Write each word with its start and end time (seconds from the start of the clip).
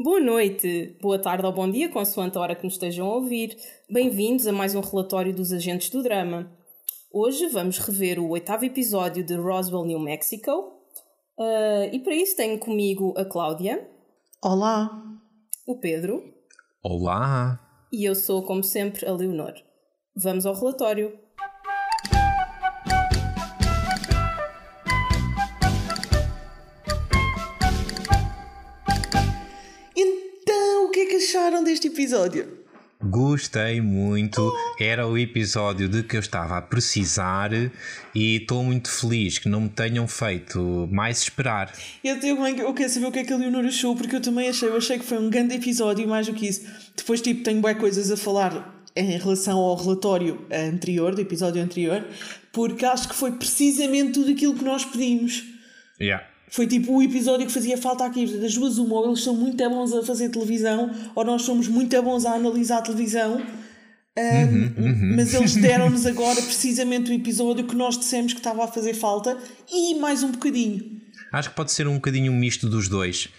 Boa 0.00 0.20
noite, 0.20 0.96
boa 1.00 1.18
tarde 1.18 1.44
ou 1.44 1.52
bom 1.52 1.70
dia, 1.70 1.88
consoante 1.88 2.38
a 2.38 2.40
hora 2.40 2.54
que 2.54 2.64
nos 2.64 2.74
estejam 2.74 3.06
a 3.06 3.14
ouvir. 3.14 3.56
Bem-vindos 3.88 4.46
a 4.46 4.52
mais 4.52 4.74
um 4.74 4.80
relatório 4.80 5.34
dos 5.34 5.52
agentes 5.52 5.90
do 5.90 6.02
drama. 6.02 6.50
Hoje 7.12 7.46
vamos 7.48 7.78
rever 7.78 8.18
o 8.18 8.30
oitavo 8.30 8.64
episódio 8.64 9.22
de 9.22 9.34
Roswell, 9.34 9.84
New 9.84 10.00
Mexico. 10.00 10.50
Uh, 11.38 11.92
e 11.92 12.00
para 12.00 12.14
isso 12.14 12.34
tenho 12.34 12.58
comigo 12.58 13.12
a 13.18 13.24
Cláudia. 13.24 13.86
Olá. 14.42 14.90
O 15.66 15.76
Pedro. 15.76 16.24
Olá. 16.82 17.60
E 17.92 18.04
eu 18.04 18.14
sou, 18.14 18.42
como 18.42 18.64
sempre, 18.64 19.06
a 19.06 19.12
Leonor. 19.12 19.54
Vamos 20.16 20.46
ao 20.46 20.54
relatório. 20.54 21.16
Deste 31.82 31.88
episódio? 31.88 32.62
Gostei 33.02 33.80
muito, 33.80 34.52
era 34.78 35.08
o 35.08 35.18
episódio 35.18 35.88
de 35.88 36.04
que 36.04 36.16
eu 36.16 36.20
estava 36.20 36.56
a 36.56 36.62
precisar 36.62 37.50
e 38.14 38.36
estou 38.36 38.62
muito 38.62 38.88
feliz 38.88 39.38
que 39.38 39.48
não 39.48 39.62
me 39.62 39.68
tenham 39.68 40.06
feito 40.06 40.88
mais 40.92 41.22
esperar. 41.22 41.72
Eu, 42.04 42.16
eu, 42.18 42.46
eu 42.46 42.74
quero 42.74 42.88
saber 42.88 43.06
o 43.06 43.10
que 43.10 43.18
é 43.18 43.24
que 43.24 43.32
a 43.32 43.36
Leonor 43.36 43.64
achou, 43.64 43.96
porque 43.96 44.14
eu 44.14 44.20
também 44.20 44.48
achei, 44.48 44.68
eu 44.68 44.76
achei 44.76 45.00
que 45.00 45.04
foi 45.04 45.18
um 45.18 45.28
grande 45.28 45.56
episódio 45.56 46.04
e 46.04 46.06
mais 46.06 46.28
do 46.28 46.32
que 46.32 46.46
isso. 46.46 46.64
Depois, 46.96 47.20
tipo, 47.20 47.42
tenho 47.42 47.60
boas 47.60 47.76
coisas 47.76 48.08
a 48.08 48.16
falar 48.16 48.86
em 48.94 49.18
relação 49.18 49.58
ao 49.58 49.74
relatório 49.74 50.46
anterior, 50.52 51.12
do 51.12 51.20
episódio 51.20 51.60
anterior, 51.60 52.06
porque 52.52 52.84
acho 52.84 53.08
que 53.08 53.16
foi 53.16 53.32
precisamente 53.32 54.12
tudo 54.12 54.30
aquilo 54.30 54.54
que 54.54 54.62
nós 54.62 54.84
pedimos. 54.84 55.42
Yeah. 56.00 56.24
Foi 56.52 56.66
tipo 56.66 56.94
o 56.94 57.02
episódio 57.02 57.46
que 57.46 57.52
fazia 57.52 57.78
falta 57.78 58.04
aqui. 58.04 58.26
Das 58.26 58.54
duas, 58.54 58.76
uma, 58.76 58.96
ou 58.96 59.06
eles 59.06 59.24
são 59.24 59.34
muito 59.34 59.56
bons 59.70 59.90
a 59.94 60.02
fazer 60.02 60.28
televisão, 60.28 60.90
ou 61.14 61.24
nós 61.24 61.42
somos 61.42 61.66
muito 61.66 62.00
bons 62.02 62.26
a 62.26 62.34
analisar 62.34 62.78
a 62.78 62.82
televisão. 62.82 63.42
Um, 64.14 64.22
uhum, 64.22 64.74
uhum. 64.76 65.16
Mas 65.16 65.32
eles 65.32 65.56
deram-nos 65.56 66.04
agora 66.04 66.42
precisamente 66.42 67.10
o 67.10 67.14
episódio 67.14 67.66
que 67.66 67.74
nós 67.74 67.98
dissemos 67.98 68.34
que 68.34 68.40
estava 68.40 68.64
a 68.64 68.68
fazer 68.68 68.92
falta 68.92 69.38
e 69.72 69.94
mais 69.94 70.22
um 70.22 70.30
bocadinho. 70.30 71.00
Acho 71.32 71.48
que 71.48 71.56
pode 71.56 71.72
ser 71.72 71.88
um 71.88 71.94
bocadinho 71.94 72.30
um 72.30 72.36
misto 72.36 72.68
dos 72.68 72.86
dois. 72.86 73.30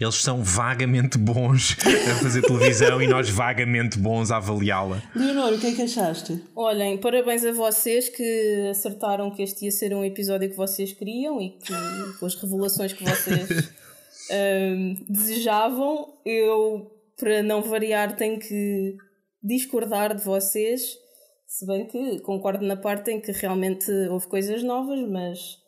Eles 0.00 0.14
são 0.14 0.44
vagamente 0.44 1.18
bons 1.18 1.76
a 2.08 2.22
fazer 2.22 2.42
televisão 2.42 3.02
e 3.02 3.08
nós 3.08 3.28
vagamente 3.28 3.98
bons 3.98 4.30
a 4.30 4.36
avaliá-la. 4.36 5.02
Leonor, 5.12 5.54
o 5.54 5.58
que 5.58 5.66
é 5.66 5.72
que 5.72 5.82
achaste? 5.82 6.40
Olhem, 6.54 6.98
parabéns 6.98 7.44
a 7.44 7.50
vocês 7.50 8.08
que 8.08 8.68
acertaram 8.70 9.28
que 9.28 9.42
este 9.42 9.64
ia 9.64 9.72
ser 9.72 9.92
um 9.92 10.04
episódio 10.04 10.48
que 10.48 10.54
vocês 10.54 10.92
queriam 10.92 11.40
e 11.42 11.50
que 11.58 11.72
com 12.20 12.26
as 12.26 12.36
revelações 12.36 12.92
que 12.92 13.02
vocês 13.02 13.72
um, 14.30 15.04
desejavam. 15.08 16.14
Eu, 16.24 16.92
para 17.18 17.42
não 17.42 17.60
variar, 17.60 18.14
tenho 18.14 18.38
que 18.38 18.96
discordar 19.42 20.14
de 20.14 20.22
vocês. 20.22 20.96
Se 21.44 21.66
bem 21.66 21.88
que 21.88 22.20
concordo 22.20 22.64
na 22.64 22.76
parte 22.76 23.10
em 23.10 23.20
que 23.20 23.32
realmente 23.32 23.90
houve 24.10 24.28
coisas 24.28 24.62
novas, 24.62 25.00
mas 25.08 25.58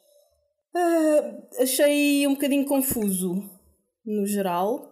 uh, 0.73 1.63
achei 1.63 2.25
um 2.29 2.35
bocadinho 2.35 2.65
confuso 2.65 3.59
no 4.11 4.27
geral. 4.27 4.91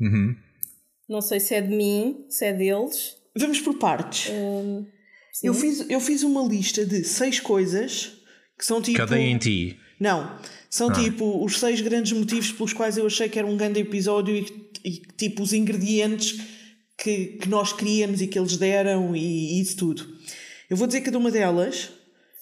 Uhum. 0.00 0.36
Não 1.08 1.20
sei 1.20 1.40
se 1.40 1.54
é 1.54 1.60
de 1.60 1.74
mim, 1.74 2.24
se 2.28 2.44
é 2.44 2.52
deles. 2.52 3.16
Vamos 3.36 3.60
por 3.60 3.78
partes. 3.78 4.30
Um, 4.32 4.86
eu, 5.42 5.54
fiz, 5.54 5.88
eu 5.88 6.00
fiz 6.00 6.22
uma 6.22 6.42
lista 6.42 6.84
de 6.84 7.04
seis 7.04 7.40
coisas 7.40 8.12
que 8.58 8.64
são 8.64 8.80
tipo. 8.80 8.98
Cadeia 8.98 9.28
em 9.28 9.38
ti. 9.38 9.78
Não. 9.98 10.38
São 10.70 10.88
ah. 10.88 10.92
tipo 10.92 11.44
os 11.44 11.58
seis 11.58 11.80
grandes 11.80 12.12
motivos 12.12 12.50
pelos 12.52 12.72
quais 12.72 12.96
eu 12.96 13.06
achei 13.06 13.28
que 13.28 13.38
era 13.38 13.46
um 13.46 13.56
grande 13.56 13.80
episódio 13.80 14.34
e, 14.34 14.70
e 14.84 14.90
tipo 15.16 15.42
os 15.42 15.52
ingredientes 15.52 16.40
que, 16.96 17.38
que 17.38 17.48
nós 17.48 17.72
queríamos 17.72 18.20
e 18.20 18.26
que 18.26 18.38
eles 18.38 18.56
deram 18.56 19.14
e, 19.14 19.58
e 19.58 19.60
isso 19.60 19.76
tudo. 19.76 20.06
Eu 20.70 20.76
vou 20.76 20.86
dizer 20.86 21.02
cada 21.02 21.18
uma 21.18 21.30
delas 21.30 21.90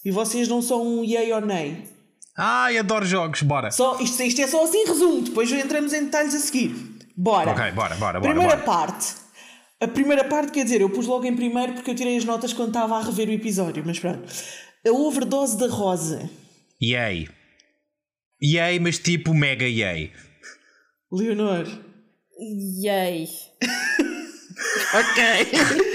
e 0.05 0.11
vocês 0.11 0.49
não 0.49 0.62
são 0.62 0.87
um 0.87 1.05
yay 1.05 1.33
ou 1.33 1.41
nay. 1.41 1.84
Ai, 2.43 2.78
adoro 2.78 3.05
jogos, 3.05 3.43
bora. 3.43 3.71
Só, 3.71 4.01
isto, 4.01 4.23
isto 4.23 4.41
é 4.41 4.47
só 4.47 4.65
assim 4.65 4.87
resumo, 4.87 5.21
depois 5.21 5.53
entramos 5.53 5.93
em 5.93 6.06
detalhes 6.06 6.34
a 6.34 6.39
seguir. 6.39 6.75
Bora. 7.15 7.51
Ok, 7.51 7.73
bora, 7.73 7.95
bora, 7.97 8.19
bora. 8.19 8.21
Primeira 8.21 8.56
bora. 8.56 8.65
parte. 8.65 9.15
A 9.78 9.87
primeira 9.87 10.25
parte, 10.25 10.51
quer 10.51 10.65
dizer, 10.65 10.81
eu 10.81 10.89
pus 10.89 11.06
logo 11.06 11.27
em 11.27 11.37
primeiro 11.37 11.75
porque 11.75 11.91
eu 11.91 11.95
tirei 11.95 12.17
as 12.17 12.25
notas 12.25 12.55
quando 12.55 12.69
estava 12.69 12.97
a 12.97 13.03
rever 13.03 13.28
o 13.28 13.33
episódio, 13.33 13.83
mas 13.84 13.99
pronto. 13.99 14.27
A 14.87 14.91
overdose 14.91 15.59
da 15.59 15.69
Rosa. 15.69 16.31
Yay. 16.83 17.28
Yay, 18.43 18.78
mas 18.78 18.99
tipo 18.99 19.34
mega 19.34 19.69
yay. 19.69 20.11
Leonor. 21.12 21.67
Yay. 22.83 23.28
ok. 24.95 25.90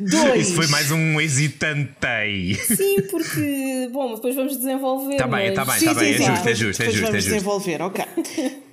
Dois. 0.00 0.48
Isso 0.48 0.56
foi 0.56 0.66
mais 0.68 0.90
um 0.90 1.20
hesitantei. 1.20 2.54
Sim, 2.54 3.02
porque, 3.10 3.88
bom, 3.92 4.14
depois 4.14 4.34
vamos 4.34 4.56
desenvolver. 4.56 5.12
Está 5.12 5.26
bem, 5.26 5.48
está 5.48 5.64
bem, 5.64 5.76
está 5.76 5.94
bem, 5.94 6.14
é 6.14 6.18
justo, 6.18 6.48
é 6.48 6.54
justo, 6.54 6.82
é 6.82 6.86
justo. 6.86 7.00
Vamos 7.00 7.14
é 7.14 7.20
justo. 7.20 7.30
desenvolver, 7.30 7.82
ok. 7.82 8.04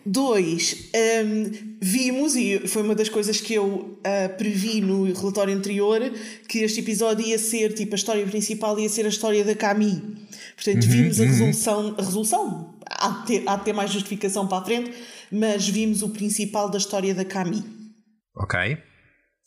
Dois, 0.05 0.89
um, 1.25 1.51
vimos, 1.81 2.37
e 2.37 2.59
foi 2.65 2.81
uma 2.81 2.95
das 2.95 3.09
coisas 3.09 3.41
que 3.41 3.55
eu 3.55 3.65
uh, 3.65 4.37
previ 4.37 4.79
no 4.79 5.11
relatório 5.11 5.53
anterior, 5.53 5.99
que 6.47 6.59
este 6.59 6.79
episódio 6.79 7.25
ia 7.25 7.37
ser, 7.37 7.73
tipo, 7.73 7.93
a 7.93 7.97
história 7.97 8.25
principal 8.25 8.79
ia 8.79 8.87
ser 8.87 9.05
a 9.05 9.09
história 9.09 9.43
da 9.43 9.53
Camille. 9.53 10.15
Portanto, 10.55 10.85
uhum, 10.85 10.89
vimos 10.89 11.19
a 11.19 11.23
uhum. 11.23 11.29
resolução, 11.29 11.95
a 11.97 12.01
resolução, 12.01 12.73
há 12.85 13.09
de, 13.09 13.27
ter, 13.27 13.43
há 13.45 13.57
de 13.57 13.65
ter 13.65 13.73
mais 13.73 13.91
justificação 13.91 14.47
para 14.47 14.59
a 14.59 14.65
frente, 14.65 14.93
mas 15.29 15.67
vimos 15.67 16.01
o 16.01 16.09
principal 16.09 16.69
da 16.69 16.77
história 16.77 17.13
da 17.13 17.25
Camille. 17.25 17.65
Ok. 18.33 18.77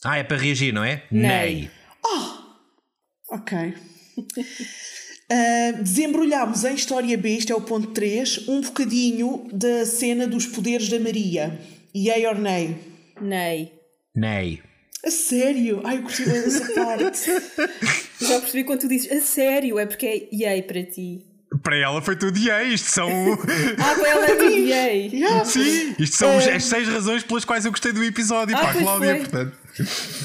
Ah, 0.04 0.16
é 0.16 0.22
para 0.22 0.36
reagir, 0.38 0.72
não 0.72 0.82
é? 0.82 1.02
Nei. 1.10 1.70
Oh, 2.04 3.34
ok. 3.34 3.74
Uh, 4.18 5.82
desembrulhámos 5.82 6.64
em 6.64 6.74
História 6.74 7.18
B, 7.18 7.36
este 7.36 7.52
é 7.52 7.54
o 7.54 7.60
ponto 7.60 7.88
3, 7.88 8.48
um 8.48 8.62
bocadinho 8.62 9.46
da 9.52 9.84
cena 9.84 10.26
dos 10.26 10.46
poderes 10.46 10.88
da 10.88 10.98
Maria. 10.98 11.60
Yay 11.94 12.26
or 12.26 12.38
nay? 12.38 12.78
Nay. 13.20 13.72
Nay. 14.16 14.62
A 15.04 15.10
sério? 15.10 15.80
Ai, 15.84 15.98
eu 15.98 16.02
curti 16.02 16.24
bem 16.24 16.40
dessa 16.42 16.72
parte. 16.72 17.30
Já 18.20 18.40
percebi 18.40 18.64
quando 18.64 18.80
tu 18.80 18.88
dizes 18.88 19.10
a 19.10 19.20
sério, 19.20 19.78
é 19.78 19.86
porque 19.86 20.06
é 20.06 20.28
yay 20.34 20.62
para 20.62 20.82
ti. 20.82 21.26
Para 21.62 21.76
ela 21.76 22.00
foi 22.00 22.16
tudo 22.16 22.38
yay, 22.38 22.72
isto 22.72 22.90
são. 22.90 23.08
ah, 23.78 23.94
para 23.94 24.08
ela 24.08 24.26
é 24.26 24.34
tudo 24.36 24.56
yay. 24.56 25.10
Yeah. 25.12 25.44
Sim, 25.44 25.94
isto 25.98 26.16
são 26.16 26.38
as 26.38 26.64
seis 26.64 26.88
razões 26.88 27.22
pelas 27.22 27.44
quais 27.44 27.64
eu 27.64 27.70
gostei 27.70 27.92
do 27.92 28.04
episódio, 28.04 28.56
ah, 28.56 28.60
para 28.60 28.70
a 28.70 28.74
Cláudia, 28.74 29.10
foi. 29.10 29.18
portanto. 29.20 29.59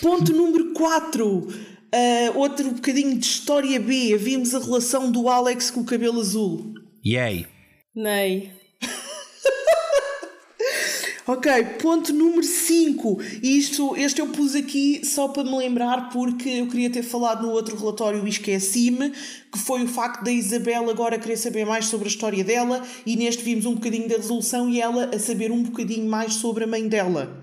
Ponto 0.01 0.33
número 0.33 0.73
4. 0.73 1.75
Uh, 1.95 2.37
outro 2.37 2.71
bocadinho 2.71 3.17
de 3.17 3.25
história 3.25 3.79
B. 3.79 4.17
Vimos 4.17 4.53
a 4.53 4.59
relação 4.59 5.11
do 5.11 5.29
Alex 5.29 5.71
com 5.71 5.81
o 5.81 5.85
cabelo 5.85 6.19
azul. 6.19 6.73
Yay. 7.05 7.47
Nei. 7.95 8.51
ok, 11.25 11.63
ponto 11.81 12.11
número 12.11 12.43
5. 12.43 13.17
Isto, 13.41 13.95
este 13.95 14.19
eu 14.19 14.27
pus 14.27 14.55
aqui 14.55 15.05
só 15.05 15.29
para 15.29 15.45
me 15.45 15.55
lembrar 15.55 16.09
porque 16.09 16.49
eu 16.49 16.67
queria 16.67 16.89
ter 16.89 17.03
falado 17.03 17.43
no 17.43 17.51
outro 17.51 17.77
relatório 17.77 18.25
e 18.25 18.29
esqueci-me, 18.29 19.11
que 19.51 19.59
foi 19.59 19.83
o 19.83 19.87
facto 19.87 20.23
da 20.23 20.31
Isabela 20.31 20.91
agora 20.91 21.17
querer 21.17 21.37
saber 21.37 21.65
mais 21.65 21.85
sobre 21.85 22.07
a 22.07 22.11
história 22.11 22.43
dela 22.43 22.83
e 23.05 23.15
neste 23.15 23.41
vimos 23.43 23.65
um 23.65 23.75
bocadinho 23.75 24.09
da 24.09 24.17
resolução 24.17 24.69
e 24.69 24.81
ela 24.81 25.11
a 25.15 25.19
saber 25.19 25.51
um 25.51 25.63
bocadinho 25.63 26.09
mais 26.09 26.33
sobre 26.33 26.65
a 26.65 26.67
mãe 26.67 26.89
dela. 26.89 27.41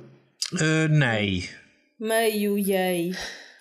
Uh, 0.53 0.89
nei. 0.91 1.49
Meio 2.03 2.59
yay. 2.59 3.15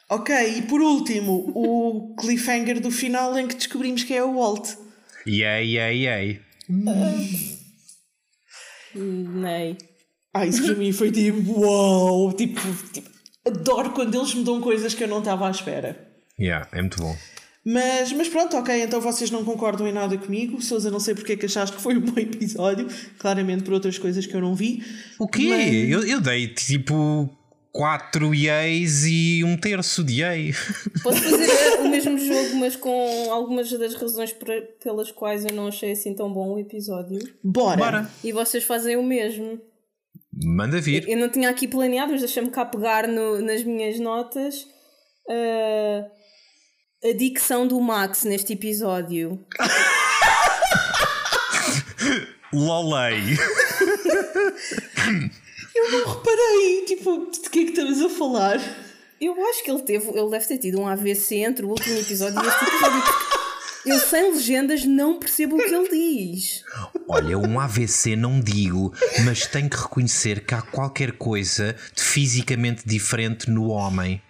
Ok, 0.10 0.34
e 0.58 0.64
por 0.64 0.82
último, 0.82 1.52
o 1.54 2.16
cliffhanger 2.20 2.82
do 2.82 2.90
final 2.90 3.38
em 3.38 3.48
que 3.48 3.54
descobrimos 3.54 4.04
que 4.04 4.16
é 4.16 4.24
o 4.24 4.34
Walt. 4.34 4.68
Yay, 5.28 5.76
yay, 5.76 6.06
yay. 6.06 6.42
Nei. 8.96 9.78
Ah, 10.34 10.48
isso 10.48 10.64
para 10.64 10.74
mim 10.74 10.92
foi 10.92 11.12
tipo, 11.12 11.52
uau! 11.52 12.24
Wow, 12.24 12.34
tipo, 12.34 12.60
tipo, 12.92 13.12
adoro 13.46 13.92
quando 13.92 14.16
eles 14.16 14.34
me 14.34 14.44
dão 14.44 14.60
coisas 14.60 14.96
que 14.96 15.04
eu 15.04 15.08
não 15.08 15.20
estava 15.20 15.48
à 15.48 15.52
espera. 15.52 16.12
Yeah, 16.40 16.68
é 16.72 16.82
muito 16.82 16.98
bom. 16.98 17.16
Mas, 17.64 18.12
mas 18.12 18.28
pronto, 18.28 18.58
ok, 18.58 18.82
então 18.82 19.00
vocês 19.00 19.30
não 19.30 19.46
concordam 19.46 19.88
em 19.88 19.94
nada 19.94 20.18
comigo. 20.18 20.60
Sousa, 20.64 20.90
não 20.90 21.00
sei 21.00 21.14
porque 21.14 21.34
é 21.34 21.36
que 21.36 21.46
achaste 21.46 21.76
que 21.76 21.84
foi 21.84 21.96
um 21.96 22.02
bom 22.02 22.20
episódio. 22.20 22.88
Claramente 23.20 23.62
por 23.62 23.74
outras 23.74 24.00
coisas 24.00 24.26
que 24.26 24.34
eu 24.34 24.42
não 24.42 24.56
vi. 24.56 24.84
O 25.20 25.28
quê? 25.28 25.48
Mas... 25.48 25.72
Eu, 25.72 26.08
eu 26.08 26.20
dei 26.20 26.48
tipo 26.48 27.30
4 27.72 28.36
EAs 28.36 29.06
e 29.06 29.44
um 29.44 29.56
terço 29.56 30.04
de 30.04 30.22
EA. 30.22 30.54
Posso 31.02 31.22
fazer 31.22 31.80
o 31.80 31.90
mesmo 31.90 32.18
jogo, 32.18 32.56
mas 32.56 32.76
com 32.76 33.32
algumas 33.32 33.72
das 33.72 33.96
razões 33.96 34.36
pelas 34.84 35.12
quais 35.12 35.46
eu 35.46 35.54
não 35.54 35.68
achei 35.68 35.92
assim 35.92 36.14
tão 36.14 36.32
bom 36.32 36.54
o 36.54 36.60
episódio. 36.60 37.20
Bora! 37.44 37.78
Bora. 37.78 38.12
E 38.24 38.32
vocês 38.32 38.64
fazem 38.64 38.98
o 38.98 39.04
mesmo. 39.04 39.60
Manda 40.34 40.82
vir. 40.82 41.08
Eu 41.08 41.18
não 41.18 41.30
tinha 41.30 41.50
aqui 41.50 41.68
planeado, 41.68 42.12
mas 42.12 42.22
deixa-me 42.22 42.50
cá 42.50 42.66
pegar 42.66 43.08
no, 43.08 43.42
nas 43.42 43.64
minhas 43.64 44.00
notas. 44.00 44.68
Uh, 45.28 46.06
a 47.04 47.14
dicção 47.18 47.68
do 47.68 47.80
Max 47.80 48.24
neste 48.24 48.54
episódio. 48.54 49.46
Lolei. 52.54 53.22
Eu 55.84 55.92
não 55.92 56.14
reparei. 56.14 56.86
Tipo, 56.86 57.30
de 57.32 57.50
que 57.50 57.60
é 57.60 57.64
que 57.64 57.70
estamos 57.72 58.02
a 58.02 58.10
falar? 58.10 58.60
Eu 59.20 59.36
acho 59.50 59.64
que 59.64 59.70
ele 59.72 59.82
teve, 59.84 60.08
ele 60.10 60.30
deve 60.30 60.46
ter 60.46 60.58
tido 60.58 60.80
um 60.80 60.88
AVC 60.88 61.36
entre 61.36 61.66
o 61.66 61.70
último 61.70 61.98
episódio 62.00 62.42
e 62.44 62.48
este 62.48 62.64
episódio. 62.66 63.04
Eu 63.86 64.00
sem 64.00 64.32
legendas 64.34 64.86
não 64.86 65.18
percebo 65.20 65.56
o 65.56 65.60
que 65.60 65.74
ele 65.74 65.90
diz. 65.90 66.64
Olha, 67.08 67.38
um 67.38 67.60
AVC 67.60 68.16
não 68.16 68.40
digo, 68.40 68.94
mas 69.26 69.48
tenho 69.48 69.70
que 69.70 69.78
reconhecer 69.78 70.42
que 70.46 70.54
há 70.54 70.62
qualquer 70.62 71.14
coisa 71.14 71.76
de 71.96 72.02
fisicamente 72.04 72.84
diferente 72.86 73.50
no 73.50 73.70
homem. 73.70 74.22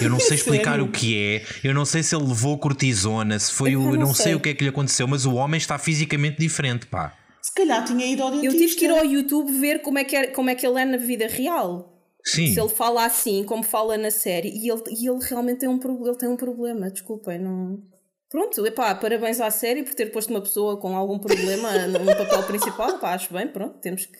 Eu 0.00 0.08
não 0.10 0.18
sei 0.18 0.36
explicar 0.36 0.70
Sério? 0.72 0.84
o 0.86 0.90
que 0.90 1.16
é, 1.16 1.44
eu 1.62 1.74
não 1.74 1.84
sei 1.84 2.02
se 2.02 2.14
ele 2.16 2.24
levou 2.26 2.56
cortisona, 2.58 3.38
se 3.38 3.52
foi 3.52 3.76
o. 3.76 3.82
Eu 3.82 3.86
Eu 3.90 3.92
não 3.96 4.06
não 4.06 4.14
sei 4.14 4.24
sei. 4.26 4.34
o 4.34 4.40
que 4.40 4.48
é 4.48 4.54
que 4.54 4.62
lhe 4.64 4.70
aconteceu, 4.70 5.06
mas 5.06 5.26
o 5.26 5.34
homem 5.34 5.58
está 5.58 5.76
fisicamente 5.78 6.38
diferente, 6.38 6.86
pá. 6.86 7.12
Se 7.42 7.54
calhar 7.54 7.84
tinha 7.84 8.06
ido 8.06 8.22
ao 8.22 8.30
dentista. 8.30 8.54
Eu 8.54 8.60
tive 8.60 8.76
que 8.76 8.84
ir 8.84 8.90
ao 8.90 9.04
YouTube 9.04 9.52
ver 9.52 9.80
como 9.80 9.98
é 9.98 10.04
que, 10.04 10.16
é, 10.16 10.26
como 10.28 10.50
é, 10.50 10.54
que 10.54 10.66
ele 10.66 10.80
é 10.80 10.84
na 10.84 10.96
vida 10.96 11.26
real. 11.26 11.96
Sim. 12.24 12.52
Se 12.52 12.60
ele 12.60 12.68
fala 12.68 13.04
assim, 13.04 13.44
como 13.44 13.62
fala 13.62 13.96
na 13.96 14.10
série, 14.10 14.50
e 14.50 14.70
ele, 14.70 14.82
e 14.90 15.08
ele 15.08 15.18
realmente 15.22 15.60
tem 15.60 15.68
um, 15.68 15.80
ele 16.06 16.16
tem 16.16 16.28
um 16.28 16.36
problema, 16.36 16.90
desculpem, 16.90 17.38
não. 17.38 17.82
Pronto, 18.28 18.64
epá, 18.66 18.94
parabéns 18.94 19.40
à 19.40 19.50
série 19.50 19.82
por 19.82 19.94
ter 19.94 20.12
posto 20.12 20.30
uma 20.30 20.40
pessoa 20.40 20.76
com 20.76 20.96
algum 20.96 21.18
problema 21.18 21.72
no 21.88 22.04
papel 22.04 22.42
principal, 22.44 22.98
pá, 22.98 23.14
acho 23.14 23.32
bem, 23.32 23.48
pronto, 23.48 23.78
temos 23.78 24.06
que 24.06 24.18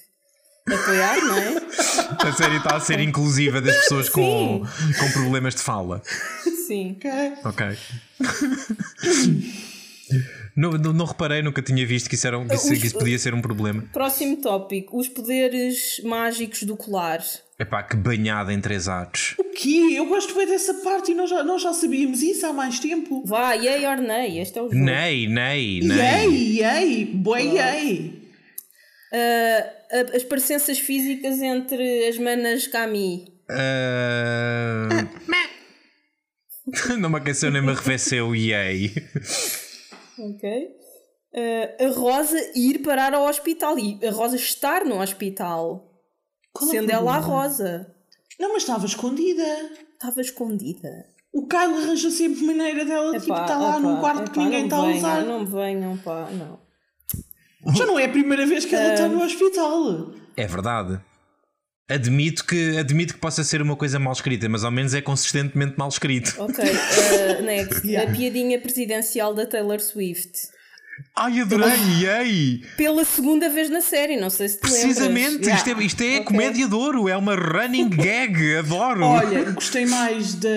apoiar, 0.73 1.25
não 1.25 1.37
é? 1.37 1.57
A 2.27 2.33
série 2.33 2.57
está 2.57 2.77
a 2.77 2.81
ser 2.81 3.01
inclusiva 3.01 3.61
das 3.61 3.77
pessoas 3.77 4.09
com, 4.09 4.63
com 4.99 5.13
problemas 5.13 5.55
de 5.55 5.63
fala. 5.63 6.03
Sim. 6.67 6.97
Ok. 6.99 7.11
Ok. 7.45 7.77
não, 10.56 10.73
não, 10.73 10.93
não 10.93 11.05
reparei, 11.05 11.43
nunca 11.43 11.62
tinha 11.62 11.87
visto 11.87 12.08
que 12.08 12.14
isso, 12.14 12.26
era, 12.26 12.44
que 12.44 12.55
isso, 12.55 12.69
que 12.69 12.87
isso 12.87 12.99
podia 12.99 13.19
ser 13.19 13.35
um 13.35 13.41
problema. 13.41 13.85
Próximo 13.93 14.37
tópico: 14.41 14.99
os 14.99 15.08
poderes 15.08 16.00
mágicos 16.05 16.62
do 16.64 16.76
colar. 16.76 17.23
Epá, 17.58 17.82
que 17.82 17.94
banhada 17.97 18.52
em 18.52 18.61
três 18.61 18.88
atos. 18.88 19.35
O 19.38 19.44
quê? 19.44 19.93
Eu 19.94 20.06
gosto 20.06 20.35
bem 20.35 20.47
dessa 20.47 20.73
parte 20.82 21.12
e 21.12 21.14
nós 21.14 21.29
já, 21.29 21.43
nós 21.43 21.61
já 21.62 21.73
sabíamos 21.75 22.23
isso 22.23 22.47
há 22.47 22.52
mais 22.55 22.81
tempo. 22.81 23.23
Vá, 23.26 23.52
yay 23.52 23.85
or 23.87 23.99
nay, 24.00 24.38
este 24.41 24.58
é 24.58 24.62
o 24.62 24.70
jogo. 24.70 24.82
Nei, 24.82 25.26
nei, 25.29 25.81
nei. 25.82 25.99
Yay, 25.99 26.58
yay, 26.61 27.05
boi 27.06 27.43
yay. 27.56 28.20
Ah, 29.12 29.67
a- 29.93 30.17
as 30.17 30.23
parecenças 30.25 30.79
físicas 30.79 31.43
entre 31.43 32.06
as 32.08 32.17
manas 32.17 32.67
Kami. 32.67 33.26
Ah, 33.50 34.88
não 36.99 37.11
me 37.11 37.17
aqueceu 37.19 37.50
nem 37.50 37.61
me 37.61 37.73
arrefeceu, 37.73 38.35
yay. 38.35 38.91
Ok. 40.21 40.69
Ah, 41.35 41.85
a 41.85 41.89
Rosa 41.91 42.39
ir 42.55 42.81
parar 42.83 43.15
ao 43.15 43.27
hospital 43.27 43.79
e 43.79 43.99
a 44.07 44.11
Rosa 44.11 44.37
estar 44.37 44.85
no 44.85 45.01
hospital. 45.01 45.89
Qual 46.53 46.69
é 46.69 46.73
sendo 46.73 46.91
ela 46.91 47.17
a? 47.17 47.19
Rosa. 47.19 47.95
Não, 48.39 48.53
mas 48.53 48.63
estava 48.63 48.87
escondida. 48.87 49.45
Estava 49.95 50.21
escondida. 50.21 51.07
O 51.33 51.47
Kyle 51.47 51.75
arranja 51.75 52.11
sempre 52.11 52.43
maneira 52.45 52.85
dela 52.85 53.13
tipo, 53.13 53.33
Epá, 53.33 53.43
estar 53.43 53.59
lá 53.59 53.71
epá, 53.71 53.81
num 53.81 54.01
quarto 54.01 54.23
epá, 54.23 54.33
que 54.33 54.39
ninguém 54.41 54.65
está 54.65 54.77
a 54.77 54.85
usar. 54.85 55.25
Não 55.25 55.41
me 55.41 55.47
venham, 55.47 55.97
pá, 55.99 56.29
não. 56.33 56.59
Já 57.75 57.87
não 57.87 57.99
é 57.99 58.07
a 58.07 58.09
primeira 58.09 58.47
vez 58.47 58.65
que 58.65 58.75
ela 58.75 58.95
está 58.95 59.07
no 59.07 59.23
hospital. 59.23 60.13
É 60.37 60.47
verdade. 60.47 61.01
Admito 61.91 62.45
que, 62.45 62.79
admito 62.79 63.15
que 63.15 63.21
possa 63.21 63.43
ser 63.43 63.61
uma 63.61 63.75
coisa 63.75 63.99
mal 63.99 64.13
escrita, 64.13 64.49
mas 64.49 64.63
ao 64.63 64.71
menos 64.71 64.95
é 64.95 65.01
consistentemente 65.01 65.75
mal 65.77 65.89
escrito. 65.89 66.35
Ok, 66.39 66.65
ah, 66.65 67.43
next. 67.43 67.87
Yeah. 67.87 68.11
A 68.11 68.15
piadinha 68.15 68.61
presidencial 68.61 69.35
da 69.35 69.45
Taylor 69.45 69.81
Swift. 69.81 70.31
Ai, 71.17 71.41
adorei, 71.41 71.73
yay! 72.03 72.63
Pela 72.77 73.05
segunda 73.07 73.49
vez 73.49 73.71
na 73.71 73.81
série, 73.81 74.17
não 74.21 74.29
sei 74.31 74.49
se 74.49 74.57
lembras. 74.63 74.81
Precisamente, 74.81 75.45
Yeah. 75.47 75.57
isto 75.57 75.69
é, 75.71 75.85
isto 75.85 76.03
é 76.03 76.15
Ok. 76.17 76.25
comédia 76.27 76.69
de 76.69 76.75
ouro, 76.75 77.09
é 77.09 77.17
uma 77.17 77.35
running 77.35 77.89
gag, 77.97 78.57
adoro! 78.57 79.05
Olha, 79.07 79.51
gostei 79.51 79.87
mais 79.87 80.35
da, 80.35 80.49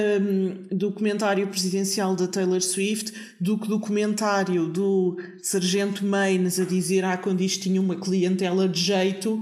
do 0.69 0.91
comentário 0.91 1.47
presidencial 1.47 2.13
da 2.15 2.27
Taylor 2.27 2.61
Swift 2.61 3.13
do 3.39 3.57
que 3.57 3.67
do 3.69 3.79
comentário 3.79 4.67
do 4.67 5.17
Sargento 5.41 6.05
Maynes 6.05 6.59
a 6.59 6.65
dizer 6.65 7.05
ah, 7.05 7.17
quando 7.17 7.41
isto 7.41 7.63
tinha 7.63 7.79
uma 7.79 7.95
clientela 7.95 8.67
de 8.67 8.79
jeito 8.81 9.41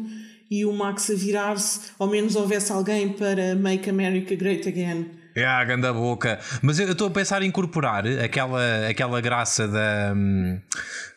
e 0.52 0.66
o 0.66 0.74
Max 0.74 1.10
a 1.10 1.16
virar-se, 1.16 1.80
ao 1.98 2.10
menos 2.10 2.36
houvesse 2.36 2.74
alguém 2.74 3.14
para 3.14 3.56
Make 3.56 3.90
America 3.90 4.36
Great 4.36 4.68
Again. 4.68 5.10
É 5.34 5.46
a 5.46 5.64
ganda 5.64 5.94
boca. 5.94 6.40
Mas 6.62 6.78
eu 6.78 6.92
estou 6.92 7.08
a 7.08 7.12
pensar 7.12 7.42
em 7.42 7.48
incorporar 7.48 8.06
aquela, 8.06 8.90
aquela 8.90 9.22
graça 9.22 9.66
da, 9.66 10.14
hum, 10.14 10.60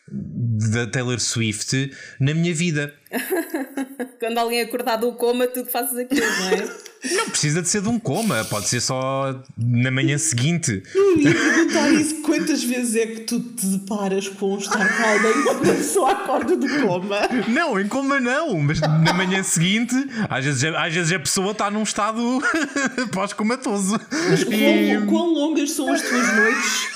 da 0.07 0.87
Taylor 0.87 1.19
Swift 1.19 1.91
na 2.17 2.33
minha 2.33 2.53
vida. 2.53 2.93
Quando 4.19 4.37
alguém 4.37 4.61
acordar 4.61 4.95
do 4.95 5.11
coma, 5.13 5.47
tu 5.47 5.65
fazes 5.65 5.97
aquilo, 5.97 6.25
não 6.25 6.49
é? 6.49 6.75
Não 7.13 7.29
precisa 7.29 7.61
de 7.61 7.69
ser 7.69 7.81
de 7.81 7.89
um 7.89 7.99
coma, 7.99 8.43
pode 8.45 8.67
ser 8.67 8.81
só 8.81 9.39
na 9.57 9.91
manhã 9.91 10.17
seguinte. 10.17 10.81
Eu 10.93 11.19
ia 11.19 11.33
perguntar 11.33 11.91
isso, 11.91 12.21
quantas 12.21 12.63
vezes 12.63 12.95
é 12.95 13.05
que 13.07 13.19
tu 13.21 13.39
te 13.39 13.65
deparas 13.65 14.27
com 14.27 14.57
estar 14.57 14.97
com 14.97 15.03
alguém 15.03 15.43
quando 15.43 15.71
a 15.71 15.75
pessoa 15.75 16.11
acorda 16.11 16.55
do 16.55 16.67
coma? 16.81 17.17
Não, 17.47 17.79
em 17.79 17.87
coma 17.87 18.19
não, 18.19 18.59
mas 18.59 18.79
na 18.81 19.13
manhã 19.13 19.43
seguinte, 19.43 19.95
às 20.29 20.43
vezes, 20.45 20.63
às 20.63 20.93
vezes 20.93 21.11
a 21.11 21.19
pessoa 21.19 21.51
está 21.51 21.69
num 21.71 21.83
estado 21.83 22.41
pós-comatoso. 23.13 23.99
E, 24.49 24.95
Quão, 24.97 25.05
quão 25.07 25.33
longas 25.33 25.71
são 25.71 25.91
as 25.91 26.01
tuas 26.01 26.35
noites? 26.35 26.87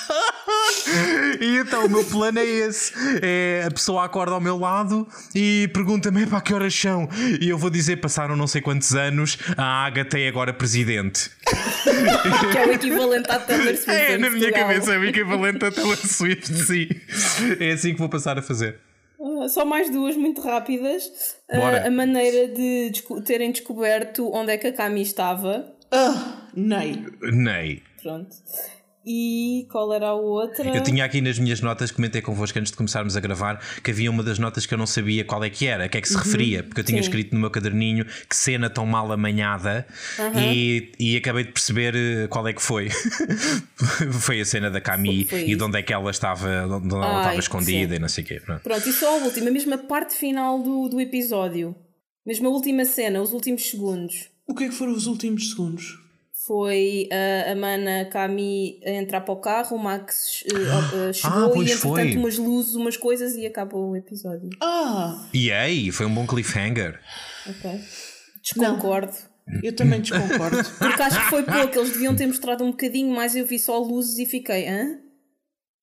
E 1.42 1.58
então 1.58 1.86
o 1.86 1.90
meu 1.90 2.04
plano 2.04 2.40
é 2.40 2.46
esse: 2.46 2.94
é 3.22 3.64
a 3.68 3.72
pessoa 3.72 4.06
acorda 4.06 4.34
ao 4.34 4.42
meu 4.42 4.58
lado 4.58 5.08
e 5.36 5.70
pergunta-me 5.74 6.26
para 6.26 6.42
que 6.42 6.54
horas 6.54 6.74
são. 6.74 7.08
E 7.42 7.50
eu 7.50 7.58
vou 7.58 7.70
dizer: 7.70 7.98
passaram 7.98 8.36
não 8.36 8.48
sei 8.48 8.62
quantos 8.62 8.94
anos, 8.96 9.38
a 9.58 9.86
Agatha 9.86 10.20
é 10.20 10.28
agora 10.28 10.54
presidente. 10.54 11.30
Que 12.52 12.58
é 12.58 12.68
o 12.68 12.72
equivalente 12.74 13.30
à 13.32 13.40
Taylor 13.40 13.76
Swift. 13.76 13.90
É, 13.92 14.18
na 14.18 14.30
minha 14.30 14.52
cabeça 14.52 14.94
é 14.94 14.98
o 14.98 15.06
equivalente 15.06 15.64
a 15.66 15.72
Taylor 15.72 15.98
Swift, 15.98 16.48
sim. 16.54 16.88
É 17.60 17.72
assim 17.72 17.94
que 17.94 18.00
vou 18.00 18.10
passar 18.10 18.38
a 18.38 18.42
fazer. 18.42 18.78
Ah, 19.22 19.48
Só 19.50 19.66
mais 19.66 19.90
duas 19.90 20.16
muito 20.16 20.42
rápidas. 20.42 21.04
Bora. 21.52 21.88
a 21.88 21.92
maneira 21.92 22.48
de 22.54 22.90
desco- 22.92 23.22
terem 23.22 23.52
descoberto 23.52 24.32
onde 24.34 24.52
é 24.54 24.58
que 24.58 24.68
a 24.68 24.74
Cami 24.74 25.02
estava. 25.02 25.66
Nem. 26.56 27.06
Ney. 27.22 27.82
Pronto. 28.02 28.36
E 29.12 29.66
qual 29.72 29.92
era 29.92 30.10
a 30.10 30.14
outra? 30.14 30.70
Eu 30.70 30.84
tinha 30.84 31.04
aqui 31.04 31.20
nas 31.20 31.40
minhas 31.40 31.62
notas, 31.62 31.90
comentei 31.90 32.22
convosco 32.22 32.60
antes 32.60 32.70
de 32.72 32.78
começarmos 32.78 33.18
a 33.18 33.20
gravar, 33.20 33.60
que 33.84 33.90
havia 33.90 34.12
uma 34.12 34.22
das 34.22 34.38
notas 34.38 34.68
que 34.68 34.74
eu 34.74 34.78
não 34.78 34.86
sabia 34.86 35.26
qual 35.26 35.44
é 35.44 35.50
que 35.50 35.66
era, 35.66 35.86
a 35.86 35.90
que 35.90 35.98
é 35.98 36.02
que 36.02 36.08
se 36.08 36.16
referia, 36.16 36.62
porque 36.62 36.82
eu 36.82 36.84
tinha 36.86 36.98
Uhum. 37.00 37.04
Sim. 37.04 37.10
escrito 37.10 37.34
no 37.34 37.42
meu 37.42 37.50
caderninho 37.50 38.06
que 38.30 38.36
cena 38.36 38.70
tão 38.70 38.86
mal 38.86 39.12
amanhada 39.12 39.88
e, 40.38 40.92
e 41.00 41.18
acabei 41.18 41.44
de 41.46 41.52
perceber 41.52 41.96
eh, 41.96 42.28
qual 42.28 42.48
é 42.48 42.54
que 42.54 42.62
foi. 42.62 42.90
foi 44.22 44.42
a 44.42 44.46
cena 44.46 44.70
da 44.70 44.80
Camille 44.82 45.26
Foi- 45.26 45.40
foi 45.42 45.50
e 45.50 45.56
de 45.56 45.64
onde 45.64 45.80
é 45.80 45.82
que 45.82 45.92
ela 45.94 46.12
estava, 46.12 46.68
de 46.68 46.74
onde 46.74 46.94
ela 46.94 47.08
Ai, 47.14 47.20
estava 47.22 47.40
escondida 47.40 47.90
sim. 47.90 47.96
e 47.96 48.00
não 48.00 48.08
sei 48.10 48.24
o 48.24 48.28
quê. 48.28 48.40
pronto. 48.46 48.62
Pronto, 48.62 48.88
e 48.90 48.94
só 48.94 49.20
a 49.20 49.24
última, 49.24 49.50
mesmo 49.50 49.74
a 49.74 49.78
parte 49.80 50.14
final 50.14 50.62
do, 50.62 50.88
do 50.88 51.02
episódio. 51.02 51.76
Mesmo 52.26 52.48
a 52.48 52.52
última 52.52 52.86
cena, 52.86 53.22
os 53.22 53.34
últimos 53.34 53.64
segundos. 53.70 54.28
O 54.48 54.54
que 54.54 54.66
é 54.66 54.70
que 54.70 54.76
foram 54.76 54.94
os 54.94 55.08
últimos 55.08 55.50
segundos? 55.50 55.98
Foi 56.50 57.08
a, 57.12 57.52
a 57.52 57.56
mana 57.56 58.06
Cami 58.06 58.80
a 58.84 58.90
entrar 58.90 59.22
para 59.22 59.34
o 59.36 59.38
carro, 59.40 59.78
o 59.78 59.80
Max 59.80 60.44
eh, 60.48 60.50
eh, 61.10 61.14
chegou 61.14 61.54
Ah, 61.54 61.58
e 61.58 61.62
entretanto 61.72 61.80
foi. 61.80 62.16
umas 62.18 62.38
luzes, 62.40 62.74
umas 62.74 62.98
coisas 62.98 63.36
e 63.36 63.46
acabou 63.46 63.92
o 63.92 63.96
episódio. 63.96 64.50
Ah, 64.60 65.28
E 65.32 65.52
aí, 65.52 65.92
foi 65.92 66.08
um 66.08 66.14
bom 66.16 66.26
cliffhanger. 66.26 67.00
Ok. 67.48 67.80
Desconcordo. 68.42 69.14
eu 69.64 69.76
também 69.76 70.02
desconcordo. 70.02 70.58
Porque 70.80 71.02
acho 71.04 71.20
que 71.24 71.30
foi 71.30 71.44
pouco, 71.44 71.78
eles 71.80 71.92
deviam 71.94 72.16
ter 72.16 72.26
mostrado 72.26 72.64
um 72.64 72.72
bocadinho 72.72 73.14
mais, 73.14 73.36
eu 73.36 73.46
vi 73.46 73.60
só 73.60 73.78
luzes 73.78 74.18
e 74.18 74.26
fiquei, 74.26 74.68
hã? 74.68 74.98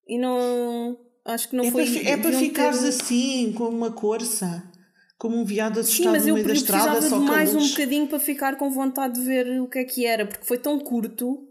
E 0.09 0.19
não. 0.19 0.99
Acho 1.25 1.49
que 1.49 1.57
não 1.57 1.65
É 1.65 1.71
foi. 1.71 1.85
para, 1.87 2.09
é 2.11 2.17
para 2.17 2.33
ficares 2.39 2.81
ter- 2.81 2.89
assim, 2.89 3.53
como 3.57 3.77
uma 3.77 3.93
corça. 3.93 4.63
Como 5.19 5.41
um 5.41 5.45
viado 5.45 5.77
Sim, 5.77 5.81
assustado 5.81 6.13
mas 6.13 6.23
no 6.25 6.29
eu, 6.29 6.35
meio 6.35 6.47
da 6.47 6.53
eu 6.53 6.57
estrada, 6.57 6.91
precisava 6.91 7.09
só 7.09 7.19
de 7.19 7.25
mais 7.25 7.55
um 7.55 7.69
bocadinho 7.69 8.07
para 8.07 8.19
ficar 8.21 8.57
com 8.57 8.71
vontade 8.71 9.15
de 9.15 9.25
ver 9.25 9.61
o 9.61 9.67
que 9.67 9.79
é 9.79 9.85
que 9.85 10.05
era, 10.05 10.27
porque 10.27 10.45
foi 10.45 10.59
tão 10.59 10.79
curto. 10.79 11.43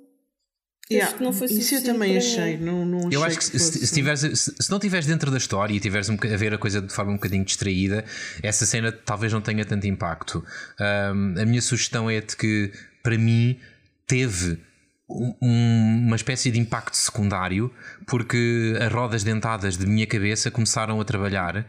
que 0.88 0.94
Yeah, 0.94 1.08
acho 1.10 1.18
que 1.18 1.24
não 1.24 1.34
foi 1.34 1.48
Isso 1.48 1.56
eu 1.56 1.62
suficiente 1.62 1.86
também 1.86 2.16
achei. 2.16 2.58
Não, 2.58 2.86
não 2.86 3.12
Eu 3.12 3.24
achei 3.24 3.38
acho 3.38 3.40
que 3.40 3.52
que 3.52 3.60
se, 3.60 3.88
se, 3.88 3.94
tiveres, 3.94 4.20
se, 4.20 4.36
se 4.38 4.70
não 4.70 4.78
estiveres 4.78 5.08
dentro 5.08 5.32
da 5.32 5.38
história 5.38 5.74
e 5.74 5.80
tiveres 5.80 6.08
um, 6.10 6.14
a 6.14 6.38
ver 6.38 6.54
a 6.54 6.60
coisa 6.60 6.80
de 6.80 6.94
forma 6.94 7.12
um 7.12 7.16
bocadinho 7.16 7.44
distraída, 7.44 8.06
essa 8.44 8.68
cena 8.68 8.92
talvez 8.92 9.34
não 9.34 9.42
tenha 9.42 9.66
tanto 9.66 9.88
impacto. 9.88 10.44
Ahm, 10.80 11.34
a 11.40 11.46
minha 11.46 11.62
sugestão 11.62 12.08
é 12.08 12.22
de 12.22 12.36
que, 12.38 12.72
para 13.02 13.18
mim, 13.18 13.58
teve 14.06 14.60
um- 15.10 15.36
um- 15.42 16.04
uma 16.08 16.16
espécie 16.16 16.50
de 16.52 16.60
impacto 16.60 16.96
secundário 16.96 17.72
porque 18.08 18.76
as 18.82 18.92
rodas 18.92 19.24
dentadas 19.24 19.78
de 19.78 19.86
minha 19.86 20.08
cabeça 20.08 20.50
começaram 20.52 21.00
a 21.00 21.06
trabalhar 21.06 21.66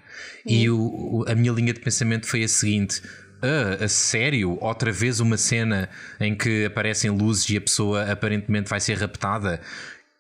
e 0.47 0.69
o, 0.71 0.79
o- 0.79 1.25
a 1.29 1.35
minha 1.35 1.53
linha 1.53 1.73
de 1.73 1.81
pensamento 1.81 2.27
foi 2.27 2.43
a 2.45 2.49
seguinte. 2.49 3.03
Ah, 3.43 3.85
a 3.85 3.89
sério? 3.89 4.57
Outra 4.63 4.91
vez 4.91 5.21
uma 5.21 5.37
cena 5.37 5.89
em 6.19 6.35
que 6.35 6.65
aparecem 6.65 7.11
luzes 7.11 7.49
e 7.51 7.57
a 7.59 7.61
pessoa 7.61 8.11
aparentemente 8.11 8.69
vai 8.71 8.81
ser 8.81 8.95
raptada? 8.99 9.61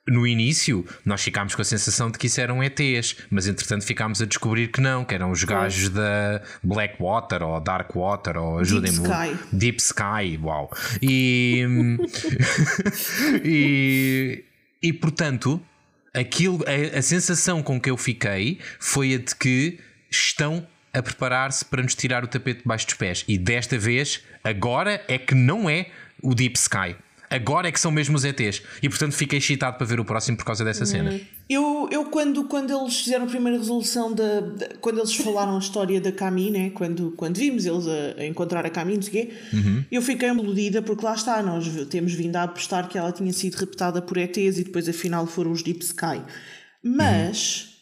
No 0.08 0.26
início 0.26 0.86
nós 1.04 1.22
ficámos 1.22 1.54
com 1.54 1.62
a 1.62 1.64
sensação 1.64 2.10
de 2.10 2.18
que 2.18 2.26
isso 2.26 2.40
eram 2.40 2.62
ETs, 2.62 3.16
mas 3.30 3.46
entretanto 3.46 3.84
ficámos 3.84 4.22
a 4.22 4.26
descobrir 4.26 4.68
que 4.68 4.80
não, 4.80 5.04
que 5.04 5.14
eram 5.14 5.30
os 5.30 5.42
gajos 5.44 5.88
da 5.88 6.42
Blackwater 6.62 7.42
ou 7.42 7.60
Darkwater 7.60 8.36
ou 8.36 8.58
ajudem-me. 8.58 8.98
Deep 8.98 9.08
Sky. 9.08 9.56
Deep 9.56 9.78
Sky, 9.80 10.40
uau. 10.42 10.70
E, 11.02 11.64
e, 13.44 14.44
e 14.82 14.92
portanto, 14.92 15.60
aquilo, 16.14 16.64
a, 16.66 16.98
a 16.98 17.02
sensação 17.02 17.62
com 17.62 17.80
que 17.80 17.90
eu 17.90 17.96
fiquei 17.96 18.58
foi 18.78 19.14
a 19.14 19.18
de 19.18 19.34
que 19.34 19.78
estão 20.10 20.66
a 20.92 21.02
preparar-se 21.02 21.64
para 21.64 21.82
nos 21.82 21.94
tirar 21.94 22.24
o 22.24 22.26
tapete 22.26 22.62
debaixo 22.62 22.86
dos 22.86 22.94
pés. 22.94 23.24
E 23.28 23.36
desta 23.36 23.76
vez, 23.76 24.22
agora 24.42 25.04
é 25.08 25.18
que 25.18 25.34
não 25.34 25.68
é 25.68 25.90
o 26.22 26.34
Deep 26.34 26.56
Sky. 26.56 26.96
Agora 27.28 27.68
é 27.68 27.72
que 27.72 27.80
são 27.80 27.90
mesmo 27.90 28.16
os 28.16 28.24
ETs. 28.24 28.62
E 28.82 28.88
portanto 28.88 29.12
fiquei 29.12 29.38
excitado 29.38 29.76
para 29.76 29.86
ver 29.86 29.98
o 30.00 30.04
próximo 30.04 30.36
por 30.36 30.44
causa 30.44 30.64
dessa 30.64 30.86
cena. 30.86 31.18
Eu, 31.48 31.88
eu 31.92 32.04
quando, 32.06 32.44
quando 32.44 32.76
eles 32.76 33.00
fizeram 33.00 33.24
a 33.24 33.28
primeira 33.28 33.58
resolução 33.58 34.12
da, 34.12 34.40
da- 34.40 34.68
quando 34.80 34.98
eles 34.98 35.14
falaram 35.14 35.56
a 35.56 35.58
história 35.58 36.00
da 36.00 36.10
Cami, 36.10 36.50
né? 36.50 36.70
quando, 36.70 37.12
quando 37.16 37.36
vimos 37.36 37.66
eles 37.66 37.86
a, 37.86 38.20
a 38.20 38.26
encontrar 38.26 38.66
a 38.66 38.70
Cami, 38.70 38.94
não 38.96 39.02
sei 39.02 39.08
o 39.08 39.26
quê, 39.26 39.34
eu 39.90 40.02
fiquei 40.02 40.28
iludida 40.28 40.82
porque 40.82 41.04
lá 41.04 41.14
está, 41.14 41.42
nós 41.42 41.66
temos 41.88 42.12
vindo 42.14 42.34
a 42.36 42.42
apostar 42.44 42.88
que 42.88 42.98
ela 42.98 43.12
tinha 43.12 43.32
sido 43.32 43.54
raptada 43.54 44.02
por 44.02 44.16
ETs 44.16 44.58
e 44.58 44.64
depois 44.64 44.88
afinal 44.88 45.26
foram 45.26 45.52
os 45.52 45.62
Deep 45.62 45.84
Sky. 45.84 46.20
Mas 46.82 47.75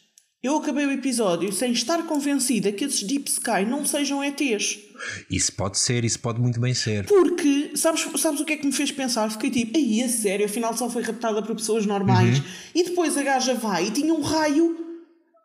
eu 0.45 0.57
acabei 0.57 0.85
o 0.85 0.91
episódio 0.91 1.51
sem 1.51 1.71
estar 1.71 2.03
convencida 2.03 2.71
que 2.71 2.85
esses 2.85 3.01
Deep 3.01 3.27
Sky 3.29 3.65
não 3.67 3.83
sejam 3.83 4.23
ETs. 4.23 4.77
Isso 5.29 5.51
pode 5.53 5.79
ser, 5.79 6.05
isso 6.05 6.19
pode 6.19 6.39
muito 6.39 6.59
bem 6.59 6.73
ser. 6.73 7.05
Porque, 7.05 7.71
sabes, 7.75 8.05
sabes 8.17 8.39
o 8.39 8.45
que 8.45 8.53
é 8.53 8.57
que 8.57 8.65
me 8.65 8.71
fez 8.71 8.91
pensar? 8.91 9.29
Fiquei 9.31 9.49
tipo, 9.49 9.75
aí, 9.75 10.03
a 10.03 10.07
sério, 10.07 10.45
afinal 10.45 10.77
só 10.77 10.89
foi 10.89 11.01
raptada 11.01 11.41
por 11.41 11.55
pessoas 11.55 11.85
normais. 11.85 12.41
E 12.73 12.83
depois 12.83 13.17
a 13.17 13.23
gaja 13.23 13.55
vai 13.55 13.87
e 13.87 13.91
tinha 13.91 14.13
um 14.13 14.21
raio 14.21 14.77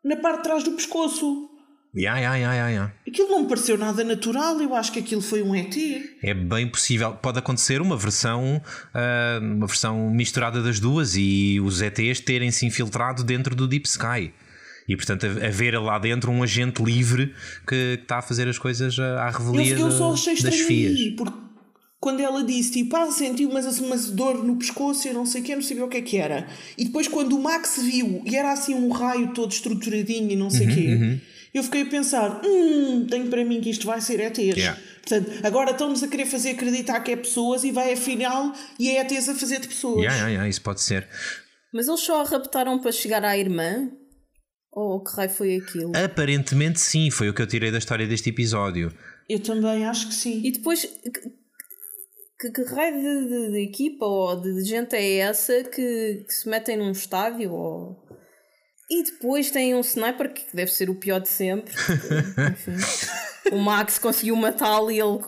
na 0.05 0.17
parte 0.17 0.39
de 0.39 0.45
trás 0.45 0.63
do 0.63 0.73
pescoço. 0.73 1.49
Ya, 1.95 2.19
ya, 2.19 2.37
ya, 2.37 2.55
ya, 2.55 2.69
ya. 2.69 2.93
Aquilo 3.09 3.31
não 3.31 3.43
me 3.43 3.49
pareceu 3.49 3.77
nada 3.77 4.05
natural, 4.05 4.61
eu 4.61 4.75
acho 4.77 4.93
que 4.93 5.01
aquilo 5.01 5.21
foi 5.23 5.43
um 5.43 5.55
ET. 5.55 5.75
É 6.23 6.33
bem 6.33 6.69
possível. 6.69 7.13
Pode 7.15 7.39
acontecer 7.39 7.81
uma 7.81 7.97
versão, 7.97 8.63
ah, 8.95 9.41
uma 9.41 9.67
versão 9.67 10.11
misturada 10.11 10.63
das 10.63 10.79
duas 10.79 11.17
e 11.17 11.59
os 11.59 11.81
ETs 11.83 12.21
terem 12.21 12.51
se 12.51 12.65
infiltrado 12.65 13.25
dentro 13.25 13.57
do 13.57 13.67
Deep 13.67 13.89
Sky. 13.89 14.33
E 14.91 14.97
portanto 14.97 15.25
haver 15.25 15.79
lá 15.81 15.99
dentro 15.99 16.33
um 16.33 16.43
agente 16.43 16.83
livre 16.83 17.29
que 17.67 17.97
que 17.97 18.03
está 18.03 18.19
a 18.19 18.23
fazer 18.23 18.49
as 18.49 18.59
coisas 18.59 18.99
à 18.99 19.31
revelia 19.31 19.75
Eu, 19.75 19.87
eu 19.87 19.91
só 19.93 20.13
achei 20.13 20.35
das 20.35 20.53
estranho 20.55 20.67
fias. 20.67 21.15
porque 21.17 21.39
quando 22.01 22.21
ela 22.21 22.43
disse 22.43 22.73
tipo, 22.73 22.97
ah, 22.97 23.11
sentiu 23.13 23.51
mas 23.53 23.79
uma 23.79 23.97
dor 23.97 24.43
no 24.43 24.57
pescoço 24.57 25.07
e 25.07 25.11
eu 25.11 25.15
não 25.15 25.25
sei 25.27 25.43
o 25.43 25.45
que, 25.45 25.55
não 25.55 25.63
sabia 25.63 25.85
o 25.85 25.89
que 25.89 25.99
é 25.99 26.03
que 26.03 26.17
era. 26.17 26.47
E 26.77 26.87
depois 26.87 27.07
quando 27.07 27.37
o 27.37 27.43
Max 27.43 27.79
viu 27.83 28.23
e 28.25 28.35
era 28.37 28.51
assim 28.53 28.75
um 28.75 28.91
raio 28.91 29.33
todo 29.35 29.53
estruturadinho 29.53 30.31
e 30.33 30.37
não 30.37 30.51
sei 30.51 30.67
o 30.67 30.71
Uhum, 30.71 30.75
quê, 30.75 31.21
eu 31.55 31.63
fiquei 31.63 31.83
a 31.83 31.87
pensar, 31.87 32.41
hum, 32.45 33.07
tenho 33.09 33.27
para 33.29 33.45
mim 33.45 33.61
que 33.61 33.71
isto 33.71 33.87
vai 33.87 34.01
ser 34.01 34.19
ETs. 34.21 34.57
Yeah. 34.57 34.81
Portanto, 35.07 35.31
agora 35.45 35.71
estão-nos 35.73 36.03
a 36.03 36.09
querer 36.09 36.27
fazer 36.27 36.51
acreditar 36.51 37.01
que 37.01 37.13
é 37.13 37.17
pessoas 37.17 37.65
e 37.65 37.71
vai 37.71 37.93
afinal 37.93 38.53
e 38.79 38.89
é 38.89 39.01
ETs 39.01 39.29
a 39.29 39.35
fazer 39.35 39.61
de 39.61 39.69
pessoas. 39.69 40.05
Ya, 40.05 40.15
ya, 40.17 40.29
ya, 40.29 40.49
isso 40.49 40.63
pode 40.63 40.81
ser. 40.81 41.07
Mas 41.73 41.87
eles 41.87 42.01
só 42.01 42.23
a 42.23 42.25
raptaram 42.25 42.79
para 42.81 42.91
chegar 42.93 43.25
à 43.25 43.37
irmã? 43.37 43.91
Ou 44.73 45.03
que 45.03 45.15
raio 45.17 45.31
foi 45.31 45.57
aquilo? 45.57 45.93
Aparentemente 45.97 46.81
sim, 46.81 47.11
foi 47.11 47.29
o 47.29 47.35
que 47.35 47.43
eu 47.43 47.47
tirei 47.47 47.71
da 47.73 47.79
história 47.79 48.07
deste 48.07 48.31
episódio. 48.31 48.93
Eu 49.29 49.41
também 49.41 49.85
acho 49.85 50.09
que 50.09 50.15
sim. 50.15 50.41
E 50.45 50.53
depois, 50.53 50.85
que, 50.85 51.11
que, 52.41 52.51
que 52.53 52.63
raio 52.75 52.95
de, 52.95 53.29
de- 53.29 53.51
de 53.53 53.63
equipa 53.63 54.05
ou 54.07 54.41
de 54.41 54.63
gente 54.65 54.95
é 54.95 55.17
essa 55.19 55.65
que, 55.65 56.25
que 56.27 56.33
se 56.33 56.49
metem 56.49 56.77
num 56.77 56.93
estádio? 56.93 57.53
Ou... 57.53 57.97
E 58.89 59.03
depois 59.05 59.51
tem 59.51 59.75
um 59.75 59.81
sniper 59.81 60.33
que 60.33 60.45
deve 60.55 60.73
ser 60.73 60.89
o 60.89 60.95
pior 60.95 61.21
de 61.21 61.29
sempre. 61.29 61.73
enfim, 62.53 63.53
o 63.53 63.59
Max 63.59 63.99
conseguiu 63.99 64.35
matá-lo 64.37 64.91
e 64.91 64.99
ele 65.01 65.19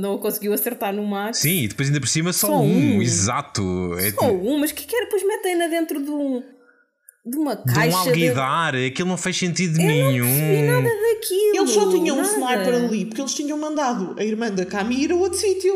não 0.00 0.18
conseguiu 0.18 0.52
acertar 0.52 0.92
no 0.92 1.04
Max. 1.04 1.38
Sim, 1.38 1.62
e 1.64 1.68
depois 1.68 1.88
ainda 1.88 2.00
por 2.00 2.08
cima 2.08 2.32
só, 2.32 2.48
Só 2.48 2.60
um, 2.60 2.96
um. 2.96 3.02
exato. 3.02 3.94
É 3.98 4.10
Só 4.12 4.30
um, 4.32 4.58
mas 4.58 4.72
que 4.72 4.84
que 4.84 4.94
era? 4.94 5.04
Depois 5.06 5.24
metem-na 5.26 5.66
dentro 5.68 6.02
de 6.02 6.10
um. 6.10 6.42
De 7.30 7.36
uma 7.36 7.54
de 7.56 7.70
um 7.70 7.74
caixa. 7.74 8.02
de- 8.02 8.08
alguidar, 8.08 8.74
aquilo 8.74 9.08
não 9.08 9.16
fez 9.16 9.36
sentido 9.36 9.80
E 9.80 9.84
nenhum. 9.84 10.66
nada 10.66 10.88
daquilo. 10.88 11.56
Eles 11.56 11.70
só 11.70 11.90
tinham 11.90 12.16
um 12.16 12.22
nada. 12.22 12.32
sniper 12.32 12.74
ali 12.84 13.04
porque 13.06 13.20
eles 13.20 13.34
tinham 13.34 13.58
mandado 13.58 14.14
a 14.18 14.24
irmã 14.24 14.50
da 14.50 14.64
Cami 14.64 15.02
ir 15.04 15.12
a 15.12 15.16
outro 15.16 15.38
sítio. 15.38 15.72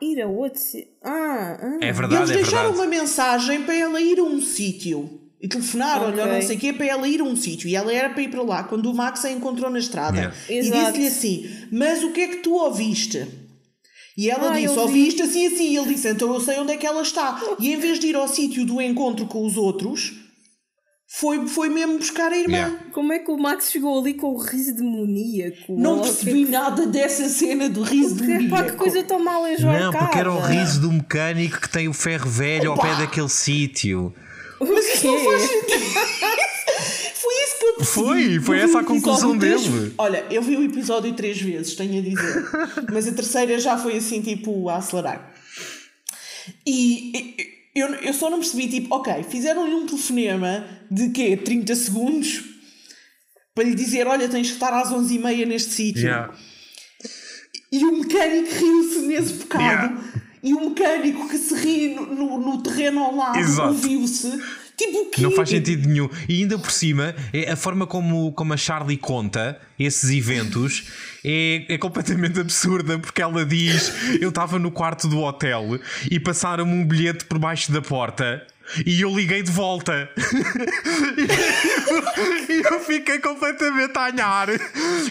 Ir 0.00 0.20
a 0.22 0.26
outro. 0.28 0.60
si- 0.60 0.86
Ah, 1.04 1.58
ah. 1.60 1.78
É 1.80 1.88
E 1.88 1.92
verdade, 1.92 2.16
eles 2.22 2.30
é 2.30 2.34
deixaram 2.34 2.72
verdade. 2.72 2.78
uma 2.78 2.86
mensagem 3.00 3.62
para 3.62 3.74
ela 3.74 4.00
ir 4.00 4.18
a 4.18 4.22
um 4.22 4.40
sítio. 4.40 5.20
E 5.40 5.46
telefonaram-lhe 5.46 6.16
ou 6.20 6.24
Ok. 6.26 6.34
não 6.34 6.42
sei 6.42 6.56
o 6.56 6.58
quê 6.58 6.72
para 6.72 6.86
ela 6.86 7.06
ir 7.08 7.20
a 7.20 7.24
um 7.24 7.36
sítio. 7.36 7.68
E 7.68 7.76
ela 7.76 7.92
era 7.92 8.08
para 8.10 8.22
ir 8.22 8.28
para 8.28 8.42
lá 8.42 8.64
quando 8.64 8.90
o 8.90 8.94
Max 8.94 9.24
a 9.24 9.30
encontrou 9.30 9.70
na 9.70 9.78
estrada. 9.78 10.16
Yeah. 10.16 10.36
E 10.48 10.60
disse-lhe 10.62 11.06
assim: 11.06 11.50
Mas 11.70 12.02
o 12.02 12.10
que 12.10 12.20
é 12.22 12.28
que 12.28 12.36
tu 12.38 12.54
ouviste? 12.54 13.24
E 14.16 14.28
ela 14.28 14.50
Ah, 14.50 14.54
disse: 14.54 14.66
eu 14.66 14.72
vi. 14.74 14.80
Ouviste 14.80 15.22
assim 15.22 15.46
assim. 15.46 15.68
E 15.70 15.76
ele 15.76 15.94
disse: 15.94 16.08
Então 16.08 16.34
eu 16.34 16.40
sei 16.40 16.58
onde 16.58 16.72
é 16.72 16.76
que 16.76 16.84
ela 16.86 17.02
está. 17.02 17.40
E 17.60 17.72
em 17.72 17.76
vez 17.78 18.00
de 18.00 18.08
ir 18.08 18.16
ao 18.16 18.26
sítio 18.26 18.64
do 18.66 18.82
encontro 18.82 19.26
com 19.26 19.46
os 19.46 19.56
outros, 19.56 20.12
foi, 21.10 21.46
foi 21.48 21.70
mesmo 21.70 21.96
buscar 21.98 22.30
a 22.30 22.36
irmã. 22.36 22.56
Yeah. 22.58 22.84
Como 22.92 23.12
é 23.14 23.18
que 23.18 23.30
o 23.30 23.38
Max 23.38 23.70
chegou 23.70 23.98
ali 23.98 24.12
com 24.14 24.26
o 24.34 24.38
riso 24.38 24.74
demoníaco? 24.76 25.74
Não 25.80 26.02
percebi 26.02 26.44
nada 26.44 26.86
dessa 26.86 27.28
cena 27.30 27.68
do 27.68 27.82
riso 27.82 28.16
do 28.16 28.24
Que, 28.26 28.48
pá, 28.48 28.62
que 28.64 28.72
coisa 28.72 29.02
tão 29.02 29.18
mal 29.18 29.46
enjoada. 29.48 29.80
Não, 29.86 29.92
porque 29.92 30.18
era 30.18 30.30
o 30.32 30.38
riso 30.38 30.82
do 30.82 30.92
mecânico 30.92 31.60
que 31.62 31.68
tem 31.70 31.88
o 31.88 31.94
ferro 31.94 32.28
velho 32.28 32.70
ao 32.72 32.76
Opa! 32.78 32.86
pé 32.88 32.94
daquele 32.96 33.28
sítio. 33.30 34.14
Mas 34.60 34.94
isso 34.94 35.06
não 35.06 35.18
faz 35.24 35.42
sentido. 35.42 35.84
Foi 37.14 37.34
isso 37.44 37.58
que 37.58 37.64
eu 37.64 37.74
percebi. 37.76 37.84
Foi, 37.84 38.40
foi 38.40 38.58
essa 38.60 38.80
a 38.80 38.84
conclusão 38.84 39.38
três- 39.38 39.62
dele. 39.66 39.94
Olha, 39.98 40.24
eu 40.30 40.42
vi 40.42 40.56
o 40.56 40.64
episódio 40.64 41.12
três 41.14 41.40
vezes, 41.40 41.74
tenho 41.74 41.98
a 41.98 42.02
dizer. 42.02 42.48
Mas 42.92 43.08
a 43.08 43.12
terceira 43.12 43.58
já 43.58 43.78
foi 43.78 43.96
assim, 43.96 44.20
tipo, 44.20 44.68
a 44.68 44.76
acelerar. 44.76 45.32
E 46.66 47.16
e- 47.16 47.57
eu, 47.78 47.94
eu 47.96 48.12
só 48.12 48.30
não 48.30 48.38
percebi, 48.38 48.68
tipo, 48.68 48.94
ok, 48.94 49.22
fizeram-lhe 49.24 49.74
um 49.74 49.86
telefonema 49.86 50.64
de 50.90 51.10
quê? 51.10 51.36
30 51.36 51.74
segundos? 51.74 52.44
Para 53.54 53.64
lhe 53.64 53.74
dizer, 53.74 54.06
olha, 54.06 54.28
tens 54.28 54.48
que 54.48 54.54
estar 54.54 54.72
às 54.72 54.90
11h30 54.90 55.46
neste 55.46 55.72
sítio. 55.72 56.08
E 57.70 57.84
o 57.84 57.98
mecânico 57.98 58.54
riu-se 58.54 59.00
nesse 59.00 59.32
bocado. 59.34 59.64
Yeah. 59.64 60.04
E 60.42 60.54
o 60.54 60.70
mecânico 60.70 61.28
que 61.28 61.36
se 61.36 61.54
ri 61.54 61.94
no, 61.94 62.06
no, 62.14 62.38
no 62.38 62.62
terreno 62.62 63.02
ao 63.02 63.16
lado 63.16 63.62
ouviu-se. 63.62 64.30
Tipo? 64.78 65.10
Não 65.18 65.32
faz 65.32 65.48
sentido 65.48 65.88
nenhum. 65.88 66.08
E 66.28 66.40
ainda 66.40 66.56
por 66.56 66.70
cima, 66.70 67.12
é 67.32 67.50
a 67.50 67.56
forma 67.56 67.84
como, 67.84 68.32
como 68.32 68.52
a 68.52 68.56
Charlie 68.56 68.96
conta 68.96 69.60
esses 69.76 70.10
eventos 70.10 70.84
é, 71.24 71.64
é 71.68 71.78
completamente 71.78 72.38
absurda, 72.38 72.96
porque 72.96 73.20
ela 73.20 73.44
diz: 73.44 73.92
Eu 74.20 74.28
estava 74.28 74.56
no 74.56 74.70
quarto 74.70 75.08
do 75.08 75.20
hotel 75.20 75.80
e 76.08 76.20
passaram-me 76.20 76.72
um 76.72 76.86
bilhete 76.86 77.24
por 77.24 77.38
baixo 77.40 77.72
da 77.72 77.82
porta. 77.82 78.46
E 78.84 79.00
eu 79.00 79.14
liguei 79.14 79.42
de 79.42 79.50
volta. 79.50 80.10
e 82.48 82.62
eu 82.72 82.80
fiquei 82.80 83.18
completamente 83.18 83.96
a 83.96 84.06
anhar. 84.06 84.48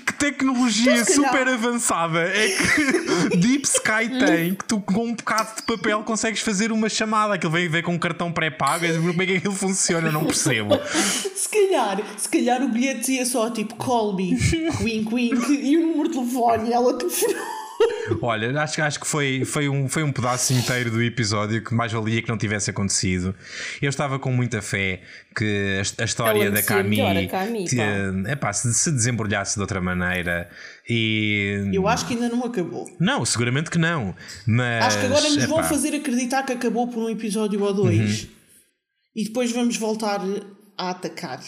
Que 0.06 0.14
tecnologia 0.14 1.04
super 1.06 1.48
avançada 1.48 2.22
é 2.22 2.50
que 2.50 3.38
Deep 3.38 3.66
Sky 3.66 4.20
tem 4.20 4.56
que 4.56 4.66
tu 4.66 4.80
com 4.80 5.06
um 5.06 5.14
bocado 5.14 5.56
de 5.58 5.64
papel 5.64 6.04
consegues 6.04 6.42
fazer 6.42 6.72
uma 6.72 6.90
chamada. 6.90 7.34
Aquilo 7.36 7.52
vem, 7.52 7.68
vem 7.68 7.84
com 7.84 7.94
um 7.94 8.00
cartão 8.00 8.32
pré-pago. 8.32 8.86
Como 8.86 9.22
é 9.22 9.26
que 9.26 9.38
aquilo 9.38 9.54
funciona? 9.54 10.08
Eu 10.08 10.14
não 10.14 10.26
percebo. 10.26 10.80
Se 11.36 11.50
calhar, 11.50 12.02
se 12.18 12.28
calhar 12.28 12.62
o 12.62 12.70
bilhete 12.70 13.00
dizia 13.00 13.26
só 13.26 13.50
tipo 13.50 13.76
call 13.76 14.16
me, 14.16 14.38
wink 14.82 15.14
wink, 15.14 15.52
e 15.52 15.78
o 15.78 15.88
número 15.88 16.10
de 16.10 16.16
telefone, 16.16 16.70
e 16.70 16.74
ela 16.74 16.98
telefonou. 16.98 17.57
Olha, 18.22 18.62
acho, 18.62 18.82
acho 18.82 19.00
que 19.00 19.08
foi, 19.08 19.44
foi, 19.46 19.68
um, 19.68 19.88
foi 19.88 20.04
um 20.04 20.12
pedaço 20.12 20.54
inteiro 20.54 20.90
do 20.92 21.02
episódio 21.02 21.64
que 21.64 21.74
mais 21.74 21.92
valia 21.92 22.22
que 22.22 22.30
não 22.30 22.38
tivesse 22.38 22.70
acontecido. 22.70 23.36
Eu 23.82 23.90
estava 23.90 24.18
com 24.18 24.32
muita 24.32 24.62
fé 24.62 25.02
que 25.36 25.80
a, 25.80 26.02
a 26.04 26.06
história 26.06 26.50
da 26.50 26.64
Cami, 26.64 26.98
melhor, 26.98 27.28
Cami, 27.28 27.66
que, 27.66 27.78
epá, 28.32 28.54
se, 28.54 28.74
se 28.74 28.92
desembrulhasse 28.92 29.56
de 29.56 29.62
outra 29.62 29.82
maneira 29.82 30.50
e. 30.90 31.70
Eu 31.74 31.88
acho 31.88 32.08
que 32.08 32.14
ainda 32.14 32.30
não 32.30 32.44
acabou. 32.46 32.86
Não, 33.00 33.26
seguramente 33.26 33.70
que 33.70 33.78
não. 33.78 34.16
Mas. 34.46 34.86
Acho 34.86 35.00
que 35.00 35.06
agora 35.06 35.30
nos 35.30 35.46
vão 35.46 35.60
epá, 35.60 35.68
fazer 35.68 35.96
acreditar 35.96 36.44
que 36.44 36.54
acabou 36.54 36.88
por 36.88 37.04
um 37.04 37.10
episódio 37.10 37.62
ou 37.62 37.74
dois. 37.74 38.24
Uhum. 38.24 38.30
E 39.16 39.24
depois 39.26 39.52
vamos 39.52 39.78
voltar 39.78 40.22
a 40.78 40.90
atacar. 40.92 41.42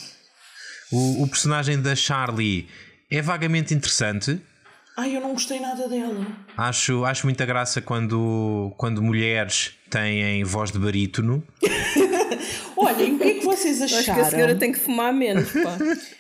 O, 0.92 1.24
o 1.24 1.28
personagem 1.28 1.80
da 1.82 1.96
Charlie 1.96 2.68
é 3.12 3.22
vagamente 3.22 3.74
interessante. 3.74 4.42
Ai, 5.00 5.16
eu 5.16 5.22
não 5.22 5.32
gostei 5.32 5.62
nada 5.62 5.88
dela. 5.88 6.28
Acho, 6.58 7.06
acho 7.06 7.26
muita 7.26 7.46
graça 7.46 7.82
quando, 7.82 8.74
quando 8.76 9.02
mulheres 9.02 9.72
têm 9.90 10.44
voz 10.44 10.74
de 10.74 10.78
barítono. 10.78 11.42
Olhem, 12.76 13.16
o 13.16 13.18
que 13.18 13.24
é 13.24 13.34
que 13.36 13.46
vocês 13.46 13.82
Acho 13.82 14.04
que 14.04 14.12
a 14.12 14.14
senhora 14.14 14.28
acharam? 14.28 14.58
tem 14.60 14.74
que 14.74 14.80
fumar 14.80 15.14
menos, 15.14 15.50
pá. 15.54 15.78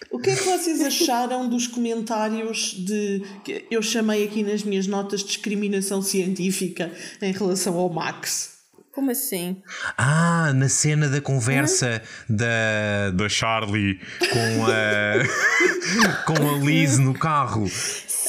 O 0.10 0.18
que 0.18 0.30
é 0.30 0.36
que 0.36 0.44
vocês 0.44 0.80
acharam 0.80 1.50
dos 1.50 1.68
comentários 1.68 2.74
de. 2.74 3.22
que 3.44 3.66
eu 3.70 3.82
chamei 3.82 4.24
aqui 4.24 4.44
nas 4.44 4.64
minhas 4.64 4.88
notas 4.88 5.26
discriminação 5.26 6.02
científica 6.02 6.90
em 7.22 7.34
relação 7.34 7.76
ao 7.76 7.90
Max? 7.90 8.60
Como 8.94 9.12
assim? 9.12 9.62
Ah, 9.98 10.52
na 10.54 10.68
cena 10.68 11.08
da 11.08 11.22
conversa 11.22 12.02
da, 12.28 13.12
da 13.14 13.30
Charlie 13.30 14.00
com 14.20 14.66
a, 14.66 16.24
com 16.26 16.50
a 16.50 16.58
Liz 16.60 16.98
no 16.98 17.14
carro. 17.14 17.70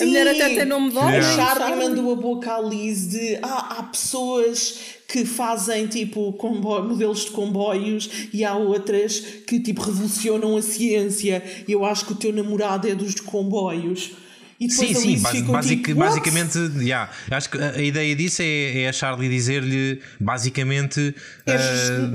A 0.02 0.06
mulher 0.06 0.28
até 0.28 0.48
tem 0.54 0.64
nome 0.64 0.90
de 0.90 0.98
A 0.98 1.00
homem. 1.02 1.22
Charlie 1.22 1.76
mandou 1.88 2.12
a 2.12 2.16
boca 2.16 2.54
à 2.54 2.60
Liz 2.60 3.08
de 3.10 3.38
ah, 3.42 3.76
há 3.78 3.82
pessoas 3.84 4.78
que 5.08 5.24
fazem 5.24 5.86
tipo 5.88 6.32
combo- 6.34 6.82
modelos 6.82 7.24
de 7.24 7.30
comboios 7.32 8.08
e 8.32 8.44
há 8.44 8.54
outras 8.54 9.18
que 9.46 9.58
tipo 9.60 9.82
revolucionam 9.82 10.56
a 10.56 10.62
ciência. 10.62 11.42
E 11.66 11.72
eu 11.72 11.84
acho 11.84 12.06
que 12.06 12.12
o 12.12 12.16
teu 12.16 12.32
namorado 12.32 12.88
é 12.88 12.94
dos 12.94 13.14
de 13.14 13.22
comboios. 13.22 14.12
E 14.60 14.68
depois 14.68 14.88
Sim, 14.90 14.94
sim, 14.94 15.08
Liz 15.12 15.22
basi- 15.22 15.38
ficou 15.38 15.54
basic- 15.54 15.82
tipo, 15.84 15.98
basicamente, 15.98 16.58
yeah, 16.80 17.10
acho 17.30 17.48
que 17.48 17.56
a, 17.56 17.80
ideia 17.80 18.14
disso 18.14 18.42
é, 18.42 18.82
é 18.82 18.88
a 18.88 18.92
Charlie 18.92 19.30
dizer-lhe 19.30 20.02
basicamente 20.20 21.14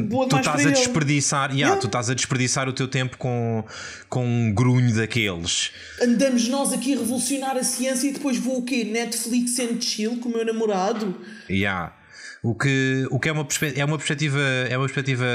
boa 0.07 0.27
tu 0.29 0.37
estás 0.37 0.59
a 0.59 0.63
ele." 0.63 0.71
desperdiçar, 0.73 1.49
yeah, 1.49 1.57
Yeah. 1.65 1.81
tu 1.81 1.87
estás 1.87 2.07
a 2.09 2.13
desperdiçar 2.13 2.69
o 2.69 2.73
teu 2.73 2.87
tempo 2.87 3.17
com, 3.17 3.65
com 4.07 4.23
um 4.25 4.53
grunho 4.53 4.93
daqueles. 4.93 5.71
Andamos 5.99 6.47
nós 6.47 6.71
aqui 6.71 6.93
a 6.93 6.99
revolucionar 6.99 7.57
a 7.57 7.63
ciência 7.63 8.07
e 8.09 8.13
depois 8.13 8.37
vou 8.37 8.59
o 8.59 8.61
quê? 8.63 8.83
Netflix 8.83 9.57
and 9.59 9.81
chill 9.81 10.17
com 10.17 10.29
o 10.29 10.31
meu 10.31 10.45
namorado? 10.45 11.19
Yeah. 11.49 11.95
O 12.43 12.53
que, 12.53 13.07
o 13.09 13.19
que 13.19 13.27
é, 13.27 13.31
uma 13.31 13.43
perspe- 13.43 13.73
é 13.75 13.83
uma 13.83 13.97
perspectiva, 13.97 14.39
é 14.39 14.77
uma 14.77 14.85
perspectiva 14.85 15.25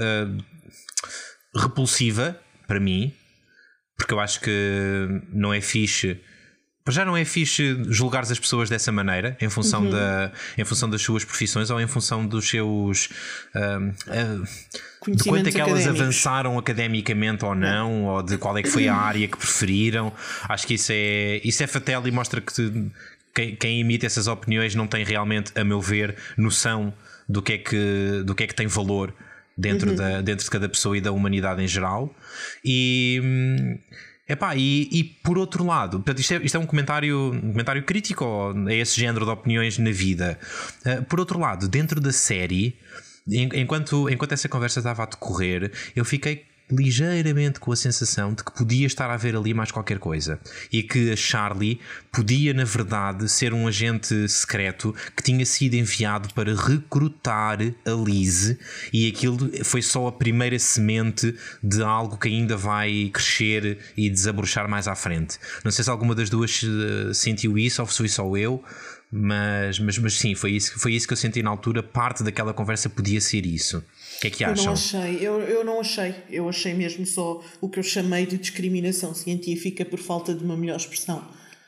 ah, 0.00 0.28
repulsiva 1.54 2.40
para 2.66 2.80
mim, 2.80 3.12
porque 3.96 4.12
eu 4.14 4.20
acho 4.20 4.40
que 4.40 4.50
não 5.32 5.52
é 5.52 5.60
fixe. 5.60 6.20
Para 6.84 6.94
já 6.94 7.04
não 7.04 7.16
é 7.16 7.24
fixe 7.24 7.76
julgares 7.88 8.30
as 8.30 8.38
pessoas 8.38 8.70
dessa 8.70 8.92
maneira, 8.92 9.36
em 9.40 9.48
função, 9.48 9.82
Uhum. 9.82 9.90
da, 9.90 10.30
em 10.56 10.64
função 10.64 10.88
das 10.88 11.02
suas 11.02 11.24
profissões 11.24 11.68
ou 11.68 11.80
em 11.80 11.86
função 11.88 12.24
dos 12.24 12.48
seus. 12.48 13.08
ah, 13.54 13.78
ah, 14.06 14.44
de 15.08 15.24
quanto 15.24 15.48
é 15.48 15.52
que 15.52 15.60
elas 15.60 15.72
académicos. 15.80 16.00
avançaram 16.00 16.56
academicamente 16.58 17.44
ou 17.44 17.54
não, 17.56 18.04
ou 18.04 18.22
de 18.22 18.38
qual 18.38 18.56
é 18.56 18.62
que 18.62 18.70
foi 18.70 18.86
a 18.86 18.94
área 18.94 19.26
que 19.26 19.36
preferiram. 19.36 20.12
Acho 20.48 20.64
que 20.66 20.74
isso 20.74 20.92
é, 20.92 21.40
isso 21.44 21.60
é 21.62 21.66
fatal 21.66 22.06
e 22.06 22.10
mostra 22.12 22.40
que 22.40 22.52
te- 22.52 22.92
quem, 23.34 23.56
quem 23.56 23.80
emite 23.80 24.06
essas 24.06 24.26
opiniões 24.28 24.74
não 24.76 24.86
tem 24.86 25.04
realmente, 25.04 25.52
a 25.58 25.64
meu 25.64 25.80
ver, 25.80 26.14
noção 26.36 26.94
do 27.28 27.42
que 27.42 27.54
é 27.54 27.58
que, 27.58 28.22
do 28.24 28.32
que, 28.34 28.44
é 28.44 28.46
que 28.46 28.54
tem 28.54 28.66
valor 28.68 29.12
dentro, 29.56 29.94
da, 29.96 30.20
dentro 30.20 30.44
de 30.44 30.50
cada 30.50 30.68
pessoa 30.68 30.96
e 30.96 31.00
da 31.00 31.12
humanidade 31.12 31.62
em 31.62 31.68
geral. 31.68 32.14
E. 32.64 33.20
hum, 33.24 33.78
Epá, 34.28 34.56
e, 34.56 34.88
e 34.90 35.04
por 35.04 35.38
outro 35.38 35.64
lado, 35.64 35.98
portanto, 35.98 36.18
isto, 36.18 36.34
é, 36.34 36.36
isto 36.42 36.56
é 36.56 36.58
um 36.58 36.66
comentário, 36.66 37.30
um 37.32 37.52
comentário 37.52 37.80
crítico 37.84 38.24
a 38.66 38.74
esse 38.74 38.98
género 39.00 39.24
de 39.24 39.30
opiniões 39.30 39.78
na 39.78 39.92
vida. 39.92 40.36
Uh, 40.84 41.04
por 41.04 41.20
outro 41.20 41.38
lado, 41.38 41.68
dentro 41.68 42.00
da 42.00 42.10
série, 42.10 42.76
en- 43.28 43.50
enquanto, 43.54 44.10
enquanto 44.10 44.32
essa 44.32 44.48
conversa 44.48 44.80
estava 44.80 45.04
a 45.04 45.06
decorrer, 45.06 45.70
eu 45.94 46.04
fiquei 46.04 46.44
ligeiramente 46.70 47.60
com 47.60 47.72
a 47.72 47.76
sensação 47.76 48.34
de 48.34 48.42
que 48.42 48.52
podia 48.52 48.86
estar 48.86 49.08
a 49.08 49.14
haver 49.14 49.36
ali 49.36 49.54
mais 49.54 49.70
qualquer 49.70 49.98
coisa 49.98 50.40
e 50.72 50.82
que 50.82 51.12
a 51.12 51.16
Charlie 51.16 51.80
podia, 52.10 52.52
na 52.52 52.64
verdade, 52.64 53.28
ser 53.28 53.54
um 53.54 53.68
agente 53.68 54.28
secreto 54.28 54.94
que 55.16 55.22
tinha 55.22 55.46
sido 55.46 55.74
enviado 55.74 56.32
para 56.34 56.54
recrutar 56.54 57.58
a 57.60 57.90
Liz 57.90 58.56
e 58.92 59.08
aquilo 59.08 59.50
foi 59.64 59.80
só 59.80 60.08
a 60.08 60.12
primeira 60.12 60.58
semente 60.58 61.34
de 61.62 61.82
algo 61.82 62.18
que 62.18 62.28
ainda 62.28 62.56
vai 62.56 63.10
crescer 63.12 63.78
e 63.96 64.10
desabrochar 64.10 64.68
mais 64.68 64.88
à 64.88 64.94
frente. 64.94 65.38
Não 65.64 65.70
sei 65.70 65.84
se 65.84 65.90
alguma 65.90 66.14
das 66.14 66.30
duas 66.30 66.62
eh, 66.64 67.14
sentiu 67.14 67.56
isso 67.56 67.80
ou 67.80 67.88
se 67.88 67.96
fui 67.98 68.08
só 68.08 68.36
eu. 68.36 68.62
Mas, 69.10 69.78
mas, 69.78 69.98
mas 69.98 70.14
sim, 70.14 70.34
foi 70.34 70.52
isso, 70.52 70.78
foi 70.78 70.92
isso 70.92 71.06
que 71.06 71.12
eu 71.12 71.16
senti 71.16 71.42
na 71.42 71.50
altura. 71.50 71.82
Parte 71.82 72.24
daquela 72.24 72.52
conversa 72.52 72.88
podia 72.90 73.20
ser 73.20 73.46
isso. 73.46 73.82
O 74.16 74.20
que 74.20 74.26
é 74.28 74.30
que 74.30 74.42
Eu 74.44 74.48
não 74.48 74.54
acham? 74.54 74.72
achei, 74.72 75.16
eu, 75.20 75.40
eu 75.40 75.64
não 75.64 75.80
achei. 75.80 76.14
Eu 76.30 76.48
achei 76.48 76.72
mesmo 76.74 77.04
só 77.06 77.42
o 77.60 77.68
que 77.68 77.78
eu 77.78 77.82
chamei 77.82 78.24
de 78.26 78.38
discriminação 78.38 79.14
científica 79.14 79.84
por 79.84 79.98
falta 79.98 80.34
de 80.34 80.42
uma 80.44 80.56
melhor 80.56 80.76
expressão. 80.76 81.22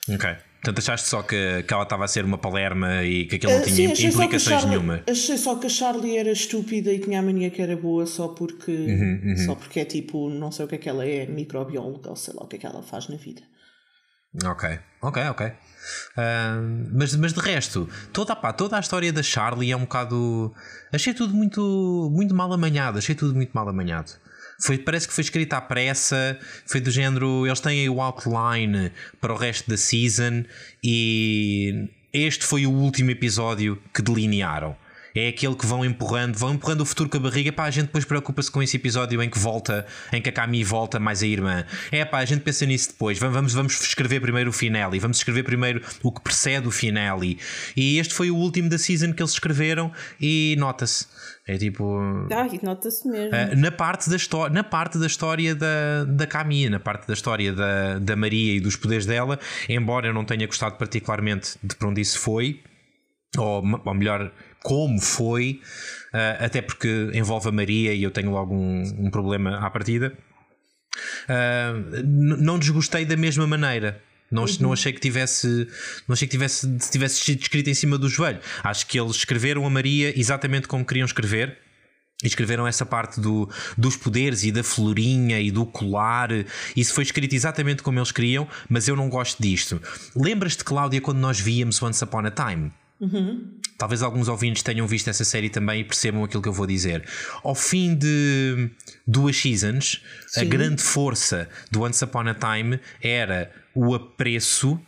Ok. 0.08 0.28
Portanto, 0.60 0.78
achaste 0.80 1.08
só 1.08 1.22
que, 1.22 1.62
que 1.62 1.72
ela 1.72 1.84
estava 1.84 2.04
a 2.04 2.08
ser 2.08 2.24
uma 2.24 2.36
palerma 2.36 3.04
e 3.04 3.26
que 3.26 3.36
aquilo 3.36 3.52
não 3.52 3.60
Ah, 3.60 3.62
tinha 3.64 3.94
sim, 3.94 4.06
implicações 4.08 4.42
Charlie, 4.42 4.70
nenhuma. 4.70 5.02
achei 5.08 5.36
só 5.38 5.54
que 5.54 5.66
a 5.66 5.70
Charlie 5.70 6.16
era 6.16 6.32
estúpida 6.32 6.92
e 6.92 6.98
tinha 6.98 7.20
a 7.20 7.22
mania 7.22 7.48
que 7.48 7.62
era 7.62 7.76
boa 7.76 8.04
só 8.06 8.26
porque, 8.28 8.72
Uhum, 8.72 9.36
só 9.46 9.54
porque 9.54 9.78
é 9.78 9.84
tipo, 9.84 10.28
não 10.28 10.50
sei 10.50 10.64
o 10.64 10.68
que 10.68 10.74
é 10.74 10.78
que 10.78 10.88
ela 10.88 11.06
é, 11.06 11.26
microbióloga 11.26 12.10
ou 12.10 12.16
sei 12.16 12.34
lá 12.34 12.42
o 12.42 12.48
que 12.48 12.56
é 12.56 12.58
que 12.58 12.66
ela 12.66 12.82
faz 12.82 13.06
na 13.08 13.14
vida. 13.16 13.40
Ok, 14.44 14.78
ok, 15.00 15.22
ok. 15.30 15.52
Ah, 16.16 16.60
mas, 16.92 17.16
mas 17.16 17.32
de 17.32 17.40
resto, 17.40 17.88
toda, 18.12 18.36
pá, 18.36 18.52
toda 18.52 18.76
a 18.76 18.80
história 18.80 19.12
da 19.12 19.22
Charlie 19.22 19.72
é 19.72 19.76
um 19.76 19.80
bocado. 19.80 20.54
Achei 20.92 21.14
tudo 21.14 21.34
muito, 21.34 22.10
muito 22.12 22.34
mal 22.34 22.52
amanhado. 22.52 22.98
Achei 22.98 23.14
tudo 23.14 23.34
muito 23.34 23.52
mal 23.52 23.68
amanhado. 23.68 24.12
Foi, 24.60 24.76
parece 24.76 25.06
que 25.06 25.14
foi 25.14 25.22
escrita 25.22 25.56
à 25.56 25.60
pressa, 25.60 26.38
foi 26.66 26.80
do 26.80 26.90
género. 26.90 27.46
Eles 27.46 27.60
têm 27.60 27.80
aí 27.80 27.88
o 27.88 28.00
outline 28.00 28.92
para 29.20 29.32
o 29.32 29.36
resto 29.36 29.70
da 29.70 29.76
season 29.76 30.44
e 30.82 31.88
este 32.12 32.44
foi 32.44 32.66
o 32.66 32.70
último 32.70 33.10
episódio 33.10 33.80
que 33.94 34.02
delinearam. 34.02 34.76
É 35.14 35.28
aquele 35.28 35.54
que 35.54 35.66
vão 35.66 35.84
empurrando, 35.84 36.36
vão 36.36 36.54
empurrando 36.54 36.82
o 36.82 36.84
futuro 36.84 37.08
com 37.08 37.16
a 37.16 37.20
barriga. 37.20 37.52
Pá, 37.52 37.64
a 37.64 37.70
gente 37.70 37.86
depois 37.86 38.04
preocupa-se 38.04 38.50
com 38.50 38.62
esse 38.62 38.76
episódio 38.76 39.22
em 39.22 39.30
que 39.30 39.38
volta, 39.38 39.86
em 40.12 40.20
que 40.20 40.28
a 40.28 40.32
Cami 40.32 40.62
volta 40.64 40.98
mais 41.00 41.22
a 41.22 41.26
irmã. 41.26 41.64
É 41.90 42.04
pá, 42.04 42.18
a 42.18 42.24
gente 42.24 42.40
pensa 42.40 42.66
nisso 42.66 42.88
depois. 42.90 43.18
Vamos, 43.18 43.34
vamos, 43.34 43.54
vamos 43.54 43.80
escrever 43.80 44.20
primeiro 44.20 44.50
o 44.50 44.52
finale, 44.52 44.98
vamos 44.98 45.18
escrever 45.18 45.42
primeiro 45.42 45.82
o 46.02 46.12
que 46.12 46.20
precede 46.20 46.66
o 46.68 46.70
finale. 46.70 47.38
E 47.76 47.98
este 47.98 48.14
foi 48.14 48.30
o 48.30 48.36
último 48.36 48.68
da 48.68 48.78
season 48.78 49.12
que 49.12 49.22
eles 49.22 49.32
escreveram 49.32 49.92
e 50.20 50.56
nota-se. 50.58 51.06
É 51.48 51.56
tipo. 51.56 51.98
Ai, 52.30 52.60
nota-se 52.62 53.08
mesmo. 53.08 53.30
Uh, 53.30 53.56
na 53.56 53.70
parte 53.70 54.10
da 54.10 54.16
história, 54.16 54.52
na 54.52 54.62
parte 54.62 54.98
da 54.98 55.06
história 55.06 55.54
da, 55.54 56.04
da 56.04 56.26
Camille, 56.26 56.68
na 56.68 56.78
parte 56.78 57.06
da 57.08 57.14
história 57.14 57.54
da, 57.54 57.98
da 57.98 58.14
Maria 58.14 58.56
e 58.56 58.60
dos 58.60 58.76
poderes 58.76 59.06
dela, 59.06 59.38
embora 59.66 60.06
eu 60.06 60.12
não 60.12 60.26
tenha 60.26 60.46
gostado 60.46 60.76
particularmente 60.76 61.56
de 61.62 61.74
para 61.74 61.88
onde 61.88 62.02
isso 62.02 62.18
foi, 62.18 62.60
ou, 63.36 63.62
ou 63.84 63.94
melhor, 63.94 64.32
como 64.62 65.00
foi, 65.00 65.60
uh, 66.14 66.44
até 66.44 66.62
porque 66.62 67.10
envolve 67.14 67.48
a 67.48 67.52
Maria 67.52 67.92
e 67.92 68.02
eu 68.02 68.10
tenho 68.10 68.30
logo 68.30 68.54
um, 68.54 68.82
um 69.06 69.10
problema 69.10 69.58
à 69.58 69.70
partida. 69.70 70.16
Uh, 71.24 72.02
não 72.04 72.58
desgostei 72.58 73.04
da 73.04 73.16
mesma 73.16 73.46
maneira. 73.46 74.02
Não, 74.30 74.44
não 74.60 74.72
achei 74.74 74.92
que 74.92 75.00
tivesse 75.00 75.66
não 76.06 76.12
achei 76.12 76.28
que 76.28 76.32
tivesse, 76.32 76.78
tivesse 76.90 77.24
sido 77.24 77.40
escrito 77.40 77.70
em 77.70 77.74
cima 77.74 77.96
do 77.96 78.08
joelho. 78.08 78.40
Acho 78.62 78.86
que 78.86 79.00
eles 79.00 79.16
escreveram 79.16 79.64
a 79.64 79.70
Maria 79.70 80.18
exatamente 80.18 80.68
como 80.68 80.84
queriam 80.84 81.06
escrever. 81.06 81.56
E 82.22 82.26
escreveram 82.26 82.66
essa 82.66 82.84
parte 82.84 83.20
do, 83.20 83.48
dos 83.76 83.96
poderes 83.96 84.42
e 84.42 84.50
da 84.50 84.64
florinha 84.64 85.40
e 85.40 85.52
do 85.52 85.64
colar. 85.64 86.30
Isso 86.76 86.92
foi 86.92 87.04
escrito 87.04 87.32
exatamente 87.32 87.80
como 87.80 87.96
eles 88.00 88.10
queriam, 88.10 88.48
mas 88.68 88.88
eu 88.88 88.96
não 88.96 89.08
gosto 89.08 89.40
disto. 89.40 89.80
Lembras-te, 90.16 90.64
Cláudia, 90.64 91.00
quando 91.00 91.18
nós 91.18 91.38
víamos 91.38 91.80
Once 91.80 92.02
Upon 92.02 92.26
a 92.26 92.30
Time? 92.32 92.72
Talvez 93.76 94.02
alguns 94.02 94.26
ouvintes 94.26 94.62
tenham 94.62 94.86
visto 94.86 95.08
essa 95.08 95.24
série 95.24 95.48
também 95.48 95.80
e 95.80 95.84
percebam 95.84 96.24
aquilo 96.24 96.42
que 96.42 96.48
eu 96.48 96.52
vou 96.52 96.66
dizer. 96.66 97.04
Ao 97.44 97.54
fim 97.54 97.94
de 97.94 98.70
duas 99.06 99.36
seasons, 99.36 100.02
a 100.36 100.42
grande 100.42 100.82
força 100.82 101.48
do 101.70 101.82
Once 101.82 102.02
Upon 102.02 102.28
a 102.28 102.34
Time 102.34 102.80
era 103.00 103.52
o 103.72 103.94
apreço 103.94 104.80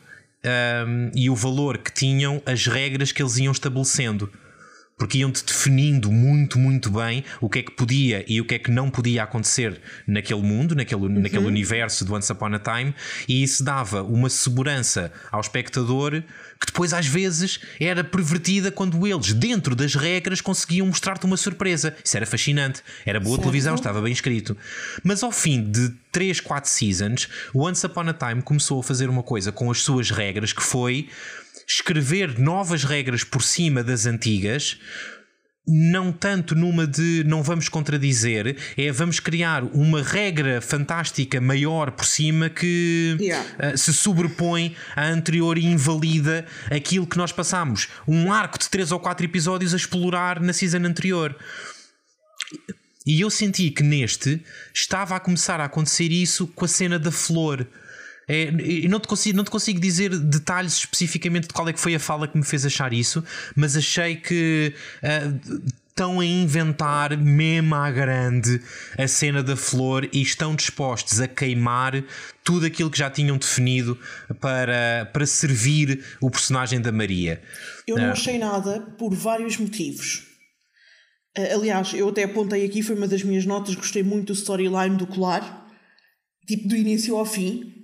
um, 0.45 1.11
e 1.15 1.31
o 1.31 1.37
valor 1.37 1.79
que 1.79 1.93
tinham 1.93 2.43
as 2.45 2.67
regras 2.67 3.13
que 3.13 3.23
eles 3.23 3.39
iam 3.39 3.53
estabelecendo. 3.53 4.31
Porque 5.01 5.17
iam-te 5.17 5.43
definindo 5.43 6.13
muito, 6.13 6.59
muito 6.59 6.91
bem 6.91 7.25
o 7.41 7.49
que 7.49 7.61
é 7.61 7.63
que 7.63 7.71
podia 7.71 8.23
e 8.29 8.39
o 8.39 8.45
que 8.45 8.57
é 8.57 8.59
que 8.59 8.71
não 8.71 8.91
podia 8.91 9.23
acontecer 9.23 9.81
naquele 10.07 10.43
mundo, 10.43 10.75
naquele, 10.75 11.09
naquele 11.09 11.47
universo 11.47 12.05
do 12.05 12.13
Once 12.13 12.31
Upon 12.31 12.55
a 12.55 12.59
Time, 12.59 12.95
e 13.27 13.43
isso 13.43 13.65
dava 13.65 14.03
uma 14.03 14.29
segurança 14.29 15.11
ao 15.33 15.41
espectador 15.41 16.23
que 16.61 16.67
depois 16.67 16.93
às 16.93 17.07
vezes 17.07 17.61
era 17.81 18.05
pervertida 18.05 18.71
quando 18.71 19.07
eles, 19.07 19.33
dentro 19.33 19.75
das 19.75 19.95
regras, 19.95 20.43
conseguiam 20.43 20.87
mostrar-te 20.87 21.25
uma 21.25 21.39
surpresa. 21.39 21.97
Isso 22.05 22.15
era 22.15 22.27
fascinante, 22.27 22.83
era 23.07 23.19
boa 23.19 23.37
Certo. 23.37 23.45
televisão, 23.45 23.75
estava 23.75 24.03
bem 24.03 24.13
escrito. 24.13 24.55
Mas 25.03 25.23
ao 25.23 25.33
fim 25.33 25.71
de 25.71 25.91
3, 26.13 26.41
4 26.41 26.71
seasons, 26.71 27.29
o 27.55 27.67
Once 27.67 27.87
Upon 27.87 28.11
a 28.11 28.13
Time 28.13 28.43
começou 28.43 28.81
a 28.81 28.83
fazer 28.83 29.09
uma 29.09 29.23
coisa 29.23 29.51
com 29.51 29.71
as 29.71 29.81
suas 29.81 30.11
regras 30.11 30.53
que 30.53 30.63
foi 30.63 31.09
escrever 31.71 32.39
novas 32.39 32.83
regras 32.83 33.23
por 33.23 33.43
cima 33.43 33.85
das 33.85 34.05
antigas. 34.05 34.77
Não 35.69 36.11
tanto 36.11 36.57
numa 36.57 36.85
de 36.85 37.23
não 37.25 37.45
vamos 37.45 37.69
contradizer, 37.69 38.57
é 38.77 38.91
vamos 38.91 39.21
criar 39.21 39.63
uma 39.63 40.03
regra 40.03 40.61
fantástica 40.61 41.41
maior 41.41 41.93
por 41.93 42.05
cima 42.05 42.49
que 42.49 43.17
Yeah. 43.21 43.75
Uh, 43.75 43.79
se 43.79 43.93
sobrepõe 43.93 44.75
à 44.97 45.07
anterior 45.07 45.57
e 45.59 45.67
invalida 45.67 46.45
aquilo 46.71 47.07
que 47.07 47.17
nós 47.17 47.31
passámos 47.31 47.89
um 48.09 48.33
arco 48.33 48.59
de 48.59 48.69
3 48.69 48.91
ou 48.91 48.99
4 48.99 49.27
episódios 49.27 49.73
a 49.73 49.77
explorar 49.77 50.41
na 50.41 50.53
season 50.53 50.79
anterior. 50.79 51.37
E 53.07 53.21
eu 53.21 53.31
senti 53.31 53.71
que 53.71 53.83
neste 53.83 54.43
estava 54.75 55.15
a 55.15 55.21
começar 55.21 55.61
a 55.61 55.67
acontecer 55.67 56.11
isso 56.11 56.47
com 56.49 56.65
a 56.65 56.69
cena 56.69 56.99
da 56.99 57.13
flor. 57.13 57.67
É, 58.33 58.45
e 58.63 58.87
não 58.87 59.01
te, 59.01 59.09
consigo, 59.09 59.37
não 59.37 59.43
te 59.43 59.51
consigo 59.51 59.81
dizer 59.81 60.17
detalhes 60.17 60.75
especificamente 60.75 61.49
de 61.49 61.53
qual 61.53 61.69
é 61.69 61.73
que 61.73 61.81
foi 61.81 61.97
a 61.97 61.99
fala 61.99 62.29
que 62.29 62.39
me 62.39 62.45
fez 62.45 62.65
achar 62.65 62.93
isso, 62.93 63.25
mas 63.57 63.77
achei 63.77 64.15
que 64.15 64.73
uh, 65.03 65.61
estão 65.89 66.21
a 66.21 66.25
inventar 66.25 67.19
mesmo 67.19 67.75
à 67.75 67.91
grande 67.91 68.63
a 68.97 69.09
cena 69.09 69.43
da 69.43 69.57
flor 69.57 70.09
e 70.13 70.23
estão 70.23 70.55
dispostos 70.55 71.21
a 71.21 71.27
queimar 71.27 72.05
tudo 72.45 72.67
aquilo 72.67 72.89
que 72.89 72.99
já 72.99 73.11
tinham 73.11 73.37
definido 73.37 73.99
para, 74.39 75.11
para 75.13 75.27
servir 75.27 76.05
o 76.21 76.31
personagem 76.31 76.81
da 76.81 76.93
Maria. 76.93 77.43
Eu 77.85 77.97
não 77.97 78.11
uh, 78.11 78.13
achei 78.13 78.39
nada 78.39 78.81
por 78.97 79.13
vários 79.13 79.57
motivos. 79.57 80.23
Uh, 81.37 81.57
aliás, 81.57 81.93
eu 81.95 82.09
até 82.09 82.23
apontei 82.23 82.65
aqui, 82.65 82.81
foi 82.81 82.95
uma 82.95 83.09
das 83.09 83.25
minhas 83.25 83.45
notas, 83.45 83.75
gostei 83.75 84.05
muito 84.05 84.29
do 84.29 84.35
storyline 84.35 84.97
do 84.97 85.07
colar, 85.09 85.67
tipo 86.47 86.69
do 86.69 86.77
início 86.77 87.17
ao 87.17 87.27
fim. 87.27 87.80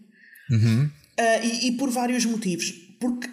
Uhum. 0.51 0.91
Uh, 1.19 1.45
e, 1.45 1.69
e, 1.69 1.73
por 1.73 1.91
vários 1.91 2.25
motivos. 2.25 2.71
Porque 3.01 3.29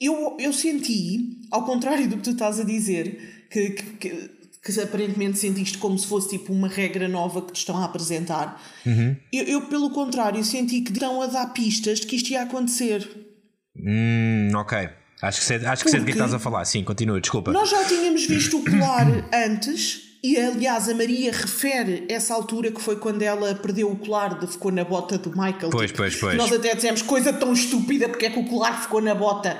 eu, 0.00 0.36
eu 0.38 0.52
senti, 0.52 1.40
ao 1.50 1.64
contrário 1.64 2.08
do 2.08 2.16
que 2.16 2.22
tu 2.22 2.30
estás 2.30 2.58
a 2.60 2.64
dizer, 2.64 3.46
que, 3.50 3.70
que, 3.70 3.84
que, 3.98 4.30
que 4.64 4.80
aparentemente 4.80 5.38
sentiste 5.38 5.78
como 5.78 5.98
se 5.98 6.06
fosse 6.06 6.30
tipo 6.30 6.52
uma 6.52 6.68
regra 6.68 7.08
nova 7.08 7.42
que 7.42 7.52
te 7.52 7.58
estão 7.58 7.76
a 7.76 7.84
apresentar. 7.84 8.60
Uhum. 8.84 9.16
Eu, 9.32 9.44
eu, 9.44 9.62
pelo 9.62 9.90
contrário, 9.90 10.42
senti 10.44 10.80
que 10.80 10.92
estão 10.92 11.22
a 11.22 11.26
dar 11.26 11.52
pistas 11.52 12.00
de 12.00 12.06
que 12.06 12.16
isto 12.16 12.30
ia 12.30 12.42
acontecer. 12.42 13.08
Hum, 13.76 14.50
ok. 14.54 14.88
Acho 15.20 15.40
que 15.40 15.44
sei, 15.46 15.56
acho 15.66 15.84
que 15.84 15.90
sei 15.90 16.00
de 16.00 16.06
que 16.06 16.12
estás 16.12 16.32
a 16.32 16.38
falar. 16.38 16.64
Sim, 16.64 16.84
continua, 16.84 17.20
desculpa. 17.20 17.50
Nós 17.50 17.70
já 17.70 17.84
tínhamos 17.84 18.24
visto 18.26 18.58
o 18.58 18.64
colar 18.64 19.06
antes 19.32 20.07
e 20.22 20.36
aliás, 20.36 20.88
a 20.88 20.94
Maria 20.94 21.30
refere 21.30 22.04
essa 22.08 22.34
altura 22.34 22.72
que 22.72 22.80
foi 22.80 22.96
quando 22.96 23.22
ela 23.22 23.54
perdeu 23.54 23.90
o 23.90 23.96
colar, 23.96 24.38
de, 24.38 24.46
ficou 24.48 24.72
na 24.72 24.84
bota 24.84 25.16
do 25.16 25.30
Michael. 25.30 25.70
Pois, 25.70 25.90
tipo, 25.90 25.98
pois, 25.98 26.16
pois. 26.16 26.36
Nós 26.36 26.52
até 26.52 26.74
dissemos 26.74 27.02
coisa 27.02 27.32
tão 27.32 27.52
estúpida 27.52 28.08
porque 28.08 28.26
é 28.26 28.30
que 28.30 28.38
o 28.38 28.44
colar 28.44 28.82
ficou 28.82 29.00
na 29.00 29.14
bota. 29.14 29.56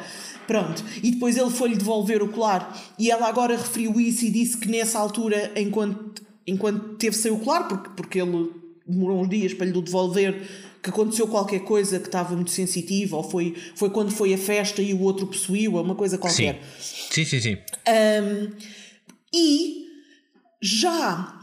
Pronto. 0.49 0.83
E 1.03 1.13
depois 1.13 1.37
ele 1.37 1.51
foi-lhe 1.51 1.77
devolver 1.77 2.23
o 2.23 2.29
colar. 2.29 2.77
E 2.99 3.11
ela 3.11 3.29
agora 3.29 3.57
referiu 3.57 4.01
isso 4.01 4.25
e 4.25 4.31
disse 4.31 4.57
que 4.57 4.69
nessa 4.69 4.99
altura, 4.99 5.53
enquanto, 5.55 6.23
enquanto 6.47 6.97
teve 6.97 7.15
sem 7.15 7.31
o 7.31 7.39
colar, 7.39 7.69
porque, 7.69 7.91
porque 7.95 8.21
ele 8.21 8.51
demorou 8.87 9.21
uns 9.21 9.29
dias 9.29 9.55
para 9.55 9.67
lhe 9.67 9.81
devolver, 9.81 10.43
que 10.83 10.91
aconteceu 10.91 11.29
qualquer 11.29 11.61
coisa 11.61 12.01
que 12.01 12.07
estava 12.07 12.35
muito 12.35 12.51
sensitiva, 12.51 13.17
ou 13.17 13.23
foi, 13.23 13.55
foi 13.77 13.91
quando 13.91 14.11
foi 14.11 14.35
a 14.35 14.39
festa 14.39 14.81
e 14.83 14.93
o 14.95 15.03
outro 15.03 15.27
possuiu, 15.27 15.77
uma 15.77 15.95
coisa 15.95 16.19
qualquer. 16.19 16.61
Sim, 16.81 17.25
sim, 17.25 17.25
sim. 17.25 17.41
sim. 17.41 17.59
Um, 17.87 18.51
e 19.33 19.88
já. 20.61 21.35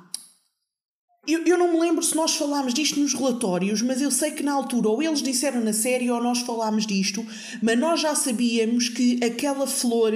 Eu, 1.28 1.43
eu 1.43 1.58
não 1.58 1.73
me 1.73 1.80
lembro 1.80 2.04
se 2.04 2.15
nós 2.15 2.36
falámos 2.36 2.73
disto 2.73 2.99
nos 2.99 3.13
relatórios, 3.13 3.82
mas 3.82 4.01
eu 4.01 4.12
sei 4.12 4.32
que 4.32 4.43
na 4.43 4.54
altura 4.54 4.89
ou 4.89 5.01
eles 5.01 5.23
disseram 5.23 5.60
na 5.62 5.73
série 5.73 6.12
ou 6.12 6.21
nós 6.21 6.41
falámos 6.41 6.86
disto, 6.86 7.25
mas 7.63 7.80
nós 7.80 7.99
já 7.99 8.13
sabíamos 8.13 8.89
que 8.89 9.19
aquela 9.23 9.65
flor 9.65 10.13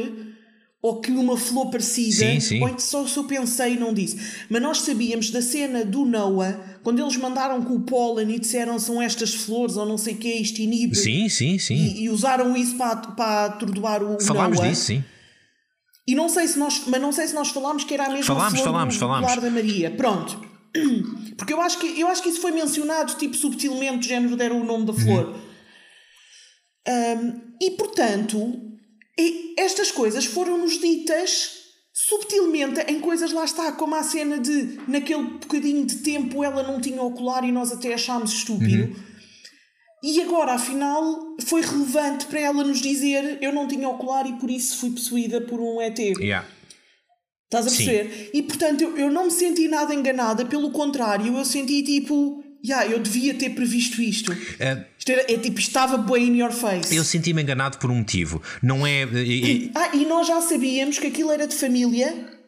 ou 0.82 1.02
que 1.02 1.12
uma 1.12 1.36
flor 1.36 1.70
parecida, 1.70 2.16
sim, 2.16 2.40
sim. 2.40 2.64
ou 2.64 2.80
só 2.80 3.06
se 3.06 3.18
eu 3.18 3.26
pensei 3.26 3.74
e 3.74 3.80
não 3.80 3.94
disse, 3.94 4.18
mas 4.50 4.62
nós 4.62 4.82
sabíamos 4.82 5.30
da 5.30 5.42
cena 5.42 5.84
do 5.84 6.06
Noah, 6.06 6.80
quando 6.84 7.02
eles 7.02 7.18
mandaram 7.18 7.62
com 7.64 7.76
o 7.76 7.82
pólen 7.82 8.34
e 8.36 8.40
disseram 8.40 8.80
são 8.80 9.02
estas 9.02 9.34
flores 9.34 9.76
ou 9.76 9.86
não 9.86 9.98
sei 9.98 10.14
o 10.14 10.18
que, 10.18 10.32
isto 10.32 10.60
inibe. 10.60 10.96
Sim, 10.96 11.28
sim, 11.28 11.60
sim. 11.60 11.76
E, 11.76 12.04
e 12.04 12.10
usaram 12.10 12.56
isso 12.56 12.78
para, 12.78 12.96
para 12.96 13.46
atordoar 13.46 14.02
o 14.04 14.22
Falámos 14.22 14.58
Noah. 14.58 14.70
disso, 14.70 14.86
sim. 14.86 15.04
E 16.10 16.16
não 16.16 16.28
sei 16.28 16.48
se 16.48 16.58
nós, 16.58 16.82
mas 16.88 17.00
não 17.00 17.12
sei 17.12 17.28
se 17.28 17.36
nós 17.36 17.50
falámos 17.50 17.84
que 17.84 17.94
era 17.94 18.06
a 18.06 18.10
mesma 18.10 18.24
falámos, 18.24 18.60
flor 18.60 18.66
falámos, 18.66 18.96
do 18.96 19.00
falámos. 19.00 19.36
da 19.36 19.52
Maria. 19.52 19.92
Pronto. 19.92 20.42
Porque 21.38 21.54
eu 21.54 21.62
acho, 21.62 21.78
que, 21.78 22.00
eu 22.00 22.08
acho 22.08 22.24
que 22.24 22.30
isso 22.30 22.42
foi 22.42 22.52
mencionado, 22.52 23.14
tipo, 23.14 23.36
subtilmente, 23.36 24.08
género 24.08 24.36
deram 24.36 24.60
o 24.60 24.64
nome 24.64 24.88
da 24.88 24.94
flor. 24.94 25.28
Uhum. 25.28 25.40
Um, 26.88 27.42
e 27.62 27.72
portanto, 27.72 28.60
estas 29.56 29.92
coisas 29.92 30.26
foram-nos 30.26 30.80
ditas 30.80 31.60
subtilmente 31.94 32.80
em 32.88 33.00
coisas 33.00 33.32
lá 33.32 33.46
está, 33.46 33.72
como 33.74 33.94
a 33.94 34.02
cena 34.02 34.40
de 34.40 34.80
naquele 34.88 35.22
bocadinho 35.22 35.86
de 35.86 35.98
tempo 35.98 36.44
ela 36.44 36.64
não 36.64 36.82
tinha 36.82 37.04
ocular 37.04 37.44
e 37.44 37.52
nós 37.52 37.72
até 37.72 37.94
achámos 37.94 38.34
estúpido. 38.34 38.86
Uhum. 38.86 38.96
E 40.02 40.22
agora, 40.22 40.54
afinal, 40.54 41.36
foi 41.46 41.62
relevante 41.62 42.26
para 42.26 42.40
ela 42.40 42.64
nos 42.64 42.82
dizer 42.82 43.38
eu 43.42 43.54
não 43.54 43.68
tinha 43.68 43.88
ocular 43.90 44.26
e 44.28 44.34
por 44.34 44.50
isso 44.50 44.78
fui 44.78 44.92
possuída 44.92 45.42
por 45.42 45.60
um 45.60 45.82
ET. 45.82 46.00
Yeah. 46.00 46.48
Estás 47.46 47.68
a 47.68 47.70
perceber? 47.70 48.12
Sim. 48.12 48.30
E 48.34 48.44
portanto, 48.44 48.82
eu, 48.82 48.98
eu 48.98 49.12
não 49.12 49.26
me 49.26 49.32
senti 49.32 49.68
nada 49.68 49.94
enganada, 49.94 50.46
pelo 50.46 50.72
contrário, 50.72 51.36
eu 51.36 51.44
senti 51.44 51.82
tipo, 51.82 52.44
yeah, 52.64 52.90
eu 52.90 53.00
devia 53.00 53.34
ter 53.34 53.50
previsto 53.50 54.02
isto. 54.02 54.32
Uh, 54.32 54.86
isto 54.98 55.12
era, 55.12 55.32
é 55.32 55.38
tipo, 55.38 55.60
estava 55.60 55.98
bem 55.98 56.28
in 56.28 56.38
your 56.38 56.52
face. 56.52 56.96
Eu 56.96 57.04
senti-me 57.04 57.42
enganado 57.42 57.78
por 57.78 57.90
um 57.90 57.96
motivo. 57.96 58.42
Não 58.62 58.86
é. 58.86 59.04
E, 59.04 59.72
ah, 59.76 59.96
e 59.96 60.06
nós 60.06 60.28
já 60.28 60.40
sabíamos 60.42 61.00
que 61.00 61.08
aquilo 61.08 61.32
era 61.32 61.48
de 61.48 61.56
família 61.56 62.39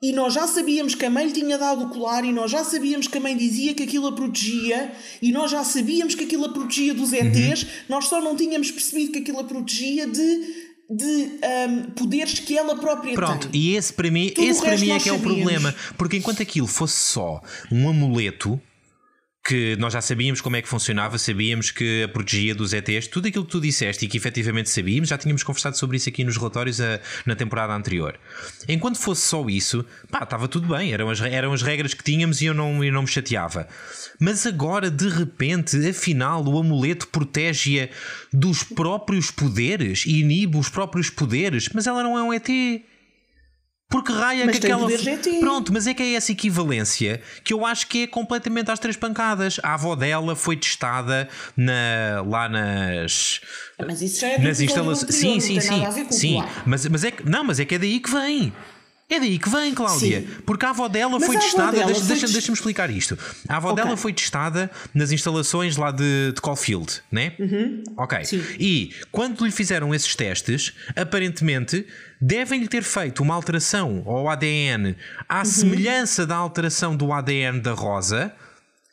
e 0.00 0.12
nós 0.12 0.34
já 0.34 0.46
sabíamos 0.46 0.94
que 0.94 1.04
a 1.04 1.10
mãe 1.10 1.26
lhe 1.26 1.32
tinha 1.32 1.58
dado 1.58 1.84
o 1.84 1.88
colar, 1.88 2.24
e 2.24 2.32
nós 2.32 2.50
já 2.50 2.62
sabíamos 2.62 3.08
que 3.08 3.18
a 3.18 3.20
mãe 3.20 3.36
dizia 3.36 3.74
que 3.74 3.82
aquilo 3.82 4.06
a 4.06 4.12
protegia, 4.12 4.92
e 5.20 5.32
nós 5.32 5.50
já 5.50 5.64
sabíamos 5.64 6.14
que 6.14 6.24
aquilo 6.24 6.44
a 6.44 6.52
protegia 6.52 6.94
dos 6.94 7.12
ETs, 7.12 7.62
uhum. 7.62 7.68
nós 7.88 8.06
só 8.06 8.20
não 8.20 8.36
tínhamos 8.36 8.70
percebido 8.70 9.12
que 9.12 9.18
aquilo 9.18 9.40
a 9.40 9.44
protegia 9.44 10.06
de 10.06 10.68
de 10.90 11.04
um, 11.04 11.82
poderes 11.94 12.38
que 12.38 12.56
ela 12.56 12.74
própria 12.74 13.12
Pronto, 13.12 13.48
tem. 13.48 13.60
e 13.60 13.76
esse 13.76 13.92
para 13.92 14.10
mim, 14.10 14.32
esse 14.34 14.62
para 14.62 14.78
mim 14.78 14.90
é 14.90 14.98
que 14.98 15.10
é 15.10 15.12
o 15.12 15.18
problema, 15.18 15.74
porque 15.98 16.16
enquanto 16.16 16.40
aquilo 16.40 16.66
fosse 16.66 16.96
só 16.96 17.42
um 17.70 17.90
amuleto, 17.90 18.58
que 19.44 19.76
nós 19.76 19.92
já 19.92 20.00
sabíamos 20.00 20.40
como 20.40 20.56
é 20.56 20.62
que 20.62 20.68
funcionava, 20.68 21.16
sabíamos 21.16 21.70
que 21.70 22.02
a 22.02 22.08
protegia 22.08 22.54
dos 22.54 22.72
ETs, 22.72 23.06
tudo 23.06 23.28
aquilo 23.28 23.44
que 23.44 23.50
tu 23.50 23.60
disseste 23.60 24.04
e 24.04 24.08
que 24.08 24.16
efetivamente 24.16 24.68
sabíamos, 24.68 25.08
já 25.08 25.16
tínhamos 25.16 25.42
conversado 25.42 25.76
sobre 25.76 25.96
isso 25.96 26.08
aqui 26.08 26.22
nos 26.22 26.36
relatórios 26.36 26.80
a, 26.80 27.00
na 27.24 27.34
temporada 27.34 27.72
anterior. 27.72 28.18
Enquanto 28.68 28.98
fosse 28.98 29.22
só 29.22 29.48
isso, 29.48 29.84
pá, 30.10 30.22
estava 30.22 30.48
tudo 30.48 30.68
bem, 30.68 30.92
eram 30.92 31.08
as, 31.08 31.20
eram 31.20 31.52
as 31.52 31.62
regras 31.62 31.94
que 31.94 32.04
tínhamos 32.04 32.42
e 32.42 32.46
eu 32.46 32.54
não, 32.54 32.84
eu 32.84 32.92
não 32.92 33.02
me 33.02 33.08
chateava. 33.08 33.66
Mas 34.20 34.46
agora, 34.46 34.90
de 34.90 35.08
repente, 35.08 35.76
afinal, 35.88 36.44
o 36.44 36.58
amuleto 36.58 37.08
protege-a 37.08 37.88
dos 38.32 38.62
próprios 38.62 39.30
poderes 39.30 40.04
inibe 40.04 40.58
os 40.58 40.68
próprios 40.68 41.08
poderes, 41.10 41.68
mas 41.72 41.86
ela 41.86 42.02
não 42.02 42.18
é 42.18 42.22
um 42.22 42.32
ET. 42.32 42.48
Porque 43.88 44.12
raia 44.12 44.44
mas 44.44 44.58
que 44.58 44.66
aquela. 44.66 44.86
Pronto, 45.40 45.72
mas 45.72 45.86
é 45.86 45.94
que 45.94 46.02
é 46.02 46.12
essa 46.12 46.30
equivalência 46.30 47.22
que 47.42 47.54
eu 47.54 47.64
acho 47.64 47.86
que 47.86 48.02
é 48.02 48.06
completamente 48.06 48.70
às 48.70 48.78
três 48.78 48.96
pancadas. 48.96 49.58
A 49.62 49.74
avó 49.74 49.96
dela 49.96 50.36
foi 50.36 50.58
testada 50.58 51.26
na, 51.56 52.22
lá 52.26 52.50
nas. 52.50 53.40
Mas 53.86 54.02
isso 54.02 54.20
já 54.20 54.28
é 54.28 54.38
nas 54.38 54.60
instalações. 54.60 55.14
Sim, 55.14 55.40
sim, 55.40 55.58
sim. 55.60 56.10
sim. 56.10 56.44
Mas, 56.66 56.86
mas 56.86 57.02
é 57.02 57.10
que, 57.10 57.28
não, 57.28 57.44
mas 57.44 57.58
é 57.58 57.64
que 57.64 57.76
é 57.76 57.78
daí 57.78 57.98
que 57.98 58.10
vem. 58.10 58.52
É 59.10 59.18
daí 59.18 59.38
que 59.38 59.48
vem, 59.48 59.72
Cláudia. 59.72 60.20
Sim. 60.20 60.28
Porque 60.44 60.66
a 60.66 60.70
avó 60.70 60.86
dela 60.86 61.18
Mas 61.18 61.24
foi 61.24 61.38
testada. 61.38 61.72
Dela 61.72 61.86
deixa, 61.86 62.00
foi 62.00 62.08
deixa, 62.08 62.28
deixa-me 62.28 62.54
explicar 62.54 62.90
isto. 62.90 63.18
A 63.48 63.56
avó 63.56 63.72
okay. 63.72 63.82
dela 63.82 63.96
foi 63.96 64.12
testada 64.12 64.70
nas 64.92 65.10
instalações 65.10 65.78
lá 65.78 65.90
de, 65.90 66.32
de 66.32 66.40
Caulfield, 66.42 67.00
né? 67.10 67.32
Uhum. 67.38 67.82
Ok. 67.96 68.22
Sim. 68.26 68.44
E 68.60 68.92
quando 69.10 69.46
lhe 69.46 69.50
fizeram 69.50 69.94
esses 69.94 70.14
testes, 70.14 70.74
aparentemente 70.94 71.86
devem-lhe 72.20 72.68
ter 72.68 72.82
feito 72.82 73.22
uma 73.22 73.34
alteração 73.34 74.02
ao 74.04 74.28
ADN 74.28 74.94
à 75.26 75.38
uhum. 75.38 75.44
semelhança 75.46 76.26
da 76.26 76.36
alteração 76.36 76.94
do 76.94 77.10
ADN 77.10 77.60
da 77.60 77.72
Rosa. 77.72 78.34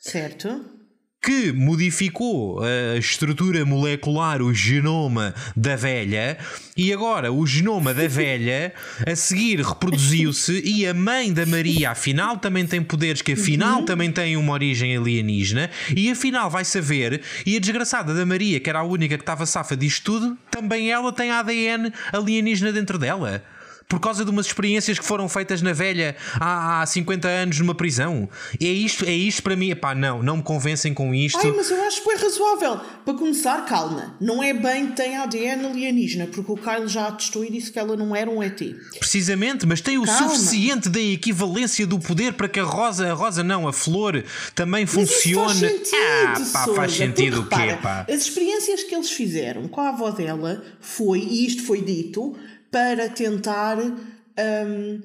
Certo 0.00 0.75
que 1.22 1.52
modificou 1.52 2.60
a 2.62 2.96
estrutura 2.96 3.64
molecular, 3.64 4.40
o 4.40 4.54
genoma 4.54 5.34
da 5.56 5.74
velha, 5.74 6.38
e 6.76 6.92
agora 6.92 7.32
o 7.32 7.46
genoma 7.46 7.92
da 7.92 8.06
velha 8.06 8.72
a 9.04 9.16
seguir 9.16 9.60
reproduziu-se 9.60 10.62
e 10.64 10.86
a 10.86 10.94
mãe 10.94 11.32
da 11.32 11.44
Maria 11.44 11.90
afinal 11.90 12.36
também 12.36 12.66
tem 12.66 12.82
poderes 12.82 13.22
que 13.22 13.32
afinal 13.32 13.80
uhum. 13.80 13.84
também 13.84 14.12
tem 14.12 14.36
uma 14.36 14.52
origem 14.52 14.96
alienígena 14.96 15.70
e 15.96 16.10
afinal 16.10 16.48
vai 16.48 16.64
saber 16.64 17.22
e 17.44 17.56
a 17.56 17.60
desgraçada 17.60 18.14
da 18.14 18.24
Maria, 18.24 18.60
que 18.60 18.70
era 18.70 18.80
a 18.80 18.84
única 18.84 19.16
que 19.16 19.22
estava 19.22 19.46
safa 19.46 19.76
disto 19.76 20.04
tudo, 20.06 20.38
também 20.50 20.92
ela 20.92 21.12
tem 21.12 21.30
ADN 21.30 21.92
alienígena 22.12 22.72
dentro 22.72 22.98
dela 22.98 23.42
por 23.88 24.00
causa 24.00 24.24
de 24.24 24.30
umas 24.30 24.46
experiências 24.46 24.98
que 24.98 25.04
foram 25.04 25.28
feitas 25.28 25.62
na 25.62 25.72
velha 25.72 26.16
há, 26.40 26.82
há 26.82 26.86
50 26.86 27.28
anos 27.28 27.58
numa 27.60 27.74
prisão. 27.74 28.28
É 28.60 28.66
isto, 28.66 29.04
é 29.04 29.12
isto 29.12 29.42
para 29.42 29.54
mim. 29.54 29.70
Epá, 29.70 29.94
não, 29.94 30.22
não 30.22 30.38
me 30.38 30.42
convencem 30.42 30.92
com 30.92 31.14
isto. 31.14 31.38
Ai, 31.38 31.52
mas 31.52 31.70
eu 31.70 31.82
acho 31.84 32.02
que 32.02 32.10
é 32.10 32.16
razoável. 32.16 32.80
Para 33.04 33.14
começar, 33.14 33.64
calma. 33.64 34.16
Não 34.20 34.42
é 34.42 34.52
bem 34.52 34.88
que 34.88 34.96
tem 34.96 35.16
ADN 35.16 35.66
alienígena, 35.66 36.26
porque 36.26 36.50
o 36.50 36.56
Kyle 36.56 36.88
já 36.88 37.08
atestou 37.08 37.44
e 37.44 37.50
disse 37.50 37.70
que 37.70 37.78
ela 37.78 37.96
não 37.96 38.14
era 38.14 38.30
um 38.30 38.42
ET. 38.42 38.60
Precisamente, 38.98 39.66
mas 39.66 39.80
tem 39.80 39.98
o 39.98 40.04
calma. 40.04 40.28
suficiente 40.30 40.88
da 40.88 41.00
equivalência 41.00 41.86
do 41.86 41.98
poder 41.98 42.32
para 42.32 42.48
que 42.48 42.58
a 42.58 42.64
rosa, 42.64 43.10
a 43.10 43.14
rosa 43.14 43.44
não, 43.44 43.68
a 43.68 43.72
flor, 43.72 44.24
também 44.54 44.84
funcione. 44.84 45.60
Faz 45.60 45.72
sentido, 45.72 45.96
ah, 45.96 46.50
pá, 46.52 46.66
faz 46.74 46.92
sentido 46.92 47.40
o 47.40 47.46
quê, 47.46 47.54
repara, 47.54 47.76
pá? 47.76 48.06
As 48.12 48.22
experiências 48.22 48.82
que 48.82 48.94
eles 48.94 49.10
fizeram 49.10 49.68
com 49.68 49.80
a 49.80 49.90
avó 49.90 50.10
dela 50.10 50.62
foi, 50.80 51.20
e 51.20 51.46
isto 51.46 51.64
foi 51.64 51.82
dito, 51.82 52.36
para 52.76 53.08
tentar 53.08 53.78
um, 53.78 55.00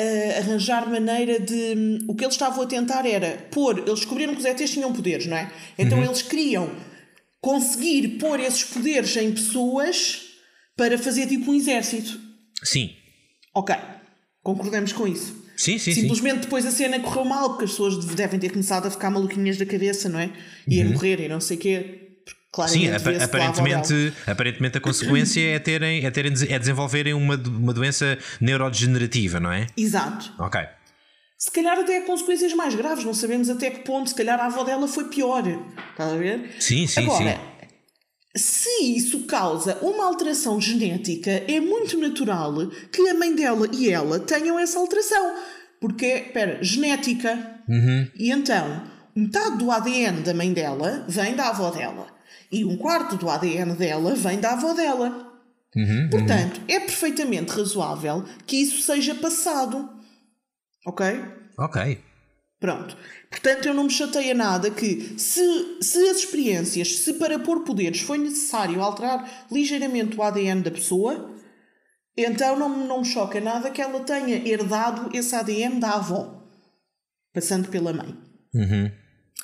uh, 0.00 0.38
arranjar 0.38 0.88
maneira 0.88 1.40
de. 1.40 1.98
O 2.06 2.14
que 2.14 2.22
eles 2.22 2.34
estavam 2.34 2.62
a 2.62 2.66
tentar 2.66 3.04
era 3.04 3.48
pôr. 3.50 3.80
Eles 3.80 3.98
descobriram 3.98 4.32
que 4.32 4.38
os 4.38 4.44
ETs 4.44 4.70
tinham 4.70 4.92
poderes, 4.92 5.26
não 5.26 5.36
é? 5.36 5.50
Então 5.76 6.04
eles 6.04 6.22
queriam 6.22 6.70
conseguir 7.40 8.18
pôr 8.20 8.38
esses 8.38 8.62
poderes 8.62 9.16
em 9.16 9.32
pessoas 9.32 10.22
para 10.76 10.96
fazer 10.96 11.26
tipo 11.26 11.50
um 11.50 11.54
exército. 11.54 12.16
Sim. 12.62 12.94
Ok, 13.52 13.74
concordamos 14.40 14.92
com 14.92 15.08
isso. 15.08 15.44
Sim, 15.56 15.78
sim, 15.78 15.94
Simplesmente 15.94 16.42
depois 16.42 16.64
a 16.64 16.70
cena 16.70 17.00
correu 17.00 17.24
mal, 17.24 17.48
porque 17.48 17.64
as 17.64 17.70
pessoas 17.72 18.04
devem 18.14 18.38
ter 18.38 18.50
começado 18.50 18.86
a 18.86 18.90
ficar 18.90 19.10
maluquinhas 19.10 19.56
da 19.56 19.66
cabeça, 19.66 20.08
não 20.08 20.20
é? 20.20 20.30
E 20.68 20.80
a 20.80 20.84
morrer 20.84 21.18
e 21.18 21.28
não 21.28 21.40
sei 21.40 21.56
o 21.56 21.60
quê. 21.60 22.05
Sim, 22.68 22.86
dela. 22.90 23.24
aparentemente, 23.24 24.14
aparentemente 24.26 24.78
a 24.78 24.80
consequência 24.80 25.40
é, 25.40 25.58
terem, 25.58 26.06
é, 26.06 26.10
terem, 26.10 26.32
é 26.48 26.58
desenvolverem 26.58 27.12
uma, 27.12 27.36
uma 27.36 27.72
doença 27.72 28.18
neurodegenerativa, 28.40 29.38
não 29.38 29.52
é? 29.52 29.66
Exato. 29.76 30.32
Ok. 30.38 30.60
Se 31.38 31.50
calhar 31.50 31.78
até 31.78 32.00
consequências 32.00 32.54
mais 32.54 32.74
graves, 32.74 33.04
não 33.04 33.12
sabemos 33.12 33.50
até 33.50 33.70
que 33.70 33.80
ponto, 33.80 34.08
se 34.08 34.14
calhar 34.14 34.40
a 34.40 34.46
avó 34.46 34.64
dela 34.64 34.88
foi 34.88 35.04
pior. 35.04 35.42
Estás 35.90 36.12
a 36.12 36.16
ver? 36.16 36.56
Sim, 36.58 36.86
sim, 36.86 37.00
Agora, 37.00 37.38
se 38.34 38.96
isso 38.96 39.26
causa 39.26 39.78
uma 39.82 40.06
alteração 40.06 40.60
genética, 40.60 41.30
é 41.30 41.60
muito 41.60 41.98
natural 41.98 42.54
que 42.90 43.06
a 43.08 43.14
mãe 43.14 43.34
dela 43.34 43.68
e 43.72 43.90
ela 43.90 44.18
tenham 44.20 44.58
essa 44.58 44.78
alteração. 44.78 45.36
Porque, 45.80 46.06
espera, 46.06 46.58
genética. 46.62 47.60
E 48.18 48.30
então, 48.30 48.82
metade 49.14 49.58
do 49.58 49.70
ADN 49.70 50.22
da 50.22 50.32
mãe 50.32 50.52
dela 50.52 51.04
vem 51.08 51.34
da 51.34 51.48
avó 51.48 51.70
dela. 51.70 52.15
E 52.50 52.64
um 52.64 52.76
quarto 52.76 53.16
do 53.16 53.28
ADN 53.28 53.74
dela 53.74 54.14
vem 54.14 54.38
da 54.40 54.52
avó 54.52 54.72
dela. 54.72 55.32
Portanto, 56.10 56.60
é 56.68 56.80
perfeitamente 56.80 57.52
razoável 57.52 58.24
que 58.46 58.56
isso 58.56 58.82
seja 58.82 59.14
passado. 59.14 59.90
Ok? 60.86 61.04
Ok. 61.58 61.98
Pronto. 62.58 62.96
Portanto, 63.30 63.66
eu 63.66 63.74
não 63.74 63.84
me 63.84 63.90
chateia 63.90 64.32
nada 64.34 64.70
que, 64.70 65.18
se, 65.18 65.42
se 65.82 65.98
as 66.08 66.18
experiências, 66.18 66.96
se 67.00 67.14
para 67.14 67.38
pôr 67.38 67.64
poderes 67.64 68.00
foi 68.00 68.16
necessário 68.18 68.80
alterar 68.80 69.46
ligeiramente 69.52 70.16
o 70.16 70.22
ADN 70.22 70.62
da 70.62 70.70
pessoa, 70.70 71.34
então 72.16 72.58
não, 72.58 72.68
me- 72.70 72.86
não 72.86 73.00
me 73.00 73.04
choca 73.04 73.40
nada 73.40 73.70
que 73.70 73.82
ela 73.82 74.00
tenha 74.00 74.36
herdado 74.48 75.10
esse 75.14 75.34
ADN 75.34 75.78
da 75.78 75.90
avó, 75.96 76.42
passando 77.34 77.68
pela 77.68 77.92
mãe. 77.92 78.16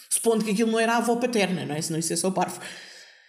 Supondo 0.09 0.45
que 0.45 0.53
aquilo 0.53 0.71
não 0.71 0.79
era 0.79 0.95
a 0.95 0.99
avó 0.99 1.17
paterna, 1.17 1.67
não 1.67 1.75
é? 1.75 1.83
Senão 1.83 1.99
isso 1.99 2.13
é 2.13 2.17
só 2.17 2.31
parvo. 2.31 2.61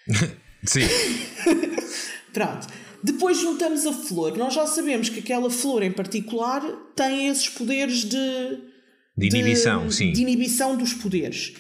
Sim. 0.66 0.82
Pronto. 2.34 2.68
Depois 3.04 3.38
juntamos 3.38 3.86
a 3.86 3.92
flor. 3.92 4.38
Nós 4.38 4.54
já 4.54 4.66
sabemos 4.66 5.10
que 5.10 5.20
aquela 5.20 5.50
flor 5.50 5.84
em 5.84 5.92
particular 5.92 6.62
tem 6.96 7.28
esses 7.28 7.50
poderes 7.50 8.06
de. 8.06 8.74
De 9.16 9.28
inibição, 9.28 9.92
sim. 9.92 10.12
De 10.12 10.22
inibição 10.22 10.76
dos 10.76 10.94
poderes. 10.94 11.54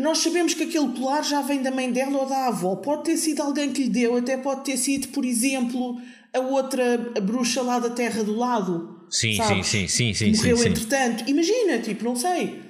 Nós 0.00 0.18
sabemos 0.18 0.54
que 0.54 0.64
aquele 0.64 0.88
colar 0.88 1.22
já 1.22 1.40
vem 1.40 1.62
da 1.62 1.70
mãe 1.70 1.90
dela 1.90 2.18
ou 2.18 2.28
da 2.28 2.48
avó. 2.48 2.76
Pode 2.76 3.04
ter 3.04 3.16
sido 3.16 3.40
alguém 3.40 3.72
que 3.72 3.84
lhe 3.84 3.88
deu, 3.88 4.16
até 4.16 4.36
pode 4.36 4.64
ter 4.64 4.76
sido, 4.76 5.08
por 5.08 5.24
exemplo, 5.24 5.96
a 6.32 6.40
outra 6.40 7.12
a 7.16 7.20
bruxa 7.20 7.62
lá 7.62 7.78
da 7.78 7.90
terra 7.90 8.22
do 8.22 8.36
lado. 8.36 9.06
Sim, 9.10 9.36
sabes? 9.36 9.66
sim, 9.66 9.88
sim, 9.88 10.12
sim, 10.12 10.32
sim, 10.32 10.36
Morreu 10.36 10.56
sim, 10.56 10.62
sim. 10.62 10.68
entretanto. 10.68 11.24
Imagina, 11.28 11.78
tipo, 11.78 12.04
não 12.04 12.16
sei. 12.16 12.62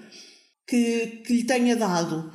Que, 0.67 1.23
que 1.27 1.33
lhe 1.33 1.45
tenha 1.45 1.77
dado. 1.77 2.33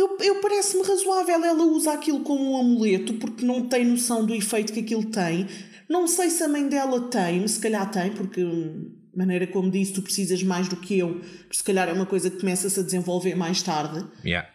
Eu, 0.00 0.16
eu 0.20 0.40
parece-me 0.40 0.82
razoável 0.82 1.44
ela 1.44 1.62
usa 1.64 1.92
aquilo 1.92 2.20
como 2.20 2.52
um 2.52 2.58
amuleto 2.58 3.12
porque 3.14 3.44
não 3.44 3.66
tem 3.68 3.84
noção 3.84 4.24
do 4.24 4.34
efeito 4.34 4.72
que 4.72 4.80
aquilo 4.80 5.04
tem. 5.04 5.46
Não 5.86 6.08
sei 6.08 6.30
se 6.30 6.42
a 6.42 6.48
mãe 6.48 6.66
dela 6.66 7.08
tem, 7.10 7.46
se 7.46 7.60
calhar 7.60 7.90
tem, 7.90 8.10
porque 8.12 8.42
hum, 8.42 8.92
maneira 9.14 9.46
como 9.46 9.70
disse, 9.70 9.92
tu 9.92 10.00
precisas 10.00 10.42
mais 10.42 10.68
do 10.68 10.76
que 10.76 10.98
eu, 10.98 11.20
se 11.52 11.62
calhar 11.62 11.86
é 11.86 11.92
uma 11.92 12.06
coisa 12.06 12.30
que 12.30 12.38
começa-se 12.38 12.80
a 12.80 12.82
desenvolver 12.82 13.34
mais 13.34 13.62
tarde 13.62 14.06
Yeah. 14.24 14.48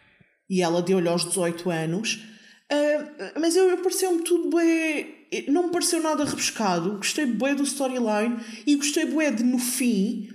e 0.49 0.63
ela 0.63 0.81
deu-lhe 0.81 1.07
aos 1.07 1.23
18 1.25 1.69
anos. 1.69 2.23
Ah, 2.71 3.33
mas 3.39 3.55
eu 3.55 3.77
pareceu-me 3.77 4.23
tudo 4.23 4.55
bem. 4.55 5.13
Não 5.47 5.65
me 5.65 5.71
pareceu 5.71 6.01
nada 6.01 6.23
rebuscado. 6.23 6.97
Gostei 6.97 7.25
bem 7.27 7.55
do 7.55 7.63
storyline 7.63 8.39
e 8.65 8.75
gostei 8.75 9.05
bem 9.05 9.35
de 9.35 9.43
no 9.43 9.59
fim. 9.59 10.29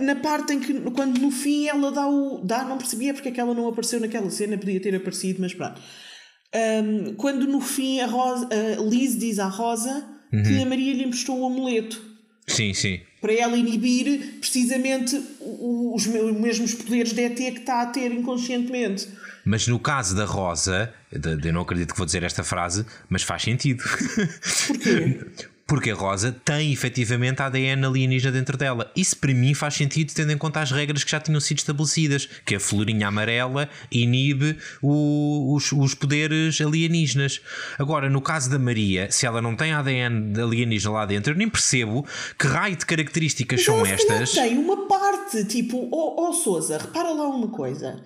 Na 0.00 0.16
parte 0.16 0.52
em 0.54 0.60
que, 0.60 0.72
quando 0.92 1.18
no 1.18 1.30
fim 1.30 1.66
ela 1.68 1.90
dá 1.92 2.06
o. 2.08 2.40
dá, 2.44 2.64
não 2.64 2.78
percebia 2.78 3.12
porque 3.14 3.28
é 3.28 3.32
que 3.32 3.40
ela 3.40 3.54
não 3.54 3.68
apareceu 3.68 4.00
naquela 4.00 4.30
cena, 4.30 4.56
podia 4.58 4.80
ter 4.80 4.94
aparecido, 4.94 5.40
mas 5.40 5.52
pronto. 5.54 5.80
Ahm, 6.54 7.14
quando 7.16 7.46
no 7.46 7.60
fim 7.60 8.00
a, 8.00 8.06
Rosa, 8.06 8.48
a 8.78 8.82
Liz 8.82 9.18
diz 9.18 9.38
à 9.38 9.48
Rosa 9.48 10.04
que 10.30 10.60
a 10.62 10.66
Maria 10.66 10.92
lhe 10.92 11.04
emprestou 11.04 11.40
o 11.40 11.46
amuleto 11.46 12.02
Sim, 12.46 12.74
sim. 12.74 13.00
para 13.20 13.32
ela 13.32 13.56
inibir 13.56 14.38
precisamente 14.40 15.16
os 15.40 16.06
me- 16.06 16.20
os 16.20 16.36
mesmos 16.38 16.74
poderes 16.74 17.12
de 17.12 17.22
ET 17.22 17.36
que 17.36 17.58
está 17.60 17.82
a 17.82 17.86
ter 17.86 18.12
inconscientemente. 18.12 19.08
Mas 19.44 19.66
no 19.68 19.78
caso 19.78 20.14
da 20.16 20.24
Rosa, 20.24 20.92
eu 21.12 21.52
não 21.52 21.62
acredito 21.62 21.92
que 21.92 21.98
vou 21.98 22.04
dizer 22.06 22.22
esta 22.22 22.42
frase, 22.44 22.84
mas 23.08 23.22
faz 23.22 23.42
sentido. 23.42 23.82
Porquê? 24.66 25.20
Porque 25.68 25.90
a 25.90 25.94
Rosa 25.96 26.30
tem 26.44 26.72
efetivamente 26.72 27.42
ADN 27.42 27.84
alienígena 27.84 28.30
dentro 28.30 28.56
dela. 28.56 28.88
Isso 28.94 29.16
para 29.16 29.34
mim 29.34 29.52
faz 29.52 29.74
sentido 29.74 30.12
tendo 30.14 30.30
em 30.30 30.38
conta 30.38 30.60
as 30.60 30.70
regras 30.70 31.02
que 31.02 31.10
já 31.10 31.18
tinham 31.18 31.40
sido 31.40 31.58
estabelecidas, 31.58 32.28
que 32.44 32.54
a 32.54 32.60
florinha 32.60 33.08
amarela 33.08 33.68
inibe 33.90 34.56
o- 34.80 35.52
os, 35.56 35.72
os 35.72 35.92
poderes 35.92 36.60
alienígenas. 36.60 37.40
Agora, 37.80 38.08
no 38.08 38.22
caso 38.22 38.48
da 38.48 38.60
Maria, 38.60 39.10
se 39.10 39.26
ela 39.26 39.42
não 39.42 39.56
tem 39.56 39.72
ADN 39.72 40.40
alienígena 40.40 40.94
lá 40.94 41.04
dentro, 41.04 41.32
eu 41.32 41.36
nem 41.36 41.48
percebo 41.48 42.06
que 42.38 42.46
raio 42.46 42.76
de 42.76 42.86
características 42.86 43.64
são 43.64 43.80
Mas 43.80 44.04
calhar 44.04 44.22
estas. 44.22 44.34
tem 44.40 44.56
uma 44.58 44.86
parte, 44.86 45.44
tipo, 45.46 45.88
ó 45.92 46.28
oh, 46.28 46.32
Souza, 46.32 46.78
repara 46.78 47.10
lá 47.10 47.26
uma 47.26 47.48
coisa. 47.48 48.04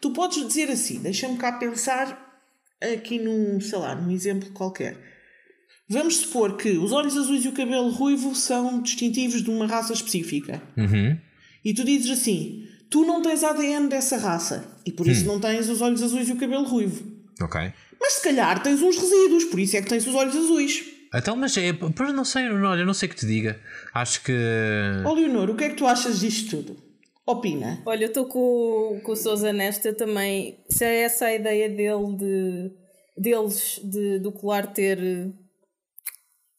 Tu 0.00 0.10
podes 0.14 0.48
dizer 0.48 0.70
assim, 0.70 1.00
deixa-me 1.02 1.36
cá 1.36 1.52
pensar 1.52 2.40
aqui 2.80 3.18
num, 3.18 3.60
sei 3.60 3.78
lá, 3.78 3.94
num 3.94 4.10
exemplo 4.10 4.50
qualquer. 4.52 5.11
Vamos 5.92 6.16
supor 6.18 6.56
que 6.56 6.70
os 6.70 6.90
olhos 6.92 7.16
azuis 7.16 7.44
e 7.44 7.48
o 7.48 7.52
cabelo 7.52 7.90
ruivo 7.90 8.34
são 8.34 8.80
distintivos 8.80 9.42
de 9.42 9.50
uma 9.50 9.66
raça 9.66 9.92
específica. 9.92 10.62
Uhum. 10.76 11.16
E 11.64 11.74
tu 11.74 11.84
dizes 11.84 12.10
assim: 12.18 12.66
tu 12.90 13.04
não 13.04 13.20
tens 13.22 13.44
ADN 13.44 13.88
dessa 13.88 14.16
raça 14.16 14.64
e 14.86 14.90
por 14.90 15.06
Hum. 15.06 15.10
isso 15.10 15.24
não 15.26 15.38
tens 15.40 15.68
os 15.68 15.80
olhos 15.80 16.02
azuis 16.02 16.28
e 16.28 16.32
o 16.32 16.36
cabelo 16.36 16.64
ruivo. 16.64 17.04
Ok. 17.40 17.60
Mas 18.00 18.14
se 18.14 18.22
calhar 18.24 18.62
tens 18.62 18.82
uns 18.82 18.96
resíduos, 18.96 19.44
por 19.44 19.60
isso 19.60 19.76
é 19.76 19.82
que 19.82 19.88
tens 19.88 20.06
os 20.06 20.14
olhos 20.14 20.34
azuis. 20.36 20.82
Então, 21.14 21.36
mas 21.36 21.56
é. 21.56 21.72
Pois 21.72 22.14
não 22.14 22.24
sei, 22.24 22.48
olha, 22.50 22.84
não 22.86 22.94
sei 22.94 23.06
o 23.08 23.10
que 23.10 23.16
te 23.18 23.26
diga. 23.26 23.60
Acho 23.94 24.22
que. 24.24 24.32
Ó 25.04 25.12
Leonor, 25.12 25.50
o 25.50 25.54
que 25.56 25.64
é 25.64 25.68
que 25.68 25.76
tu 25.76 25.86
achas 25.86 26.18
disto 26.20 26.56
tudo? 26.56 26.76
Opina. 27.26 27.80
Olha, 27.86 28.04
eu 28.04 28.08
estou 28.08 28.24
com, 28.26 28.38
o- 28.40 29.00
com 29.02 29.12
o 29.12 29.16
Sousa 29.16 29.52
nesta 29.52 29.92
também. 29.92 30.58
Se 30.68 30.84
é 30.84 31.02
essa 31.02 31.26
a 31.26 31.34
ideia 31.34 31.68
dele 31.68 32.16
de 32.18 32.70
deles 33.16 33.78
de, 33.84 34.18
do 34.18 34.32
colar 34.32 34.66
ter 34.72 34.98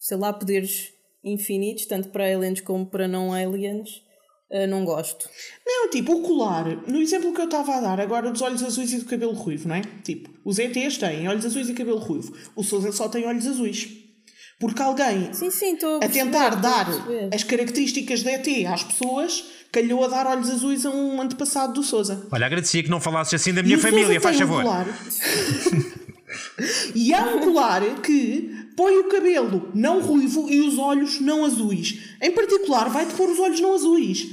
sei 0.03 0.17
lá, 0.17 0.33
poderes 0.33 0.89
infinitos, 1.23 1.85
tanto 1.85 2.09
para 2.09 2.25
aliens 2.25 2.59
como 2.59 2.85
para 2.85 3.07
não 3.07 3.31
aliens, 3.31 4.01
eh, 4.51 4.67
não 4.67 4.83
gosto. 4.83 5.29
Não, 5.65 5.89
tipo, 5.89 6.15
o 6.15 6.21
colar, 6.21 6.65
no 6.85 7.01
exemplo 7.01 7.33
que 7.33 7.39
eu 7.39 7.45
estava 7.45 7.75
a 7.75 7.79
dar 7.79 8.01
agora 8.01 8.29
dos 8.29 8.41
olhos 8.41 8.61
azuis 8.61 8.91
e 8.91 8.97
do 8.97 9.05
cabelo 9.05 9.31
ruivo, 9.31 9.69
não 9.69 9.75
é? 9.75 9.81
Tipo, 10.03 10.29
os 10.43 10.59
ETs 10.59 10.97
têm 10.97 11.25
olhos 11.29 11.45
azuis 11.45 11.69
e 11.69 11.73
cabelo 11.73 11.99
ruivo. 11.99 12.35
O 12.53 12.63
Sousa 12.65 12.91
só 12.91 13.07
tem 13.07 13.25
olhos 13.25 13.47
azuis. 13.47 13.87
Porque 14.59 14.81
alguém, 14.81 15.33
Sim, 15.33 15.49
sim, 15.49 15.73
estou 15.73 15.95
a 15.95 16.07
tentar 16.09 16.55
dar 16.55 16.87
a 16.89 17.35
as 17.35 17.43
características 17.43 18.23
de 18.23 18.29
ET 18.29 18.67
às 18.67 18.83
pessoas, 18.83 19.45
calhou 19.71 20.03
a 20.03 20.09
dar 20.09 20.27
olhos 20.27 20.49
azuis 20.49 20.85
a 20.85 20.89
um 20.89 21.21
antepassado 21.21 21.73
do 21.73 21.83
Sousa. 21.83 22.27
Olha, 22.29 22.45
agradecia 22.45 22.83
que 22.83 22.89
não 22.89 22.99
falasses 22.99 23.33
assim 23.35 23.53
da 23.53 23.63
minha 23.63 23.77
Sousa 23.77 23.89
família, 23.89 24.19
faz 24.19 24.35
tem 24.35 24.45
um 24.45 24.49
favor. 24.49 24.63
colar. 24.63 24.87
e 26.93 27.13
há 27.13 27.25
um 27.25 27.39
colar 27.39 28.01
que 28.01 28.62
põe 28.75 28.97
o 28.99 29.05
cabelo 29.09 29.69
não 29.73 30.01
ruivo 30.01 30.49
e 30.49 30.61
os 30.61 30.77
olhos 30.77 31.19
não 31.19 31.45
azuis. 31.45 32.15
Em 32.21 32.31
particular, 32.31 32.89
vai-te 32.89 33.13
pôr 33.13 33.29
os 33.29 33.39
olhos 33.39 33.59
não 33.59 33.73
azuis. 33.75 34.27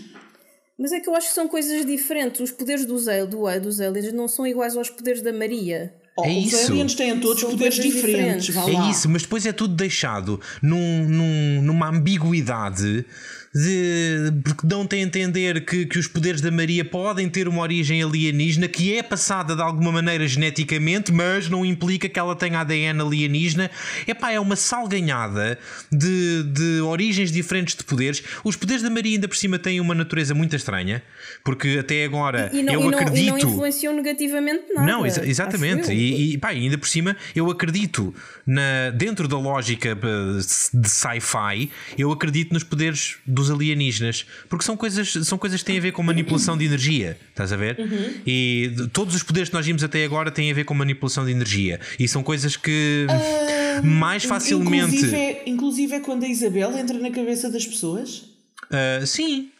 Mas 0.79 0.93
é 0.93 1.01
que 1.01 1.09
eu 1.09 1.15
acho 1.15 1.29
que 1.29 1.35
são 1.35 1.47
coisas 1.47 1.85
diferentes. 1.85 2.41
Os 2.41 2.51
poderes 2.51 2.87
dos, 2.87 3.07
al- 3.07 3.27
do, 3.27 3.45
dos 3.61 3.81
aliens 3.81 4.13
não 4.15 4.27
são 4.27 4.47
iguais 4.47 4.77
aos 4.77 4.89
poderes 4.89 5.21
da 5.21 5.31
Maria. 5.33 5.93
Oh, 6.17 6.25
É 6.25 6.31
os 6.31 6.53
isso. 6.53 6.73
aliens 6.73 6.95
têm 6.95 7.21
todos 7.21 7.41
São 7.41 7.51
poderes 7.51 7.75
diferentes. 7.75 8.47
diferentes. 8.47 8.87
É 8.87 8.91
isso, 8.91 9.09
mas 9.09 9.23
depois 9.23 9.45
é 9.45 9.53
tudo 9.53 9.75
deixado 9.75 10.41
num, 10.63 11.07
num- 11.09 11.63
numa 11.63 11.89
ambiguidade 11.91 13.05
de, 13.53 14.33
porque 14.45 14.65
dão-te 14.67 14.95
a 14.95 14.99
entender 14.99 15.65
que, 15.65 15.85
que 15.85 15.99
os 15.99 16.07
poderes 16.07 16.41
da 16.41 16.51
Maria 16.53 16.85
podem 16.85 17.29
ter 17.29 17.49
uma 17.49 17.61
origem 17.63 18.01
alienígena 18.03 18.69
que 18.69 18.97
é 18.97 19.03
passada 19.03 19.57
de 19.57 19.63
alguma 19.63 19.91
maneira 19.91 20.27
geneticamente, 20.29 21.11
mas 21.13 21.49
não 21.49 21.65
implica 21.67 22.09
que 22.09 22.19
ela 22.19 22.37
tenha 22.37 22.61
ADN 22.61 23.01
alienígena. 23.01 23.69
Epá, 24.07 24.31
é 24.31 24.39
uma 24.39 24.55
salganhada 24.55 25.59
de, 25.91 26.45
de 26.45 26.81
origens 26.83 27.33
diferentes 27.33 27.75
de 27.75 27.83
poderes. 27.83 28.23
Os 28.45 28.55
poderes 28.55 28.83
da 28.83 28.91
Maria 28.91 29.17
ainda 29.17 29.27
por 29.27 29.37
cima 29.37 29.59
têm 29.59 29.81
uma 29.81 29.95
natureza 29.95 30.33
muito 30.35 30.55
estranha, 30.55 31.03
porque 31.45 31.79
até 31.81 32.05
agora 32.05 32.51
E 32.53 32.63
não, 32.63 32.73
eu 32.75 32.81
e 32.83 32.91
não, 32.91 32.99
acredito. 32.99 33.19
e 33.19 33.27
não 33.31 33.39
influenciam 33.39 33.95
negativamente 33.97 34.63
nada. 34.73 34.87
Não, 34.87 35.05
exa- 35.05 35.27
exatamente. 35.27 35.93
E, 35.93 36.11
E, 36.31 36.33
e 36.35 36.39
pá, 36.39 36.49
ainda 36.51 36.79
por 36.79 36.87
cima, 36.89 37.17
eu 37.35 37.51
acredito 37.51 38.15
na, 38.47 38.91
dentro 38.95 39.27
da 39.27 39.39
lógica 39.39 39.91
eh, 39.91 40.39
de 40.73 40.89
sci-fi, 40.89 41.71
eu 41.99 42.13
acredito 42.13 42.53
nos 42.53 42.63
poderes 42.65 43.17
dos 43.41 43.51
alienígenas, 43.51 44.27
porque 44.49 44.65
são 44.65 44.77
coisas, 44.77 45.13
são 45.25 45.37
coisas 45.37 45.61
que 45.61 45.67
têm 45.67 45.79
a 45.79 45.81
ver 45.81 45.93
com 45.93 46.03
manipulação 46.03 46.57
de 46.57 46.65
energia, 46.65 47.19
estás 47.29 47.53
a 47.53 47.57
ver? 47.57 47.79
Uhum. 47.79 48.15
E 48.27 48.73
todos 48.93 49.15
os 49.15 49.23
poderes 49.23 49.49
que 49.49 49.55
nós 49.55 49.67
vimos 49.67 49.83
até 49.83 50.05
agora 50.05 50.31
têm 50.31 50.51
a 50.51 50.55
ver 50.55 50.65
com 50.65 50.75
manipulação 50.75 51.25
de 51.25 51.33
energia, 51.33 51.81
e 51.99 52.07
são 52.07 52.23
coisas 52.23 52.57
que 52.57 53.07
uh, 53.09 53.87
mais 53.87 54.25
facilmente. 54.25 54.97
Inclusive 54.97 55.17
é, 55.17 55.43
inclusive 55.47 55.95
é 55.95 56.01
quando 56.01 56.25
a 56.25 56.29
Isabel 56.29 56.77
entra 56.77 56.99
na 56.99 57.11
cabeça 57.11 57.51
das 57.51 57.67
pessoas? 57.67 58.25
Uh, 58.71 59.07
sim. 59.07 59.51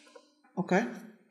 Ok. 0.55 0.79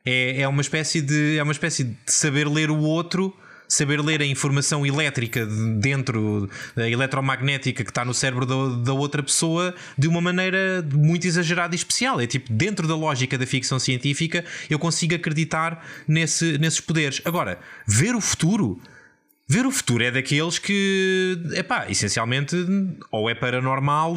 É, 0.05 0.41
é, 0.41 0.47
uma 0.47 0.61
espécie 0.61 1.01
de, 1.01 1.37
é 1.37 1.43
uma 1.43 1.51
espécie 1.51 1.83
de 1.83 1.97
saber 2.07 2.47
ler 2.47 2.71
o 2.71 2.79
outro 2.79 3.35
saber 3.69 4.01
ler 4.01 4.21
a 4.21 4.25
informação 4.25 4.83
elétrica 4.83 5.45
dentro 5.45 6.49
da 6.75 6.89
eletromagnética 6.89 7.83
que 7.83 7.91
está 7.91 8.03
no 8.03 8.15
cérebro 8.15 8.45
da, 8.45 8.83
da, 8.83 8.93
outra 8.93 9.21
pessoa 9.21 9.75
de 9.95 10.07
uma 10.07 10.19
maneira 10.19 10.83
muito 10.91 11.27
exagerada 11.27 11.75
e 11.75 11.77
especial. 11.77 12.19
É 12.19 12.25
tipo, 12.25 12.51
dentro 12.51 12.87
da 12.87 12.95
lógica 12.95 13.37
da 13.37 13.45
ficção 13.45 13.77
científica, 13.77 14.43
eu 14.69 14.79
consigo 14.79 15.13
acreditar 15.13 15.85
nesse, 16.07 16.57
nesses 16.57 16.81
poderes. 16.81 17.21
Agora, 17.23 17.59
ver 17.87 18.15
o 18.15 18.21
futuro. 18.21 18.81
Ver 19.47 19.65
o 19.65 19.71
futuro 19.71 20.03
é 20.03 20.11
daqueles 20.11 20.59
que, 20.59 21.37
é 21.53 21.63
pá, 21.63 21.87
essencialmente, 21.89 22.55
ou 23.11 23.29
é 23.29 23.33
paranormal 23.33 24.15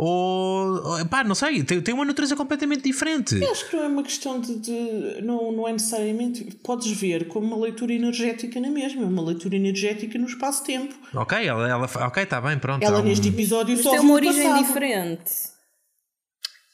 ou 0.00 1.04
pá, 1.10 1.24
não 1.24 1.34
sei, 1.34 1.64
tem, 1.64 1.80
tem 1.80 1.92
uma 1.92 2.04
natureza 2.04 2.36
completamente 2.36 2.82
diferente. 2.84 3.34
Eu 3.34 3.50
acho 3.50 3.68
que 3.68 3.74
não 3.76 3.82
é 3.82 3.88
uma 3.88 4.02
questão 4.04 4.40
de, 4.40 4.54
de, 4.60 5.20
não, 5.22 5.50
não 5.50 5.66
é 5.66 5.72
necessariamente. 5.72 6.44
Podes 6.62 6.92
ver 6.92 7.26
como 7.26 7.46
uma 7.48 7.56
leitura 7.64 7.92
energética 7.92 8.60
na 8.60 8.70
mesma, 8.70 9.02
é 9.02 9.06
uma 9.06 9.22
leitura 9.24 9.56
energética 9.56 10.16
no 10.16 10.26
espaço-tempo. 10.26 10.94
Ok, 11.12 11.44
ela, 11.44 11.68
ela, 11.68 11.90
ok, 12.06 12.22
está 12.22 12.40
bem, 12.40 12.56
pronto. 12.60 12.82
Ela 12.84 13.02
neste 13.02 13.26
episódio 13.28 13.74
Mas 13.74 13.82
só 13.82 13.90
tem 13.90 13.98
uma 14.00 14.14
origem 14.14 14.44
passado. 14.44 14.64
diferente. 14.66 15.30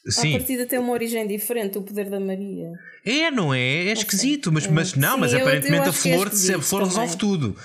Sim. 0.07 0.35
A 0.35 0.37
partida 0.37 0.65
tem 0.67 0.77
uma 0.77 0.93
origem 0.93 1.25
diferente, 1.27 1.79
o 1.79 1.81
poder 1.81 2.11
da 2.11 2.19
Maria. 2.19 2.69
É, 3.03 3.31
não 3.31 3.51
é? 3.51 3.87
É 3.87 3.91
esquisito, 3.91 4.51
mas, 4.51 4.67
mas 4.67 4.93
não, 4.93 5.15
Sim, 5.15 5.19
mas 5.21 5.33
eu- 5.33 5.39
aparentemente 5.39 5.85
eu 5.87 5.87
a 5.87 5.89
é 5.89 5.91
flor, 5.93 6.27
esquisito 6.27 6.57
a 6.57 6.61
flor 6.61 6.83
resolve 6.83 7.17
tudo. 7.17 7.55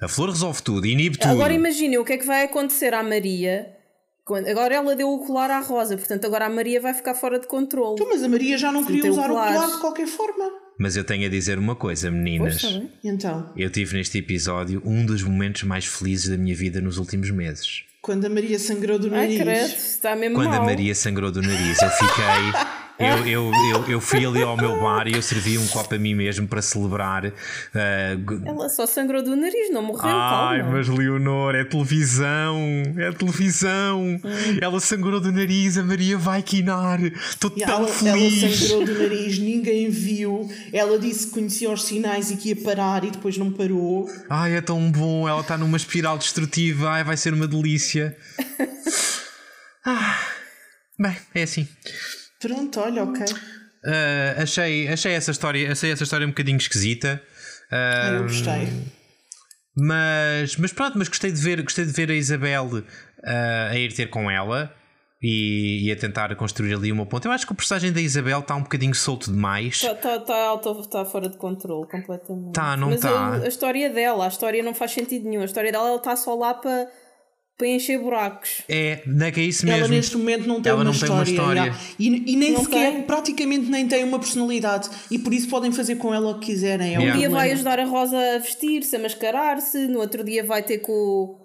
A 0.00 0.08
flor 0.08 0.30
resolve 0.30 0.62
tudo, 0.62 0.86
inibe 0.86 1.18
tudo. 1.18 1.30
Agora 1.30 1.52
imaginem 1.52 1.98
o 1.98 2.04
que 2.04 2.14
é 2.14 2.16
que 2.18 2.24
vai 2.24 2.42
acontecer 2.44 2.94
à 2.94 3.02
Maria. 3.02 3.70
Quando, 4.24 4.46
agora 4.48 4.74
ela 4.74 4.96
deu 4.96 5.08
o 5.12 5.18
colar 5.26 5.50
à 5.50 5.60
Rosa, 5.60 5.96
portanto 5.98 6.24
agora 6.24 6.46
a 6.46 6.50
Maria 6.50 6.80
vai 6.80 6.94
ficar 6.94 7.14
fora 7.14 7.38
de 7.38 7.46
controle. 7.46 7.94
Então, 7.94 8.08
mas 8.08 8.22
a 8.22 8.28
Maria 8.28 8.56
já 8.56 8.72
não 8.72 8.82
queria 8.84 9.02
tem 9.02 9.10
o 9.10 9.14
usar 9.14 9.26
o 9.26 9.28
colar. 9.34 9.52
colar 9.52 9.70
de 9.70 9.80
qualquer 9.80 10.06
forma. 10.06 10.50
Mas 10.78 10.96
eu 10.96 11.04
tenho 11.04 11.26
a 11.26 11.28
dizer 11.28 11.58
uma 11.58 11.76
coisa, 11.76 12.10
meninas. 12.10 12.62
Bem. 12.62 12.90
E 13.04 13.08
então, 13.08 13.52
Eu 13.56 13.70
tive 13.70 13.96
neste 13.96 14.18
episódio 14.18 14.82
um 14.84 15.04
dos 15.06 15.22
momentos 15.22 15.62
mais 15.64 15.84
felizes 15.84 16.28
da 16.30 16.36
minha 16.38 16.54
vida 16.56 16.80
nos 16.80 16.96
últimos 16.98 17.30
meses. 17.30 17.84
quando 18.02 18.24
a 18.24 18.28
Maria 18.28 18.58
sangrou 18.58 18.98
do 18.98 19.06
Ai, 19.14 19.36
nariz. 19.36 19.38
credo, 19.38 19.74
está 19.74 20.16
mesmo 20.16 20.36
Quando 20.36 20.50
mal. 20.50 20.62
a 20.62 20.64
Maria 20.64 20.94
sangrou 20.94 21.30
do 21.30 21.40
nariz, 21.42 21.80
eu 21.80 21.90
fiquei. 21.90 22.74
Eu, 22.96 23.26
eu, 23.26 23.52
eu, 23.72 23.84
eu 23.90 24.00
fui 24.00 24.24
ali 24.24 24.40
ao 24.40 24.56
meu 24.56 24.80
bar 24.80 25.08
e 25.08 25.14
eu 25.14 25.20
servi 25.22 25.58
um 25.58 25.66
copo 25.66 25.92
a 25.96 25.98
mim 25.98 26.14
mesmo 26.14 26.46
para 26.46 26.62
celebrar. 26.62 27.24
gu- 28.22 28.42
Ela 28.46 28.68
só 28.68 28.86
sangrou 28.86 29.20
do 29.20 29.34
nariz, 29.34 29.72
não 29.72 29.82
morreu, 29.82 30.08
Ai, 30.08 30.58
calma. 30.60 30.76
mas 30.76 30.88
Leonor, 30.88 31.56
é 31.56 31.64
televisão, 31.64 32.56
é 32.96 33.10
televisão. 33.10 34.00
Hum. 34.00 34.20
Ela 34.62 34.78
sangrou 34.78 35.20
do 35.20 35.32
nariz, 35.32 35.76
a 35.76 35.82
Maria 35.82 36.16
vai 36.16 36.40
quinar. 36.40 37.02
Estou 37.02 37.50
tão 37.50 37.62
ela, 37.64 37.72
ela 37.78 37.88
feliz. 37.88 38.56
sangrou 38.60 38.84
do 38.84 38.94
nariz, 38.96 39.38
ninguém 39.40 39.90
viu. 39.90 40.48
Ela 40.72 40.96
disse 40.96 41.26
que 41.26 41.32
conhecia 41.32 41.70
os 41.72 41.82
sinais 41.82 42.30
e 42.30 42.36
que 42.36 42.50
ia 42.50 42.56
parar 42.62 43.02
e 43.04 43.10
depois 43.10 43.36
não 43.36 43.50
parou. 43.50 44.08
Ai, 44.30 44.54
é 44.54 44.60
tão 44.60 44.88
bom. 44.92 45.28
Ela 45.28 45.40
está 45.40 45.58
numa 45.58 45.76
espiral 45.76 46.16
destrutiva. 46.16 46.90
Ai, 46.90 47.02
vai 47.02 47.16
ser 47.16 47.34
uma 47.34 47.48
delícia. 47.48 48.16
Ah, 49.86 50.18
bem, 50.98 51.14
é 51.34 51.42
assim. 51.42 51.68
Pronto, 52.48 52.80
olha, 52.80 53.04
ok. 53.04 53.24
Ah, 53.86 54.42
achei, 54.42 54.88
achei, 54.88 55.12
essa 55.12 55.30
história, 55.30 55.70
achei 55.72 55.90
essa 55.90 56.04
história 56.04 56.26
um 56.26 56.30
bocadinho 56.30 56.56
esquisita. 56.56 57.22
Ah, 57.70 58.10
Eu 58.16 58.22
gostei. 58.24 58.68
Mas, 59.76 60.56
mas 60.56 60.72
pronto, 60.72 60.96
mas 60.98 61.08
gostei 61.08 61.32
de 61.32 61.40
ver, 61.40 61.60
gostei 61.62 61.84
de 61.84 61.92
ver 61.92 62.10
a 62.10 62.14
Isabel 62.14 62.70
ah, 63.24 63.68
a 63.70 63.76
ir 63.78 63.92
ter 63.92 64.08
com 64.08 64.30
ela 64.30 64.72
e, 65.20 65.88
e 65.88 65.92
a 65.92 65.96
tentar 65.96 66.34
construir 66.36 66.74
ali 66.74 66.92
uma 66.92 67.06
ponte. 67.06 67.26
Eu 67.26 67.32
acho 67.32 67.46
que 67.46 67.52
o 67.52 67.56
personagem 67.56 67.92
da 67.92 68.00
Isabel 68.00 68.40
está 68.40 68.54
um 68.54 68.62
bocadinho 68.62 68.94
solto 68.94 69.32
demais. 69.32 69.74
Está 69.82 69.94
tá, 69.94 70.20
tá, 70.20 70.36
alto- 70.44 70.88
tá 70.88 71.04
fora 71.04 71.28
de 71.28 71.36
controle 71.36 71.88
completamente. 71.88 72.52
Tá, 72.52 72.76
não 72.76 72.90
Mas 72.90 73.00
tá. 73.00 73.10
A, 73.10 73.34
a 73.42 73.48
história 73.48 73.90
dela, 73.90 74.26
a 74.26 74.28
história 74.28 74.62
não 74.62 74.74
faz 74.74 74.92
sentido 74.92 75.28
nenhum. 75.28 75.42
A 75.42 75.46
história 75.46 75.72
dela, 75.72 75.88
ela 75.88 75.96
está 75.96 76.14
só 76.14 76.34
lá 76.36 76.54
para 76.54 76.88
para 77.56 77.68
encher 77.68 77.98
buracos. 78.00 78.62
É, 78.68 79.02
não 79.06 79.26
é 79.26 79.30
que 79.30 79.40
é 79.40 79.44
isso 79.44 79.64
Ela 79.66 79.78
mesmo. 79.78 79.94
neste 79.94 80.16
momento 80.16 80.46
não 80.46 80.60
tem, 80.60 80.70
Ela 80.70 80.78
uma, 80.80 80.84
não 80.84 80.98
tem 80.98 81.08
uma 81.08 81.22
história, 81.22 81.60
história. 81.68 81.74
E, 81.98 82.32
e 82.32 82.36
nem 82.36 82.52
Não 82.52 82.64
sequer, 82.64 82.92
tem. 82.92 83.02
praticamente 83.02 83.70
nem 83.70 83.86
tem 83.86 84.02
uma 84.02 84.18
personalidade. 84.18 84.90
E 85.10 85.18
por 85.18 85.32
isso 85.32 85.48
podem 85.48 85.70
fazer 85.70 85.96
com 85.96 86.12
ela 86.12 86.30
o 86.32 86.40
que 86.40 86.46
quiserem. 86.46 86.96
É 86.96 86.98
Yeah. 86.98 87.14
Um 87.14 87.18
dia 87.18 87.30
vai 87.30 87.52
ajudar 87.52 87.78
a 87.78 87.84
Rosa 87.84 88.16
a 88.18 88.38
vestir-se, 88.38 88.96
a 88.96 88.98
mascarar-se, 88.98 89.86
no 89.88 90.00
outro 90.00 90.24
dia 90.24 90.42
vai 90.44 90.62
ter 90.64 90.78
com, 90.78 90.92
o- 90.92 91.44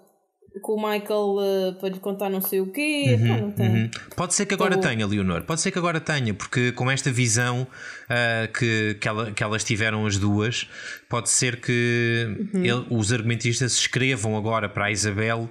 com 0.62 0.72
o 0.74 0.76
Michael 0.76 1.36
eh, 1.40 1.72
para 1.78 1.88
lhe 1.90 2.00
contar 2.00 2.28
não 2.28 2.40
sei 2.40 2.60
o 2.60 2.66
quê. 2.72 3.16
Pá, 3.28 3.36
não 3.36 3.50
tem. 3.52 3.68
Uhum. 3.68 3.90
Pode 4.16 4.34
ser 4.34 4.46
que 4.46 4.54
agora 4.54 4.74
Tô- 4.76 4.80
tenha, 4.88 5.06
Leonor. 5.06 5.42
Pode 5.44 5.60
ser 5.60 5.70
que 5.70 5.78
agora 5.78 6.00
tenha, 6.00 6.34
porque 6.34 6.72
com 6.72 6.90
esta 6.90 7.10
visão 7.12 7.66
ah, 8.08 8.48
que, 8.48 8.96
que, 9.00 9.06
ela- 9.06 9.30
que 9.30 9.44
elas 9.44 9.62
tiveram 9.62 10.04
as 10.06 10.18
duas, 10.18 10.66
pode 11.08 11.28
ser 11.30 11.60
que 11.60 12.26
Uhum. 12.52 12.64
ele- 12.64 12.86
os 12.90 13.12
argumentistas 13.12 13.74
escrevam 13.74 14.36
agora 14.36 14.68
para 14.68 14.86
a 14.86 14.90
Isabel 14.90 15.48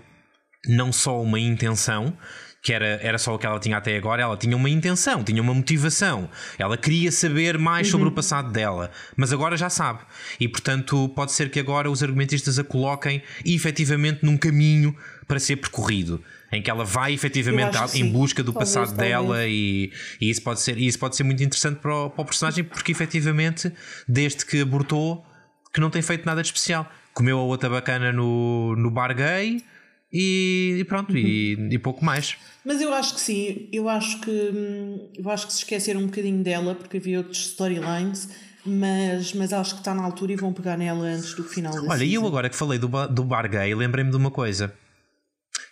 não 0.68 0.92
só 0.92 1.22
uma 1.22 1.40
intenção. 1.40 2.18
Que 2.62 2.74
era, 2.74 3.00
era 3.02 3.18
só 3.18 3.34
o 3.34 3.40
que 3.40 3.46
ela 3.46 3.58
tinha 3.58 3.78
até 3.78 3.96
agora, 3.96 4.22
ela 4.22 4.36
tinha 4.36 4.54
uma 4.54 4.70
intenção, 4.70 5.24
tinha 5.24 5.42
uma 5.42 5.54
motivação. 5.54 6.30
Ela 6.58 6.76
queria 6.76 7.10
saber 7.10 7.58
mais 7.58 7.88
sobre 7.88 8.08
Uhum. 8.08 8.12
o 8.12 8.14
passado 8.14 8.52
dela, 8.52 8.92
mas 9.16 9.32
agora 9.32 9.56
já 9.56 9.70
sabe. 9.70 10.02
E 10.38 10.46
portanto, 10.46 11.08
pode 11.16 11.32
ser 11.32 11.50
que 11.50 11.58
agora 11.58 11.90
os 11.90 12.04
argumentistas 12.04 12.60
a 12.60 12.64
coloquem 12.66 13.24
efetivamente 13.46 14.26
num 14.26 14.36
caminho 14.38 14.94
para 15.26 15.40
ser 15.40 15.56
percorrido, 15.56 16.22
em 16.52 16.62
que 16.62 16.70
ela 16.70 16.84
vai 16.84 17.14
efetivamente 17.14 17.78
em 17.98 18.12
busca 18.12 18.44
do 18.44 18.52
Talvez, 18.52 18.76
passado 18.76 18.98
dela 18.98 19.48
e, 19.48 19.94
e 20.20 20.30
isso, 20.30 20.42
pode 20.42 20.60
ser, 20.60 20.78
isso 20.78 21.00
pode 21.00 21.16
ser 21.16 21.24
muito 21.24 21.42
interessante 21.42 21.80
para 21.80 21.96
o, 21.96 22.10
para 22.10 22.22
o 22.24 22.26
personagem, 22.26 22.66
porque 22.66 22.92
efetivamente, 22.92 23.72
desde 24.06 24.46
que 24.46 24.60
abortou, 24.60 25.26
que 25.74 25.80
não 25.80 25.90
tem 25.90 26.02
feito 26.02 26.26
nada 26.26 26.42
de 26.42 26.50
especial. 26.50 26.92
Comeu 27.14 27.40
a 27.40 27.44
outra 27.44 27.70
bacana 27.70 28.12
no, 28.12 28.76
no 28.76 28.92
bar 28.92 29.16
gay 29.16 29.64
e, 30.12 30.78
e 30.80 30.84
pronto, 30.84 31.18
e, 31.18 31.56
Uhum. 31.56 31.70
e 31.72 31.78
pouco 31.80 32.04
mais. 32.04 32.36
Mas 32.66 32.82
eu 32.82 32.94
acho 32.94 33.16
que 33.16 33.22
sim, 33.22 33.70
eu 33.72 33.88
acho 33.90 34.20
que 34.22 34.30
hum, 34.30 35.10
eu 35.16 35.30
acho 35.30 35.48
que 35.48 35.54
se 35.54 35.60
esqueceram 35.60 36.02
um 36.02 36.06
bocadinho 36.08 36.44
dela 36.44 36.76
porque 36.76 36.98
havia 36.98 37.18
outros 37.20 37.40
storylines, 37.48 38.30
mas, 38.66 39.34
mas 39.34 39.54
acho 39.54 39.74
que 39.76 39.82
está 39.82 39.94
na 39.96 40.04
altura 40.04 40.34
e 40.34 40.36
vão 40.36 40.52
pegar 40.54 40.78
nela 40.78 41.06
antes 41.06 41.34
do 41.34 41.44
final 41.44 41.74
da 41.82 41.88
Olha, 41.94 42.04
e 42.04 42.14
eu 42.14 42.26
agora 42.28 42.50
que 42.50 42.56
falei 42.56 42.78
do, 42.78 42.90
ba- 42.90 43.08
do 43.08 43.24
bar 43.24 43.50
gay, 43.50 43.74
lembrei-me 43.74 44.12
de 44.12 44.18
uma 44.18 44.30
coisa 44.32 44.74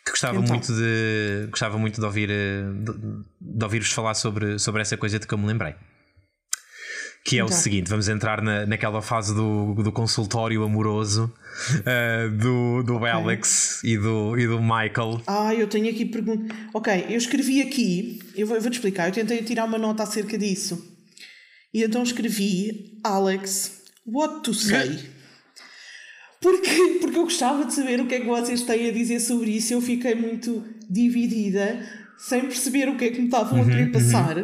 que 0.05 0.11
gostava 0.11 0.39
Então. 0.39 0.55
muito 0.55 0.73
de 0.73 1.47
gostava 1.49 1.77
muito 1.77 1.99
de 1.99 2.05
ouvir 2.05 2.29
eh, 2.31 2.63
de, 2.83 2.93
de 3.57 3.63
ouvir-vos 3.63 3.91
falar 3.91 4.13
sobre, 4.13 4.57
sobre 4.57 4.81
essa 4.81 4.95
coisa 4.97 5.19
de 5.19 5.27
que 5.27 5.33
eu 5.33 5.37
me 5.37 5.45
lembrei. 5.45 5.75
Que 7.27 7.39
é 7.39 7.43
o 7.43 7.47
Então. 7.47 7.57
seguinte, 7.57 7.89
vamos 7.89 8.07
entrar 8.07 8.41
na, 8.41 8.65
naquela 8.65 9.01
fase 9.01 9.33
do, 9.35 9.73
do 9.75 9.91
consultório 9.91 10.63
amoroso 10.63 11.31
eh, 11.85 12.29
do, 12.29 12.83
do 12.83 13.05
Alex 13.05 13.81
e 13.83 13.97
do, 13.97 14.37
e 14.37 14.47
do 14.47 14.61
Michael. 14.61 15.21
Ah, 15.27 15.53
eu 15.53 15.67
tenho 15.67 15.89
aqui 15.89 16.05
pergunta. 16.05 16.55
Ok, 16.73 17.05
eu 17.09 17.17
escrevi 17.17 17.61
aqui, 17.61 18.19
eu 18.35 18.47
vou- 18.47 18.55
eu 18.55 18.61
vou-te 18.61 18.75
explicar, 18.75 19.07
eu 19.09 19.13
tentei 19.13 19.41
tirar 19.43 19.65
uma 19.65 19.77
nota 19.77 20.03
acerca 20.03 20.37
disso. 20.37 20.95
E 21.73 21.83
então 21.83 22.01
escrevi, 22.01 22.97
Alex, 23.03 23.81
what 24.05 24.41
to 24.43 24.53
say? 24.53 24.97
Porque, 26.41 26.97
porque 27.01 27.17
eu 27.17 27.23
gostava 27.23 27.65
de 27.65 27.73
saber 27.73 27.99
o 27.99 28.07
que 28.07 28.15
é 28.15 28.19
que 28.21 28.25
vocês 28.27 28.61
têm 28.61 28.87
a 28.87 28.91
dizer 28.93 29.19
sobre 29.19 29.49
isso. 29.51 29.73
Eu 29.73 29.81
fiquei 29.81 30.15
muito 30.15 30.63
dividida, 30.89 31.83
sem 32.17 32.41
perceber 32.41 32.87
o 32.89 32.95
que 32.95 33.05
é 33.05 33.09
que 33.11 33.19
me 33.19 33.25
estavam 33.25 33.61
a 33.61 33.65
querer 33.65 33.91
passar. 33.91 34.35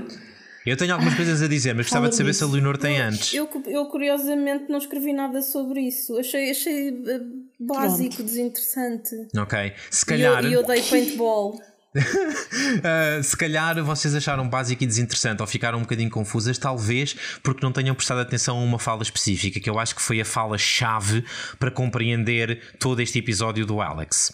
Eu 0.66 0.78
tenho 0.78 0.94
algumas 0.94 1.14
coisas 1.16 1.42
a 1.42 1.48
dizer, 1.48 1.74
mas 1.76 1.86
gostava 1.88 2.08
de 2.10 2.16
saber 2.16 2.34
se 2.34 2.44
a 2.44 2.48
disso. 2.48 2.56
Leonor 2.56 2.78
tem 2.78 3.00
antes. 3.02 3.34
Eu, 3.34 3.50
eu 3.66 3.86
curiosamente 3.88 4.66
não 4.70 4.78
escrevi 4.78 5.12
nada 5.12 5.42
sobre 5.42 5.82
isso. 5.82 6.18
Achei, 6.18 6.52
achei 6.52 6.88
eh, 6.90 7.22
básico, 7.60 8.24
desinteressante. 8.24 9.14
Ok. 9.38 9.74
Se 9.92 10.04
E 10.04 10.08
calhar. 10.08 10.44
eu, 10.46 10.50
e 10.50 10.54
eu 10.54 10.66
dei 10.66 10.82
paintball. 10.82 11.60
Uh, 11.96 13.22
se 13.24 13.38
calhar 13.38 13.84
vocês 13.84 14.16
acharam 14.16 14.48
básico 14.50 14.84
e 14.84 14.88
desinteressante 14.88 15.42
ou 15.42 15.48
ficaram 15.48 15.78
um 15.78 15.82
bocadinho 15.82 16.10
confusas, 16.10 16.58
talvez 16.58 17.16
porque 17.44 17.64
não 17.64 17.72
tenham 17.72 17.94
prestado 17.94 18.20
atenção 18.22 18.58
a 18.58 18.62
uma 18.64 18.80
fala 18.80 19.04
específica, 19.04 19.60
que 19.60 19.70
eu 19.70 19.78
acho 19.78 19.96
que 19.96 20.02
foi 20.02 20.20
a 20.20 20.26
fala-chave 20.26 21.24
para 21.60 21.70
compreender 21.70 22.60
todo 22.80 23.00
este 23.02 23.20
episódio 23.20 23.66
do 23.66 23.80
Alex. 23.82 24.34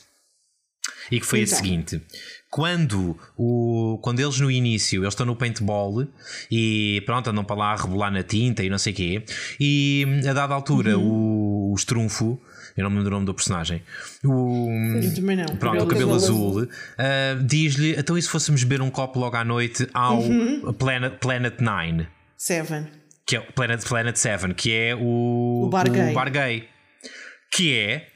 E 1.12 1.20
que 1.20 1.26
foi 1.26 1.42
Então. 1.42 1.54
a 1.54 1.58
seguinte: 1.58 2.02
quando, 2.50 3.18
o, 3.38 4.00
quando 4.02 4.20
eles 4.20 4.40
no 4.40 4.50
início 4.50 5.04
eles 5.04 5.14
estão 5.14 5.26
no 5.26 5.36
paintball 5.36 6.08
e 6.50 7.02
pronto, 7.06 7.30
andam 7.30 7.44
para 7.44 7.56
lá 7.56 7.74
a 7.74 7.76
rebolar 7.76 8.12
na 8.12 8.24
tinta 8.24 8.64
e 8.64 8.70
não 8.70 8.78
sei 8.78 8.94
o 8.94 8.96
quê, 8.96 9.24
e 9.60 10.06
a 10.28 10.34
dada 10.34 10.54
altura 10.54 10.98
o, 10.98 11.72
o 11.72 11.76
estrunfo 11.76 12.40
eu 12.80 12.84
não 12.84 12.90
me 12.90 12.98
lembro 12.98 13.10
do 13.10 13.14
nome 13.16 13.26
do 13.26 13.34
personagem. 13.34 13.84
O, 14.24 14.70
eu 15.04 15.14
também 15.14 15.36
não. 15.36 15.46
Pronto, 15.58 15.84
o 15.84 15.88
cabelo 15.88 16.14
azul, 16.14 16.62
uh, 16.64 17.44
diz-lhe: 17.44 17.94
então, 18.00 18.18
e 18.18 18.22
se 18.22 18.30
fôssemos 18.30 18.64
beber 18.64 18.82
um 18.82 18.90
copo 18.90 19.20
logo 19.20 19.36
à 19.36 19.44
noite 19.44 19.86
ao 19.94 20.20
uhum. 20.20 20.72
Planet, 20.74 21.18
Planet 21.20 21.56
Nine? 21.60 22.08
Seven. 22.38 22.88
Que 23.26 23.36
é 23.36 23.42
Planet, 23.42 23.86
Planet 23.86 24.16
Seven, 24.16 24.54
que 24.54 24.74
é 24.74 24.96
o, 24.96 25.66
o, 25.66 25.70
bar, 25.70 25.88
o 25.90 26.14
bar 26.14 26.32
gay. 26.32 26.70
Que 27.52 27.76
é 27.76 28.08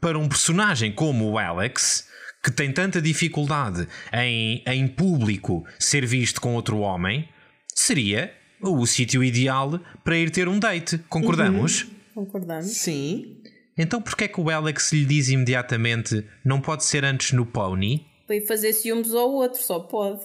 para 0.00 0.18
um 0.18 0.28
personagem 0.28 0.92
como 0.92 1.30
o 1.30 1.38
Alex, 1.38 2.08
que 2.46 2.52
tem 2.52 2.70
tanta 2.70 3.02
dificuldade 3.02 3.88
em, 4.12 4.62
em 4.64 4.86
público 4.86 5.66
ser 5.80 6.06
visto 6.06 6.40
com 6.40 6.54
outro 6.54 6.78
homem, 6.78 7.28
seria 7.74 8.32
o 8.62 8.86
sítio 8.86 9.24
ideal 9.24 9.80
para 10.04 10.16
ir 10.16 10.30
ter 10.30 10.46
um 10.46 10.56
date. 10.56 10.96
Concordamos? 11.08 11.82
Uhum. 11.82 11.90
Concordamos. 12.14 12.66
Sim. 12.66 13.42
Então 13.76 14.00
porquê 14.00 14.24
é 14.24 14.28
que 14.28 14.40
o 14.40 14.48
Alex 14.48 14.92
lhe 14.92 15.04
diz 15.04 15.28
imediatamente 15.28 16.24
não 16.44 16.60
pode 16.60 16.84
ser 16.84 17.04
antes 17.04 17.32
no 17.32 17.44
Pony? 17.44 18.06
Para 18.28 18.36
ir 18.36 18.46
fazer 18.46 18.72
ciúmes 18.72 19.12
ao 19.12 19.28
outro, 19.28 19.60
só 19.60 19.80
pode. 19.80 20.22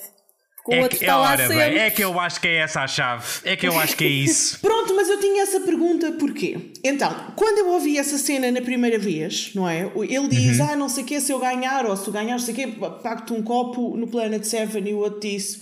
Com 0.63 0.73
é, 0.73 0.87
que, 0.87 1.03
é, 1.03 1.13
ora, 1.13 1.47
bem, 1.47 1.59
é 1.59 1.89
que 1.89 2.03
eu 2.03 2.19
acho 2.19 2.39
que 2.39 2.47
é 2.47 2.57
essa 2.57 2.81
a 2.81 2.87
chave. 2.87 3.25
É 3.43 3.55
que 3.55 3.67
eu 3.67 3.77
acho 3.79 3.97
que 3.97 4.03
é 4.03 4.07
isso. 4.07 4.59
Pronto, 4.61 4.95
mas 4.95 5.09
eu 5.09 5.19
tinha 5.19 5.41
essa 5.41 5.59
pergunta 5.61 6.11
porquê? 6.13 6.71
Então, 6.83 7.33
quando 7.35 7.57
eu 7.57 7.69
ouvi 7.69 7.97
essa 7.97 8.17
cena 8.17 8.51
na 8.51 8.61
primeira 8.61 8.99
vez, 8.99 9.51
não 9.55 9.67
é? 9.67 9.91
Ele 9.95 10.27
diz: 10.27 10.59
uhum. 10.59 10.67
Ah, 10.69 10.75
não 10.75 10.87
sei 10.87 11.03
o 11.03 11.07
quê, 11.07 11.19
se 11.19 11.31
eu 11.31 11.39
ganhar, 11.39 11.85
ou 11.85 11.97
se 11.97 12.05
tu 12.05 12.11
ganhar, 12.11 12.33
não 12.33 12.39
sei 12.39 12.53
o 12.53 12.57
quê, 12.57 12.67
pago-te 13.01 13.33
um 13.33 13.41
copo 13.41 13.97
no 13.97 14.07
Planet 14.07 14.43
Seven 14.43 14.87
e 14.87 14.93
o 14.93 14.99
outro 14.99 15.19
disse: 15.19 15.59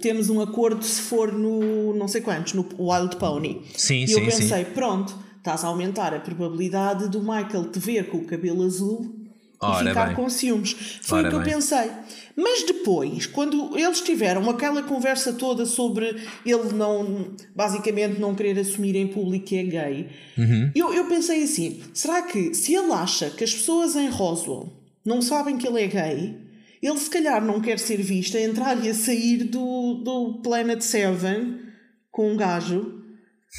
temos 0.00 0.30
um 0.30 0.40
acordo 0.40 0.82
se 0.82 1.02
for 1.02 1.30
no 1.32 1.92
não 1.94 2.08
sei 2.08 2.22
quantos, 2.22 2.54
no 2.54 2.66
Wild 2.78 3.16
Pony. 3.16 3.62
Sim, 3.76 4.04
e 4.04 4.08
sim, 4.08 4.14
eu 4.14 4.24
pensei, 4.24 4.64
sim. 4.64 4.70
pronto, 4.72 5.14
estás 5.36 5.62
a 5.62 5.68
aumentar 5.68 6.14
a 6.14 6.20
probabilidade 6.20 7.08
do 7.08 7.20
Michael 7.20 7.70
te 7.70 7.78
ver 7.78 8.08
com 8.08 8.16
o 8.16 8.24
cabelo 8.24 8.64
azul 8.64 9.19
Ora 9.60 9.84
e 9.84 9.88
ficar 9.88 10.06
bem. 10.06 10.16
com 10.16 10.30
ciúmes. 10.30 10.72
Foi 11.02 11.18
Ora 11.18 11.28
o 11.28 11.30
que 11.32 11.38
bem. 11.38 11.48
eu 11.48 11.54
pensei. 11.54 11.90
Mas 12.34 12.62
depois, 12.64 13.26
quando 13.26 13.76
eles 13.78 14.00
tiveram 14.00 14.48
aquela 14.48 14.82
conversa 14.82 15.34
toda 15.34 15.66
sobre 15.66 16.16
ele 16.46 16.72
não, 16.72 17.34
basicamente 17.54 18.18
não 18.18 18.34
querer 18.34 18.58
assumir 18.58 18.96
em 18.96 19.08
público 19.08 19.46
que 19.46 19.58
é 19.58 19.62
gay, 19.64 20.08
uhum. 20.38 20.70
eu, 20.74 20.94
eu 20.94 21.04
pensei 21.06 21.42
assim: 21.42 21.82
será 21.92 22.22
que 22.22 22.54
se 22.54 22.74
ele 22.74 22.92
acha 22.92 23.28
que 23.28 23.44
as 23.44 23.52
pessoas 23.52 23.94
em 23.96 24.08
Roswell 24.08 24.72
não 25.04 25.20
sabem 25.20 25.58
que 25.58 25.68
ele 25.68 25.82
é 25.82 25.86
gay, 25.86 26.36
ele 26.82 26.98
se 26.98 27.10
calhar 27.10 27.44
não 27.44 27.60
quer 27.60 27.78
ser 27.78 28.00
visto 28.00 28.38
a 28.38 28.40
entrar 28.40 28.82
e 28.82 28.88
a 28.88 28.94
sair 28.94 29.44
do, 29.44 29.94
do 30.02 30.40
Planet 30.42 30.80
Seven 30.80 31.60
com 32.10 32.32
um 32.32 32.36
gajo. 32.36 33.02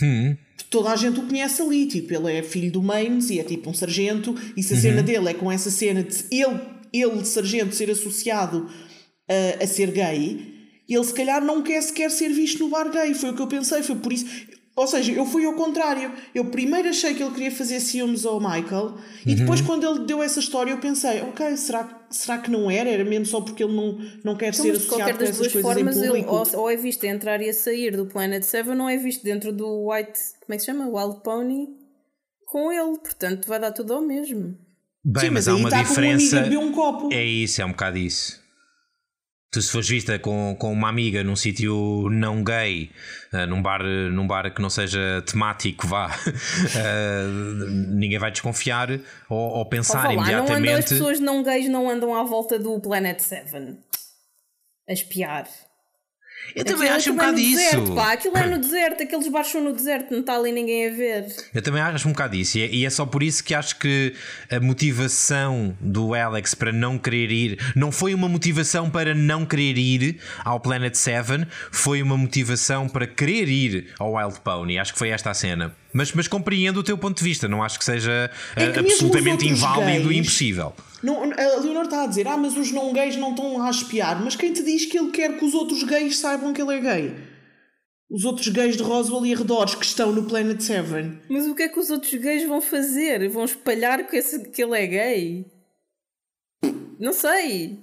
Hum. 0.02 0.36
Toda 0.70 0.92
a 0.92 0.96
gente 0.96 1.20
o 1.20 1.24
conhece 1.24 1.62
ali, 1.62 1.86
tipo, 1.86 2.14
ele 2.14 2.32
é 2.32 2.44
filho 2.44 2.72
do 2.72 2.82
Maines 2.82 3.30
e 3.30 3.40
é 3.40 3.44
tipo 3.44 3.70
um 3.70 3.74
sargento, 3.74 4.36
e 4.56 4.64
se 4.64 4.74
a 4.74 4.76
uhum. 4.76 4.82
cena 4.82 5.04
dele 5.04 5.30
é 5.30 5.34
com 5.34 5.52
essa 5.52 5.70
cena 5.70 6.04
de 6.04 6.24
ele, 6.32 6.60
ele 6.94 7.26
sargento, 7.26 7.76
ser 7.76 7.90
associado 7.90 8.70
a, 9.30 9.64
a 9.64 9.68
ser 9.68 9.92
gay, 9.92 10.52
ele 10.88 11.04
se 11.04 11.14
calhar 11.14 11.44
não 11.44 11.62
quer 11.62 11.82
sequer 11.82 12.12
ser 12.12 12.30
visto 12.30 12.60
no 12.60 12.70
bar 12.70 12.92
gay. 12.92 13.14
Foi 13.14 13.30
o 13.30 13.36
que 13.36 13.42
eu 13.42 13.48
pensei, 13.48 13.82
foi 13.82 13.96
por 13.96 14.12
isso. 14.12 14.26
Ou 14.76 14.88
seja, 14.88 15.12
eu 15.12 15.26
fui 15.26 15.46
ao 15.46 15.54
contrário. 15.54 16.12
Eu 16.34 16.46
primeiro 16.46 16.88
achei 16.88 17.14
que 17.14 17.22
ele 17.22 17.34
queria 17.34 17.52
fazer 17.52 17.80
ciúmes 17.82 18.26
ao 18.26 18.40
Michael 18.40 18.96
e 19.26 19.36
depois, 19.36 19.60
uhum. 19.60 19.66
quando 19.66 19.86
ele 19.86 20.06
deu 20.06 20.24
essa 20.24 20.40
história, 20.40 20.72
eu 20.72 20.78
pensei: 20.78 21.22
ok, 21.22 21.58
será, 21.58 22.06
será 22.10 22.38
que 22.38 22.50
não 22.50 22.72
era? 22.72 22.90
Era 22.90 23.04
mesmo 23.04 23.26
só 23.26 23.42
porque 23.42 23.64
ele 23.64 23.74
não, 23.74 23.98
não 24.24 24.36
quer 24.36 24.50
então, 24.50 24.64
ser 24.64 24.72
associado 24.72 25.18
com 25.18 25.24
essas 25.24 25.38
coisas 25.38 25.62
formas, 25.62 25.98
em 25.98 26.02
público? 26.02 26.18
Ele, 26.18 26.56
ou, 26.56 26.60
ou, 26.62 26.70
é 26.70 26.78
visto 26.78 27.06
a 27.06 27.10
entrar 27.10 27.42
e 27.42 27.50
a 27.50 27.54
sair 27.54 27.98
do 27.98 28.06
Planet 28.06 28.44
Seven, 28.44 28.80
ou 28.80 28.90
é 28.90 28.98
visto 28.98 29.24
dentro 29.24 29.52
do 29.52 29.90
White. 29.90 30.20
Como 30.40 30.54
é 30.54 30.56
que 30.56 30.60
se 30.60 30.66
chama? 30.68 30.88
Wild 30.88 31.22
Pony 31.22 31.68
com 32.46 32.72
ele. 32.72 32.98
Portanto, 32.98 33.48
vai 33.48 33.60
dar 33.60 33.72
tudo 33.72 33.94
ao 33.94 34.02
mesmo. 34.02 34.58
Bem, 35.04 35.26
Sim, 35.26 35.30
mas, 35.32 35.48
mas 35.48 35.48
há 35.48 35.56
uma 35.56 35.70
diferença. 35.70 36.44
Um 36.46 36.72
copo. 36.72 37.10
É 37.12 37.24
isso, 37.26 37.62
é 37.62 37.66
um 37.66 37.72
bocado 37.72 37.98
isso 37.98 38.42
tu 39.52 39.62
se 39.62 39.70
fores 39.70 39.90
vista 39.90 40.18
com, 40.18 40.56
com 40.58 40.72
uma 40.72 40.88
amiga 40.88 41.24
num 41.24 41.36
sítio 41.36 42.08
não 42.10 42.42
gay, 42.42 42.90
uh, 43.34 43.46
num, 43.46 43.62
bar, 43.62 43.84
num 43.84 44.26
bar 44.26 44.54
que 44.54 44.62
não 44.62 44.70
seja 44.70 45.22
temático, 45.26 45.86
vá, 45.86 46.08
uh, 46.08 47.70
ninguém 47.92 48.18
vai 48.18 48.32
desconfiar 48.32 48.90
ou, 49.30 49.58
ou 49.58 49.66
pensar 49.66 50.08
oh, 50.08 50.14
imediatamente. 50.14 50.50
Não 50.50 50.58
andam, 50.58 50.76
as 50.76 50.86
pessoas 50.86 51.20
não 51.20 51.44
gays 51.44 51.70
não 51.70 51.90
andam 51.90 52.16
à 52.16 52.24
volta 52.24 52.58
do 52.58 52.80
Planet 52.80 53.20
7 53.20 53.78
a 54.88 54.94
espiar. 54.94 55.48
Eu 56.56 56.66
também 56.66 56.90
aquilo, 56.90 56.98
acho 56.98 57.12
um 57.12 57.16
bocado 57.16 57.38
é 57.38 57.42
isso. 57.42 57.58
Deserto, 57.58 57.96
pá. 57.96 58.12
Aquilo 58.14 58.38
é 58.38 58.48
no 58.48 58.58
deserto, 58.60 59.04
aqueles 59.04 59.28
baixam 59.28 59.64
no 59.64 59.74
deserto, 59.74 60.12
não 60.12 60.20
está 60.20 60.36
ali 60.36 60.52
ninguém 60.52 60.88
a 60.88 60.92
ver. 60.92 61.28
Eu 61.54 61.62
também 61.62 61.82
acho 61.82 62.08
um 62.08 62.12
bocado 62.12 62.36
isso. 62.36 62.58
E 62.58 62.62
é, 62.62 62.70
e 62.70 62.86
é, 62.86 62.90
só 62.90 63.06
por 63.06 63.24
isso 63.24 63.44
que 63.44 63.54
acho 63.54 63.78
que 63.78 64.14
a 64.50 64.60
motivação 64.60 65.76
do 65.80 66.14
Alex 66.14 66.54
para 66.54 66.72
não 66.72 66.98
querer 66.98 67.32
ir 67.32 67.60
não 67.76 67.92
foi 67.92 68.14
uma 68.14 68.28
motivação 68.28 68.90
para 68.90 69.14
não 69.14 69.46
querer 69.46 69.78
ir 69.78 70.20
ao 70.44 70.60
Planet 70.60 70.96
7, 70.96 71.48
foi 71.72 72.02
uma 72.02 72.18
motivação 72.18 72.88
para 72.88 73.08
querer 73.08 73.48
ir 73.48 73.88
ao 74.00 74.14
Wild 74.14 74.40
Pony. 74.42 74.78
Acho 74.78 74.94
que 74.94 75.00
foi 75.00 75.10
esta 75.10 75.32
a 75.32 75.34
cena. 75.34 75.76
Mas, 75.94 76.14
mas 76.14 76.28
compreendo 76.28 76.80
o 76.80 76.84
teu 76.84 76.98
ponto 76.98 77.18
de 77.18 77.24
vista, 77.24 77.48
não 77.48 77.62
acho 77.62 77.78
que 77.78 77.86
seja 77.86 78.32
é 78.56 78.72
que 78.72 78.80
absolutamente 78.80 79.48
inválido 79.48 80.08
gays, 80.08 80.18
e 80.18 80.20
impossível. 80.20 80.74
Não, 81.04 81.24
a 81.24 81.60
Leonor 81.60 81.84
está 81.84 82.04
a 82.04 82.08
dizer: 82.08 82.28
Ah, 82.28 82.38
mas 82.38 82.56
os 82.56 82.72
não 82.72 82.94
gays 82.94 83.16
não 83.16 83.32
estão 83.32 83.58
lá 83.58 83.68
a 83.68 83.72
espiar. 83.72 84.24
Mas 84.24 84.36
quem 84.36 84.54
te 84.54 84.64
diz 84.64 84.86
que 84.86 84.98
ele 84.98 85.12
quer 85.12 85.38
que 85.38 85.44
os 85.44 85.54
outros 85.54 85.84
gays 85.84 86.18
saibam 86.18 86.54
que 86.54 86.62
ele 86.62 86.76
é 86.76 86.80
gay? 86.80 87.16
Os 88.10 88.26
outros 88.26 88.48
gays 88.50 88.76
de 88.76 88.84
Roswell 88.84 89.26
e 89.26 89.34
arredores 89.34 89.76
que 89.76 89.86
estão 89.86 90.12
no 90.12 90.24
Planet 90.24 90.60
7. 90.60 90.90
Mas 91.30 91.48
o 91.48 91.56
que 91.56 91.64
é 91.64 91.70
que 91.70 91.80
os 91.80 91.90
outros 91.90 92.14
gays 92.14 92.48
vão 92.48 92.62
fazer? 92.62 93.30
Vão 93.30 93.46
espalhar 93.46 94.06
que, 94.06 94.18
esse, 94.18 94.50
que 94.50 94.62
ele 94.62 94.78
é 94.78 94.88
gay? 94.88 95.46
Não 97.00 97.14
sei. 97.14 97.80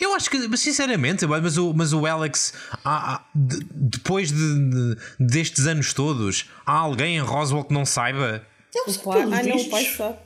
Eu 0.00 0.14
acho 0.14 0.28
que, 0.28 0.56
sinceramente, 0.56 1.26
mas 1.26 1.56
o, 1.56 1.72
mas 1.72 1.92
o 1.92 2.04
Alex, 2.04 2.52
há, 2.84 3.14
há, 3.14 3.24
de, 3.34 3.64
depois 3.72 4.32
de, 4.32 4.70
de, 4.70 4.96
destes 5.20 5.66
anos 5.66 5.92
todos, 5.92 6.50
há 6.66 6.72
alguém 6.72 7.16
em 7.16 7.20
Roswell 7.20 7.64
que 7.64 7.72
não 7.72 7.86
saiba? 7.86 8.44
Eu 8.74 8.92
sei, 8.92 9.02
pai, 9.04 9.22
ah, 9.22 9.42
não, 9.44 9.56
o 9.56 9.70
pai 9.70 9.84
sabe. 9.84 10.18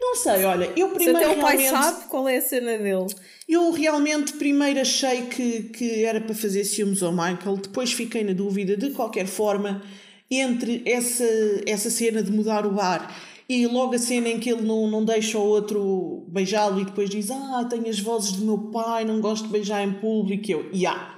Não 0.00 0.16
sei, 0.16 0.44
olha, 0.44 0.72
eu 0.74 0.88
primeiro. 0.88 1.18
Se 1.18 1.24
até 1.24 1.36
o 1.36 1.40
pai 1.40 1.68
sabe 1.68 2.04
qual 2.06 2.26
é 2.26 2.38
a 2.38 2.40
cena 2.40 2.78
dele. 2.78 3.06
Eu 3.46 3.70
realmente 3.70 4.32
primeiro 4.34 4.80
achei 4.80 5.26
que, 5.26 5.64
que 5.64 6.04
era 6.04 6.22
para 6.22 6.34
fazer 6.34 6.64
ciúmes 6.64 7.02
ao 7.02 7.12
Michael, 7.12 7.58
depois 7.62 7.92
fiquei 7.92 8.24
na 8.24 8.32
dúvida, 8.32 8.78
de 8.78 8.90
qualquer 8.90 9.26
forma, 9.26 9.82
entre 10.30 10.82
essa, 10.86 11.24
essa 11.66 11.90
cena 11.90 12.22
de 12.22 12.32
mudar 12.32 12.64
o 12.64 12.70
bar 12.70 13.14
e 13.48 13.66
logo 13.66 13.94
a 13.94 13.98
cena 13.98 14.28
em 14.28 14.38
que 14.38 14.50
ele 14.50 14.62
não, 14.62 14.86
não 14.88 15.04
deixa 15.04 15.38
o 15.38 15.42
outro 15.42 16.26
beijá-lo 16.28 16.80
e 16.80 16.84
depois 16.84 17.08
diz: 17.08 17.30
Ah, 17.30 17.66
tenho 17.68 17.88
as 17.88 17.98
vozes 17.98 18.32
do 18.32 18.44
meu 18.44 18.70
pai, 18.70 19.04
não 19.04 19.20
gosto 19.20 19.46
de 19.46 19.52
beijar 19.52 19.82
em 19.82 19.94
público. 19.94 20.46
E 20.48 20.52
eu, 20.52 20.70
yeah, 20.72 21.16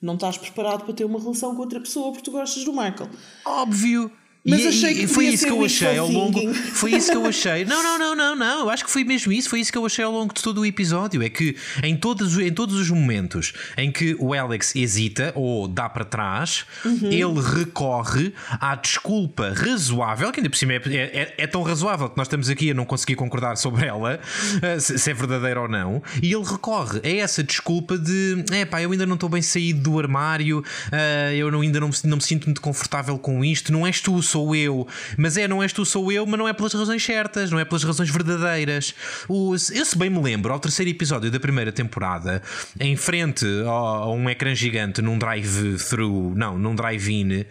não 0.00 0.14
estás 0.14 0.38
preparado 0.38 0.84
para 0.84 0.94
ter 0.94 1.04
uma 1.04 1.20
relação 1.20 1.54
com 1.54 1.62
outra 1.62 1.80
pessoa 1.80 2.10
porque 2.10 2.24
tu 2.24 2.30
gostas 2.30 2.64
do 2.64 2.72
Michael. 2.72 3.10
Óbvio! 3.44 4.10
Mas 4.48 4.60
e, 4.60 4.68
achei 4.68 4.94
que 4.94 5.06
foi 5.06 5.26
isso 5.26 5.44
que 5.44 5.52
eu 5.52 5.64
achei 5.64 5.98
ao 5.98 6.08
longo. 6.08 6.54
Foi 6.54 6.92
isso 6.92 7.10
que 7.10 7.16
eu 7.16 7.26
achei. 7.26 7.64
Não, 7.64 7.82
não, 7.82 7.98
não, 7.98 8.16
não, 8.16 8.36
não. 8.36 8.60
Eu 8.60 8.70
acho 8.70 8.84
que 8.84 8.90
foi 8.90 9.04
mesmo 9.04 9.32
isso. 9.32 9.48
Foi 9.48 9.60
isso 9.60 9.70
que 9.70 9.78
eu 9.78 9.84
achei 9.84 10.04
ao 10.04 10.12
longo 10.12 10.32
de 10.32 10.42
todo 10.42 10.60
o 10.60 10.66
episódio. 10.66 11.22
É 11.22 11.28
que 11.28 11.56
em 11.82 11.96
todos, 11.96 12.38
em 12.38 12.52
todos 12.52 12.76
os 12.76 12.90
momentos 12.90 13.52
em 13.76 13.90
que 13.90 14.16
o 14.18 14.34
Alex 14.34 14.74
hesita 14.74 15.32
ou 15.34 15.68
dá 15.68 15.88
para 15.88 16.04
trás, 16.04 16.64
uhum. 16.84 17.10
ele 17.10 17.40
recorre 17.40 18.32
à 18.60 18.74
desculpa 18.74 19.52
razoável, 19.54 20.32
que 20.32 20.40
ainda 20.40 20.50
por 20.50 20.56
cima 20.56 20.74
é, 20.74 20.76
é, 20.76 21.34
é, 21.38 21.46
tão 21.46 21.62
razoável 21.62 22.08
que 22.08 22.16
nós 22.16 22.26
estamos 22.26 22.48
aqui 22.48 22.70
a 22.70 22.74
não 22.74 22.84
conseguir 22.84 23.16
concordar 23.16 23.56
sobre 23.56 23.86
ela, 23.86 24.20
eh, 24.62 24.80
se 24.80 25.10
é 25.10 25.14
verdadeira 25.14 25.60
ou 25.60 25.68
não. 25.68 26.02
E 26.22 26.32
ele 26.32 26.44
recorre 26.44 27.00
a 27.04 27.08
essa 27.08 27.42
desculpa 27.42 27.98
de 27.98 28.44
é 28.52 28.64
pá, 28.64 28.80
eu 28.82 28.90
ainda 28.92 29.06
não 29.06 29.14
estou 29.14 29.28
bem 29.28 29.42
saído 29.42 29.80
do 29.80 29.98
armário, 29.98 30.60
uh, 30.60 31.32
eu 31.34 31.50
não, 31.50 31.60
ainda 31.60 31.80
não 31.80 31.88
me, 31.88 31.94
não 32.04 32.16
me 32.16 32.22
sinto 32.22 32.46
muito 32.46 32.60
confortável 32.60 33.18
com 33.18 33.44
isto. 33.44 33.72
Não 33.72 33.86
és 33.86 34.00
tu, 34.00 34.22
sou 34.22 34.37
eu. 34.54 34.86
Mas 35.16 35.36
é, 35.36 35.46
não 35.48 35.62
és 35.62 35.72
tu, 35.72 35.84
sou 35.84 36.10
eu, 36.12 36.26
mas 36.26 36.38
não 36.38 36.48
é 36.48 36.52
pelas 36.52 36.72
razões 36.72 37.04
certas, 37.04 37.50
não 37.50 37.58
é 37.58 37.64
pelas 37.64 37.84
razões 37.84 38.10
verdadeiras. 38.10 38.94
O, 39.28 39.54
eu, 39.54 39.84
se 39.84 39.96
bem 39.96 40.10
me 40.10 40.20
lembro, 40.20 40.52
ao 40.52 40.60
terceiro 40.60 40.90
episódio 40.90 41.30
da 41.30 41.40
primeira 41.40 41.72
temporada, 41.72 42.42
em 42.78 42.96
frente 42.96 43.46
a 43.66 44.08
um 44.08 44.28
ecrã 44.28 44.54
gigante 44.54 45.02
num 45.02 45.18
drive-thru, 45.18 46.34
não, 46.34 46.58
num 46.58 46.74
drive-in. 46.74 47.44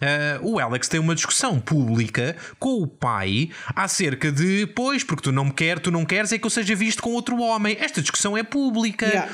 Uh, 0.00 0.54
o 0.54 0.58
Alex 0.58 0.88
tem 0.88 0.98
uma 0.98 1.14
discussão 1.14 1.60
pública 1.60 2.34
com 2.58 2.82
o 2.82 2.86
pai 2.86 3.50
acerca 3.76 4.32
de, 4.32 4.66
pois, 4.74 5.04
porque 5.04 5.24
tu 5.24 5.32
não 5.32 5.44
me 5.44 5.52
queres, 5.52 5.82
tu 5.82 5.90
não 5.90 6.06
queres 6.06 6.32
é 6.32 6.38
que 6.38 6.46
eu 6.46 6.50
seja 6.50 6.74
visto 6.74 7.02
com 7.02 7.10
outro 7.10 7.38
homem. 7.38 7.76
Esta 7.78 8.00
discussão 8.00 8.36
é 8.36 8.42
pública. 8.42 9.06
Yeah. 9.06 9.30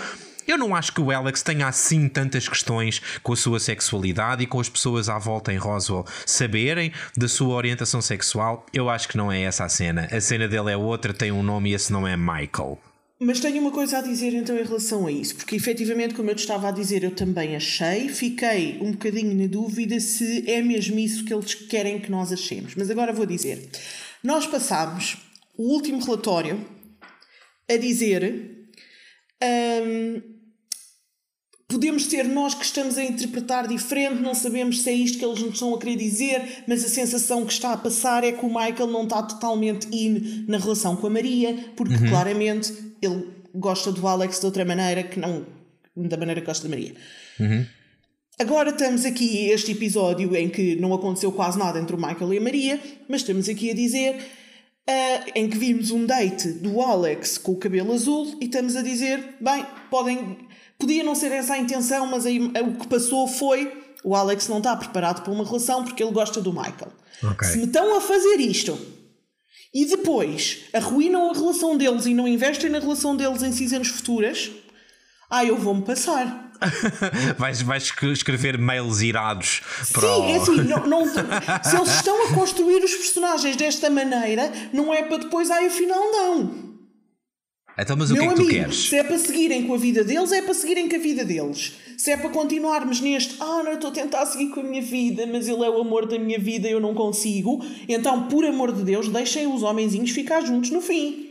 Eu 0.46 0.56
não 0.56 0.76
acho 0.76 0.92
que 0.92 1.00
o 1.00 1.10
Alex 1.10 1.42
tenha 1.42 1.66
assim 1.66 2.08
tantas 2.08 2.48
questões 2.48 3.02
com 3.20 3.32
a 3.32 3.36
sua 3.36 3.58
sexualidade 3.58 4.44
e 4.44 4.46
com 4.46 4.60
as 4.60 4.68
pessoas 4.68 5.08
à 5.08 5.18
volta 5.18 5.52
em 5.52 5.56
Roswell 5.56 6.06
saberem 6.24 6.92
da 7.16 7.26
sua 7.26 7.54
orientação 7.54 8.00
sexual. 8.00 8.64
Eu 8.72 8.88
acho 8.88 9.08
que 9.08 9.16
não 9.16 9.32
é 9.32 9.42
essa 9.42 9.64
a 9.64 9.68
cena. 9.68 10.08
A 10.10 10.20
cena 10.20 10.46
dele 10.46 10.70
é 10.70 10.76
outra, 10.76 11.12
tem 11.12 11.32
um 11.32 11.42
nome 11.42 11.70
e 11.70 11.74
esse 11.74 11.92
não 11.92 12.06
é 12.06 12.16
Michael. 12.16 12.78
Mas 13.18 13.40
tenho 13.40 13.60
uma 13.60 13.72
coisa 13.72 13.98
a 13.98 14.02
dizer 14.02 14.34
então 14.34 14.56
em 14.56 14.62
relação 14.62 15.06
a 15.06 15.10
isso, 15.10 15.34
porque 15.36 15.56
efetivamente, 15.56 16.14
como 16.14 16.30
eu 16.30 16.34
te 16.34 16.40
estava 16.40 16.68
a 16.68 16.70
dizer, 16.70 17.02
eu 17.02 17.10
também 17.10 17.56
achei, 17.56 18.08
fiquei 18.10 18.78
um 18.80 18.92
bocadinho 18.92 19.34
na 19.34 19.46
dúvida 19.48 19.98
se 19.98 20.48
é 20.48 20.62
mesmo 20.62 20.98
isso 20.98 21.24
que 21.24 21.32
eles 21.34 21.54
querem 21.54 21.98
que 21.98 22.10
nós 22.10 22.30
achemos. 22.30 22.74
Mas 22.76 22.90
agora 22.90 23.12
vou 23.12 23.26
dizer: 23.26 23.68
nós 24.22 24.46
passámos 24.46 25.16
o 25.56 25.72
último 25.72 25.98
relatório 25.98 26.64
a 27.68 27.76
dizer. 27.76 28.68
Hum, 29.42 30.35
podemos 31.68 32.06
ser 32.06 32.24
nós 32.24 32.54
que 32.54 32.64
estamos 32.64 32.96
a 32.96 33.04
interpretar 33.04 33.66
diferente, 33.66 34.22
não 34.22 34.34
sabemos 34.34 34.82
se 34.82 34.90
é 34.90 34.92
isto 34.92 35.18
que 35.18 35.24
eles 35.24 35.40
nos 35.40 35.54
estão 35.54 35.74
a 35.74 35.78
querer 35.78 35.96
dizer, 35.96 36.64
mas 36.66 36.84
a 36.84 36.88
sensação 36.88 37.44
que 37.44 37.52
está 37.52 37.72
a 37.72 37.76
passar 37.76 38.22
é 38.22 38.32
que 38.32 38.44
o 38.44 38.48
Michael 38.48 38.86
não 38.86 39.02
está 39.04 39.22
totalmente 39.22 39.88
in 39.90 40.44
na 40.46 40.58
relação 40.58 40.94
com 40.96 41.06
a 41.06 41.10
Maria, 41.10 41.72
porque 41.76 41.94
uhum. 41.94 42.08
claramente 42.08 42.72
ele 43.02 43.28
gosta 43.54 43.90
do 43.90 44.06
Alex 44.06 44.38
de 44.38 44.46
outra 44.46 44.64
maneira 44.64 45.02
que 45.02 45.18
não 45.18 45.44
da 45.96 46.16
maneira 46.16 46.40
que 46.40 46.46
gosta 46.46 46.64
da 46.64 46.68
Maria. 46.68 46.94
Uhum. 47.40 47.64
Agora 48.38 48.68
estamos 48.68 49.06
aqui, 49.06 49.48
este 49.48 49.72
episódio 49.72 50.36
em 50.36 50.50
que 50.50 50.76
não 50.76 50.92
aconteceu 50.92 51.32
quase 51.32 51.58
nada 51.58 51.78
entre 51.78 51.96
o 51.96 51.98
Michael 51.98 52.34
e 52.34 52.38
a 52.38 52.40
Maria, 52.40 52.80
mas 53.08 53.22
estamos 53.22 53.48
aqui 53.48 53.70
a 53.70 53.74
dizer 53.74 54.14
uh, 54.14 55.30
em 55.34 55.48
que 55.48 55.56
vimos 55.56 55.90
um 55.90 56.04
date 56.04 56.48
do 56.52 56.82
Alex 56.82 57.38
com 57.38 57.52
o 57.52 57.56
cabelo 57.56 57.94
azul 57.94 58.36
e 58.38 58.44
estamos 58.44 58.76
a 58.76 58.82
dizer, 58.82 59.36
bem, 59.40 59.64
podem 59.90 60.36
Podia 60.78 61.02
não 61.02 61.14
ser 61.14 61.32
essa 61.32 61.54
a 61.54 61.58
intenção, 61.58 62.06
mas 62.06 62.26
aí, 62.26 62.38
o 62.38 62.74
que 62.78 62.86
passou 62.86 63.26
foi 63.26 63.84
o 64.06 64.14
Alex 64.14 64.46
não 64.46 64.58
está 64.58 64.76
preparado 64.76 65.22
para 65.22 65.32
uma 65.32 65.44
relação 65.44 65.84
porque 65.84 66.00
ele 66.00 66.12
gosta 66.12 66.40
do 66.40 66.52
Michael. 66.52 66.92
Okay. 67.32 67.48
Se 67.48 67.58
me 67.58 67.64
estão 67.64 67.96
a 67.96 68.00
fazer 68.00 68.36
isto 68.36 68.78
e 69.74 69.84
depois 69.84 70.60
arruinam 70.72 71.30
a 71.30 71.34
relação 71.34 71.76
deles 71.76 72.06
e 72.06 72.14
não 72.14 72.28
investem 72.28 72.70
na 72.70 72.78
relação 72.78 73.16
deles 73.16 73.42
em 73.42 73.50
seasons 73.50 73.88
futuras, 73.88 74.50
ah, 75.28 75.44
eu 75.44 75.56
vou-me 75.56 75.82
passar. 75.82 76.52
vais, 77.36 77.60
vais 77.62 77.92
escrever 78.12 78.56
mails 78.56 79.00
irados 79.00 79.60
para 79.92 80.08
Sim, 80.08 80.32
é 80.32 80.36
assim, 80.36 80.56
não, 80.62 80.86
não, 80.86 81.04
se 81.06 81.76
eles 81.76 81.94
estão 81.96 82.28
a 82.28 82.32
construir 82.32 82.82
os 82.82 82.94
personagens 82.94 83.56
desta 83.56 83.90
maneira, 83.90 84.50
não 84.72 84.94
é 84.94 85.02
para 85.02 85.18
depois, 85.18 85.50
ah, 85.50 85.66
afinal 85.66 86.12
não. 86.12 86.75
Então, 87.78 87.94
mas 87.94 88.10
o 88.10 88.14
Meu 88.14 88.22
que 88.22 88.28
é 88.28 88.32
que 88.32 88.40
amigo, 88.40 88.50
tu 88.50 88.54
queres? 88.54 88.88
Se 88.88 88.96
é 88.96 89.04
para 89.04 89.18
seguirem 89.18 89.66
com 89.66 89.74
a 89.74 89.76
vida 89.76 90.02
deles, 90.02 90.32
é 90.32 90.40
para 90.40 90.54
seguirem 90.54 90.88
com 90.88 90.96
a 90.96 90.98
vida 90.98 91.24
deles. 91.24 91.74
Se 91.98 92.10
é 92.10 92.16
para 92.16 92.30
continuarmos 92.30 93.00
neste, 93.00 93.36
ah, 93.38 93.62
não, 93.62 93.74
estou 93.74 93.90
a 93.90 93.92
tentar 93.92 94.24
seguir 94.26 94.48
com 94.48 94.60
a 94.60 94.62
minha 94.62 94.80
vida, 94.80 95.26
mas 95.26 95.46
ele 95.46 95.62
é 95.62 95.68
o 95.68 95.80
amor 95.80 96.06
da 96.06 96.18
minha 96.18 96.38
vida 96.38 96.68
e 96.68 96.72
eu 96.72 96.80
não 96.80 96.94
consigo, 96.94 97.62
então, 97.86 98.28
por 98.28 98.44
amor 98.46 98.72
de 98.72 98.82
Deus, 98.82 99.08
deixem 99.08 99.46
os 99.46 99.62
homenzinhos 99.62 100.10
ficar 100.10 100.40
juntos 100.40 100.70
no 100.70 100.80
fim. 100.80 101.30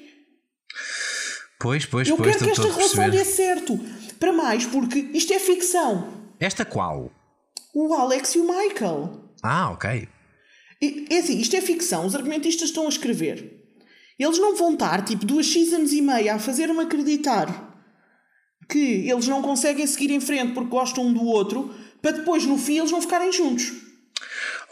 Pois, 1.60 1.86
pois, 1.86 2.08
eu 2.08 2.16
pois. 2.16 2.28
Eu 2.28 2.34
quero 2.40 2.46
que 2.46 2.52
esta 2.62 2.76
relação 2.76 3.10
dê 3.10 3.26
certo. 3.26 3.80
Para 4.20 4.32
mais, 4.32 4.66
porque 4.66 5.00
isto 5.14 5.34
é 5.34 5.40
ficção. 5.40 6.08
Esta 6.40 6.64
qual? 6.64 7.12
O 7.74 7.94
Alex 7.94 8.36
e 8.36 8.40
o 8.40 8.44
Michael. 8.44 9.32
Ah, 9.42 9.72
ok. 9.72 10.08
É 11.10 11.18
assim, 11.18 11.40
isto 11.40 11.56
é 11.56 11.62
ficção. 11.62 12.06
Os 12.06 12.16
argumentistas 12.16 12.70
estão 12.70 12.86
a 12.86 12.90
escrever. 12.90 13.65
Eles 14.18 14.40
não 14.40 14.56
vão 14.56 14.74
estar 14.74 15.04
tipo 15.04 15.26
duas 15.26 15.48
seasons 15.48 15.92
e 15.92 16.02
meia 16.02 16.36
a 16.36 16.40
fazer-me 16.40 16.80
acreditar 16.80 17.74
que 18.70 19.10
eles 19.10 19.28
não 19.28 19.42
conseguem 19.42 19.86
seguir 19.86 20.12
em 20.12 20.20
frente 20.20 20.54
porque 20.54 20.70
gostam 20.70 21.06
um 21.06 21.14
do 21.14 21.24
outro, 21.24 21.74
para 22.02 22.12
depois 22.12 22.46
no 22.46 22.58
fim 22.58 22.80
eles 22.80 22.92
não 22.92 23.02
ficarem 23.02 23.32
juntos. 23.32 23.85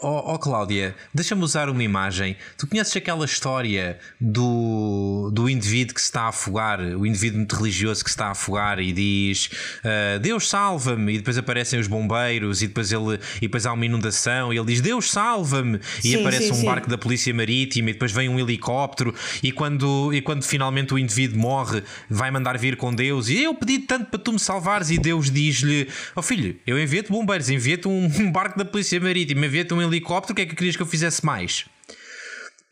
Oh, 0.06 0.34
oh 0.34 0.38
Cláudia, 0.38 0.94
deixa-me 1.14 1.42
usar 1.42 1.70
uma 1.70 1.82
imagem. 1.82 2.36
Tu 2.58 2.66
conheces 2.66 2.94
aquela 2.94 3.24
história 3.24 3.98
do, 4.20 5.30
do 5.32 5.48
indivíduo 5.48 5.94
que 5.94 6.00
se 6.02 6.08
está 6.08 6.24
a 6.24 6.28
afogar, 6.28 6.78
o 6.78 7.06
indivíduo 7.06 7.38
muito 7.38 7.56
religioso 7.56 8.04
que 8.04 8.10
se 8.10 8.12
está 8.12 8.26
a 8.26 8.30
afogar 8.32 8.80
e 8.80 8.92
diz 8.92 9.48
uh, 9.82 10.20
Deus 10.20 10.50
salva-me, 10.50 11.14
e 11.14 11.16
depois 11.16 11.38
aparecem 11.38 11.80
os 11.80 11.86
bombeiros, 11.86 12.60
e 12.60 12.66
depois, 12.66 12.92
ele, 12.92 13.18
e 13.36 13.40
depois 13.46 13.64
há 13.64 13.72
uma 13.72 13.86
inundação, 13.86 14.52
e 14.52 14.58
ele 14.58 14.66
diz 14.66 14.82
Deus 14.82 15.10
salva-me, 15.10 15.80
e 16.04 16.14
aparece 16.16 16.48
sim, 16.48 16.52
um 16.52 16.56
sim. 16.56 16.66
barco 16.66 16.90
da 16.90 16.98
polícia 16.98 17.32
marítima, 17.32 17.88
e 17.88 17.92
depois 17.94 18.12
vem 18.12 18.28
um 18.28 18.38
helicóptero, 18.38 19.14
e 19.42 19.52
quando, 19.52 20.12
e 20.12 20.20
quando 20.20 20.44
finalmente 20.44 20.92
o 20.92 20.98
indivíduo 20.98 21.38
morre, 21.38 21.82
vai 22.10 22.30
mandar 22.30 22.58
vir 22.58 22.76
com 22.76 22.94
Deus, 22.94 23.30
e 23.30 23.42
eu 23.42 23.54
pedi 23.54 23.78
tanto 23.78 24.10
para 24.10 24.18
tu 24.18 24.34
me 24.34 24.38
salvares, 24.38 24.90
e 24.90 24.98
Deus 24.98 25.30
diz-lhe: 25.30 25.88
Ó 26.14 26.20
oh 26.20 26.22
filho, 26.22 26.56
eu 26.66 26.78
envio-te 26.78 27.10
bombeiros, 27.10 27.48
envio-te 27.48 27.88
um, 27.88 28.04
um 28.20 28.30
barco 28.30 28.58
da 28.58 28.66
polícia 28.66 29.00
marítima, 29.00 29.46
envio-te 29.46 29.72
um 29.72 29.80
helicóptero, 29.80 29.93
o 30.00 30.34
que 30.34 30.42
é 30.42 30.46
que 30.46 30.54
querias 30.54 30.76
que 30.76 30.82
eu 30.82 30.86
fizesse 30.86 31.24
mais? 31.24 31.66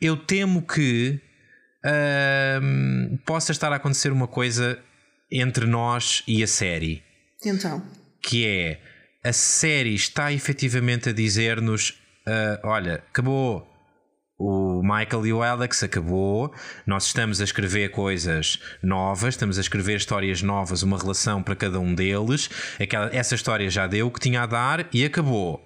Eu 0.01 0.17
temo 0.17 0.63
que 0.63 1.21
uh, 1.85 3.19
possa 3.25 3.53
estar 3.53 3.73
a 3.73 3.77
acontecer 3.77 4.11
uma 4.11 4.27
coisa 4.27 4.79
entre 5.31 5.67
nós 5.67 6.23
e 6.27 6.43
a 6.43 6.47
série. 6.47 7.03
Então. 7.45 7.83
Que 8.21 8.47
é 8.47 8.81
a 9.25 9.33
série 9.33 9.95
está 9.95 10.33
efetivamente 10.33 11.11
a 11.11 11.13
dizer-nos: 11.13 11.91
uh, 12.27 12.59
olha, 12.65 13.05
acabou. 13.09 13.69
O 14.39 14.83
Michael 14.83 15.27
e 15.27 15.33
o 15.33 15.41
Alex 15.41 15.85
acabou. 15.85 16.53
Nós 16.85 17.07
estamos 17.07 17.41
a 17.41 17.45
escrever 17.45 17.91
coisas 17.91 18.59
novas, 18.83 19.35
estamos 19.35 19.57
a 19.57 19.61
escrever 19.61 19.99
histórias 19.99 20.43
novas, 20.43 20.83
uma 20.83 20.99
relação 20.99 21.41
para 21.41 21.55
cada 21.55 21.79
um 21.79 21.95
deles. 21.95 22.51
Aquela, 22.81 23.15
essa 23.15 23.37
história 23.37 23.71
já 23.71 23.87
deu 23.87 24.09
o 24.09 24.11
que 24.11 24.19
tinha 24.19 24.43
a 24.43 24.47
dar 24.47 24.89
e 24.93 25.05
acabou. 25.05 25.65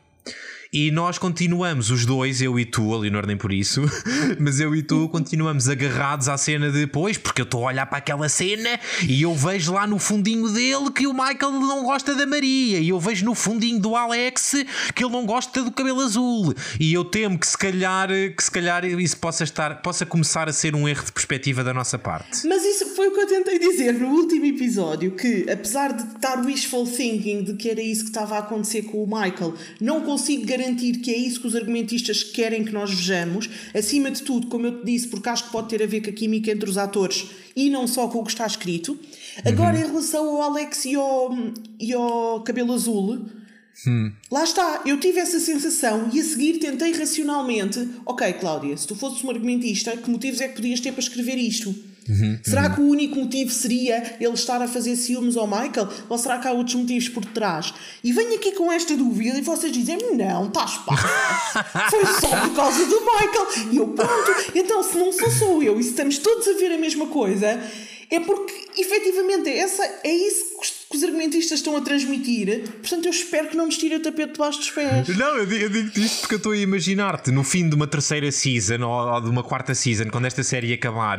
E 0.73 0.91
nós 0.91 1.17
continuamos, 1.17 1.91
os 1.91 2.05
dois, 2.05 2.43
eu 2.43 2.59
e 2.59 2.65
tu, 2.65 2.93
a 2.93 2.99
Leonor 2.99 3.27
nem 3.27 3.37
por 3.37 3.53
isso, 3.53 3.83
mas 4.39 4.59
eu 4.59 4.75
e 4.75 4.83
tu 4.83 5.09
continuamos 5.09 5.69
agarrados 5.69 6.29
à 6.29 6.37
cena 6.37 6.71
de 6.71 6.81
depois, 6.81 7.17
porque 7.17 7.41
eu 7.41 7.45
estou 7.45 7.65
a 7.65 7.69
olhar 7.69 7.87
para 7.87 7.99
aquela 7.99 8.29
cena 8.29 8.79
e 9.09 9.23
eu 9.23 9.35
vejo 9.35 9.73
lá 9.73 9.87
no 9.87 9.99
fundinho 9.99 10.49
dele 10.49 10.91
que 10.95 11.07
o 11.07 11.13
Michael 11.13 11.53
não 11.53 11.85
gosta 11.85 12.15
da 12.15 12.27
Maria, 12.27 12.79
e 12.79 12.89
eu 12.89 12.99
vejo 12.99 13.25
no 13.25 13.35
fundinho 13.35 13.79
do 13.79 13.95
Alex 13.95 14.55
que 14.95 15.05
ele 15.05 15.13
não 15.13 15.25
gosta 15.25 15.63
do 15.63 15.71
cabelo 15.71 16.01
azul, 16.01 16.55
e 16.81 16.93
eu 16.93 17.05
temo 17.05 17.39
que 17.39 17.47
se 17.47 17.57
calhar, 17.57 18.09
que 18.09 18.43
se 18.43 18.51
calhar 18.51 18.85
isso 18.85 19.17
possa 19.19 19.45
estar, 19.45 19.83
possa 19.83 20.05
começar 20.05 20.49
a 20.49 20.53
ser 20.53 20.75
um 20.75 20.89
erro 20.89 21.05
de 21.05 21.13
perspectiva 21.13 21.63
da 21.63 21.73
nossa 21.73 21.99
parte. 21.99 22.47
Mas 22.47 22.65
isso 22.65 22.95
foi 22.95 23.09
o 23.09 23.13
que 23.13 23.21
eu 23.21 23.27
tentei 23.27 23.59
dizer 23.59 23.93
no 23.95 24.09
último 24.09 24.45
episódio, 24.47 25.13
que 25.13 25.49
apesar 25.51 25.93
de 25.93 26.03
estar 26.15 26.45
wishful 26.45 26.87
thinking 26.87 27.45
de 27.45 27.55
que 27.55 27.71
era 27.71 27.81
isso 27.81 28.03
que 28.03 28.11
estava 28.11 28.37
a 28.37 28.39
acontecer 28.39 28.83
com 28.83 29.03
o 29.03 29.07
Michael, 29.07 29.55
não 29.81 30.01
consigo 30.01 30.45
garantir 30.57 30.99
que 30.99 31.11
é 31.11 31.17
isso 31.17 31.41
que 31.41 31.47
os 31.47 31.55
argumentistas 31.55 32.23
querem 32.23 32.65
que 32.65 32.73
nós 32.73 32.93
vejamos, 32.93 33.49
acima 33.75 34.11
de 34.11 34.23
tudo, 34.23 34.47
como 34.47 34.67
eu 34.67 34.81
te 34.81 34.87
disse, 34.87 35.09
porque 35.09 35.29
acho 35.29 35.45
que 35.45 35.53
pode 35.53 35.69
ter 35.69 35.83
a 35.83 35.87
ver 35.87 36.01
com 36.01 36.11
a 36.11 36.13
química 36.13 36.51
entre 36.51 36.69
os 36.69 36.79
atores 36.79 37.27
e 37.55 37.71
não 37.71 37.87
só 37.87 38.09
com 38.09 38.19
o 38.19 38.25
que 38.25 38.31
está 38.31 38.47
escrito. 38.47 38.99
Agora, 39.45 39.77
uhum. 39.77 39.83
em 39.83 39.87
relação 39.87 40.29
ao 40.29 40.43
Alex 40.43 40.85
e 40.85 40.95
ao, 40.95 41.37
e 41.79 41.93
ao 41.93 42.43
cabelo 42.43 42.73
azul, 42.73 43.27
Hum. 43.87 44.11
Lá 44.31 44.43
está, 44.43 44.83
eu 44.87 44.99
tive 44.99 45.19
essa 45.19 45.39
sensação 45.39 46.09
e 46.11 46.19
a 46.19 46.25
seguir 46.25 46.59
tentei 46.59 46.93
racionalmente. 46.93 47.87
Ok, 48.07 48.33
Cláudia, 48.35 48.75
se 48.75 48.87
tu 48.87 48.95
fosses 48.95 49.23
um 49.23 49.29
argumentista, 49.29 49.95
que 49.97 50.09
motivos 50.09 50.41
é 50.41 50.49
que 50.49 50.55
podias 50.55 50.81
ter 50.81 50.93
para 50.93 51.03
escrever 51.03 51.37
isto? 51.37 51.75
Uhum, 52.09 52.39
será 52.43 52.69
uhum. 52.69 52.75
que 52.75 52.81
o 52.81 52.85
único 52.85 53.17
motivo 53.17 53.51
seria 53.51 54.17
ele 54.21 54.35
estar 54.35 54.61
a 54.63 54.69
fazer 54.69 54.97
ciúmes 54.97 55.37
ao 55.37 55.47
Michael? 55.47 55.89
Ou 56.09 56.19
será 56.19 56.39
que 56.39 56.47
há 56.49 56.53
outros 56.53 56.77
motivos 56.77 57.09
por 57.09 57.25
trás? 57.25 57.75
E 58.03 58.13
venho 58.13 58.35
aqui 58.37 58.53
com 58.53 58.71
esta 58.73 58.97
dúvida 58.97 59.39
e 59.39 59.43
vocês 59.43 59.73
dizem: 59.73 59.99
Não, 60.15 60.47
estás 60.47 60.77
pá. 60.79 60.97
Foi 61.91 62.07
só 62.07 62.29
por 62.41 62.55
causa 62.55 62.85
do 62.87 63.01
Michael. 63.01 63.73
E 63.73 63.77
eu, 63.77 63.89
pronto. 63.89 64.33
Então, 64.55 64.83
se 64.83 64.97
não 64.97 65.13
sou 65.13 65.31
só 65.31 65.63
eu 65.63 65.79
e 65.81 65.83
se 65.83 65.91
estamos 65.91 66.19
todos 66.19 66.47
a 66.49 66.53
ver 66.55 66.73
a 66.73 66.79
mesma 66.79 67.07
coisa, 67.07 67.61
é 68.11 68.21
porque 68.21 68.81
efetivamente 68.81 69.51
essa, 69.51 69.83
é 70.05 70.13
isso 70.13 70.45
que 70.89 70.97
os 70.97 71.03
argumentistas 71.03 71.59
estão 71.59 71.77
a 71.77 71.81
transmitir. 71.81 72.63
Portanto, 72.81 73.07
eu 73.07 73.11
espero 73.11 73.49
que 73.49 73.57
não 73.57 73.67
nos 73.67 73.77
tire 73.77 73.97
o 73.97 74.01
tapete 74.01 74.33
debaixo 74.33 74.59
dos 74.61 74.71
pés. 74.71 75.09
Não, 75.17 75.37
eu 75.37 75.47
digo, 75.47 75.69
digo 75.69 75.99
isto 75.99 76.21
porque 76.21 76.35
eu 76.35 76.39
estou 76.39 76.53
a 76.53 76.57
imaginar-te 76.57 77.33
no 77.33 77.43
fim 77.43 77.69
de 77.69 77.75
uma 77.75 77.87
terceira 77.87 78.31
season 78.31 78.83
ou, 78.83 79.15
ou 79.15 79.21
de 79.21 79.29
uma 79.29 79.43
quarta 79.43 79.75
season, 79.75 80.09
quando 80.11 80.27
esta 80.27 80.45
série 80.45 80.73
acabar, 80.73 81.19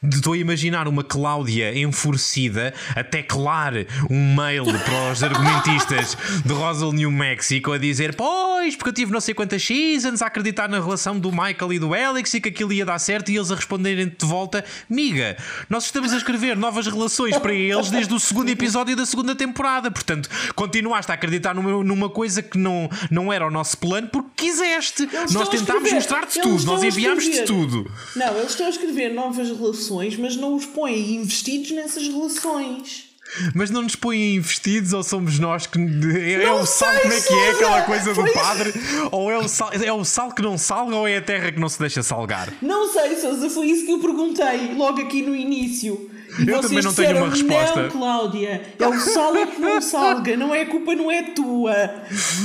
Estou 0.00 0.34
a 0.34 0.38
imaginar 0.38 0.86
uma 0.86 1.02
Cláudia 1.02 1.76
enfurecida 1.76 2.72
a 2.94 3.02
teclar 3.02 3.72
um 4.08 4.32
mail 4.32 4.64
para 4.64 5.10
os 5.10 5.24
argumentistas 5.24 6.16
de 6.44 6.52
Roswell, 6.52 6.92
New 6.92 7.10
Mexico, 7.10 7.72
a 7.72 7.78
dizer: 7.78 8.14
Pois, 8.14 8.76
porque 8.76 8.90
eu 8.90 8.94
tive 8.94 9.12
não 9.12 9.20
sei 9.20 9.34
quantas 9.34 9.60
seasons 9.64 10.22
a 10.22 10.28
acreditar 10.28 10.68
na 10.68 10.78
relação 10.78 11.18
do 11.18 11.32
Michael 11.32 11.72
e 11.72 11.78
do 11.80 11.92
Alex 11.92 12.32
e 12.34 12.40
que 12.40 12.48
aquilo 12.48 12.72
ia 12.72 12.84
dar 12.84 13.00
certo, 13.00 13.32
e 13.32 13.36
eles 13.36 13.50
a 13.50 13.56
responderem 13.56 14.06
de 14.06 14.24
volta: 14.24 14.64
Miga, 14.88 15.36
nós 15.68 15.86
estamos 15.86 16.12
a 16.12 16.16
escrever 16.16 16.56
novas 16.56 16.86
relações 16.86 17.36
para 17.36 17.52
eles 17.52 17.90
desde 17.90 18.14
o 18.14 18.20
segundo 18.20 18.50
episódio 18.50 18.94
da 18.94 19.04
segunda 19.04 19.34
temporada. 19.34 19.90
Portanto, 19.90 20.30
continuaste 20.54 21.10
a 21.10 21.16
acreditar 21.16 21.54
numa, 21.56 21.82
numa 21.82 22.08
coisa 22.08 22.40
que 22.40 22.56
não, 22.56 22.88
não 23.10 23.32
era 23.32 23.44
o 23.44 23.50
nosso 23.50 23.76
plano 23.76 24.06
porque 24.06 24.46
quiseste. 24.46 25.08
Eles 25.12 25.32
nós 25.32 25.48
tentámos 25.48 25.90
mostrar-te 25.90 26.40
tudo, 26.40 26.64
nós 26.66 26.84
enviámos-te 26.84 27.42
tudo. 27.42 27.90
Não, 28.14 28.38
eles 28.38 28.50
estão 28.50 28.66
a 28.66 28.70
escrever 28.70 29.12
novas 29.12 29.48
relações 29.48 29.87
relações, 29.88 30.16
mas 30.16 30.36
não 30.36 30.54
os 30.54 30.66
põem 30.66 31.16
investidos 31.16 31.70
nessas 31.70 32.06
relações. 32.06 33.08
Mas 33.54 33.68
não 33.70 33.82
nos 33.82 33.94
põem 33.94 34.36
investidos 34.36 34.94
ou 34.94 35.02
somos 35.02 35.38
nós 35.38 35.66
que. 35.66 35.78
É, 35.78 36.44
é 36.44 36.52
o 36.52 36.64
sal, 36.64 36.94
como 37.00 37.12
é 37.12 37.20
que 37.20 37.34
é 37.34 37.50
aquela 37.50 37.82
coisa 37.82 38.14
do 38.14 38.32
padre? 38.32 38.72
Ou 39.12 39.30
é 39.30 39.36
o, 39.36 39.46
sal, 39.46 39.70
é 39.72 39.92
o 39.92 40.02
sal 40.02 40.32
que 40.32 40.40
não 40.40 40.56
salga 40.56 40.96
ou 40.96 41.06
é 41.06 41.18
a 41.18 41.22
terra 41.22 41.52
que 41.52 41.60
não 41.60 41.68
se 41.68 41.78
deixa 41.78 42.02
salgar? 42.02 42.50
Não 42.62 42.90
sei, 42.90 43.16
Sousa, 43.16 43.50
foi 43.50 43.66
isso 43.66 43.84
que 43.84 43.92
eu 43.92 43.98
perguntei 43.98 44.74
logo 44.74 45.02
aqui 45.02 45.20
no 45.20 45.36
início. 45.36 46.10
E 46.38 46.48
Eu 46.48 46.60
também 46.60 46.82
não 46.82 46.94
tenho 46.94 47.16
uma 47.18 47.28
resposta. 47.28 47.82
Não, 47.82 47.90
Cláudia, 47.90 48.62
é 48.78 48.88
o 48.88 48.98
sal 48.98 49.36
é 49.36 49.46
que 49.46 49.60
não 49.60 49.80
salga, 49.82 50.36
não 50.36 50.54
é 50.54 50.62
a 50.62 50.66
culpa, 50.66 50.94
não 50.94 51.10
é 51.10 51.22
tua. 51.22 51.74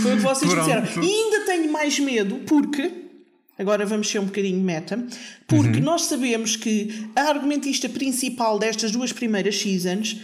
Foi 0.02 0.14
o 0.14 0.18
que 0.18 0.22
vocês 0.24 0.52
Pronto. 0.54 0.66
disseram. 0.66 1.04
E 1.04 1.14
ainda 1.14 1.46
tenho 1.46 1.72
mais 1.72 1.98
medo, 1.98 2.42
porque. 2.46 3.03
Agora 3.64 3.86
vamos 3.86 4.10
ser 4.10 4.20
um 4.20 4.26
bocadinho 4.26 4.60
meta, 4.62 5.02
porque 5.48 5.78
Uhum. 5.80 5.86
nós 5.86 6.02
sabemos 6.04 6.58
que 6.58 7.08
a 7.16 7.22
argumentista 7.30 7.88
principal 7.88 8.60
destas 8.60 8.92
duas 8.92 9.14
primeiras 9.14 9.58
seasons 9.58 10.18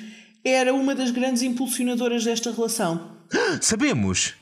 era 0.43 0.73
uma 0.73 0.93
das 0.93 1.09
grandes 1.09 1.41
impulsionadoras 1.41 2.25
desta 2.25 2.51
relação. 2.51 3.11
Sabemos. 3.61 4.33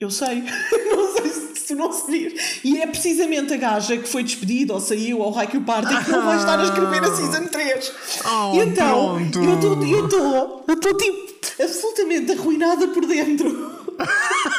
Eu 0.00 0.08
sei, 0.08 0.44
não 0.94 1.12
sei 1.16 1.30
se 1.30 1.66
tu 1.66 1.74
não 1.74 1.90
sabias. 1.92 2.32
E 2.62 2.78
é 2.80 2.86
precisamente 2.86 3.52
a 3.52 3.56
gaja 3.56 3.96
que 3.96 4.08
foi 4.08 4.22
despedida 4.22 4.72
ou 4.72 4.80
saiu 4.80 5.20
ao 5.20 5.32
Raio 5.32 5.60
Party 5.62 6.04
que 6.04 6.10
não 6.12 6.24
vai 6.24 6.38
estar 6.38 6.60
a 6.60 6.62
escrever 6.62 7.02
a 7.02 7.16
Season 7.16 7.46
3. 7.48 7.92
Oh, 8.24 8.54
e 8.54 8.58
então, 8.60 9.16
pronto. 9.16 9.42
eu 9.42 9.54
estou 9.56 9.84
eu 9.84 10.04
estou 10.04 10.64
eu 10.68 10.74
estou 10.74 10.96
tipo 10.96 11.28
absolutamente 11.60 12.30
arruinada 12.32 12.86
por 12.88 13.04
dentro. 13.04 13.76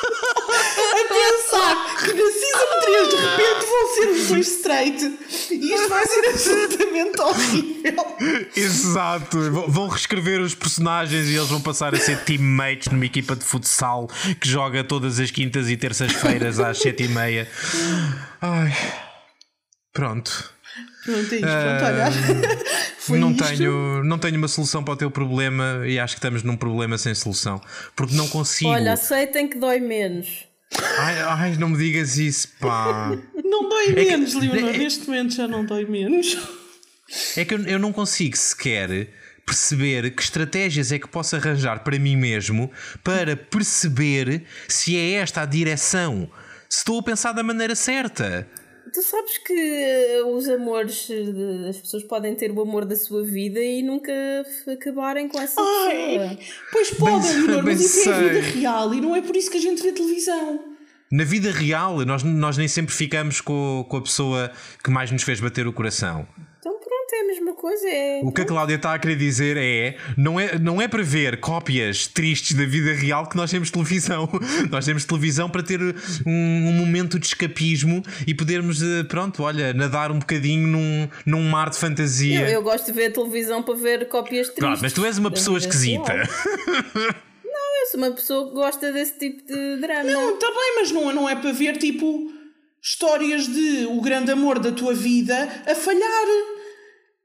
pensar 1.19 1.97
que 1.99 2.13
na 2.13 2.31
Season 2.31 2.79
3 2.81 3.09
de 3.09 3.15
repente 3.15 3.65
vão 3.65 3.95
ser 3.95 4.09
os 4.09 4.27
dois 4.27 4.47
straight 4.47 5.17
e 5.51 5.73
isto 5.73 5.89
vai 5.89 6.05
ser 6.05 6.29
absolutamente 6.29 7.21
horrível. 7.21 8.49
Exato. 8.55 9.51
Vão 9.67 9.87
reescrever 9.87 10.41
os 10.41 10.55
personagens 10.55 11.27
e 11.27 11.35
eles 11.35 11.49
vão 11.49 11.61
passar 11.61 11.93
a 11.93 11.99
ser 11.99 12.19
teammates 12.23 12.87
numa 12.87 13.05
equipa 13.05 13.35
de 13.35 13.43
futsal 13.43 14.07
que 14.39 14.47
joga 14.47 14.83
todas 14.83 15.19
as 15.19 15.31
quintas 15.31 15.69
e 15.69 15.77
terças-feiras 15.77 16.59
às 16.59 16.77
sete 16.81 17.03
e 17.03 17.07
meia. 17.07 17.47
Ai. 18.41 18.75
Pronto. 19.93 20.53
Pronto, 21.03 21.33
é 21.33 21.37
isto. 21.37 21.39
Pronto, 21.39 21.85
olha. 21.85 22.11
Foi 22.99 23.17
não, 23.19 23.31
isto. 23.31 23.43
tenho, 23.43 24.03
não 24.03 24.19
tenho 24.19 24.37
uma 24.37 24.47
solução 24.47 24.83
para 24.83 24.93
o 24.93 24.97
teu 24.97 25.09
problema 25.09 25.81
e 25.85 25.97
acho 25.97 26.13
que 26.13 26.19
estamos 26.19 26.43
num 26.43 26.55
problema 26.55 26.97
sem 26.97 27.15
solução. 27.15 27.59
Porque 27.95 28.15
não 28.15 28.27
consigo. 28.27 28.69
Olha, 28.69 28.93
aceitem 28.93 29.47
que 29.47 29.57
dói 29.57 29.79
menos. 29.79 30.48
Ai, 30.97 31.19
ai, 31.21 31.55
não 31.57 31.69
me 31.69 31.77
digas 31.77 32.17
isso, 32.17 32.47
pá. 32.59 33.11
Não 33.43 33.67
dói 33.69 33.87
que- 33.87 33.93
menos, 33.93 34.33
Leonor. 34.33 34.75
é- 34.75 34.77
Neste 34.77 35.07
momento 35.07 35.33
já 35.33 35.47
não 35.47 35.65
dói 35.65 35.85
menos. 35.85 36.37
É 37.35 37.43
que 37.43 37.53
eu, 37.53 37.63
eu 37.65 37.79
não 37.79 37.91
consigo 37.91 38.37
sequer 38.37 39.07
perceber 39.45 40.11
que 40.11 40.21
estratégias 40.21 40.91
é 40.91 40.99
que 40.99 41.07
posso 41.07 41.35
arranjar 41.35 41.79
para 41.83 41.97
mim 41.97 42.15
mesmo 42.15 42.71
para 43.03 43.35
perceber 43.35 44.43
se 44.67 44.95
é 44.95 45.13
esta 45.13 45.41
a 45.41 45.45
direção. 45.45 46.29
Se 46.69 46.79
estou 46.79 46.99
a 46.99 47.03
pensar 47.03 47.31
da 47.31 47.41
maneira 47.41 47.73
certa. 47.73 48.47
Tu 48.93 49.01
sabes 49.01 49.37
que 49.39 50.21
os 50.25 50.47
amores, 50.49 51.07
eh, 51.09 51.69
as 51.69 51.77
pessoas 51.77 52.03
podem 52.03 52.33
ter 52.35 52.51
o 52.51 52.61
amor 52.61 52.85
da 52.85 52.95
sua 52.95 53.23
vida 53.23 53.59
e 53.59 53.83
nunca 53.83 54.11
acabarem 54.71 55.27
com 55.27 55.39
essa 55.39 55.55
pessoa. 55.61 56.27
Ai, 56.27 56.39
pois 56.71 56.91
podem, 56.91 57.19
Bem- 57.21 57.41
Leonor, 57.47 57.63
mas 57.63 57.81
isso 57.81 58.09
é 58.09 58.13
a 58.13 58.19
vida 58.19 58.41
sei. 58.43 58.61
real 58.61 58.93
e 58.93 59.01
não 59.01 59.15
é 59.15 59.21
por 59.21 59.35
isso 59.35 59.51
que 59.51 59.57
a 59.57 59.61
gente 59.61 59.81
vê 59.83 59.91
televisão. 59.91 60.59
Na 61.11 61.23
vida 61.23 61.51
real, 61.51 62.05
nós, 62.05 62.23
nós 62.23 62.57
nem 62.57 62.67
sempre 62.67 62.93
ficamos 62.93 63.41
com, 63.41 63.85
com 63.89 63.97
a 63.97 64.01
pessoa 64.01 64.51
que 64.83 64.89
mais 64.91 65.11
nos 65.11 65.23
fez 65.23 65.39
bater 65.39 65.67
o 65.67 65.73
coração. 65.73 66.27
Pronto, 67.09 67.13
é 67.13 67.19
a 67.21 67.27
mesma 67.27 67.53
coisa. 67.53 67.89
É... 67.89 68.21
O 68.23 68.31
que 68.31 68.41
a 68.41 68.45
Cláudia 68.45 68.75
está 68.75 68.93
a 68.93 68.99
querer 68.99 69.15
dizer 69.15 69.57
é 69.57 69.95
não, 70.15 70.39
é: 70.39 70.57
não 70.59 70.81
é 70.81 70.87
para 70.87 71.01
ver 71.01 71.39
cópias 71.39 72.07
tristes 72.07 72.55
da 72.55 72.65
vida 72.65 72.93
real 72.93 73.27
que 73.27 73.35
nós 73.35 73.49
temos 73.49 73.71
televisão. 73.71 74.29
Nós 74.69 74.85
temos 74.85 75.05
televisão 75.05 75.49
para 75.49 75.63
ter 75.63 75.81
um, 75.81 75.93
um 76.25 76.71
momento 76.73 77.17
de 77.17 77.25
escapismo 77.25 78.03
e 78.27 78.33
podermos, 78.33 78.81
eh, 78.81 79.03
pronto, 79.03 79.43
olha, 79.43 79.73
nadar 79.73 80.11
um 80.11 80.19
bocadinho 80.19 80.67
num, 80.67 81.09
num 81.25 81.49
mar 81.49 81.69
de 81.69 81.77
fantasia. 81.77 82.41
Eu, 82.41 82.47
eu 82.47 82.63
gosto 82.63 82.85
de 82.85 82.91
ver 82.91 83.07
a 83.07 83.11
televisão 83.11 83.63
para 83.63 83.73
ver 83.75 84.07
cópias 84.07 84.47
tristes. 84.47 84.59
Pronto, 84.59 84.79
mas 84.81 84.93
tu 84.93 85.05
és 85.05 85.17
uma 85.17 85.31
pessoa 85.31 85.57
esquisita. 85.57 86.13
real. 86.13 86.27
Eu 87.81 87.91
sou 87.91 88.01
uma 88.01 88.11
pessoa 88.11 88.47
que 88.49 88.53
gosta 88.53 88.91
desse 88.91 89.17
tipo 89.17 89.47
de 89.47 89.77
drama. 89.77 90.03
Não, 90.03 90.33
está 90.33 90.47
bem, 90.47 90.75
mas 90.75 90.91
não, 90.91 91.13
não 91.13 91.29
é 91.29 91.35
para 91.35 91.51
ver 91.53 91.77
tipo 91.77 92.31
histórias 92.81 93.47
de 93.47 93.85
o 93.85 94.01
grande 94.01 94.31
amor 94.31 94.59
da 94.59 94.71
tua 94.71 94.93
vida 94.93 95.49
a 95.65 95.73
falhar. 95.73 96.58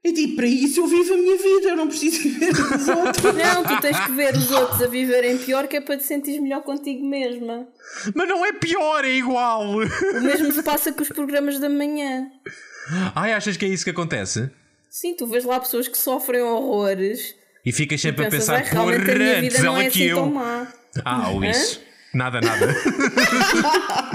É 0.07 0.11
tipo, 0.13 0.35
para 0.35 0.45
isso 0.45 0.81
eu 0.81 0.87
vivo 0.87 1.15
a 1.15 1.17
minha 1.17 1.35
vida, 1.35 1.69
eu 1.69 1.75
não 1.75 1.87
preciso 1.87 2.21
viver 2.29 2.51
os 2.51 2.87
outros. 2.87 3.23
Não, 3.35 3.63
tu 3.63 3.81
tens 3.81 3.99
que 3.99 4.11
ver 4.11 4.35
os 4.35 4.51
outros 4.51 4.81
a 4.83 4.87
viverem 4.87 5.35
pior 5.39 5.67
que 5.67 5.77
é 5.77 5.81
para 5.81 5.97
te 5.97 6.03
sentir 6.03 6.39
melhor 6.39 6.61
contigo 6.61 7.03
mesma. 7.03 7.67
Mas 8.13 8.29
não 8.29 8.45
é 8.45 8.53
pior, 8.53 9.03
é 9.03 9.09
igual. 9.09 9.63
O 9.77 10.21
mesmo 10.21 10.51
se 10.51 10.61
passa 10.61 10.93
com 10.93 11.01
os 11.01 11.09
programas 11.09 11.57
da 11.57 11.67
manhã. 11.69 12.27
Ai, 13.15 13.33
achas 13.33 13.57
que 13.57 13.65
é 13.65 13.67
isso 13.67 13.83
que 13.83 13.89
acontece? 13.89 14.51
Sim, 14.91 15.15
tu 15.15 15.25
vês 15.25 15.43
lá 15.43 15.59
pessoas 15.59 15.87
que 15.87 15.97
sofrem 15.97 16.41
horrores. 16.43 17.33
E 17.65 17.71
ficas 17.71 17.99
sempre 17.99 18.27
a 18.27 18.29
Pensas, 18.29 18.47
pensar, 18.47 18.63
"Ai, 18.63 18.71
realmente 18.71 19.09
a 19.11 19.15
minha 19.15 19.17
porra, 19.17 19.41
vida 19.41 19.47
antes 19.47 19.63
não 19.63 19.73
ela 19.75 19.83
é 19.83 19.89
que 19.89 19.97
assim 20.03 20.03
eu. 20.03 20.15
tão 20.17 20.31
má. 20.31 20.67
Ah, 21.03 21.29
ou 21.31 21.43
isso. 21.43 21.81
Nada, 22.13 22.39
nada. 22.39 22.75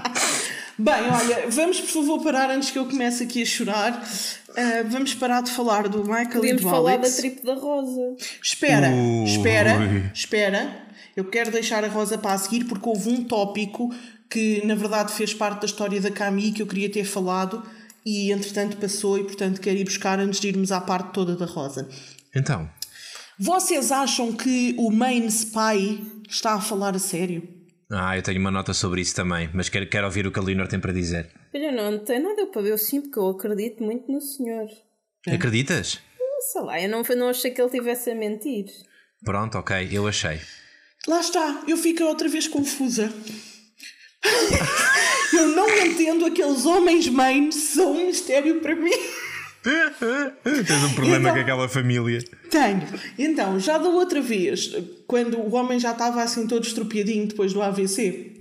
Bem, 0.83 1.11
olha, 1.11 1.51
vamos 1.51 1.81
por 1.81 1.89
favor 1.89 2.23
parar 2.23 2.51
antes 2.51 2.71
que 2.71 2.79
eu 2.79 2.87
comece 2.87 3.25
aqui 3.25 3.43
a 3.43 3.47
chorar. 3.47 4.09
Ah, 4.57 4.83
vamos 4.89 5.15
parar 5.15 5.43
de 5.43 5.51
falar 5.51 5.89
do 5.89 6.03
Michael 6.03 6.31
Podíamos 6.31 6.63
e 6.63 6.65
do 6.65 6.71
falar 6.71 6.93
Alex. 6.95 7.11
da 7.11 7.17
tripe 7.19 7.45
da 7.47 7.55
Rosa. 7.55 8.17
Espera, 8.43 8.89
Ui. 8.91 9.25
espera, 9.25 10.11
espera. 10.15 10.87
Eu 11.15 11.25
quero 11.25 11.51
deixar 11.51 11.85
a 11.85 11.89
Rosa 11.89 12.17
para 12.17 12.33
a 12.33 12.39
seguir 12.39 12.65
porque 12.65 12.89
houve 12.89 13.11
um 13.11 13.25
tópico 13.25 13.93
que 14.29 14.65
na 14.65 14.75
verdade 14.75 15.13
fez 15.13 15.35
parte 15.35 15.61
da 15.61 15.67
história 15.67 16.01
da 16.01 16.11
Cami 16.11 16.53
que 16.53 16.63
eu 16.63 16.67
queria 16.67 16.91
ter 16.91 17.05
falado 17.05 17.63
e 18.07 18.33
entretanto 18.33 18.77
passou 18.77 19.19
e 19.19 19.25
portanto 19.25 19.61
quero 19.61 19.77
ir 19.77 19.85
buscar 19.85 20.19
antes 20.19 20.41
de 20.41 20.49
irmos 20.49 20.73
à 20.73 20.81
parte 20.81 21.13
toda 21.13 21.37
da 21.37 21.47
Rosa. 21.47 21.89
Então, 22.35 22.69
Vocês 23.39 23.91
acham 23.93 24.33
que 24.33 24.75
o 24.79 24.91
main 24.91 25.27
spy 25.27 26.01
está 26.29 26.55
a 26.55 26.61
falar 26.61 26.95
a 26.95 26.99
sério? 26.99 27.43
Ah, 27.93 28.17
eu 28.17 28.23
tenho 28.23 28.39
uma 28.39 28.53
nota 28.53 28.73
sobre 28.73 29.01
isso 29.01 29.17
também, 29.17 29.51
mas 29.53 29.69
quero, 29.69 29.89
quero 29.89 30.07
ouvir 30.07 30.27
o 30.27 30.31
que 30.31 30.39
a 30.39 30.43
Leonor 30.43 30.69
tem 30.69 30.79
para 30.79 30.93
dizer. 30.93 31.29
Olha, 31.53 31.73
não, 31.73 31.91
não 31.91 31.99
tem 31.99 32.21
nada 32.21 32.47
para 32.47 32.63
ver, 32.63 32.71
eu 32.71 32.79
sim, 32.79 33.01
porque 33.01 33.19
eu 33.19 33.31
acredito 33.31 33.83
muito 33.83 34.11
no 34.11 34.21
senhor. 34.21 34.69
Acreditas? 35.27 35.99
Sei 36.53 36.63
lá, 36.63 36.81
eu 36.81 36.89
não, 36.89 37.03
não 37.03 37.29
achei 37.29 37.51
que 37.51 37.61
ele 37.61 37.67
estivesse 37.67 38.11
a 38.11 38.15
mentir. 38.15 38.67
Pronto, 39.25 39.59
ok, 39.59 39.89
eu 39.91 40.07
achei. 40.07 40.41
Lá 41.09 41.21
está, 41.21 41.65
eu 41.67 41.77
fico 41.77 42.05
outra 42.05 42.29
vez 42.29 42.47
confusa. 42.47 43.13
eu 45.33 45.49
não 45.49 45.69
entendo 45.85 46.27
aqueles 46.27 46.65
homens 46.65 47.09
main, 47.09 47.51
são 47.51 47.93
um 47.93 48.07
mistério 48.07 48.61
para 48.61 48.77
mim. 48.77 48.91
Tens 50.67 50.85
um 50.85 50.95
problema 50.95 51.21
Então- 51.29 51.35
com 51.35 51.41
aquela 51.41 51.69
família. 51.69 52.23
Tenho. 52.51 52.83
Então, 53.19 53.61
já 53.61 53.79
da 53.79 53.89
outra 53.89 54.21
vez, 54.21 54.73
quando 55.07 55.39
o 55.39 55.55
homem 55.55 55.79
já 55.79 55.93
estava 55.93 56.23
assim 56.23 56.47
todo 56.47 56.65
estropiadinho 56.65 57.27
depois 57.27 57.53
do 57.53 57.61
AVC, 57.63 58.37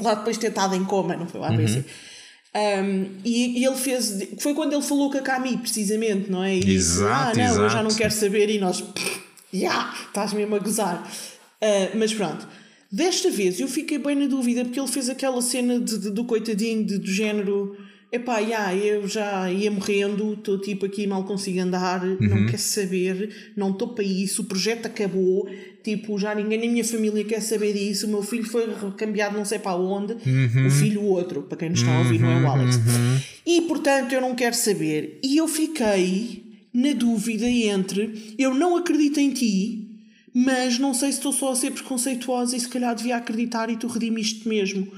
lá 0.00 0.14
depois 0.14 0.36
de 0.36 0.40
ter 0.40 0.48
estado 0.48 0.74
em 0.74 0.84
coma, 0.84 1.16
não 1.16 1.26
foi 1.26 1.40
o 1.40 1.44
AVC. 1.44 1.84
Um, 2.56 3.06
e, 3.24 3.58
e 3.60 3.64
ele 3.64 3.76
fez. 3.76 4.28
Foi 4.38 4.54
quando 4.54 4.72
ele 4.72 4.82
falou 4.82 5.10
com 5.10 5.18
a 5.18 5.22
Cami, 5.22 5.56
precisamente, 5.58 6.30
não 6.30 6.42
é? 6.42 6.56
E 6.56 6.60
disse: 6.60 7.02
Ah, 7.02 7.32
Exato, 7.34 7.38
não, 7.38 7.44
eu 7.46 7.54
já 7.54 7.66
exato. 7.66 7.84
não 7.84 7.90
quero 7.94 8.12
saber. 8.14 8.48
E 8.48 8.58
nós, 8.58 8.82
já, 9.52 9.92
estás 10.06 10.32
mesmo 10.32 10.54
a 10.54 10.58
gozar. 10.60 11.10
Ah, 11.60 11.90
mas 11.96 12.14
pronto. 12.14 12.46
Desta 12.92 13.28
vez 13.28 13.58
eu 13.58 13.66
fiquei 13.66 13.98
bem 13.98 14.14
na 14.14 14.26
dúvida 14.26 14.64
porque 14.64 14.78
ele 14.78 14.86
fez 14.88 15.08
aquela 15.08 15.42
cena 15.42 15.80
de, 15.80 15.98
de- 15.98 16.10
do 16.10 16.24
coitadinho 16.24 16.84
de- 16.86 16.98
do 16.98 17.06
género. 17.10 17.76
Epá, 18.14 18.40
já, 18.42 18.72
eu 18.76 19.08
já 19.08 19.50
ia 19.50 19.70
morrendo, 19.72 20.34
estou 20.34 20.56
tipo 20.58 20.86
aqui, 20.86 21.04
mal 21.06 21.24
consigo 21.24 21.58
andar, 21.60 22.04
Uhum. 22.04 22.16
não 22.20 22.46
quer 22.46 22.58
saber, 22.60 23.28
não 23.56 23.70
estou 23.70 23.88
para 23.88 24.04
isso, 24.04 24.42
o 24.42 24.44
projeto 24.44 24.86
acabou, 24.86 25.48
tipo, 25.82 26.16
já 26.16 26.32
ninguém 26.32 26.58
na 26.64 26.72
minha 26.72 26.84
família 26.84 27.24
quer 27.24 27.40
saber 27.42 27.72
disso, 27.72 28.06
o 28.06 28.10
meu 28.10 28.22
filho 28.22 28.44
foi 28.44 28.66
recambiado 28.72 29.36
não 29.36 29.44
sei 29.44 29.58
para 29.58 29.74
onde, 29.76 30.12
Uhum. 30.12 30.66
o 30.68 30.70
filho 30.70 31.02
outro, 31.02 31.42
para 31.42 31.58
quem 31.58 31.70
nos 31.70 31.80
está 31.80 31.92
a 31.92 31.98
ouvir, 31.98 32.20
não 32.20 32.30
é 32.30 32.40
o 32.40 32.46
Alex. 32.48 32.78
E 33.44 33.62
portanto 33.62 34.12
eu 34.12 34.20
não 34.20 34.34
quero 34.36 34.54
saber. 34.54 35.18
E 35.22 35.36
eu 35.36 35.48
fiquei 35.48 36.44
na 36.72 36.92
dúvida 36.92 37.48
entre 37.48 38.34
eu 38.38 38.54
não 38.54 38.76
acredito 38.76 39.18
em 39.18 39.30
ti, 39.30 39.83
mas 40.36 40.80
não 40.80 40.92
sei 40.92 41.12
se 41.12 41.18
estou 41.18 41.32
só 41.32 41.52
a 41.52 41.56
ser 41.56 41.70
preconceituosa 41.70 42.56
e 42.56 42.60
se 42.60 42.68
calhar 42.68 42.92
devia 42.94 43.16
acreditar 43.16 43.70
e 43.70 43.76
tu 43.76 43.86
redimiste 43.86 44.48
mesmo. 44.48 44.90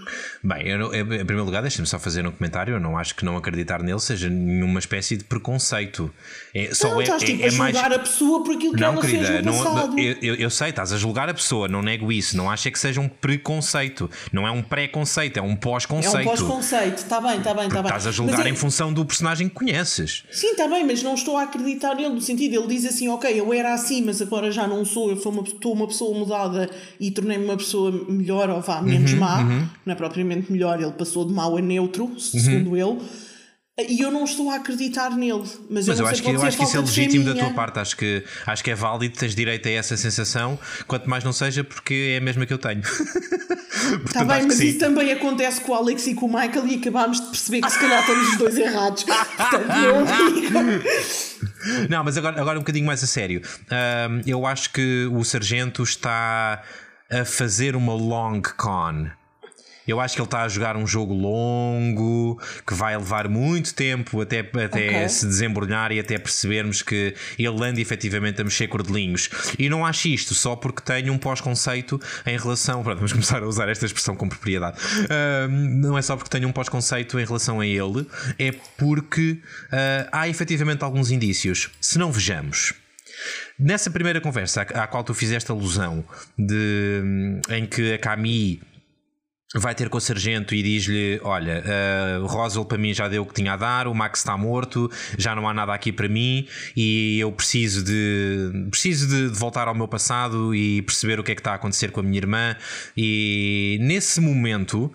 Bem, 0.43 0.67
eu, 0.69 0.95
em 0.95 1.05
primeiro 1.05 1.45
lugar, 1.45 1.61
deixa-me 1.61 1.87
só 1.87 1.99
fazer 1.99 2.27
um 2.27 2.31
comentário. 2.31 2.75
Eu 2.75 2.81
não 2.81 2.97
acho 2.97 3.15
que 3.15 3.23
não 3.25 3.37
acreditar 3.37 3.83
nele 3.83 4.01
seja 4.01 4.31
nenhuma 4.31 4.79
espécie 4.79 5.15
de 5.17 5.25
preconceito. 5.25 6.11
É, 6.55 6.73
só 6.73 6.89
não, 6.89 7.01
é, 7.01 7.05
estás 7.05 7.23
tipo 7.23 7.43
é, 7.43 7.45
a 7.45 7.49
é 7.49 7.51
mais. 7.53 7.75
julgar 7.77 7.93
a 7.93 7.99
pessoa 7.99 8.43
por 8.43 8.55
aquilo 8.57 8.73
que 8.75 8.81
Não, 8.81 8.93
ela 8.95 9.01
querida, 9.03 9.27
fez 9.27 9.45
no 9.45 9.53
não, 9.53 9.65
passado. 9.65 9.99
eu, 9.99 10.17
eu- 10.23 10.35
eu 10.37 10.51
sei, 10.51 10.71
estás 10.71 10.93
a 10.93 10.97
julgar 10.97 11.29
a 11.29 11.35
pessoa, 11.35 11.69
não 11.69 11.83
nego 11.83 12.11
isso. 12.11 12.35
Não 12.37 12.51
acho 12.51 12.69
é 12.69 12.71
que 12.71 12.79
seja 12.79 12.99
um 13.01 13.09
preconceito. 13.09 14.11
Não 14.33 14.47
é 14.47 14.51
um 14.51 14.63
pré-conceito, 14.63 15.39
é 15.39 15.43
um 15.43 15.47
É 15.47 15.53
um 15.53 15.57
pós-conceito. 15.57 16.25
pós-conceito, 16.25 16.97
está 17.03 17.21
bem, 17.21 17.39
está 17.39 17.53
bem, 17.53 17.67
está 17.69 17.83
bem. 17.83 17.87
Estás 17.91 18.07
a 18.07 18.11
julgar 18.11 18.39
Mas 18.39 18.47
é- 18.47 18.51
em 18.51 18.55
função 18.57 18.93
do 18.93 19.05
personagem 19.05 19.49
que 19.49 19.55
conheces. 19.55 20.25
Sim, 20.31 20.53
está 20.53 20.67
bem, 20.67 20.85
mas 20.87 21.03
não 21.03 21.15
estou 21.15 21.37
a 21.37 21.43
acreditar 21.43 21.95
nele 21.95 22.09
no 22.11 22.21
sentido, 22.21 22.55
ele 22.57 22.67
diz 22.69 22.87
assim, 22.87 23.09
ok, 23.09 23.39
eu 23.39 23.53
era 23.53 23.75
assim, 23.75 24.03
mas 24.03 24.23
agora 24.23 24.51
já 24.51 24.67
não 24.67 24.85
sou, 24.85 25.11
eu 25.11 25.17
sou 25.27 25.33
uma, 25.33 25.43
estou 25.43 25.73
uma 25.73 25.87
pessoa 25.87 26.17
mudada 26.17 26.71
e 27.01 27.11
tornei-me 27.11 27.45
uma 27.45 27.57
pessoa 27.57 27.91
melhor, 28.09 28.49
ou 28.51 28.61
vá, 28.61 28.81
menos 28.81 29.13
Uhum, 29.13 29.19
má, 29.19 29.43
não 29.85 29.93
é 29.93 29.95
propriamente 29.95 30.51
melhor, 30.53 30.81
ele 30.81 30.93
passou 30.93 31.25
de 31.25 31.33
mau 31.33 31.57
a 31.57 31.61
neutro, 31.61 32.19
segundo 32.19 32.77
ele. 32.77 33.01
E 33.89 34.01
eu 34.01 34.11
não 34.11 34.25
estou 34.25 34.51
a 34.51 34.57
acreditar 34.57 35.11
nele. 35.11 35.43
Mas, 35.69 35.87
mas 35.87 35.99
eu, 35.99 36.07
eu 36.07 36.07
acho 36.07 36.23
que, 36.23 36.31
eu 36.31 36.43
acho 36.43 36.57
que 36.57 36.65
isso 36.65 36.77
é 36.79 36.81
legítimo 36.81 37.25
da 37.27 37.35
tua 37.35 37.51
parte. 37.51 37.79
Acho 37.79 37.95
que, 37.95 38.25
acho 38.47 38.65
que 38.65 38.71
é 38.71 38.75
válido, 38.75 39.19
tens 39.19 39.35
direito 39.35 39.69
a 39.69 39.71
essa 39.71 39.97
sensação, 39.99 40.59
quanto 40.87 41.11
mais 41.11 41.23
não 41.23 41.33
seja, 41.33 41.63
porque 41.63 42.13
é 42.15 42.17
a 42.17 42.21
mesma 42.21 42.47
que 42.47 42.55
eu 42.55 42.59
tenho. 42.59 42.81
Está 44.07 44.25
bem, 44.25 44.47
mas 44.47 44.59
isso 44.61 44.79
também 44.79 45.13
acontece 45.13 45.61
com 45.61 45.73
o 45.73 45.75
Alex 45.75 46.07
e 46.07 46.15
com 46.15 46.27
o 46.27 46.29
Michael 46.29 46.67
e 46.67 46.77
acabámos 46.77 47.21
de 47.21 47.27
perceber 47.27 47.61
que 47.61 47.71
se 47.71 47.79
calhar 47.79 48.01
estamos 48.01 48.29
os 48.31 48.39
dois 48.39 48.57
errados. 48.57 49.05
Portanto, 49.37 49.69
não 49.69 50.07
Não, 51.89 52.05
mas 52.05 52.17
agora, 52.17 52.41
agora 52.41 52.59
um 52.59 52.63
bocadinho 52.63 52.87
mais 52.87 53.03
a 53.03 53.07
sério. 53.07 53.43
Um, 53.71 54.21
eu 54.27 54.47
acho 54.47 54.73
que 54.73 55.09
o 55.13 55.25
Sargento 55.25 55.83
está 55.83 56.63
a 57.11 57.25
fazer 57.25 57.77
uma 57.77 57.95
long 57.95 58.43
con. 58.57 59.09
Eu 59.87 60.01
acho 60.01 60.15
que 60.15 60.21
ele 60.21 60.27
está 60.27 60.43
a 60.43 60.49
jogar 60.49 60.77
um 60.77 60.87
jogo 60.87 61.15
longo 61.15 62.41
que 62.67 62.75
vai 62.75 62.97
levar 62.97 63.29
muito 63.29 63.75
tempo 63.75 64.21
até, 64.21 64.41
até 64.41 64.65
okay. 64.65 65.09
se 65.09 65.27
desembrulhar 65.27 65.93
e 65.93 66.01
até 66.01 66.19
percebermos 66.19 66.83
que 66.83 67.15
ele 67.39 67.65
anda 67.65 67.81
efetivamente 67.81 68.41
a 68.41 68.45
mexer 68.45 68.69
cordelinhos. 68.69 69.29
E 69.59 69.69
não 69.69 69.85
acho 69.85 70.09
isto 70.09 70.35
só 70.35 70.57
porque 70.57 70.83
tenho 70.83 71.13
um 71.13 71.19
pós-conceito 71.19 72.01
em 72.27 72.37
relação. 72.37 72.83
Pronto, 72.83 72.97
vamos 72.97 73.13
começar 73.13 73.43
a 73.43 73.47
usar 73.47 73.69
esta 73.69 73.87
expressão 73.87 74.17
com 74.17 74.29
propriedade. 74.29 74.79
Uh, 74.79 75.49
não 75.49 75.97
é 75.97 76.03
só 76.03 76.17
porque 76.17 76.31
tenho 76.31 76.49
um 76.49 76.53
pós-conceito 76.53 77.19
em 77.19 77.25
relação 77.25 77.61
a 77.61 77.67
ele, 77.67 78.07
é 78.39 78.53
porque 78.77 79.41
uh, 79.67 80.09
há 80.11 80.29
efetivamente 80.29 80.83
alguns 80.83 81.11
indícios. 81.11 81.71
Se 81.81 81.99
não 81.99 82.11
vejamos. 82.11 82.75
Nessa 83.59 83.91
primeira 83.91 84.21
conversa 84.21 84.63
à, 84.63 84.87
qual 84.87 85.03
tu 85.03 85.15
fizeste 85.15 85.51
alusão, 85.51 86.05
de, 86.39 87.41
em 87.49 87.67
que 87.67 87.95
a 87.95 87.99
Camille 87.99 88.61
vai 89.55 89.75
ter 89.75 89.89
com 89.89 89.99
o 89.99 90.01
sargento 90.01 90.55
e 90.55 90.63
diz-lhe: 90.63 91.21
Olha, 91.23 91.63
uh, 91.63 92.27
Roswell 92.27 92.65
para 92.65 92.79
mim 92.79 92.93
já 92.93 93.09
deu 93.09 93.23
o 93.23 93.27
que 93.27 93.35
tinha 93.35 93.53
a 93.53 93.57
dar, 93.57 93.87
o 93.87 93.95
Max 93.95 94.21
está 94.21 94.37
morto, 94.37 94.91
já 95.17 95.35
não 95.35 95.49
há 95.49 95.55
nada 95.55 95.73
aqui 95.73 95.93
para 95.93 96.09
mim 96.09 96.47
e 96.77 97.19
eu 97.21 97.31
preciso 97.31 97.85
de 97.85 98.69
preciso 98.71 99.09
de, 99.09 99.31
de, 99.31 99.39
voltar 99.39 99.69
ao 99.69 99.75
meu 99.75 99.87
passado 99.87 100.55
e 100.55 100.83
perceber 100.83 101.21
o 101.21 101.25
que 101.25 101.33
é 101.33 101.35
que 101.35 101.41
está 101.41 101.53
a 101.53 101.55
acontecer 101.55 101.91
com 101.93 102.01
a 102.01 102.03
minha 102.03 102.19
irmã. 102.19 102.57
E 102.97 103.79
nesse 103.81 104.21
momento 104.21 104.93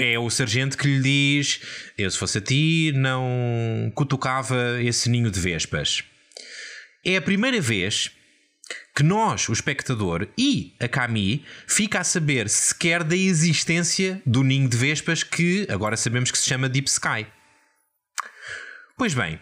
é 0.00 0.18
o 0.18 0.30
sargento 0.30 0.78
que 0.78 0.86
lhe 0.86 1.00
diz: 1.00 1.60
Eu, 1.96 2.10
se 2.10 2.18
fosse 2.18 2.38
a 2.38 2.40
ti, 2.40 2.92
não 2.94 3.90
cutucava 3.94 4.80
esse 4.80 5.10
ninho 5.10 5.30
de 5.30 5.40
vespas. 5.40 6.04
É 7.04 7.16
a 7.16 7.22
primeira 7.22 7.60
vez 7.60 8.10
que 8.98 9.04
nós, 9.04 9.48
o 9.48 9.52
espectador 9.52 10.26
e 10.36 10.74
a 10.80 10.88
Camille, 10.88 11.44
fica 11.68 12.00
a 12.00 12.04
saber 12.04 12.48
sequer 12.48 13.04
da 13.04 13.14
existência 13.14 14.20
do 14.26 14.42
ninho 14.42 14.68
de 14.68 14.76
vespas 14.76 15.22
que 15.22 15.68
agora 15.70 15.96
sabemos 15.96 16.32
que 16.32 16.38
se 16.38 16.48
chama 16.48 16.68
Deep 16.68 16.88
Sky. 16.90 17.24
Pois 18.96 19.14
bem, 19.14 19.38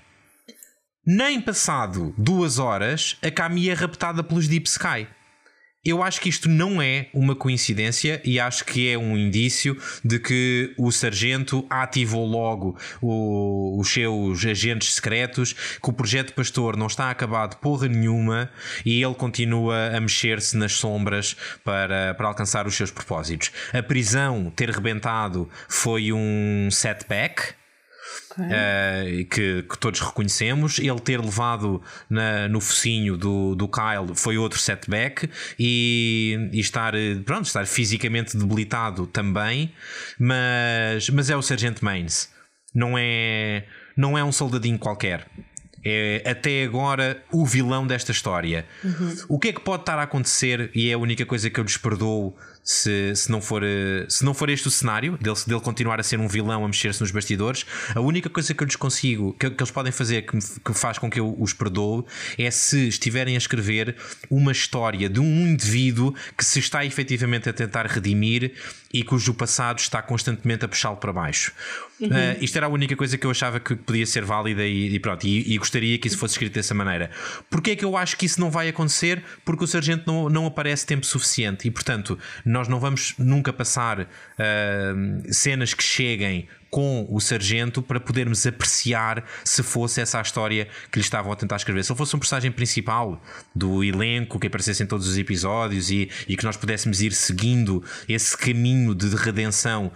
nem 1.06 1.40
passado 1.40 2.14
duas 2.18 2.58
horas, 2.58 3.16
a 3.22 3.30
Camille 3.30 3.70
é 3.70 3.72
raptada 3.72 4.22
pelos 4.22 4.46
Deep 4.46 4.68
Sky. 4.68 5.08
Eu 5.86 6.02
acho 6.02 6.20
que 6.20 6.28
isto 6.28 6.48
não 6.48 6.82
é 6.82 7.06
uma 7.14 7.36
coincidência 7.36 8.20
e 8.24 8.40
acho 8.40 8.64
que 8.64 8.90
é 8.90 8.98
um 8.98 9.16
indício 9.16 9.80
de 10.04 10.18
que 10.18 10.74
o 10.76 10.90
sargento 10.90 11.64
ativou 11.70 12.26
logo 12.26 12.76
o, 13.00 13.78
os 13.78 13.88
seus 13.92 14.44
agentes 14.44 14.96
secretos, 14.96 15.52
que 15.52 15.88
o 15.88 15.92
projeto 15.92 16.32
Pastor 16.32 16.76
não 16.76 16.88
está 16.88 17.08
acabado 17.08 17.56
porra 17.58 17.86
nenhuma 17.86 18.50
e 18.84 19.00
ele 19.00 19.14
continua 19.14 19.96
a 19.96 20.00
mexer-se 20.00 20.56
nas 20.56 20.72
sombras 20.72 21.36
para, 21.62 22.14
para 22.14 22.26
alcançar 22.26 22.66
os 22.66 22.74
seus 22.74 22.90
propósitos. 22.90 23.52
A 23.72 23.80
prisão 23.80 24.52
ter 24.56 24.70
rebentado 24.70 25.48
foi 25.68 26.12
um 26.12 26.68
setback 26.68 27.54
okay. 28.38 29.22
uh, 29.22 29.26
que, 29.26 29.62
que, 29.62 29.78
todos 29.78 30.00
reconhecemos. 30.00 30.78
Ele 30.78 31.00
ter 31.00 31.20
levado 31.20 31.82
na, 32.08 32.48
no 32.48 32.60
focinho 32.60 33.16
do, 33.16 33.54
do 33.54 33.68
Kyle 33.68 34.14
foi 34.14 34.38
outro 34.38 34.58
setback 34.58 35.28
e, 35.58 36.50
e 36.52 36.60
estar, 36.60 36.92
pronto, 37.24 37.46
estar 37.46 37.66
fisicamente 37.66 38.36
debilitado 38.36 39.06
também, 39.06 39.72
mas, 40.18 41.08
mas 41.10 41.30
é 41.30 41.36
o 41.36 41.42
Sargent 41.42 41.80
Mains, 41.82 42.28
não 42.74 42.96
é, 42.98 43.64
não 43.96 44.16
é 44.16 44.24
um 44.24 44.32
soldadinho 44.32 44.78
qualquer. 44.78 45.26
É 45.88 46.30
até 46.30 46.64
agora 46.64 47.22
o 47.30 47.46
vilão 47.46 47.86
desta 47.86 48.10
história. 48.10 48.66
Uhum. 48.82 49.16
O 49.28 49.38
que 49.38 49.48
é 49.48 49.52
que 49.52 49.60
pode 49.60 49.82
estar 49.82 49.96
a 50.00 50.02
acontecer? 50.02 50.68
E 50.74 50.90
é 50.90 50.94
a 50.94 50.98
única 50.98 51.24
coisa 51.24 51.48
que 51.48 51.60
eu 51.60 51.64
lhes 51.64 51.76
perdoo 51.76 52.36
se, 52.66 53.14
se, 53.14 53.30
não 53.30 53.40
for, 53.40 53.62
eh, 53.62 54.04
se 54.08 54.24
não 54.24 54.34
for 54.34 54.50
este 54.50 54.66
o 54.66 54.70
cenário, 54.72 55.16
dele, 55.18 55.36
dele 55.46 55.60
continuar 55.60 56.00
a 56.00 56.02
ser 56.02 56.18
um 56.18 56.26
vilão 56.26 56.64
a 56.64 56.66
mexer-se 56.66 57.00
nos 57.00 57.12
bastidores, 57.12 57.64
a 57.94 58.00
única 58.00 58.28
coisa 58.28 58.52
que 58.52 58.60
eu 58.60 58.66
lhes 58.66 58.74
consigo, 58.74 59.32
que, 59.38 59.48
que 59.48 59.62
eles 59.62 59.70
podem 59.70 59.92
fazer 59.92 60.22
que, 60.22 60.34
me, 60.34 60.42
que 60.42 60.74
faz 60.74 60.98
com 60.98 61.08
que 61.08 61.20
eu 61.20 61.36
os 61.38 61.52
perdoo, 61.52 62.04
é 62.36 62.50
se 62.50 62.88
estiverem 62.88 63.36
a 63.36 63.38
escrever 63.38 63.94
uma 64.28 64.50
história 64.50 65.08
de 65.08 65.20
um 65.20 65.46
indivíduo 65.46 66.12
que 66.36 66.44
se 66.44 66.58
está 66.58 66.84
efetivamente 66.84 67.48
a 67.48 67.52
tentar 67.52 67.86
redimir 67.86 68.52
e 68.92 69.02
cujo 69.02 69.34
passado 69.34 69.78
está 69.78 70.02
constantemente 70.02 70.64
a 70.64 70.68
puxá-lo 70.68 70.96
para 70.96 71.12
baixo. 71.12 71.52
Uhum. 72.00 72.08
Uh, 72.08 72.36
isto 72.40 72.56
era 72.56 72.66
a 72.66 72.68
única 72.68 72.94
coisa 72.94 73.16
que 73.16 73.26
eu 73.26 73.30
achava 73.30 73.58
que 73.58 73.74
podia 73.74 74.06
ser 74.06 74.24
válida 74.24 74.64
e, 74.64 74.94
e 74.94 74.98
pronto, 74.98 75.26
e, 75.26 75.54
e, 75.54 75.58
gostaria 75.58 75.98
que 75.98 76.08
isso 76.08 76.18
fosse 76.18 76.34
escrito 76.34 76.54
dessa 76.54 76.74
maneira. 76.74 77.10
Porquê 77.48 77.70
é 77.70 77.76
que 77.76 77.84
eu 77.84 77.96
acho 77.96 78.16
que 78.16 78.26
isso 78.26 78.40
não 78.40 78.50
vai 78.50 78.68
acontecer? 78.68 79.22
Porque 79.44 79.64
o 79.64 79.66
sargento 79.66 80.04
não, 80.06 80.28
não 80.28 80.46
aparece 80.46 80.84
tempo 80.84 81.06
suficiente 81.06 81.66
e, 81.66 81.70
portanto, 81.70 82.18
nós 82.56 82.68
não 82.68 82.80
vamos 82.80 83.14
nunca 83.18 83.52
passar 83.52 84.00
uh, 84.00 84.06
cenas 85.32 85.74
que 85.74 85.82
cheguem 85.82 86.48
com 86.70 87.06
o 87.08 87.20
sargento 87.20 87.80
para 87.80 88.00
podermos 88.00 88.46
apreciar 88.46 89.24
se 89.44 89.62
fosse 89.62 90.00
essa 90.00 90.18
a 90.18 90.22
história 90.22 90.68
que 90.90 90.98
lhe 90.98 91.04
estavam 91.04 91.32
a 91.32 91.36
tentar 91.36 91.56
escrever. 91.56 91.84
Se 91.84 91.92
ele 91.92 91.98
fosse 91.98 92.16
um 92.16 92.18
personagem 92.18 92.50
principal 92.50 93.22
do 93.54 93.84
elenco 93.84 94.38
que 94.38 94.46
aparecesse 94.46 94.82
em 94.82 94.86
todos 94.86 95.06
os 95.06 95.16
episódios 95.16 95.90
e, 95.90 96.10
e 96.28 96.36
que 96.36 96.44
nós 96.44 96.56
pudéssemos 96.56 97.00
ir 97.00 97.12
seguindo 97.12 97.82
esse 98.08 98.36
caminho 98.36 98.94
de 98.94 99.14
redenção 99.14 99.92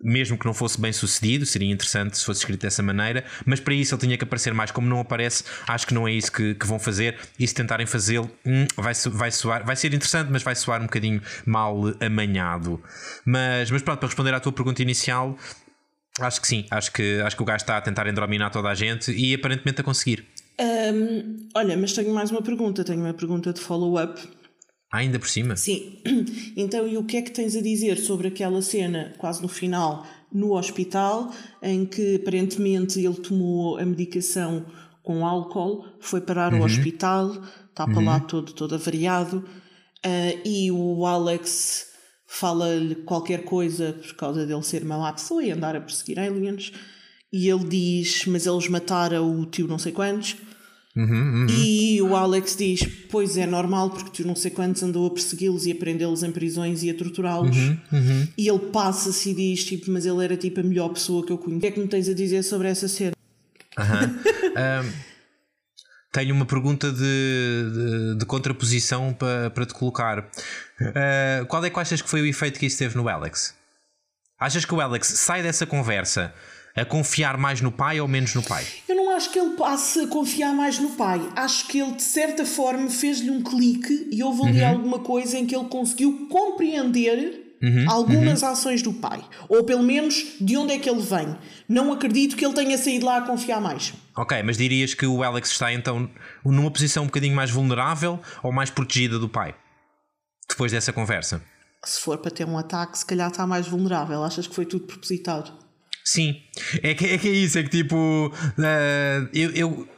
mesmo 0.00 0.38
que 0.38 0.46
não 0.46 0.54
fosse 0.54 0.80
bem 0.80 0.92
sucedido, 0.92 1.44
seria 1.44 1.70
interessante 1.70 2.16
se 2.16 2.24
fosse 2.24 2.40
escrito 2.40 2.60
dessa 2.60 2.82
maneira, 2.82 3.24
mas 3.44 3.60
para 3.60 3.74
isso 3.74 3.94
ele 3.94 4.00
tinha 4.00 4.16
que 4.16 4.24
aparecer 4.24 4.54
mais. 4.54 4.70
Como 4.70 4.88
não 4.88 5.00
aparece, 5.00 5.44
acho 5.66 5.86
que 5.86 5.94
não 5.94 6.06
é 6.06 6.12
isso 6.12 6.30
que, 6.30 6.54
que 6.54 6.66
vão 6.66 6.78
fazer. 6.78 7.18
E 7.38 7.46
se 7.46 7.54
tentarem 7.54 7.86
fazê-lo, 7.86 8.30
hum, 8.46 8.66
vai, 8.76 8.94
vai 9.10 9.30
vai 9.64 9.76
ser 9.76 9.88
interessante, 9.88 10.30
mas 10.30 10.42
vai 10.42 10.54
soar 10.54 10.80
um 10.80 10.84
bocadinho 10.84 11.20
mal 11.44 11.76
amanhado. 12.00 12.80
Mas, 13.24 13.70
mas 13.70 13.82
pronto, 13.82 13.98
para 13.98 14.08
responder 14.08 14.34
à 14.34 14.40
tua 14.40 14.52
pergunta 14.52 14.82
inicial, 14.82 15.36
acho 16.20 16.40
que 16.40 16.46
sim, 16.46 16.66
acho 16.70 16.92
que, 16.92 17.20
acho 17.20 17.36
que 17.36 17.42
o 17.42 17.44
gajo 17.44 17.62
está 17.62 17.76
a 17.76 17.80
tentar 17.80 18.06
endrominar 18.06 18.50
toda 18.50 18.68
a 18.68 18.74
gente 18.74 19.12
e 19.12 19.34
aparentemente 19.34 19.80
a 19.80 19.84
conseguir. 19.84 20.26
Um, 20.60 21.48
olha, 21.54 21.76
mas 21.76 21.92
tenho 21.92 22.12
mais 22.12 22.30
uma 22.30 22.42
pergunta, 22.42 22.84
tenho 22.84 23.00
uma 23.00 23.14
pergunta 23.14 23.52
de 23.52 23.60
follow-up 23.60 24.20
ainda 24.90 25.18
por 25.18 25.28
cima? 25.28 25.56
Sim. 25.56 25.98
Então, 26.56 26.88
e 26.88 26.96
o 26.96 27.04
que 27.04 27.16
é 27.16 27.22
que 27.22 27.30
tens 27.30 27.54
a 27.54 27.62
dizer 27.62 27.98
sobre 27.98 28.28
aquela 28.28 28.60
cena, 28.60 29.14
quase 29.16 29.40
no 29.40 29.48
final, 29.48 30.04
no 30.32 30.56
hospital, 30.56 31.32
em 31.62 31.86
que 31.86 32.16
aparentemente 32.16 32.98
ele 32.98 33.14
tomou 33.14 33.78
a 33.78 33.84
medicação 33.84 34.66
com 35.02 35.24
álcool, 35.24 35.86
foi 36.00 36.20
parar 36.20 36.52
uhum. 36.52 36.58
ao 36.58 36.66
hospital, 36.66 37.30
está 37.70 37.86
para 37.86 37.98
uhum. 37.98 38.04
lá 38.04 38.20
todo, 38.20 38.52
todo 38.52 38.74
avariado, 38.74 39.38
uh, 40.04 40.40
e 40.44 40.70
o 40.72 41.06
Alex 41.06 41.86
fala-lhe 42.26 42.96
qualquer 42.96 43.44
coisa 43.44 43.92
por 43.92 44.14
causa 44.14 44.44
dele 44.44 44.62
ser 44.62 44.82
uma 44.82 44.98
má 44.98 45.12
pessoa 45.12 45.42
e 45.42 45.50
andar 45.50 45.76
a 45.76 45.80
perseguir 45.80 46.18
aliens, 46.18 46.72
e 47.32 47.48
ele 47.48 47.64
diz: 47.64 48.26
Mas 48.26 48.46
eles 48.46 48.68
mataram 48.68 49.40
o 49.40 49.46
tio 49.46 49.66
não 49.66 49.78
sei 49.78 49.92
quantos. 49.92 50.36
Uhum, 50.98 51.42
uhum. 51.42 51.46
E 51.48 52.02
o 52.02 52.16
Alex 52.16 52.56
diz: 52.56 52.84
Pois 53.08 53.36
é 53.36 53.46
normal, 53.46 53.90
porque 53.90 54.10
tu 54.10 54.26
não 54.26 54.34
sei 54.34 54.50
quantos 54.50 54.82
andou 54.82 55.06
a 55.06 55.10
persegui-los 55.10 55.64
e 55.64 55.70
a 55.70 55.74
prendê-los 55.76 56.24
em 56.24 56.32
prisões 56.32 56.82
e 56.82 56.90
a 56.90 56.94
torturá-los. 56.94 57.56
Uhum, 57.56 57.78
uhum. 57.92 58.28
e 58.36 58.48
ele 58.48 58.58
passa-se 58.58 59.30
e 59.30 59.34
diz: 59.34 59.64
tipo, 59.64 59.92
Mas 59.92 60.04
ele 60.04 60.24
era 60.24 60.36
tipo 60.36 60.58
a 60.58 60.62
melhor 60.64 60.88
pessoa 60.88 61.24
que 61.24 61.30
eu 61.30 61.38
conheço. 61.38 61.58
O 61.58 61.60
que 61.60 61.66
é 61.68 61.70
que 61.70 61.78
me 61.78 61.86
tens 61.86 62.08
a 62.08 62.14
dizer 62.14 62.42
sobre 62.42 62.66
essa 62.66 62.88
cena? 62.88 63.12
um, 63.78 64.90
tenho 66.10 66.34
uma 66.34 66.44
pergunta 66.44 66.90
de, 66.90 66.98
de, 66.98 68.18
de 68.18 68.26
contraposição 68.26 69.14
para, 69.14 69.50
para 69.50 69.66
te 69.66 69.74
colocar. 69.74 70.18
Uh, 70.18 71.46
qual 71.46 71.64
é 71.64 71.70
que 71.70 71.78
achas 71.78 72.02
que 72.02 72.10
foi 72.10 72.22
o 72.22 72.26
efeito 72.26 72.58
que 72.58 72.66
isso 72.66 72.76
teve 72.78 72.96
no 72.96 73.08
Alex? 73.08 73.54
Achas 74.40 74.64
que 74.64 74.74
o 74.74 74.80
Alex 74.80 75.06
sai 75.06 75.44
dessa 75.44 75.64
conversa 75.64 76.34
a 76.80 76.84
confiar 76.84 77.36
mais 77.36 77.60
no 77.60 77.72
pai 77.72 78.00
ou 78.00 78.08
menos 78.08 78.34
no 78.34 78.42
pai? 78.42 78.64
Eu 78.88 78.96
não 78.96 79.10
acho 79.10 79.30
que 79.30 79.38
ele 79.38 79.56
passe 79.56 80.00
a 80.00 80.06
confiar 80.06 80.54
mais 80.54 80.78
no 80.78 80.90
pai. 80.90 81.20
Acho 81.36 81.66
que 81.66 81.78
ele, 81.78 81.92
de 81.92 82.02
certa 82.02 82.44
forma, 82.44 82.88
fez-lhe 82.88 83.30
um 83.30 83.42
clique 83.42 84.08
e 84.10 84.22
houve 84.22 84.48
ali 84.48 84.60
uhum. 84.60 84.68
alguma 84.68 84.98
coisa 85.00 85.38
em 85.38 85.46
que 85.46 85.54
ele 85.54 85.66
conseguiu 85.66 86.28
compreender 86.28 87.46
Uhum, 87.60 87.90
algumas 87.90 88.42
uhum. 88.42 88.48
ações 88.50 88.82
do 88.82 88.92
pai, 88.92 89.20
ou 89.48 89.64
pelo 89.64 89.82
menos 89.82 90.36
de 90.40 90.56
onde 90.56 90.74
é 90.74 90.78
que 90.78 90.88
ele 90.88 91.00
vem. 91.00 91.36
Não 91.68 91.92
acredito 91.92 92.36
que 92.36 92.46
ele 92.46 92.54
tenha 92.54 92.78
saído 92.78 93.04
lá 93.04 93.18
a 93.18 93.22
confiar 93.22 93.60
mais. 93.60 93.92
Ok, 94.16 94.40
mas 94.44 94.56
dirias 94.56 94.94
que 94.94 95.04
o 95.04 95.24
Alex 95.24 95.50
está 95.50 95.72
então 95.72 96.08
numa 96.44 96.70
posição 96.70 97.02
um 97.02 97.06
bocadinho 97.06 97.34
mais 97.34 97.50
vulnerável 97.50 98.20
ou 98.44 98.52
mais 98.52 98.70
protegida 98.70 99.18
do 99.18 99.28
pai? 99.28 99.56
Depois 100.48 100.70
dessa 100.70 100.92
conversa? 100.92 101.42
Se 101.84 102.00
for 102.00 102.18
para 102.18 102.30
ter 102.30 102.46
um 102.46 102.56
ataque, 102.56 102.98
se 102.98 103.06
calhar 103.06 103.28
está 103.28 103.46
mais 103.46 103.66
vulnerável. 103.66 104.22
Achas 104.22 104.46
que 104.46 104.54
foi 104.54 104.64
tudo 104.64 104.86
propositado? 104.86 105.52
Sim, 106.10 106.40
é 106.82 106.94
que, 106.94 107.04
é 107.04 107.18
que 107.18 107.28
é 107.28 107.32
isso, 107.32 107.58
é 107.58 107.62
que 107.62 107.68
tipo. 107.68 108.32
Uh, 108.56 109.28
eu. 109.34 109.50
eu 109.50 109.88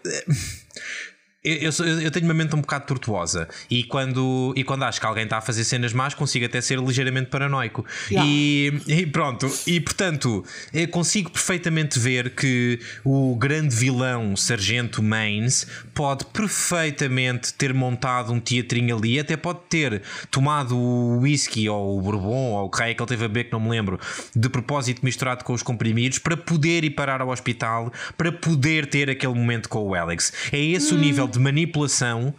eu, 1.43 1.73
sou, 1.73 1.87
eu, 1.87 2.11
tenho 2.11 2.27
uma 2.27 2.35
mente 2.35 2.55
um 2.55 2.61
bocado 2.61 2.85
tortuosa 2.85 3.49
e 3.71 3.83
quando, 3.85 4.53
e 4.55 4.63
quando 4.63 4.83
acho 4.83 5.01
que 5.01 5.07
alguém 5.07 5.25
está 5.25 5.39
a 5.39 5.41
fazer 5.41 5.65
cenas 5.65 5.95
más, 5.95 6.13
consigo 6.13 6.45
até 6.45 6.61
ser 6.61 6.79
ligeiramente 6.79 7.31
paranoico. 7.31 7.85
Yeah. 8.11 8.31
E, 8.31 8.83
e, 8.87 9.07
pronto, 9.07 9.51
e 9.67 9.81
portanto, 9.81 10.45
eu 10.75 10.87
consigo 10.89 11.31
perfeitamente 11.31 11.99
ver 11.99 12.35
que 12.35 12.79
o 13.03 13.35
grande 13.37 13.75
vilão 13.75 14.37
Sargento 14.37 15.03
Mains 15.03 15.67
pode 15.95 16.27
perfeitamente 16.27 17.55
ter 17.55 17.73
montado 17.73 18.33
um 18.35 18.41
teatrinho 18.41 18.95
ali, 18.95 19.19
até 19.19 19.35
pode 19.35 19.61
ter 19.71 20.03
tomado 20.31 20.77
o 20.77 21.21
whisky 21.21 21.71
ou 21.71 21.99
o 21.99 22.03
bourbon 22.03 22.53
ou 22.53 22.67
o 22.67 22.71
que 22.71 22.83
é 22.83 22.93
que 22.93 23.03
ele 23.03 23.09
teve 23.09 23.25
a 23.25 23.29
beber, 23.29 23.45
que 23.45 23.53
não 23.53 23.61
me 23.61 23.71
lembro, 23.71 23.99
de 24.37 24.49
propósito 24.51 25.03
misturado 25.03 25.43
com 25.43 25.55
os 25.55 25.63
comprimidos 25.63 26.19
para 26.19 26.37
poder 26.37 26.85
ir 26.85 26.91
parar 26.91 27.23
ao 27.23 27.31
hospital, 27.31 27.91
para 28.19 28.31
poder 28.31 28.85
ter 28.87 29.09
aquele 29.09 29.35
momento 29.35 29.71
com 29.71 29.79
o 29.89 29.95
Alex. 29.95 30.35
É 30.53 30.59
esse 30.59 30.93
hum. 30.93 30.99
o 30.99 31.01
nível 31.01 31.30
de 31.31 31.39
manipulação 31.39 32.35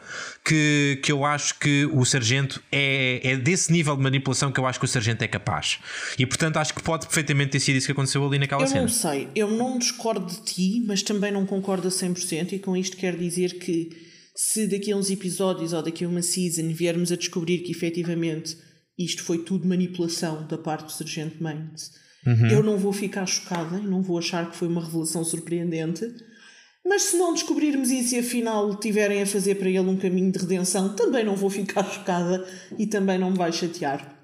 que, 0.46 1.00
que 1.04 1.12
eu 1.12 1.26
acho 1.26 1.58
que 1.60 1.86
o 1.94 2.04
sargento 2.06 2.62
é, 2.72 3.22
é 3.24 3.38
desse 3.38 3.72
nível 3.72 3.96
de 3.96 4.04
manipulação 4.04 4.52
que 4.52 4.60
eu 4.60 4.66
acho 4.66 4.80
que 4.80 4.86
o 4.86 4.88
sargento 4.88 5.24
é 5.24 5.28
capaz. 5.28 5.80
E 6.18 6.26
portanto 6.26 6.58
acho 6.58 6.74
que 6.74 6.84
pode 6.84 7.08
perfeitamente 7.08 7.52
ter 7.52 7.60
sido 7.60 7.78
isso 7.78 7.86
que 7.86 7.92
aconteceu 7.92 8.26
ali 8.26 8.38
naquela 8.38 8.64
eu 8.64 8.68
cena. 8.68 8.80
Eu 8.80 8.84
não 8.84 8.90
sei, 8.90 9.28
eu 9.36 9.52
não 9.52 9.80
discordo 9.80 10.26
de 10.26 10.42
ti, 10.44 10.84
mas 10.86 11.02
também 11.02 11.32
não 11.32 11.46
concordo 11.46 11.88
a 11.88 11.92
100%, 11.92 12.54
e 12.54 12.60
com 12.60 12.76
isto 12.76 12.98
quero 12.98 13.18
dizer 13.18 13.58
que 13.60 13.90
se 14.36 14.68
daqui 14.68 14.92
a 14.92 14.98
uns 14.98 15.10
episódios 15.10 15.74
ou 15.74 15.84
daqui 15.84 16.04
a 16.06 16.08
uma 16.08 16.22
season 16.22 16.70
viermos 16.70 17.12
a 17.12 17.16
descobrir 17.16 17.60
que 17.60 17.72
efetivamente 17.72 18.58
isto 18.98 19.24
foi 19.24 19.40
tudo 19.40 19.68
manipulação 19.68 20.48
da 20.48 20.58
parte 20.58 20.86
do 20.86 20.92
Sargento 20.92 21.42
Maines, 21.42 21.92
uhum. 22.26 22.48
eu 22.48 22.64
não 22.64 22.78
vou 22.78 22.94
ficar 22.94 23.26
chocada 23.26 23.78
e 23.78 23.88
não 23.88 24.02
vou 24.02 24.18
achar 24.18 24.50
que 24.50 24.56
foi 24.56 24.68
uma 24.68 24.84
revelação 24.84 25.24
surpreendente 25.24 26.06
mas 26.86 27.04
se 27.04 27.18
não 27.18 27.34
descobrirmos 27.34 27.92
isso 27.92 28.16
e 28.16 28.20
afinal 28.20 28.76
tiverem 28.76 29.22
a 29.22 29.26
fazer 29.26 29.56
para 29.56 29.70
ele 29.70 29.80
um 29.80 29.98
caminho 29.98 30.32
de 30.32 30.40
redenção, 30.40 30.96
também 30.96 31.24
não 31.24 31.36
vou 31.36 31.50
ficar 31.50 31.84
chocada 31.90 32.46
e 32.78 32.88
também 32.88 33.18
não 33.18 33.32
me 33.32 33.38
vai 33.38 33.52
chatear. 33.52 34.22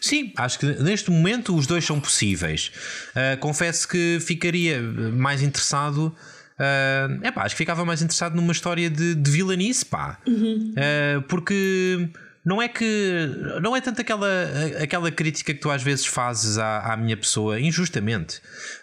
Sim, 0.00 0.32
acho 0.36 0.58
que 0.58 0.66
neste 0.66 1.10
momento 1.10 1.56
os 1.56 1.66
dois 1.66 1.84
são 1.84 2.00
possíveis. 2.00 2.70
Uh, 3.10 3.38
confesso 3.40 3.88
que 3.88 4.18
ficaria 4.20 4.80
mais 4.80 5.42
interessado. 5.42 6.14
Uh, 6.54 7.26
epá, 7.26 7.42
acho 7.42 7.54
que 7.54 7.58
ficava 7.58 7.84
mais 7.84 8.00
interessado 8.00 8.36
numa 8.36 8.52
história 8.52 8.88
de, 8.88 9.14
de 9.16 9.30
vilanice, 9.30 9.84
pá. 9.84 10.18
Uhum. 10.26 10.74
Uh, 10.76 11.22
porque 11.22 12.08
não 12.44 12.60
é 12.60 12.68
que 12.68 13.28
não 13.60 13.76
é 13.76 13.80
tanto 13.80 14.00
aquela, 14.00 14.28
aquela 14.80 15.10
crítica 15.10 15.54
que 15.54 15.60
tu 15.60 15.70
às 15.70 15.82
vezes 15.82 16.06
fazes 16.06 16.58
à, 16.58 16.92
à 16.92 16.96
minha 16.96 17.16
pessoa 17.16 17.60
injustamente 17.60 18.40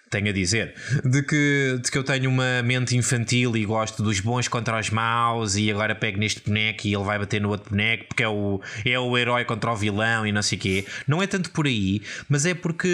tenho 0.09 0.29
a 0.29 0.31
dizer, 0.31 0.73
de 1.03 1.21
que, 1.21 1.79
de 1.81 1.91
que 1.91 1.97
eu 1.97 2.03
tenho 2.03 2.29
uma 2.29 2.63
mente 2.63 2.97
infantil 2.97 3.55
e 3.55 3.65
gosto 3.65 4.01
dos 4.01 4.19
bons 4.19 4.47
contra 4.47 4.79
os 4.79 4.89
maus 4.89 5.55
e 5.55 5.69
agora 5.69 5.93
pego 5.93 6.17
neste 6.17 6.41
boneco 6.41 6.87
e 6.87 6.93
ele 6.93 7.03
vai 7.03 7.19
bater 7.19 7.39
no 7.39 7.49
outro 7.49 7.69
boneco 7.69 8.05
porque 8.07 8.23
é 8.23 8.27
o, 8.27 8.61
é 8.85 8.99
o 8.99 9.17
herói 9.17 9.45
contra 9.45 9.71
o 9.71 9.75
vilão 9.75 10.25
e 10.25 10.31
não 10.31 10.41
sei 10.41 10.57
o 10.57 10.61
quê. 10.61 10.85
Não 11.07 11.21
é 11.21 11.27
tanto 11.27 11.51
por 11.51 11.67
aí, 11.67 12.01
mas 12.27 12.45
é 12.45 12.53
porque 12.53 12.89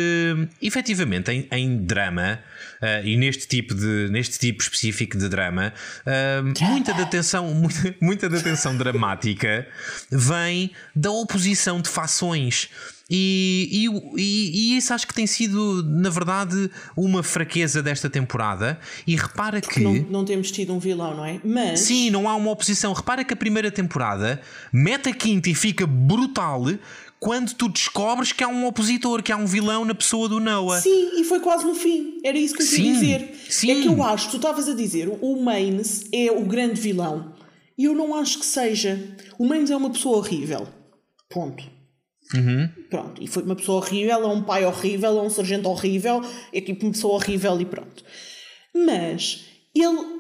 efetivamente 0.62 1.32
em, 1.32 1.48
em 1.52 1.78
drama 1.78 2.40
uh, 2.82 3.06
e 3.06 3.16
neste 3.18 3.48
tipo, 3.48 3.74
de, 3.74 4.10
neste 4.10 4.38
tipo 4.38 4.62
específico 4.62 5.18
de 5.18 5.30
drama, 5.30 5.74
uh, 6.02 6.66
muita 6.66 6.94
da 6.94 7.06
tensão, 7.06 7.48
muita, 7.56 7.96
muita 8.02 8.30
da 8.30 8.42
tensão 8.42 8.78
dramática 8.78 9.68
vem 10.12 10.72
da 10.96 11.12
oposição 11.12 11.82
de 11.82 11.90
fações. 11.90 12.70
E, 13.10 13.88
e, 14.18 14.22
e, 14.74 14.78
isso 14.78 14.92
acho 14.92 15.06
que 15.06 15.14
tem 15.14 15.28
sido, 15.28 15.84
na 15.84 16.10
verdade, 16.10 16.72
uma 16.98 17.22
fraqueza 17.22 17.84
desta 17.84 18.10
temporada. 18.10 18.80
E 19.06 19.16
repara 19.16 19.62
que. 19.62 19.80
Não, 19.80 19.94
não, 20.10 20.26
temos 20.26 20.50
tido 20.50 20.74
um 20.74 20.80
vilão, 20.80 21.16
não 21.16 21.26
é? 21.26 21.40
Mas. 21.44 21.82
Sim, 21.82 22.10
não 22.10 22.28
há 22.28 22.36
uma 22.36 22.50
oposição. 22.50 22.94
Repara 22.94 23.24
que 23.24 23.34
a 23.34 23.38
primeira 23.38 23.70
temporada 23.70 24.42
mete 24.74 25.10
a 25.10 25.14
quinta 25.14 25.50
e 25.50 25.54
fica 25.54 25.86
brutal 25.86 26.66
quando 27.20 27.54
tu 27.54 27.70
descobres 27.70 28.32
que 28.32 28.44
há 28.44 28.48
um 28.48 28.66
opositor, 28.66 29.22
que 29.22 29.32
há 29.32 29.38
um 29.38 29.46
vilão 29.46 29.86
na 29.86 29.94
pessoa 29.94 30.28
do 30.28 30.40
Noah. 30.40 30.82
Sim, 30.82 31.20
e 31.20 31.24
foi 31.24 31.40
quase 31.40 31.64
no 31.64 31.76
fim. 31.76 32.20
Era 32.24 32.38
isso 32.38 32.56
que 32.56 32.64
eu 32.64 32.68
queria 32.68 32.94
dizer. 32.94 33.36
Sim. 33.50 33.72
É 33.72 33.82
que 33.82 33.88
eu 33.88 34.04
acho, 34.04 34.32
tu 34.32 34.38
estavas 34.38 34.68
a 34.68 34.74
dizer, 34.74 35.10
o 35.22 35.42
Maines 35.42 36.06
é 36.12 36.32
o 36.32 36.42
grande 36.42 36.82
vilão. 36.82 37.34
E 37.78 37.86
eu 37.86 37.94
não 37.94 38.16
acho 38.16 38.40
que 38.40 38.46
seja. 38.46 39.16
O 39.38 39.46
Maines 39.46 39.70
é 39.70 39.76
uma 39.76 39.92
pessoa 39.92 40.18
horrível. 40.18 40.68
Ponto. 41.30 41.75
Uhum. 42.34 42.70
Pronto, 42.90 43.22
e 43.22 43.28
foi 43.28 43.44
uma 43.44 43.56
pessoa 43.56 43.78
horrível, 43.78 44.24
é 44.24 44.28
um 44.28 44.42
pai 44.42 44.66
horrível, 44.66 45.18
é 45.18 45.22
um 45.22 45.30
sargento 45.30 45.70
horrível, 45.70 46.22
é 46.52 46.60
tipo 46.60 46.86
uma 46.86 46.92
pessoa 46.92 47.14
horrível 47.16 47.60
e 47.62 47.66
pronto. 47.66 48.04
Mas 48.74 49.46
ele, 49.74 50.20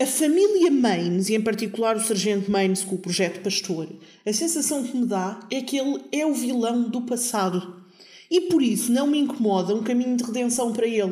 a 0.00 0.06
família 0.06 0.70
Maines, 0.70 1.28
e 1.28 1.34
em 1.34 1.40
particular 1.40 1.96
o 1.96 2.00
sargento 2.00 2.50
Maines 2.50 2.84
com 2.84 2.96
o 2.96 2.98
projeto 2.98 3.40
Pastor, 3.40 3.88
a 4.26 4.32
sensação 4.32 4.84
que 4.84 4.96
me 4.96 5.06
dá 5.06 5.40
é 5.50 5.62
que 5.62 5.78
ele 5.78 6.00
é 6.12 6.26
o 6.26 6.34
vilão 6.34 6.82
do 6.90 7.02
passado. 7.02 7.82
E 8.30 8.42
por 8.42 8.62
isso 8.62 8.90
não 8.90 9.06
me 9.06 9.18
incomoda 9.18 9.74
um 9.74 9.82
caminho 9.82 10.16
de 10.16 10.24
redenção 10.24 10.72
para 10.72 10.86
ele. 10.86 11.02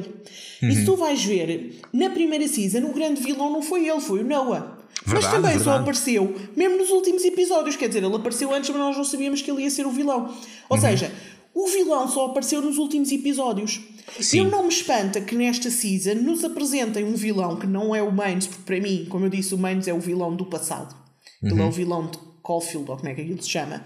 Uhum. 0.63 0.69
E 0.69 0.75
se 0.75 0.85
tu 0.87 0.97
vais 0.97 1.23
ver, 1.23 1.79
na 1.93 2.09
primeira 2.09 2.49
season, 2.49 2.87
o 2.87 2.95
grande 2.95 3.21
vilão 3.21 3.53
não 3.53 3.61
foi 3.61 3.87
ele, 3.87 4.01
foi 4.01 4.21
o 4.21 4.27
Noah. 4.27 4.80
Verdade, 5.05 5.25
mas 5.25 5.25
também 5.27 5.57
verdade. 5.57 5.65
só 5.65 5.77
apareceu, 5.77 6.37
mesmo 6.55 6.77
nos 6.77 6.91
últimos 6.91 7.25
episódios, 7.25 7.77
quer 7.77 7.89
dizer, 7.89 8.05
ele 8.05 8.15
apareceu 8.15 8.53
antes, 8.55 8.69
mas 8.71 8.79
nós 8.79 8.97
não 8.97 9.05
sabíamos 9.05 9.41
que 9.41 9.51
ele 9.51 9.63
ia 9.63 9.71
ser 9.71 9.87
o 9.87 9.91
vilão. 9.91 10.35
Ou 10.69 10.77
uhum. 10.77 10.81
seja, 10.81 11.11
o 11.55 11.67
vilão 11.67 12.07
só 12.07 12.27
apareceu 12.27 12.61
nos 12.61 12.77
últimos 12.77 13.11
episódios. 13.11 13.81
Sim. 14.21 14.41
Eu 14.41 14.45
não 14.51 14.65
me 14.65 14.69
espanta 14.69 15.21
que 15.21 15.35
nesta 15.35 15.71
season 15.71 16.17
nos 16.17 16.45
apresentem 16.45 17.05
um 17.05 17.15
vilão 17.15 17.57
que 17.57 17.67
não 17.67 17.95
é 17.95 18.03
o 18.03 18.13
Maines, 18.13 18.47
porque 18.47 18.63
para 18.63 18.81
mim, 18.81 19.07
como 19.09 19.25
eu 19.25 19.31
disse, 19.31 19.55
o 19.55 19.59
Maines 19.59 19.89
é 19.89 19.95
o 19.95 20.01
vilão 20.01 20.37
do 20.37 20.45
passado. 20.45 20.95
Uhum. 21.43 21.51
Ele 21.51 21.63
é 21.63 21.65
o 21.65 21.71
vilão 21.71 22.07
de 22.07 22.19
Caulfield, 22.45 22.91
ou 22.91 22.97
como 22.97 23.09
é 23.09 23.15
que 23.15 23.23
aquilo 23.23 23.43
se 23.43 23.49
chama. 23.49 23.83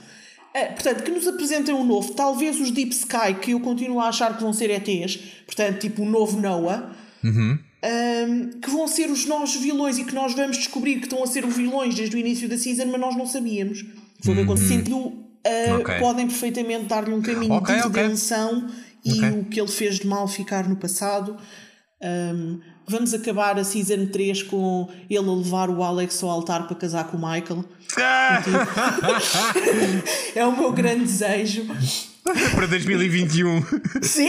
Uh, 0.55 0.73
portanto, 0.75 1.03
que 1.05 1.11
nos 1.11 1.27
apresentem 1.29 1.75
um 1.75 1.85
novo, 1.85 2.13
talvez 2.15 2.61
os 2.61 2.71
Deep 2.71 2.93
Sky, 2.93 3.35
que 3.41 3.53
eu 3.53 3.61
continuo 3.61 4.01
a 4.01 4.09
achar 4.09 4.37
que 4.37 4.43
vão 4.43 4.53
ser 4.53 4.71
ETs, 4.71 5.17
portanto, 5.47 5.81
tipo 5.81 6.03
o 6.03 6.07
novo 6.07 6.41
Noah. 6.41 6.93
Uhum 7.23 7.59
um, 7.85 8.61
que 8.61 8.71
vão 8.71 8.89
ser 8.89 9.11
os 9.11 9.27
novos 9.27 9.55
vilões 9.57 9.99
e 9.99 10.05
que 10.05 10.15
nós 10.15 10.35
vamos 10.35 10.57
descobrir 10.57 10.97
que 10.97 11.05
estão 11.05 11.23
a 11.23 11.27
ser 11.27 11.45
os 11.45 11.55
vilões 11.57 11.95
desde 11.95 12.17
o 12.17 12.19
início 12.19 12.49
da 12.49 12.57
season, 12.57 12.87
mas 12.87 13.01
nós 13.01 13.17
não 13.17 13.27
sabíamos. 13.27 13.85
Foi 14.23 14.33
o 14.33 14.37
que 14.37 14.43
aconteceu. 14.43 14.97
Uh, 14.97 15.81
okay. 15.81 15.99
Podem 15.99 16.27
perfeitamente 16.27 16.87
dar-lhe 16.87 17.13
um 17.13 17.21
caminho 17.21 17.53
okay, 17.55 17.77
de 17.77 17.83
redenção 17.83 18.67
okay. 19.05 19.29
e 19.29 19.31
o 19.33 19.45
que 19.45 19.61
ele 19.61 19.71
fez 19.71 19.97
de 19.99 20.07
mal 20.07 20.27
ficar 20.27 20.67
no 20.67 20.77
passado. 20.77 21.37
Um, 22.03 22.61
vamos 22.87 23.13
acabar 23.13 23.59
a 23.59 23.65
season 23.65 24.07
3 24.07 24.45
com 24.45 24.89
ele 25.11 25.19
a 25.29 25.33
levar 25.33 25.69
o 25.69 25.83
Alex 25.83 26.23
ao 26.23 26.31
altar 26.31 26.67
para 26.67 26.77
casar 26.77 27.09
com 27.09 27.19
o 27.19 27.21
Michael. 27.21 27.65
Ah! 27.99 28.43
é 30.35 30.47
o 30.47 30.57
meu 30.57 30.73
grande 30.73 31.05
desejo. 31.05 31.67
para 32.55 32.67
2021. 32.67 33.63
Sim! 34.03 34.29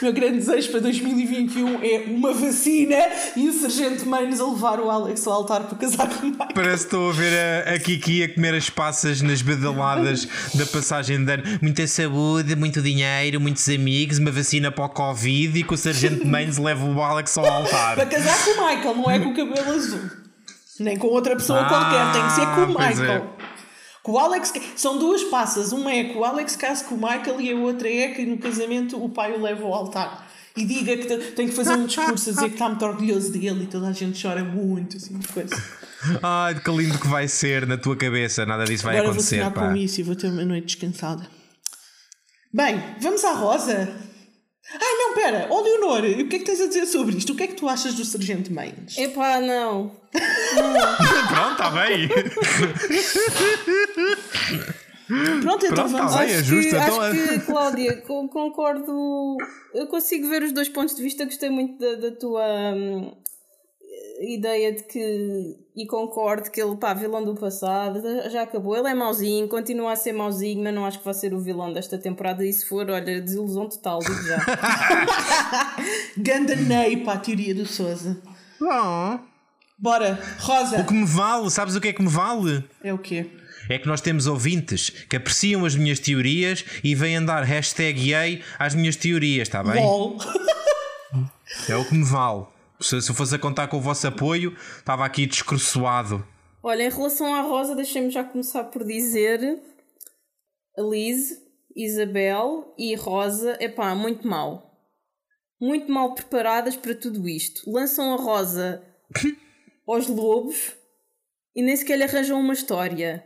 O 0.00 0.04
meu 0.04 0.12
grande 0.12 0.38
desejo 0.38 0.70
para 0.70 0.80
2021 0.80 1.82
é 1.82 2.04
uma 2.06 2.32
vacina 2.32 2.96
e 3.36 3.48
o 3.48 3.52
Sargento 3.52 4.06
Maines 4.08 4.40
a 4.40 4.46
levar 4.46 4.78
o 4.80 4.90
Alex 4.90 5.26
ao 5.26 5.32
altar 5.32 5.64
para 5.64 5.78
casar 5.78 6.08
com 6.08 6.26
o 6.26 6.30
Michael. 6.30 6.50
Parece 6.54 6.86
que 6.86 6.94
estou 6.94 7.10
a 7.10 7.12
ver 7.12 7.32
a, 7.66 7.74
a 7.74 7.78
Kiki 7.78 8.22
a 8.22 8.32
comer 8.32 8.54
as 8.54 8.70
passas 8.70 9.20
nas 9.20 9.42
badaladas 9.42 10.28
da 10.54 10.66
passagem 10.66 11.24
de 11.24 11.32
ano. 11.32 11.42
Muita 11.60 11.86
saúde, 11.86 12.54
muito 12.54 12.80
dinheiro, 12.80 13.40
muitos 13.40 13.68
amigos, 13.68 14.18
uma 14.18 14.30
vacina 14.30 14.70
para 14.70 14.84
o 14.84 14.88
Covid 14.88 15.58
e 15.58 15.64
que 15.64 15.74
o 15.74 15.76
Sargento 15.76 16.26
Maines 16.26 16.58
leva 16.58 16.84
o 16.84 17.02
Alex 17.02 17.36
ao 17.36 17.46
altar. 17.46 17.96
Para 17.96 18.06
casar 18.06 18.44
com 18.44 18.50
o 18.50 18.66
Michael, 18.66 18.94
não 18.96 19.10
é 19.10 19.18
com 19.18 19.30
o 19.30 19.34
cabelo 19.34 19.72
azul. 19.72 20.00
Nem 20.80 20.96
com 20.96 21.06
outra 21.08 21.36
pessoa 21.36 21.60
ah, 21.60 21.68
qualquer, 21.68 22.12
tem 22.12 22.26
que 22.26 22.32
ser 22.32 22.46
com 22.54 22.72
o 22.72 22.82
é. 22.82 22.88
Michael. 22.88 23.31
É. 23.31 23.31
Com 24.02 24.12
o 24.12 24.18
Alex, 24.18 24.52
são 24.76 24.98
duas 24.98 25.22
passas. 25.24 25.72
Uma 25.72 25.92
é 25.92 26.04
que 26.04 26.18
o 26.18 26.24
Alex 26.24 26.56
case 26.56 26.84
com 26.84 26.96
o 26.96 26.98
Michael 26.98 27.40
e 27.40 27.52
a 27.52 27.56
outra 27.56 27.88
é 27.88 28.08
que 28.08 28.26
no 28.26 28.36
casamento 28.38 29.02
o 29.02 29.08
pai 29.08 29.32
o 29.32 29.40
leva 29.40 29.64
ao 29.64 29.72
altar. 29.72 30.28
E 30.56 30.64
diga 30.66 30.96
que 30.96 31.32
tem 31.32 31.48
que 31.48 31.54
fazer 31.54 31.72
um 31.72 31.86
discurso 31.86 32.28
a 32.28 32.32
dizer 32.32 32.48
que 32.48 32.54
está 32.54 32.68
muito 32.68 32.84
orgulhoso 32.84 33.32
dele 33.32 33.64
e 33.64 33.66
toda 33.66 33.88
a 33.88 33.92
gente 33.92 34.20
chora 34.20 34.44
muito, 34.44 34.96
assim, 34.96 35.18
de 35.18 35.28
coisa. 35.28 35.56
Ai, 36.22 36.60
que 36.60 36.70
lindo 36.70 36.98
que 36.98 37.06
vai 37.06 37.26
ser 37.28 37.66
na 37.66 37.78
tua 37.78 37.96
cabeça, 37.96 38.44
nada 38.44 38.64
disso 38.64 38.84
vai 38.84 38.96
Agora 38.98 39.12
acontecer. 39.12 39.40
Agora 39.40 39.66
vou 39.66 39.70
com 39.70 39.76
isso 39.76 40.00
e 40.00 40.02
vou 40.02 40.16
ter 40.16 40.26
uma 40.26 40.44
noite 40.44 40.66
descansada. 40.66 41.26
Bem, 42.52 42.82
vamos 43.00 43.24
à 43.24 43.32
Rosa. 43.32 43.88
Ai 44.80 44.94
não, 44.98 45.14
pera, 45.14 45.46
ó 45.50 45.58
oh, 45.58 45.62
Leonor, 45.62 46.04
o 46.04 46.28
que 46.28 46.36
é 46.36 46.38
que 46.38 46.44
tens 46.44 46.60
a 46.60 46.66
dizer 46.66 46.86
sobre 46.86 47.16
isto? 47.16 47.32
O 47.32 47.36
que 47.36 47.42
é 47.42 47.46
que 47.46 47.54
tu 47.54 47.68
achas 47.68 47.94
do 47.94 48.04
Sargento 48.04 48.52
Maines? 48.52 48.96
Epá, 48.96 49.40
não. 49.40 49.92
não. 50.14 50.82
Pronto, 51.28 51.52
está 51.52 51.70
bem. 51.70 52.08
Pronto, 55.42 55.66
então 55.66 55.88
Pronto, 55.88 55.92
vamos. 55.92 56.12
Tá 56.12 56.18
bem, 56.20 56.34
é 56.34 56.42
justo. 56.42 56.70
Que, 56.70 56.76
então... 56.76 57.00
Acho 57.00 57.28
que, 57.28 57.38
Cláudia, 57.40 57.96
concordo. 58.02 59.36
Eu 59.74 59.86
consigo 59.86 60.28
ver 60.28 60.42
os 60.42 60.52
dois 60.52 60.68
pontos 60.68 60.94
de 60.94 61.02
vista. 61.02 61.24
Gostei 61.24 61.50
muito 61.50 61.78
da, 61.78 62.08
da 62.08 62.16
tua. 62.16 62.44
Hum, 62.74 63.12
ideia 64.22 64.72
de 64.72 64.84
que. 64.84 65.56
E 65.74 65.86
concordo 65.86 66.50
que 66.50 66.60
ele, 66.60 66.76
pá, 66.76 66.92
vilão 66.94 67.24
do 67.24 67.34
passado, 67.34 68.02
já 68.30 68.42
acabou. 68.42 68.76
Ele 68.76 68.88
é 68.88 68.94
mauzinho, 68.94 69.48
continua 69.48 69.92
a 69.92 69.96
ser 69.96 70.12
mauzinho, 70.12 70.62
mas 70.62 70.74
não 70.74 70.84
acho 70.84 70.98
que 70.98 71.04
vai 71.04 71.14
ser 71.14 71.32
o 71.32 71.40
vilão 71.40 71.72
desta 71.72 71.98
temporada. 71.98 72.44
E 72.44 72.52
se 72.52 72.66
for, 72.66 72.88
olha, 72.90 73.20
desilusão 73.20 73.68
total, 73.68 74.00
digo 74.00 74.22
já. 74.22 74.38
Ganda 76.16 76.54
Ney 76.56 76.98
para 76.98 77.14
a 77.14 77.18
teoria 77.18 77.54
do 77.54 77.66
Souza. 77.66 78.20
Oh. 78.60 79.18
Bora, 79.78 80.20
Rosa. 80.38 80.80
O 80.80 80.86
que 80.86 80.94
me 80.94 81.06
vale, 81.06 81.50
sabes 81.50 81.74
o 81.74 81.80
que 81.80 81.88
é 81.88 81.92
que 81.92 82.02
me 82.02 82.08
vale? 82.08 82.62
É 82.84 82.92
o 82.92 82.98
quê? 82.98 83.30
É 83.68 83.78
que 83.78 83.88
nós 83.88 84.00
temos 84.00 84.26
ouvintes 84.26 84.90
que 84.90 85.16
apreciam 85.16 85.64
as 85.64 85.74
minhas 85.74 85.98
teorias 85.98 86.64
e 86.84 86.94
vêm 86.94 87.16
andar 87.16 87.42
hashtag 87.42 88.10
yay 88.10 88.42
às 88.58 88.74
minhas 88.74 88.94
teorias, 88.96 89.48
está 89.48 89.62
bem? 89.62 89.82
LOL. 89.82 90.18
É 91.68 91.76
o 91.76 91.84
que 91.84 91.94
me 91.94 92.04
vale. 92.04 92.44
Se, 92.82 93.00
se 93.00 93.10
eu 93.10 93.14
fosse 93.14 93.34
a 93.34 93.38
contar 93.38 93.68
com 93.68 93.76
o 93.76 93.80
vosso 93.80 94.06
apoio, 94.06 94.56
estava 94.78 95.04
aqui 95.04 95.26
descroçoado. 95.26 96.26
Olha, 96.62 96.84
em 96.84 96.90
relação 96.90 97.34
à 97.34 97.40
Rosa, 97.40 97.74
deixem-me 97.74 98.10
já 98.10 98.22
começar 98.22 98.64
por 98.64 98.84
dizer 98.84 99.60
Liz, 100.78 101.40
Isabel 101.74 102.74
e 102.78 102.94
Rosa, 102.94 103.56
é 103.60 103.68
pá, 103.68 103.94
muito 103.94 104.26
mal. 104.26 104.70
Muito 105.60 105.90
mal 105.90 106.14
preparadas 106.14 106.76
para 106.76 106.94
tudo 106.94 107.28
isto. 107.28 107.70
Lançam 107.70 108.14
a 108.14 108.16
Rosa 108.16 108.82
aos 109.86 110.06
lobos 110.06 110.72
e 111.54 111.62
nem 111.62 111.76
sequer 111.76 111.96
lhe 111.96 112.04
arranjam 112.04 112.40
uma 112.40 112.54
história. 112.54 113.24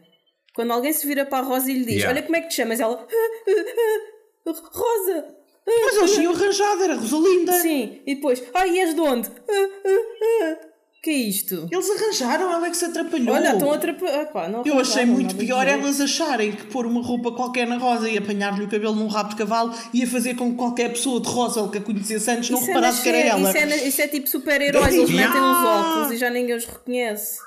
Quando 0.54 0.72
alguém 0.72 0.92
se 0.92 1.07
vira 1.07 1.26
para 1.26 1.44
a 1.44 1.48
Rosa 1.48 1.70
e 1.70 1.74
lhe 1.74 1.84
diz: 1.84 1.96
Yeah. 1.96 2.11
Olha 2.11 2.22
como 2.22 2.36
é 2.36 2.40
que 2.40 2.48
te 2.48 2.54
chamas? 2.54 2.80
Ela: 2.80 3.07
Rosa! 4.46 5.36
Mas 5.67 5.97
eles 5.97 6.14
tinham 6.14 6.33
arranjado, 6.33 6.83
era 6.85 6.95
Rosalinda. 6.95 7.53
Sim, 7.61 8.01
e 8.07 8.14
depois: 8.14 8.43
Ai, 8.55 8.79
és 8.79 8.95
de 8.95 9.01
onde? 9.01 9.29
Que 11.03 11.11
é 11.11 11.14
isto? 11.14 11.69
Eles 11.71 11.89
arranjaram, 11.89 12.53
ela 12.53 12.67
é 12.67 12.71
que 12.71 12.77
se 12.77 12.85
atrapalhou. 12.85 13.35
Olha, 13.35 13.53
estão 13.53 13.71
a 13.71 13.77
atrapalhar. 13.77 14.62
Eu 14.64 14.81
achei 14.81 15.05
muito 15.05 15.37
pior 15.37 15.67
elas 15.67 16.01
acharem 16.01 16.51
que 16.51 16.67
pôr 16.67 16.85
uma 16.85 17.01
roupa 17.01 17.31
qualquer 17.31 17.64
na 17.67 17.77
Rosa 17.79 18.09
e 18.09 18.19
apanhar-lhe 18.19 18.64
o 18.64 18.69
cabelo 18.69 18.95
num 18.95 19.07
rabo 19.07 19.31
de 19.31 19.37
cavalo 19.37 19.73
ia 19.95 20.07
fazer 20.07 20.35
com 20.35 20.51
que 20.51 20.57
qualquer 20.57 20.89
pessoa 20.91 21.21
de 21.21 21.29
Rosa 21.29 21.69
que 21.69 21.79
a 21.79 21.81
conhecesse 21.81 22.29
antes 22.31 22.51
não 22.51 22.59
Isso 22.59 22.71
é, 22.71 22.75
reparasse 22.75 23.03
que 23.03 23.09
era 23.09 23.19
ela. 23.19 23.49
isso, 23.49 23.57
é, 23.57 23.89
isso 23.89 24.03
é 24.03 24.09
tipo 24.09 24.29
super-heróis, 24.29 24.95
eles 24.95 25.11
metem 25.11 25.41
uns 25.41 25.64
óculos 25.64 26.11
e 26.12 26.17
já 26.17 26.29
ninguém 26.29 26.57
os 26.57 26.64
reconhece. 26.64 27.39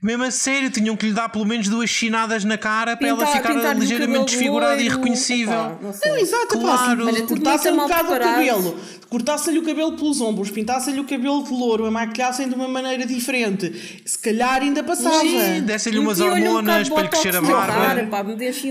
Mesmo 0.00 0.22
a 0.22 0.30
sério, 0.30 0.70
tinham 0.70 0.96
que 0.96 1.06
lhe 1.06 1.12
dar 1.12 1.28
pelo 1.28 1.44
menos 1.44 1.68
duas 1.68 1.90
chinadas 1.90 2.44
na 2.44 2.56
cara 2.56 2.96
para 2.96 3.08
ela 3.08 3.18
Pintar- 3.18 3.36
ficar 3.36 3.48
pintar-lhe 3.54 3.78
o 3.78 3.82
ligeiramente 3.82 4.24
desfigurada 4.26 4.80
e 4.80 4.86
irreconhecível. 4.86 5.52
Epá, 5.52 5.76
não 5.82 5.92
sei. 5.92 6.10
Não, 6.10 6.18
exato, 6.18 6.58
Claro. 6.60 6.96
pá, 6.98 7.04
Mas 7.04 7.16
é 7.16 7.18
se 7.18 7.26
tudo 7.26 7.40
cortassem 7.42 7.72
muito 7.72 7.84
um 7.84 7.88
bocado 7.88 8.12
o 8.14 8.18
cabelo, 8.20 8.80
cortassem-lhe 9.10 9.58
o 9.58 9.62
cabelo 9.64 9.92
pelos 9.96 10.20
ombros, 10.20 10.50
pintassem-lhe 10.52 11.00
o 11.00 11.04
cabelo 11.04 11.42
de 11.42 11.50
louro, 11.52 11.84
a 11.86 11.90
maquilhassem 11.90 12.48
de 12.48 12.54
uma 12.54 12.68
maneira 12.68 13.04
diferente, 13.06 14.02
se 14.06 14.18
calhar 14.18 14.62
ainda 14.62 14.84
passava. 14.84 15.18
Sim, 15.20 15.62
dessem-lhe 15.62 15.98
umas 15.98 16.20
um 16.20 16.26
hormonas 16.26 16.88
bocado 16.88 16.94
para 16.94 17.02
lhe 17.02 17.08
de 17.08 17.10
crescer 17.10 17.36
a 17.36 17.40
barba. 17.40 18.08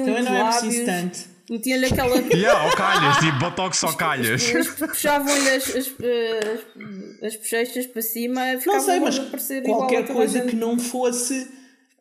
Também 0.06 0.24
não 0.24 0.36
é 0.36 0.44
preciso 0.46 0.86
tanto. 0.86 1.37
Metiam-lhe 1.50 1.86
aquela. 1.86 2.18
Yeah, 2.34 2.60
ao 2.62 2.72
calhas, 2.76 3.18
tipo 3.18 3.40
botox 3.40 3.84
ao 3.84 3.96
calhas. 3.96 4.44
Puxavam-lhe 4.78 5.50
as, 5.50 5.70
as, 5.76 5.88
as, 5.88 7.24
as 7.24 7.36
bochechas 7.36 7.86
para 7.88 8.02
cima, 8.02 8.54
Não 8.54 8.60
ficava 8.60 8.80
sei, 8.82 9.00
mas 9.00 9.20
qualquer 9.66 10.08
coisa 10.08 10.42
que 10.42 10.56
não 10.56 10.78
fosse. 10.80 11.48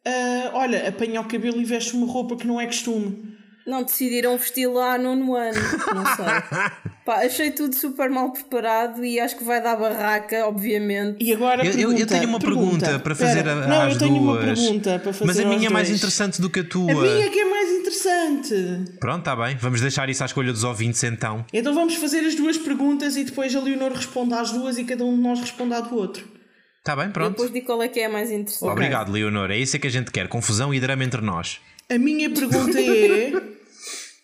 ah, 0.05 0.51
olha, 0.55 0.89
apanha 0.89 1.21
o 1.21 1.25
cabelo 1.25 1.61
e 1.61 1.65
veste 1.65 1.95
uma 1.97 2.07
roupa 2.07 2.37
que 2.37 2.47
não 2.47 2.61
é 2.61 2.67
costume. 2.67 3.35
Não 3.67 3.83
decidiram 3.83 4.39
vesti-la 4.39 4.95
há 4.95 4.99
nono 4.99 5.35
ano, 5.35 5.59
não 5.93 6.07
sei. 6.15 6.25
Pá, 7.05 7.25
achei 7.25 7.51
tudo 7.53 7.75
super 7.75 8.09
mal 8.11 8.33
preparado 8.33 9.05
e 9.05 9.19
acho 9.19 9.37
que 9.37 9.43
vai 9.45 9.61
dar 9.63 9.75
barraca, 9.77 10.47
obviamente. 10.47 11.17
E 11.25 11.33
agora 11.33 11.65
Eu, 11.67 11.73
pergunta, 11.73 12.01
eu 12.01 12.07
tenho 12.07 12.29
uma 12.29 12.39
pergunta, 12.41 12.99
para 13.01 13.15
fazer 13.15 13.39
Espera, 13.39 13.53
a- 13.65 13.67
Não, 13.67 13.83
às 13.83 13.93
eu 13.95 13.99
tenho 13.99 14.17
uma 14.17 14.39
duas. 14.41 14.59
pergunta 14.61 14.99
para 15.01 15.13
fazer 15.13 15.25
Mas 15.27 15.39
a 15.41 15.45
minha 15.45 15.67
é 15.67 15.71
mais 15.71 15.91
interessante 15.91 16.41
do 16.41 16.49
que 16.51 16.61
a 16.61 16.65
tua. 16.65 16.91
A 16.91 16.95
minha 16.95 17.27
é 17.27 17.29
que 17.29 17.39
é 17.41 17.45
mais 17.45 17.71
interessante. 17.87 18.99
Pronto, 18.99 19.19
está 19.21 19.37
bem. 19.37 19.57
Vamos 19.57 19.81
deixar 19.81 20.09
isso 20.09 20.23
à 20.23 20.27
escolha 20.27 20.53
dos 20.53 20.65
ouvintes 20.65 21.03
então. 21.05 21.45
Então 21.53 21.73
vamos 21.73 21.95
fazer 21.95 22.21
as 22.21 22.35
duas 22.35 22.59
perguntas 22.59 23.17
e 23.17 23.25
depois 23.25 23.55
a 23.55 23.61
Leonor 23.61 23.93
responde 23.93 24.35
às 24.35 24.51
duas 24.51 24.77
e 24.79 24.85
cada 24.85 25.05
um 25.05 25.15
de 25.15 25.23
nós 25.23 25.41
responde 25.41 25.75
à 25.75 25.81
do 25.81 25.95
outro. 25.95 26.27
Está 26.79 26.97
bem, 26.97 27.11
pronto. 27.11 27.31
Depois 27.31 27.53
digo 27.53 27.67
qual 27.67 27.83
é 27.83 27.89
que 27.89 28.01
é 28.01 28.07
a 28.07 28.09
mais 28.09 28.31
interessante. 28.31 28.71
Obrigado, 28.71 29.11
Leonor. 29.11 29.51
É 29.51 29.59
isso 29.59 29.79
que 29.79 29.87
a 29.87 29.91
gente 29.91 30.11
quer. 30.11 30.29
Confusão 30.29 30.73
e 30.75 30.81
drama 30.81 31.05
entre 31.05 31.21
nós. 31.21 31.61
A 31.91 31.99
minha 31.99 32.29
pergunta 32.31 32.81
é: 32.81 33.33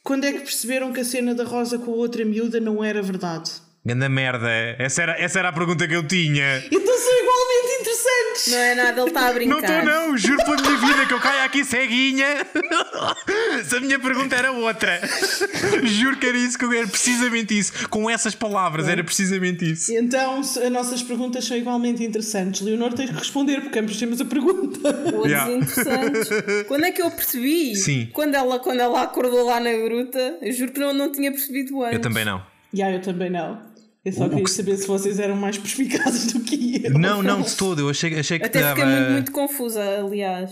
quando 0.03 0.25
é 0.25 0.33
que 0.33 0.41
perceberam 0.41 0.93
que 0.93 1.01
a 1.01 1.05
cena 1.05 1.35
da 1.35 1.45
Rosa 1.45 1.79
com 1.79 1.93
a 1.93 1.97
outra 1.97 2.25
miúda 2.25 2.61
não 2.61 2.83
era 2.83 3.03
verdade? 3.03 3.51
Ganda 3.85 4.09
merda. 4.09 4.49
Essa 4.79 5.03
era, 5.03 5.21
essa 5.21 5.39
era 5.41 5.49
a 5.49 5.53
pergunta 5.53 5.89
que 5.89 5.95
eu 5.95 6.07
tinha. 6.07 6.59
Então 6.71 6.99
são 6.99 7.19
igualmente 7.21 7.81
interessantes! 7.81 8.47
Não 8.53 8.59
é 8.59 8.75
nada, 8.77 9.01
ele 9.01 9.09
está 9.11 9.29
a 9.29 9.33
brincar. 9.33 9.51
Não 9.55 9.59
estou, 9.61 9.85
não. 9.85 10.17
Juro 10.17 10.37
pela 10.45 10.57
minha 10.57 10.77
vida 10.77 11.07
que 11.07 11.15
eu 11.15 11.19
caio 11.21 11.45
aqui 11.45 11.65
ceguinha. 11.65 12.27
Se 13.65 13.77
a 13.77 13.81
minha 13.81 13.99
pergunta 13.99 14.37
era 14.37 14.53
outra. 14.53 15.01
Juro 15.83 16.17
que 16.17 16.27
era 16.27 16.39
isso 16.39 16.57
que 16.57 16.65
eu 16.65 16.73
era 16.73 16.87
precisamente 16.87 17.59
isso. 17.59 17.89
Com 17.89 18.09
essas 18.09 18.37
palavras, 18.37 18.87
era 18.87 19.03
precisamente 19.03 19.73
isso. 19.73 19.93
Então 19.93 20.39
as 20.39 20.71
nossas 20.71 21.03
perguntas 21.03 21.45
são 21.45 21.57
igualmente 21.57 22.05
interessantes. 22.05 22.61
Leonor, 22.61 22.93
tens 22.93 23.11
que 23.11 23.17
responder 23.17 23.63
porque 23.63 23.81
ambos 23.81 23.97
temos 23.97 24.21
a 24.21 24.25
pergunta. 24.25 24.79
Outros 25.13 25.33
Yeah. 25.33 25.53
interessantes. 25.53 26.29
Quando 26.69 26.85
é 26.85 26.93
que 26.93 27.03
eu 27.03 27.11
percebi? 27.11 27.75
Sim. 27.75 28.09
Quando 28.13 28.35
ela, 28.37 28.61
quando 28.61 28.79
ela 28.81 29.03
acordou 29.03 29.45
lá 29.47 29.59
na 29.59 29.73
gruta, 29.73 30.39
eu 30.41 30.53
juro 30.53 30.71
que 30.71 30.79
não, 30.79 30.93
não 30.95 31.11
tinha 31.11 31.33
percebido 31.33 31.83
antes. 31.83 31.95
Eu 31.95 32.01
também 32.01 32.25
não. 32.25 32.43
Já, 32.73 32.91
eu 32.91 33.01
também 33.03 33.29
não. 33.31 33.72
Eu 34.05 34.13
só 34.13 34.23
O- 34.23 34.27
o 34.27 34.29
queria 34.31 34.45
que- 34.45 34.51
saber 34.51 34.77
se 34.77 34.87
vocês 34.87 35.19
eram 35.21 35.37
mais 35.37 35.57
perspicazes 35.59 36.27
do 36.33 36.41
que 36.41 36.83
eu. 36.85 36.99
Não, 36.99 37.23
não, 37.23 37.43
de 37.43 37.55
todo. 37.55 37.81
Eu 37.81 37.89
achei, 37.89 38.19
achei 38.19 38.39
que 38.39 38.47
Até 38.47 38.61
dava. 38.61 38.75
fiquei 38.81 38.91
muito, 38.93 39.11
muito 39.13 39.33
confusa, 39.33 39.83
aliás. 40.05 40.51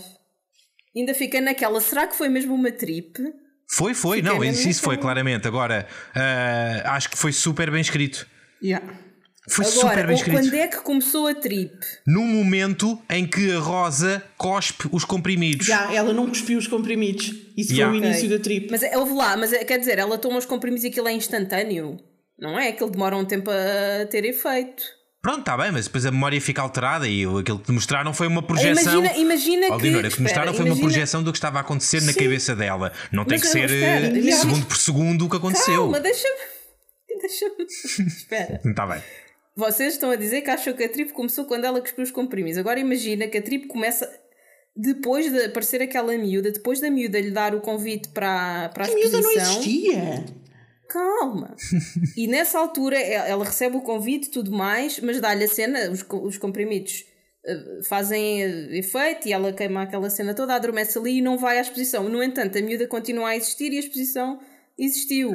Ainda 0.95 1.13
fiquei 1.13 1.41
naquela, 1.41 1.79
será 1.81 2.07
que 2.07 2.15
foi 2.15 2.29
mesmo 2.29 2.53
uma 2.53 2.71
trip? 2.71 3.13
Foi, 3.69 3.93
foi. 3.93 4.17
Fiquei 4.17 4.31
Não, 4.37 4.43
isso, 4.43 4.67
isso 4.67 4.81
foi, 4.81 4.97
claramente. 4.97 5.47
Agora, 5.47 5.87
ah, 6.13 6.95
acho 6.95 7.09
que 7.09 7.17
foi 7.17 7.31
super 7.31 7.71
bem 7.71 7.81
escrito. 7.81 8.27
Já. 8.61 8.81
Foi 9.49 9.65
super 9.65 9.87
Agora, 9.87 10.01
bem 10.03 10.11
ou 10.11 10.15
escrito. 10.17 10.37
quando 10.39 10.53
é 10.53 10.67
que 10.67 10.77
começou 10.81 11.27
a 11.27 11.33
trip? 11.33 11.73
Num 12.05 12.25
momento 12.27 13.01
em 13.09 13.25
que 13.25 13.51
a 13.53 13.59
Rosa 13.59 14.23
cospe 14.37 14.87
os 14.91 15.03
comprimidos. 15.03 15.65
Já, 15.65 15.91
ela 15.93 16.13
não 16.13 16.27
cuspiu 16.27 16.59
os 16.59 16.67
comprimidos. 16.67 17.33
Isso 17.57 17.73
Já. 17.73 17.87
foi 17.89 17.95
o 17.99 18.03
início 18.03 18.25
Ok. 18.27 18.37
da 18.37 18.43
trip. 18.43 18.67
Mas 18.69 18.83
é- 18.83 18.97
houve 18.97 19.13
lá, 19.13 19.35
mas 19.35 19.51
é- 19.51 19.63
quer 19.65 19.79
dizer, 19.79 19.97
ela 19.97 20.17
toma 20.17 20.37
os 20.37 20.45
comprimidos 20.45 20.83
e 20.83 20.87
aquilo 20.87 21.07
é 21.07 21.13
instantâneo. 21.13 21.97
Não 22.41 22.57
é? 22.59 22.69
Aquilo 22.69 22.89
demora 22.89 23.15
um 23.15 23.23
tempo 23.23 23.51
a 23.51 24.05
ter 24.07 24.25
efeito. 24.25 24.83
Pronto, 25.21 25.41
está 25.41 25.55
bem, 25.55 25.71
mas 25.71 25.85
depois 25.85 26.03
a 26.07 26.11
memória 26.11 26.41
fica 26.41 26.63
alterada 26.63 27.07
e 27.07 27.23
aquilo 27.23 27.59
que 27.59 27.65
te 27.65 27.71
mostraram 27.71 28.11
foi 28.11 28.25
uma 28.25 28.41
projeção. 28.41 28.99
Imagina, 29.05 29.17
imagina 29.19 29.67
Oh, 29.67 29.77
que. 29.77 29.95
O 29.95 30.09
que 30.11 30.21
mostraram 30.23 30.51
foi 30.51 30.61
uma 30.65 30.69
imagina- 30.69 30.81
projeção 30.89 31.21
do 31.21 31.31
que 31.31 31.37
estava 31.37 31.59
a 31.59 31.61
acontecer 31.61 32.01
na 32.01 32.11
Sim. 32.11 32.19
cabeça 32.19 32.55
dela. 32.55 32.91
Não 33.11 33.23
tem 33.23 33.37
Mas 33.37 33.41
que 33.41 33.47
eu- 33.47 33.51
ser 33.69 33.71
espera, 33.71 34.17
eh, 34.17 34.31
segundo 34.31 34.65
por 34.65 34.77
segundo 34.77 35.25
o 35.25 35.29
que 35.29 35.35
aconteceu. 35.37 35.75
Calma, 35.75 35.99
deixa-me. 35.99 36.51
Deixa-me. 37.21 37.63
Espera. 38.07 38.59
Está 38.65 38.87
bem. 38.87 39.03
Vocês 39.55 39.93
estão 39.93 40.09
a 40.09 40.15
dizer 40.15 40.41
que 40.41 40.49
acham 40.49 40.73
que 40.73 40.83
a 40.83 40.89
trip 40.89 41.11
começou 41.13 41.45
quando 41.45 41.65
ela 41.65 41.79
cuspiu 41.79 42.03
os 42.03 42.09
comprimidos. 42.09 42.57
Agora 42.57 42.79
imagina 42.79 43.27
que 43.27 43.37
a 43.37 43.41
trip 43.43 43.67
começa 43.67 44.09
depois 44.75 45.31
de 45.31 45.43
aparecer 45.45 45.83
aquela 45.83 46.17
miúda, 46.17 46.49
depois 46.51 46.79
da 46.79 46.89
miúda 46.89 47.19
lhe 47.19 47.29
dar 47.29 47.53
o 47.53 47.61
convite 47.61 48.09
para, 48.09 48.69
para 48.69 48.85
a 48.85 48.87
A 48.89 48.95
miúda 48.95 49.21
não 49.21 49.31
exposição. 49.31 49.61
existia. 49.61 50.25
Calma. 50.91 51.55
e 52.17 52.27
nessa 52.27 52.59
altura 52.59 52.99
ela 52.99 53.45
recebe 53.45 53.77
o 53.77 53.81
convite 53.81 54.27
e 54.27 54.31
tudo 54.31 54.51
mais, 54.51 54.99
mas 54.99 55.21
dá-lhe 55.21 55.45
a 55.45 55.47
cena, 55.47 55.89
os, 55.89 56.05
os 56.09 56.37
comprimidos 56.37 57.05
eh, 57.45 57.79
fazem 57.87 58.43
eh, 58.43 58.77
efeito 58.77 59.27
e 59.27 59.31
ela 59.31 59.53
queima 59.53 59.83
aquela 59.83 60.09
cena 60.09 60.33
toda, 60.33 60.53
adormece 60.53 60.97
ali 60.97 61.19
e 61.19 61.21
não 61.21 61.37
vai 61.37 61.57
à 61.57 61.61
exposição. 61.61 62.09
No 62.09 62.21
entanto, 62.21 62.57
a 62.57 62.61
miúda 62.61 62.87
continua 62.87 63.29
a 63.29 63.37
existir 63.37 63.71
e 63.71 63.77
a 63.77 63.79
exposição 63.79 64.39
existiu. 64.77 65.33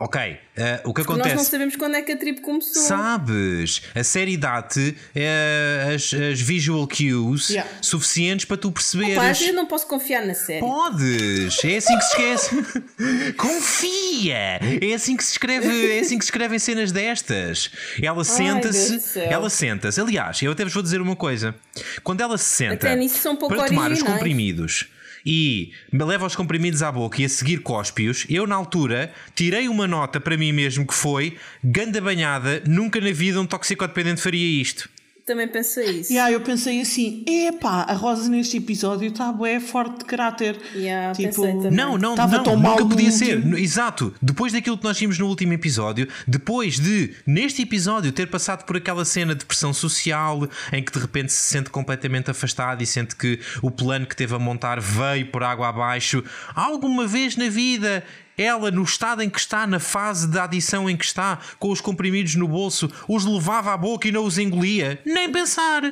Ok, 0.00 0.20
eh, 0.56 0.80
o 0.84 0.94
que 0.94 1.00
Nós 1.00 1.08
não 1.08 1.16
acontece. 1.16 1.50
sabemos 1.50 1.74
quando 1.74 1.96
é 1.96 2.02
que 2.02 2.12
a 2.12 2.16
trip 2.16 2.40
começou. 2.40 2.82
Sabes, 2.82 3.82
a 3.96 4.04
série 4.04 4.36
dá-te 4.36 4.96
eh, 5.12 5.92
as, 5.92 6.14
as 6.14 6.40
visual 6.40 6.86
cues 6.86 7.48
Yeah. 7.50 7.68
suficientes 7.82 8.44
para 8.44 8.56
tu 8.56 8.70
perceberes. 8.70 9.16
Pá, 9.16 9.44
eu 9.44 9.54
não 9.54 9.66
posso 9.66 9.88
confiar 9.88 10.24
na 10.24 10.34
série. 10.34 10.60
Podes! 10.60 11.64
É 11.64 11.76
assim 11.78 11.98
que 11.98 12.04
se 12.04 12.10
esquece. 12.10 13.32
Confia! 13.36 14.60
É 14.80 14.94
assim 14.94 15.16
que 15.16 15.24
se 15.24 15.32
escreve, 15.32 15.96
é 15.96 15.98
assim 15.98 16.16
que 16.16 16.24
se 16.24 16.28
escrevem 16.28 16.60
cenas 16.60 16.92
destas. 16.92 17.68
Ela 18.00 18.22
senta-se, 18.22 19.18
ela 19.18 19.50
senta-se. 19.50 20.00
Aliás, 20.00 20.40
eu 20.42 20.52
até 20.52 20.62
vos 20.62 20.72
vou 20.74 20.82
dizer 20.82 21.00
uma 21.00 21.16
coisa. 21.16 21.56
Quando 22.04 22.20
ela 22.20 22.38
se 22.38 22.44
senta 22.44 22.86
para 22.86 23.66
tomar 23.66 23.90
os 23.90 23.98
originais. 23.98 24.02
comprimidos 24.02 24.88
e 25.24 25.72
me 25.92 26.04
leva 26.04 26.26
os 26.26 26.36
comprimidos 26.36 26.82
à 26.82 26.90
boca 26.90 27.20
e 27.20 27.24
a 27.24 27.28
seguir 27.28 27.58
cóspios, 27.58 28.26
eu 28.28 28.46
na 28.46 28.54
altura 28.54 29.12
tirei 29.34 29.68
uma 29.68 29.86
nota 29.86 30.20
para 30.20 30.36
mim 30.36 30.52
mesmo 30.52 30.86
que 30.86 30.94
foi 30.94 31.36
ganda 31.62 32.00
banhada, 32.00 32.62
nunca 32.66 33.00
na 33.00 33.12
vida 33.12 33.40
um 33.40 33.46
toxicodependente 33.46 34.20
faria 34.20 34.60
isto. 34.60 34.88
Também 35.28 35.46
pensei 35.46 36.00
isso. 36.00 36.12
Yeah, 36.12 36.32
eu 36.32 36.40
pensei 36.40 36.80
assim: 36.80 37.22
epá, 37.26 37.82
a 37.82 37.92
Rosa 37.92 38.28
neste 38.30 38.56
episódio 38.56 39.08
está 39.10 39.30
bué 39.30 39.60
forte 39.60 39.98
de 39.98 40.04
caráter. 40.06 40.58
Yeah, 40.74 41.14
tipo. 41.14 41.46
Não, 41.70 41.98
não, 41.98 42.16
não, 42.16 42.16
tão 42.16 42.56
nunca 42.56 42.56
mal 42.56 42.78
no 42.80 42.88
podia 42.88 43.12
ser. 43.12 43.36
último. 43.36 43.58
Exato. 43.58 44.14
Depois 44.22 44.52
daquilo 44.52 44.78
que 44.78 44.84
nós 44.84 44.98
vimos 44.98 45.18
no 45.18 45.26
último 45.26 45.52
episódio, 45.52 46.08
depois 46.26 46.80
de, 46.80 47.14
neste 47.26 47.62
episódio, 47.62 48.10
ter 48.10 48.26
passado 48.28 48.64
por 48.64 48.76
aquela 48.76 49.04
cena 49.04 49.34
de 49.34 49.44
pressão 49.44 49.72
social 49.74 50.48
em 50.72 50.82
que 50.82 50.92
de 50.92 50.98
repente 50.98 51.32
se 51.32 51.42
sente 51.42 51.68
completamente 51.68 52.30
afastado 52.30 52.82
e 52.82 52.86
sente 52.86 53.14
que 53.14 53.38
o 53.60 53.70
plano 53.70 54.06
que 54.06 54.16
teve 54.16 54.34
a 54.34 54.38
montar 54.38 54.80
veio 54.80 55.26
por 55.26 55.42
água 55.42 55.68
abaixo, 55.68 56.24
alguma 56.54 57.06
vez 57.06 57.36
na 57.36 57.50
vida. 57.50 58.02
Ela, 58.38 58.70
no 58.70 58.84
estado 58.84 59.20
em 59.20 59.28
que 59.28 59.38
está, 59.38 59.66
na 59.66 59.80
fase 59.80 60.28
de 60.28 60.38
adição 60.38 60.88
em 60.88 60.96
que 60.96 61.04
está, 61.04 61.38
com 61.58 61.70
os 61.70 61.80
comprimidos 61.80 62.36
no 62.36 62.46
bolso, 62.46 62.90
os 63.08 63.24
levava 63.24 63.74
à 63.74 63.76
boca 63.76 64.06
e 64.06 64.12
não 64.12 64.24
os 64.24 64.38
engolia. 64.38 65.02
Nem 65.04 65.30
pensar. 65.30 65.82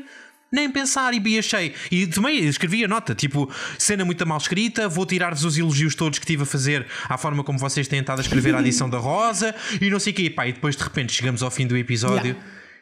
Nem 0.51 0.71
pensar 0.71 1.13
e 1.13 1.39
achei. 1.39 1.75
E 1.91 2.07
também 2.07 2.39
escrevi 2.45 2.85
a 2.85 2.89
nota, 2.89 3.15
tipo, 3.15 3.51
cena 3.77 4.05
muito 4.05 4.25
mal 4.25 4.39
escrita, 4.39 4.89
vou 4.89 5.05
tirar-vos 5.05 5.45
os 5.45 5.59
elogios 5.59 5.95
todos 5.97 6.21
que 6.21 6.25
estive 6.25 6.45
a 6.45 6.47
fazer 6.47 6.87
à 7.09 7.19
forma 7.19 7.43
como 7.43 7.59
vocês 7.59 7.89
têm 7.89 8.01
estado 8.01 8.21
a 8.21 8.23
escrever 8.23 8.55
a 8.55 8.61
adição 8.61 8.89
da 8.89 8.99
Rosa 8.99 9.55
e 9.81 9.91
não 9.91 9.99
sei 9.99 10.13
o 10.13 10.17
quê. 10.17 10.31
Pá, 10.31 10.47
e 10.47 10.53
depois 10.53 10.77
de 10.77 10.85
repente 10.85 11.13
chegamos 11.13 11.43
ao 11.43 11.51
fim 11.51 11.67
do 11.67 11.77
episódio 11.77 12.17
Yeah. 12.27 12.41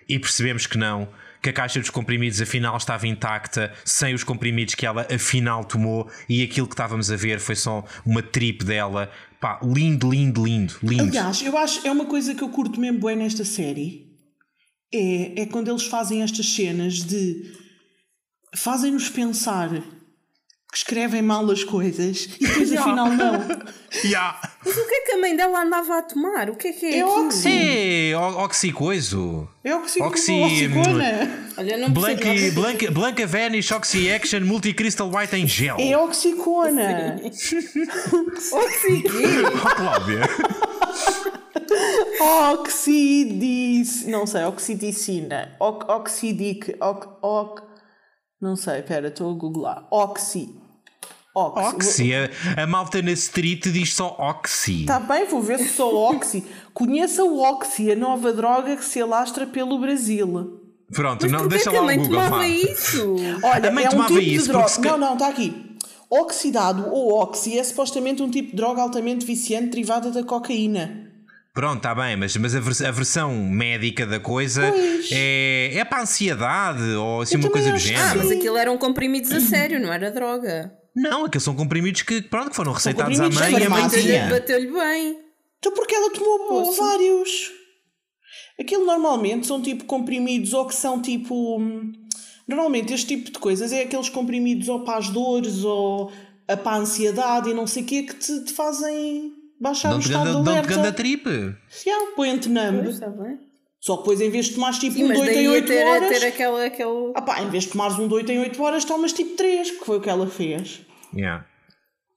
e 0.09 0.19
percebemos 0.19 0.67
que 0.67 0.77
não. 0.77 1.09
Que 1.45 1.51
a 1.51 1.53
caixa 1.53 1.79
dos 1.79 1.91
comprimidos 1.91 2.41
afinal 2.41 2.75
estava 2.75 3.07
intacta, 3.07 3.71
sem 3.85 4.15
os 4.15 4.25
comprimidos 4.25 4.75
que 4.75 4.87
ela 4.87 5.07
afinal 5.15 5.63
tomou, 5.63 6.11
e 6.27 6.43
aquilo 6.43 6.67
que 6.67 6.73
estávamos 6.73 7.11
a 7.11 7.17
ver 7.17 7.39
foi 7.39 7.55
só 7.55 7.85
uma 8.03 8.23
trip 8.23 8.65
dela. 8.65 9.11
Pá, 9.39 9.61
lindo, 9.63 10.11
lindo, 10.11 10.43
lindo, 10.43 10.75
lindo. 10.83 11.03
Aliás, 11.03 11.43
eu 11.43 11.55
acho 11.59 11.87
é 11.87 11.91
uma 11.91 12.07
coisa 12.07 12.35
que 12.35 12.43
eu 12.43 12.49
curto 12.49 12.81
mesmo 12.81 12.99
bem 12.99 13.17
nesta 13.17 13.45
série. 13.45 14.07
É, 14.91 15.43
é 15.43 15.47
quando 15.47 15.71
eles 15.71 15.85
fazem 15.85 16.23
estas 16.23 16.47
cenas 16.47 17.05
de 17.05 17.53
fazem-nos 18.57 19.11
pensar 19.11 19.69
que 20.75 20.79
escrevem 20.79 21.23
mal 21.23 21.49
as 21.53 21.63
coisas 21.63 22.29
e 22.41 22.47
depois 22.49 22.73
afinal 22.75 23.09
não. 23.11 23.35
Yeah. 24.05 24.41
Mas 24.67 24.77
o 24.77 24.89
que 24.89 24.93
é 24.93 25.01
que 25.03 25.13
a 25.13 25.19
mãe 25.19 25.37
dela 25.37 25.63
andava 25.63 25.99
a 25.99 26.03
tomar? 26.03 26.51
O 26.51 26.57
que 26.57 26.67
é 26.67 26.73
que 26.73 26.85
é, 26.87 26.99
É 26.99 27.07
oxi. 27.07 28.11
É, 28.11 28.17
oxicoiso. 28.19 29.49
É 29.63 29.73
oxi, 29.77 30.03
Oxi- 30.03 30.43
oxicona. 30.43 31.53
Olha, 31.57 31.77
não 31.79 31.93
percebo 31.93 32.21
Blanca. 32.25 32.53
Blanca, 32.55 32.91
Blanca 32.91 33.27
Vanish 33.29 33.71
Oxy 33.71 34.11
Action 34.13 34.41
Multicrystal 34.41 35.09
White 35.15 35.37
em 35.37 35.47
gel. 35.47 35.77
É 35.79 35.97
oxicona. 35.97 37.21
Oxi 37.25 39.03
quê? 39.03 39.23
Oh, 39.55 39.75
Cláudia. 39.77 40.21
Oxidic... 42.21 44.07
Não 44.09 44.27
sei, 44.27 44.43
oxidicina. 44.45 45.55
Ox, 45.61 45.87
oxidic... 45.89 46.77
Ox, 46.81 47.07
ox, 47.23 47.63
não 48.41 48.57
sei, 48.57 48.83
pera, 48.83 49.07
estou 49.09 49.31
a 49.31 49.35
googlar. 49.39 49.87
Oxi. 49.91 50.55
Oxi. 51.35 51.67
Oxy. 51.77 52.11
A, 52.15 52.63
a 52.63 52.67
malta 52.67 53.03
na 53.03 53.11
street 53.13 53.67
diz 53.69 53.93
só 53.95 54.17
Oxy. 54.19 54.83
Está 54.83 55.01
Tá 55.01 55.15
bem, 55.15 55.27
vou 55.27 55.43
ver 55.43 55.59
se 55.59 55.69
sou 55.71 55.95
Oxi. 56.15 56.45
Conheça 56.73 57.25
o 57.25 57.41
Oxi, 57.43 57.91
a 57.91 57.97
nova 57.97 58.33
droga 58.33 58.77
que 58.77 58.85
se 58.85 59.01
alastra 59.01 59.47
pelo 59.47 59.79
Brasil. 59.79 60.61
Pronto, 60.93 61.23
Mas 61.23 61.33
não, 61.33 61.49
deixa 61.49 61.73
lá 61.73 61.81
o 61.81 61.85
mãe 61.87 61.97
Google. 61.97 62.15
tomava 62.15 62.37
vá. 62.39 62.47
isso? 62.47 63.17
Olha, 63.43 63.69
A 63.69 63.73
mãe 63.73 63.85
é 63.85 63.89
um 63.89 63.91
tomava 63.91 64.09
tipo 64.11 64.21
isso 64.21 64.43
de 64.47 64.53
droga. 64.53 64.69
se 64.69 64.81
Não, 64.81 64.99
não, 64.99 65.13
está 65.15 65.29
aqui. 65.29 65.77
Oxidado 66.11 66.89
ou 66.93 67.19
oxi 67.21 67.59
é 67.59 67.65
supostamente 67.65 68.23
um 68.23 68.31
tipo 68.31 68.51
de 68.51 68.57
droga 68.57 68.81
altamente 68.83 69.27
viciante 69.27 69.71
derivada 69.71 70.11
da 70.11 70.23
cocaína. 70.23 71.11
Pronto, 71.53 71.79
está 71.79 71.95
bem, 71.95 72.17
mas, 72.17 72.37
mas 72.37 72.55
a, 72.55 72.61
vers- 72.61 72.83
a 72.83 72.91
versão 72.91 73.33
médica 73.33 74.07
da 74.07 74.21
coisa 74.21 74.71
Pois. 74.71 75.09
é, 75.13 75.71
é 75.77 75.85
para 75.85 75.99
a 75.99 76.03
ansiedade 76.03 76.83
ou 76.95 77.23
assim 77.23 77.35
Eu 77.37 77.41
uma 77.41 77.51
coisa 77.51 77.71
do 77.73 77.79
que 77.79 77.95
Ah, 77.95 78.09
género. 78.09 78.19
mas 78.19 78.31
aquilo 78.31 78.57
eram 78.57 78.77
comprimidos 78.79 79.33
a 79.33 79.41
sério, 79.41 79.81
não 79.81 79.93
era 79.93 80.11
droga. 80.11 80.73
Não, 80.95 81.25
aqueles 81.25 81.43
são 81.43 81.55
comprimidos 81.57 82.03
que, 82.03 82.23
pronto, 82.23 82.51
que 82.51 82.57
foram 82.57 82.73
receitados 82.73 83.19
à 83.19 83.29
mãe 83.29 83.53
e 83.53 83.65
a 83.65 83.69
mãe. 83.71 83.83
Bateu-lhe 84.31 84.71
bem. 84.71 85.19
Então 85.59 85.73
porque 85.73 85.95
ela 85.95 86.11
tomou 86.11 86.39
Poxa. 86.49 86.83
vários. 86.83 87.51
Aquilo 88.61 88.85
normalmente 88.87 89.47
são 89.47 89.61
tipo 89.61 89.85
comprimidos 89.85 90.53
ou 90.53 90.67
que 90.67 90.75
são 90.75 91.01
tipo. 91.03 91.59
hum, 91.59 91.93
Normalmente 92.47 92.93
este 92.93 93.07
tipo 93.17 93.31
de 93.33 93.39
coisas 93.39 93.73
é 93.73 93.83
aqueles 93.83 94.09
comprimidos 94.11 94.69
ou 94.69 94.85
para 94.85 94.99
as 94.99 95.09
dores 95.09 95.65
ou 95.65 96.13
a 96.47 96.57
para 96.57 96.73
a 96.73 96.81
ansiedade 96.81 97.49
e 97.51 97.55
não 97.55 97.67
sei 97.67 97.83
o 97.83 97.87
quê 97.87 98.03
que 98.03 98.15
te, 98.15 98.45
te 98.45 98.53
fazem 98.53 99.33
baixar 99.59 99.89
o 99.89 99.93
Dão-te 99.93 100.07
estado 100.09 100.25
ganda- 100.27 100.39
de 100.39 100.45
dão-te 100.45 100.59
alerta. 100.59 100.77
ganda 100.77 100.93
tripe. 100.93 101.31
Yeah, 101.87 102.13
põe-te 102.15 102.49
numb. 102.51 102.85
Só 103.85 103.97
que 103.97 104.03
depois 104.03 104.21
em 104.23 104.31
vez 104.31 104.47
de 104.47 104.55
tomares 104.55 104.79
tipo 104.79 104.95
Sim, 104.95 105.05
um 105.05 105.09
doito 105.09 105.31
em 105.31 105.35
daí 105.35 105.47
a 105.47 105.51
8 105.51 105.67
ter, 105.67 105.87
horas. 105.87 106.19
ter 106.19 106.27
aquela, 106.27 106.65
aquele... 106.65 107.13
Ah 107.15 107.21
pá, 107.21 107.43
em 107.43 107.51
vez 107.51 107.65
de 107.65 107.71
tomares 107.71 107.99
um 107.99 108.09
doito 108.09 108.33
em 108.33 108.39
8 108.39 108.63
horas, 108.63 108.83
tomas 108.87 109.13
tipo 109.13 109.37
3, 109.37 109.73
que 109.73 109.85
foi 109.85 109.99
o 109.99 110.01
que 110.01 110.09
ela 110.09 110.27
fez. 110.27 110.81
Yeah. 111.15 111.45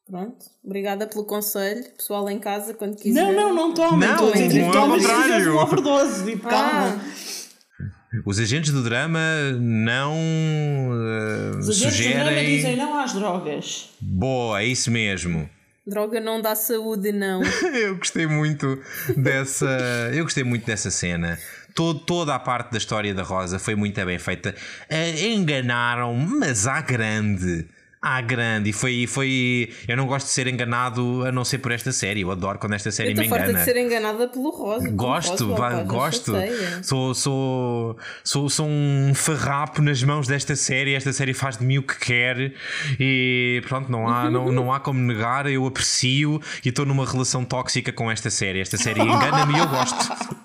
Pronto, 0.10 0.46
obrigada 0.64 1.06
pelo 1.06 1.26
conselho. 1.26 1.84
Pessoal 1.98 2.30
em 2.30 2.40
casa, 2.40 2.74
quando 2.74 2.96
quiser. 2.96 3.22
Não, 3.22 3.34
não, 3.34 3.54
não 3.54 3.74
tomem. 3.74 4.08
Não, 4.08 4.16
não 4.16 4.30
é 4.34 4.48
tipo, 4.48 4.70
o 4.70 4.72
tomas 4.72 5.02
se 5.02 5.08
contrário. 5.10 5.24
fizeres 5.34 5.48
uma 5.48 5.64
overdose. 5.64 6.26
Tipo, 6.32 6.48
calma. 6.48 7.02
Ah, 7.02 8.22
Os 8.26 8.40
agentes 8.40 8.72
do 8.72 8.82
drama 8.82 9.20
não 9.60 10.14
uh, 10.14 11.58
Os 11.60 11.70
agentes 11.70 11.98
do 11.98 12.14
drama 12.14 12.30
sugerem. 12.30 12.56
dizem 12.56 12.76
não 12.78 12.98
às 12.98 13.12
drogas. 13.12 13.90
Boa, 14.00 14.62
é 14.62 14.66
isso 14.68 14.90
mesmo. 14.90 15.50
droga 15.86 16.22
não 16.22 16.42
dá 16.42 16.56
saúde, 16.56 17.12
não. 17.12 17.42
Eu 17.76 17.98
gostei 17.98 18.26
muito 18.26 18.82
dessa. 19.18 19.66
Eu 20.14 20.24
gostei 20.24 20.46
muito 20.46 20.66
dessa 20.66 20.90
cena. 20.90 21.38
Todo, 21.78 22.00
toda 22.00 22.34
a 22.34 22.40
parte 22.40 22.72
da 22.72 22.80
história 22.80 23.14
da 23.14 23.22
Rosa 23.22 23.60
foi 23.60 23.76
muito 23.76 24.04
bem 24.04 24.18
feita. 24.18 24.56
Eh, 24.90 25.28
enganaram, 25.28 26.12
mas 26.16 26.66
à 26.66 26.82
grande. 26.82 27.68
À 28.02 28.20
grande. 28.20 28.72
E 28.72 28.74
foi, 28.74 29.06
foi. 29.06 29.72
Eu 29.88 29.96
não 29.96 30.08
gosto 30.08 30.26
de 30.26 30.32
ser 30.32 30.48
enganado 30.48 31.24
a 31.24 31.32
não 31.32 31.46
ser 31.46 31.60
por 31.60 31.72
esta 31.72 31.92
série. 31.92 32.22
Eu 32.22 32.32
adoro 32.32 32.58
quando 32.58 32.74
esta 32.74 32.90
série 32.90 33.10
Eu 33.12 33.16
me 33.16 33.24
estou 33.24 33.38
farta 33.38 33.52
engana. 33.52 33.66
de 33.66 33.72
ser 33.72 33.80
enganada 33.80 34.28
pelo 34.28 34.50
Rosa. 34.50 34.90
Gosto, 34.90 35.46
Rosa, 35.54 35.78
já 35.78 35.84
gosto. 35.84 36.34
Sou, 36.82 37.14
sou, 37.14 37.98
sou, 38.24 38.50
sou 38.50 38.68
um 38.68 39.14
farrapo 39.14 39.80
nas 39.82 40.02
mãos 40.02 40.28
desta 40.28 40.56
série. 40.56 40.96
Esta 40.96 41.14
série 41.14 41.34
faz 41.34 41.58
de 41.58 41.66
mim 41.66 41.78
o 41.78 41.84
que 41.84 42.00
quer 42.00 42.54
e 43.00 43.62
pronto, 43.68 43.92
não 43.92 44.08
há, 44.08 44.30
não, 44.32 44.52
não 44.52 44.74
há 44.74 44.80
como 44.80 45.00
negar. 45.00 45.46
Eu 45.46 45.66
aprecio 45.68 46.42
e 46.66 46.70
estou 46.70 46.86
numa 46.88 47.06
relação 47.06 47.46
tóxica 47.46 47.92
com 47.92 48.10
esta 48.10 48.30
série. 48.32 48.62
Esta 48.62 48.78
série 48.78 49.02
engana-me 49.02 49.54
e 49.56 49.60
eu 49.60 49.68
gosto. 49.68 50.36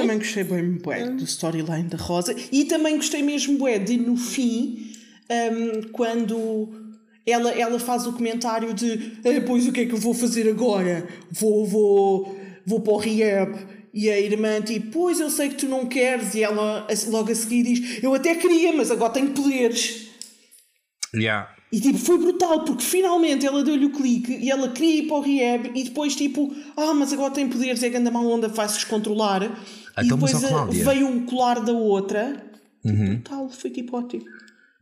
Também 0.00 0.18
gostei 0.18 0.44
bem 0.44 0.72
bué 0.72 1.06
do 1.10 1.24
storyline 1.24 1.84
da 1.88 1.96
Rosa 1.98 2.34
e 2.52 2.64
também 2.64 2.96
gostei 2.96 3.22
mesmo 3.22 3.58
bué 3.58 3.78
de 3.78 3.96
no 3.96 4.16
fim, 4.16 4.92
hum, 5.30 5.88
quando 5.92 6.68
ela, 7.26 7.50
ela 7.52 7.78
faz 7.78 8.06
o 8.06 8.12
comentário 8.12 8.72
de 8.74 9.12
"Ah, 9.24 9.40
pois 9.46 9.66
o 9.66 9.72
que 9.72 9.80
é 9.82 9.86
que 9.86 9.92
eu 9.92 9.98
vou 9.98 10.14
fazer 10.14 10.48
agora? 10.48 11.06
Vou, 11.30 11.66
vou, 11.66 12.40
vou 12.66 12.80
para 12.80 12.92
o 12.92 12.96
rehab. 12.96 13.56
E 13.92 14.08
a 14.08 14.20
irmã 14.20 14.60
tipo, 14.60 14.90
pois 14.92 15.18
eu 15.18 15.28
sei 15.28 15.48
que 15.48 15.56
tu 15.56 15.66
não 15.66 15.86
queres 15.86 16.34
e 16.34 16.42
ela 16.44 16.86
logo 17.08 17.32
a 17.32 17.34
seguir 17.34 17.62
diz, 17.64 18.02
eu 18.02 18.14
até 18.14 18.34
queria, 18.36 18.72
mas 18.72 18.90
agora 18.90 19.12
tenho 19.12 19.30
poderes. 19.30 20.08
Yeah. 21.12 21.50
E 21.72 21.80
tipo, 21.80 21.98
foi 21.98 22.18
brutal, 22.18 22.64
porque 22.64 22.82
finalmente 22.82 23.46
ela 23.46 23.62
deu-lhe 23.62 23.86
o 23.86 23.92
clique 23.92 24.32
e 24.32 24.50
ela 24.50 24.68
queria 24.70 25.02
ir 25.02 25.06
para 25.06 25.16
o 25.16 25.20
rehab 25.20 25.70
e 25.74 25.84
depois 25.84 26.16
tipo, 26.16 26.52
ah, 26.76 26.92
mas 26.94 27.12
agora 27.12 27.32
tem 27.32 27.48
poderes, 27.48 27.80
é 27.82 27.90
que 27.90 27.96
anda 27.96 28.10
mal 28.10 28.26
onda, 28.26 28.48
vai-se 28.48 28.74
descontrolar. 28.74 29.42
e 29.44 30.04
Então, 30.04 30.18
mas, 30.18 30.32
depois 30.32 30.52
ó, 30.52 30.62
a- 30.62 30.64
veio 30.66 31.08
o 31.16 31.22
colar 31.22 31.60
da 31.60 31.72
outra. 31.72 32.42
Tipo, 32.84 32.96
brutal, 32.96 33.48
foi 33.50 33.70
tipo 33.70 33.96
ótimo. 33.96 34.24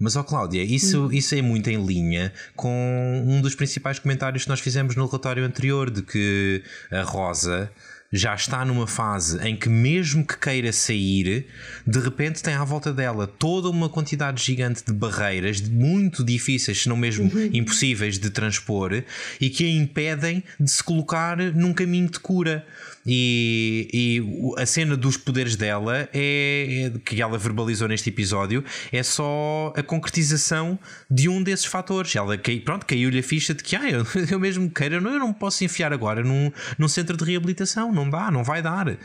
Mas, 0.01 0.15
ó 0.15 0.23
Cláudia, 0.23 0.63
isso, 0.63 1.13
isso 1.13 1.35
é 1.35 1.43
muito 1.43 1.69
em 1.69 1.85
linha 1.85 2.33
com 2.55 3.25
um 3.27 3.41
dos 3.43 3.55
principais 3.57 3.99
comentários 3.99 4.45
que 4.45 4.49
nós 4.49 4.61
fizemos 4.61 4.95
no 4.95 5.05
relatório 5.07 5.45
anterior, 5.45 5.91
de 5.91 6.03
que 6.03 6.63
a 6.91 7.03
Rosa 7.03 7.69
já 8.13 8.35
está 8.35 8.65
numa 8.65 8.87
fase 8.87 9.39
em 9.47 9.55
que, 9.55 9.69
mesmo 9.69 10.27
que 10.27 10.39
queira 10.39 10.73
sair, 10.73 11.47
de 11.87 11.99
repente 12.01 12.43
tem 12.43 12.55
à 12.55 12.65
volta 12.65 12.93
dela 12.93 13.27
toda 13.27 13.69
uma 13.69 13.89
quantidade 13.89 14.43
gigante 14.43 14.83
de 14.85 14.93
barreiras, 14.93 15.61
muito 15.61 16.25
difíceis, 16.25 16.83
se 16.83 16.89
não 16.89 16.97
mesmo 16.97 17.31
impossíveis 17.53 18.19
de 18.19 18.31
transpor, 18.31 19.03
e 19.41 19.51
que 19.51 19.65
a 19.65 19.71
impedem 19.71 20.43
de 20.59 20.71
se 20.71 20.83
colocar 20.83 21.37
num 21.37 21.75
caminho 21.75 22.09
de 22.09 22.19
cura. 22.19 22.67
E, 23.11 23.89
e 23.91 24.61
a 24.61 24.67
cena 24.67 24.95
dos 24.95 25.17
poderes 25.17 25.57
dela 25.57 26.07
é, 26.13 26.93
é- 26.95 26.99
que 27.03 27.23
ela 27.23 27.39
verbalizou 27.39 27.89
neste 27.89 28.11
episódio 28.11 28.63
é 28.93 29.03
só 29.03 29.73
a 29.75 29.83
concretização 29.83 30.79
de 31.11 31.27
um 31.27 31.43
desses 31.43 31.65
fatores. 31.65 32.15
Ela 32.15 32.37
cai- 32.37 32.61
pronto, 32.61 32.85
caiu-lhe 32.85 33.19
a 33.19 33.23
ficha 33.23 33.55
de 33.55 33.63
que 33.65 33.75
ah, 33.75 33.91
eu, 33.91 34.05
eu 34.31 34.39
mesmo 34.39 34.71
queira, 34.71 34.97
eu 34.97 35.01
não, 35.01 35.13
eu 35.13 35.19
não 35.19 35.29
me 35.29 35.35
posso 35.35 35.65
enfiar 35.65 35.91
agora 35.91 36.23
num, 36.23 36.53
num 36.79 36.87
centro 36.89 37.17
de 37.17 37.25
reabilitação, 37.25 37.91
não 37.91 38.11
dá, 38.11 38.31
não 38.31 38.45
vai 38.45 38.61
dar. 38.61 38.99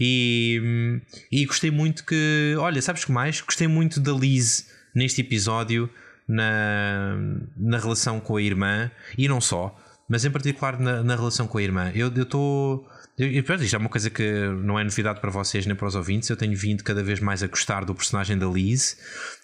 E, 0.00 1.00
e 1.30 1.44
gostei 1.44 1.70
muito 1.70 2.06
que, 2.06 2.54
olha, 2.58 2.80
sabes 2.80 3.04
que 3.04 3.12
mais? 3.12 3.42
Gostei 3.42 3.68
muito 3.68 4.00
da 4.00 4.12
Liz 4.12 4.68
neste 4.94 5.20
episódio 5.20 5.90
na, 6.26 7.14
na 7.58 7.78
relação 7.78 8.20
com 8.20 8.36
a 8.36 8.42
irmã 8.42 8.90
e 9.18 9.28
não 9.28 9.40
só 9.40 9.76
mas 10.10 10.24
em 10.24 10.30
particular 10.30 10.76
na, 10.80 11.04
na 11.04 11.14
relação 11.14 11.46
com 11.46 11.56
a 11.58 11.62
irmã. 11.62 11.92
Eu 11.94 12.08
estou. 12.08 12.84
E 13.22 13.42
pronto, 13.42 13.62
isto 13.62 13.76
é 13.76 13.78
uma 13.78 13.90
coisa 13.90 14.08
que 14.08 14.48
não 14.62 14.78
é 14.78 14.84
novidade 14.84 15.20
para 15.20 15.30
vocês 15.30 15.66
nem 15.66 15.76
para 15.76 15.86
os 15.86 15.94
ouvintes. 15.94 16.30
Eu 16.30 16.38
tenho 16.38 16.56
vindo 16.56 16.82
cada 16.82 17.02
vez 17.02 17.20
mais 17.20 17.42
a 17.42 17.46
gostar 17.46 17.84
do 17.84 17.94
personagem 17.94 18.38
da 18.38 18.46
Liz 18.46 18.96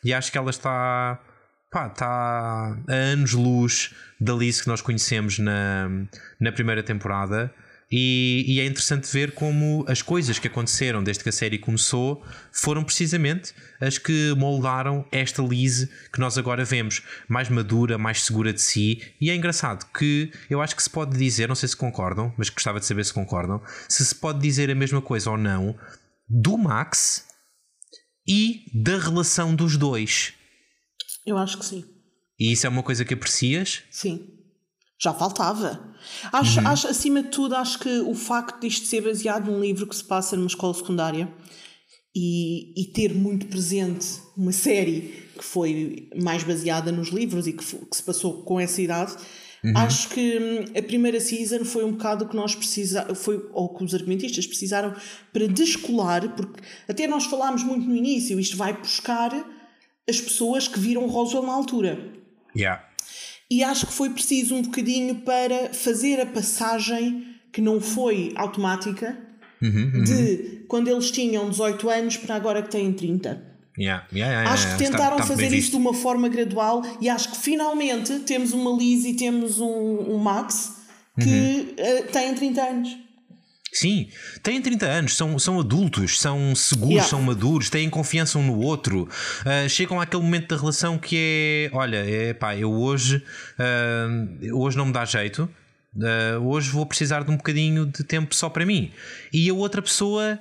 e 0.03 0.15
acho 0.15 0.33
que 0.33 0.39
ela 0.39 0.49
está. 0.49 1.21
Pá, 1.71 1.89
está 1.89 2.07
a 2.89 2.95
anos-luz 2.95 3.95
da 4.19 4.33
Liz 4.33 4.63
que 4.63 4.69
nós 4.69 4.81
conhecemos 4.81 5.39
na, 5.39 5.91
na 6.41 6.53
primeira 6.53 6.83
temporada. 6.83 7.53
E, 7.91 8.45
e, 8.49 8.61
é 8.61 8.67
interessante 8.67 9.11
ver 9.13 9.33
como 9.33 9.85
as 9.87 10.03
coisas 10.03 10.41
que 10.41 10.49
aconteceram 10.49 11.05
desde 11.05 11.23
que 11.23 11.29
a 11.29 11.33
série 11.33 11.57
começou 11.57 12.21
foram 12.51 12.83
precisamente 12.83 13.55
as 13.81 13.97
que 13.97 14.35
moldaram 14.37 15.07
esta 15.13 15.41
Liz 15.41 15.89
que 16.13 16.19
nós 16.19 16.37
agora 16.37 16.65
vemos, 16.65 17.03
mais 17.29 17.49
madura, 17.49 17.97
mais 17.97 18.25
segura 18.25 18.53
de 18.53 18.61
si. 18.61 19.01
E 19.21 19.31
é 19.31 19.37
engraçado 19.37 19.87
que 19.93 20.33
eu 20.51 20.61
acho 20.61 20.75
que 20.75 20.83
se 20.83 20.91
pode 20.91 21.17
dizer, 21.17 21.47
não 21.47 21.55
sei 21.55 21.69
se 21.69 21.77
concordam, 21.77 22.35
mas 22.37 22.51
gostava 22.51 22.81
de 22.81 22.87
saber 22.87 23.05
se 23.05 23.13
concordam, 23.13 23.63
se 23.89 24.05
se 24.05 24.15
pode 24.17 24.41
dizer 24.41 24.69
a 24.69 24.75
mesma 24.75 25.01
coisa 25.01 25.31
ou 25.31 25.39
não 25.39 25.79
do 26.29 26.59
Max 26.59 27.25
e 28.27 28.65
da 28.75 28.99
relação 28.99 29.55
dos 29.55 29.77
dois. 29.77 30.35
Eu 31.25 31.39
acho 31.39 31.59
que 31.59 31.65
sim. 31.65 31.85
E 32.39 32.51
isso 32.51 32.67
é 32.67 32.69
uma 32.69 32.83
coisa 32.83 33.05
que 33.05 33.15
aprecias? 33.15 33.85
Sim. 33.91 34.27
Já 35.01 35.13
faltava. 35.15 35.95
Acho, 36.33 36.61
uhum. 36.61 36.69
acho, 36.69 36.89
acima 36.89 37.23
de 37.23 37.29
tudo, 37.29 37.55
acho 37.55 37.79
que 37.79 38.01
o 38.01 38.15
facto 38.15 38.61
disto 38.61 38.87
ser 38.87 39.03
baseado 39.03 39.51
num 39.51 39.61
livro 39.61 39.87
que 39.87 39.97
se 39.97 40.05
passa 40.05 40.37
numa 40.37 40.47
escola 40.47 40.75
secundária 40.75 41.33
e, 42.15 42.73
e 42.81 42.87
ter 42.87 43.15
muito 43.15 43.47
presente 43.47 44.07
uma 44.37 44.53
série 44.53 45.27
que 45.37 45.45
foi 45.45 46.09
mais 46.17 46.43
baseada 46.43 46.91
nos 46.91 47.09
livros 47.09 47.47
e 47.47 47.53
que, 47.53 47.65
que 47.65 47.97
se 47.97 48.03
passou 48.03 48.43
com 48.43 48.59
essa 48.59 48.81
idade, 48.81 49.15
uhum. 49.63 49.77
acho 49.77 50.09
que 50.09 50.39
hum, 50.39 50.79
a 50.79 50.83
primeira 50.83 51.21
season 51.21 51.65
foi 51.65 51.85
um 51.85 51.93
bocado 51.93 52.25
o 52.25 52.29
que 52.29 52.35
nós 52.35 52.55
precisamos, 52.55 53.19
foi 53.19 53.47
ou 53.53 53.75
que 53.75 53.85
os 53.85 53.95
argumentistas 53.95 54.47
precisaram 54.47 54.95
para 55.31 55.47
descolar, 55.47 56.35
porque 56.35 56.63
até 56.89 57.07
nós 57.07 57.27
falámos 57.27 57.63
muito 57.63 57.87
no 57.87 57.95
início, 57.95 58.41
isto 58.41 58.57
vai 58.57 58.73
buscar 58.73 59.31
as 60.09 60.21
pessoas 60.21 60.67
que 60.69 60.79
viram 60.79 61.07
Roswell 61.07 61.43
na 61.43 61.53
altura. 61.53 62.13
Yeah. 62.57 62.86
E 63.51 63.63
acho 63.63 63.87
que 63.87 63.93
foi 63.93 64.11
preciso 64.11 64.55
um 64.55 64.63
bocadinho 64.63 65.17
para 65.17 65.73
fazer 65.73 66.21
a 66.21 66.27
passagem 66.27 67.35
que 67.53 67.61
não 67.61 67.81
foi 67.81 68.33
automática 68.37 69.17
uhum, 69.63 69.93
uhum. 69.95 70.05
de 70.05 70.65
quando 70.69 70.89
eles 70.89 71.11
tinham 71.11 71.49
18 71.49 71.89
anos 71.89 72.17
para 72.17 72.35
agora 72.35 72.63
que 72.63 72.71
têm 72.71 72.93
30. 72.93 73.57
Yeah, 73.79 74.07
yeah, 74.13 74.33
yeah, 74.33 74.53
acho 74.53 74.73
que 74.73 74.79
tentaram 74.79 75.19
está, 75.19 75.23
está 75.23 75.27
fazer 75.27 75.55
isto 75.55 75.73
de 75.73 75.77
uma 75.77 75.93
forma 75.93 76.29
gradual 76.29 76.83
e 76.99 77.11
acho 77.11 77.31
que 77.31 77.37
finalmente 77.37 78.21
temos 78.21 78.53
uma 78.53 78.71
Liz 78.71 79.05
e 79.05 79.15
temos 79.15 79.61
um, 79.61 79.67
um 79.67 80.19
Max 80.19 80.77
que 81.21 81.29
uhum. 81.79 82.01
uh, 82.01 82.13
têm 82.13 82.35
30 82.35 82.63
anos. 82.63 82.99
Sim, 83.77 84.09
têm 84.43 84.63
30 84.63 84.87
anos, 84.87 85.17
são, 85.17 85.39
são 85.39 85.61
adultos, 85.61 86.19
são 86.19 86.55
seguros, 86.55 86.93
yeah. 86.93 87.11
são 87.11 87.21
maduros, 87.21 87.69
têm 87.69 87.91
confiança 87.91 88.39
um 88.39 88.47
no 88.47 88.59
outro. 88.59 89.07
Uh, 89.43 89.69
chegam 89.69 90.01
àquele 90.01 90.23
momento 90.23 90.49
da 90.49 90.57
relação 90.57 90.97
que 90.97 91.69
é: 91.71 91.77
olha, 91.77 91.99
é, 91.99 92.33
pá, 92.33 92.57
eu 92.57 92.73
hoje, 92.73 93.23
uh, 93.59 94.57
hoje 94.59 94.79
não 94.79 94.87
me 94.87 94.93
dá 94.95 95.05
jeito, 95.05 95.47
uh, 95.95 96.43
hoje 96.43 96.71
vou 96.71 96.87
precisar 96.87 97.23
de 97.23 97.31
um 97.31 97.37
bocadinho 97.37 97.85
de 97.85 98.03
tempo 98.03 98.35
só 98.35 98.49
para 98.49 98.65
mim. 98.65 98.91
E 99.31 99.51
a 99.51 99.53
outra 99.53 99.83
pessoa, 99.83 100.39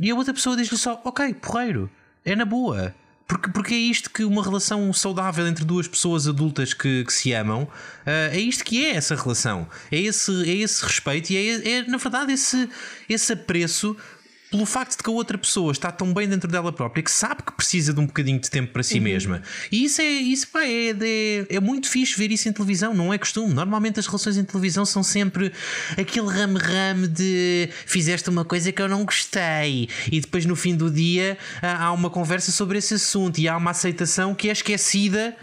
e 0.00 0.10
a 0.10 0.14
outra 0.16 0.34
pessoa 0.34 0.56
diz-lhe 0.56 0.76
só: 0.76 1.00
ok, 1.04 1.34
porreiro, 1.34 1.88
é 2.24 2.34
na 2.34 2.44
boa. 2.44 2.92
Porque, 3.26 3.50
porque 3.50 3.74
é 3.74 3.78
isto 3.78 4.08
que 4.08 4.24
uma 4.24 4.42
relação 4.42 4.92
saudável 4.92 5.46
entre 5.48 5.64
duas 5.64 5.88
pessoas 5.88 6.28
adultas 6.28 6.72
que, 6.72 7.04
que 7.04 7.12
se 7.12 7.32
amam, 7.32 7.64
uh, 7.64 7.68
é 8.30 8.38
isto 8.38 8.64
que 8.64 8.86
é 8.86 8.94
essa 8.94 9.16
relação. 9.16 9.66
É 9.90 9.98
esse, 9.98 10.48
é 10.48 10.54
esse 10.54 10.84
respeito 10.84 11.30
e 11.32 11.36
é, 11.36 11.78
é, 11.78 11.82
na 11.88 11.96
verdade, 11.96 12.32
esse, 12.32 12.68
esse 13.08 13.32
apreço 13.32 13.96
pelo 14.56 14.64
facto 14.66 14.96
de 14.96 15.02
que 15.02 15.10
a 15.10 15.12
outra 15.12 15.36
pessoa 15.36 15.70
está 15.70 15.92
tão 15.92 16.14
bem 16.14 16.26
dentro 16.26 16.50
dela 16.50 16.72
própria 16.72 17.02
que 17.02 17.10
sabe 17.10 17.42
que 17.42 17.52
precisa 17.52 17.92
de 17.92 18.00
um 18.00 18.06
bocadinho 18.06 18.40
de 18.40 18.50
tempo 18.50 18.72
para 18.72 18.82
si 18.82 18.96
uhum. 18.96 19.04
mesma. 19.04 19.42
E 19.70 19.84
isso 19.84 20.00
é, 20.00 20.04
isso, 20.04 20.48
pá, 20.48 20.64
é, 20.64 20.90
é, 20.90 21.46
é, 21.56 21.60
muito 21.60 21.88
fixe 21.88 22.16
ver 22.16 22.32
isso 22.32 22.48
em 22.48 22.52
televisão, 22.52 22.94
não 22.94 23.12
é 23.12 23.18
costume. 23.18 23.52
Normalmente 23.52 24.00
as 24.00 24.06
relações 24.06 24.38
em 24.38 24.44
televisão 24.44 24.86
são 24.86 25.02
sempre 25.02 25.52
aquele 25.98 26.28
rame-rame 26.28 27.06
de 27.06 27.68
fizeste 27.84 28.30
uma 28.30 28.44
coisa 28.44 28.72
que 28.72 28.80
eu 28.80 28.88
não 28.88 29.04
gostei, 29.04 29.88
e 30.10 30.20
depois 30.20 30.46
no 30.46 30.56
fim 30.56 30.74
do 30.74 30.90
dia 30.90 31.36
há 31.60 31.92
uma 31.92 32.08
conversa 32.08 32.50
sobre 32.50 32.78
esse 32.78 32.94
assunto 32.94 33.38
e 33.38 33.46
há 33.48 33.56
uma 33.56 33.72
aceitação 33.72 34.34
que 34.34 34.48
é 34.48 34.52
esquecida 34.52 35.36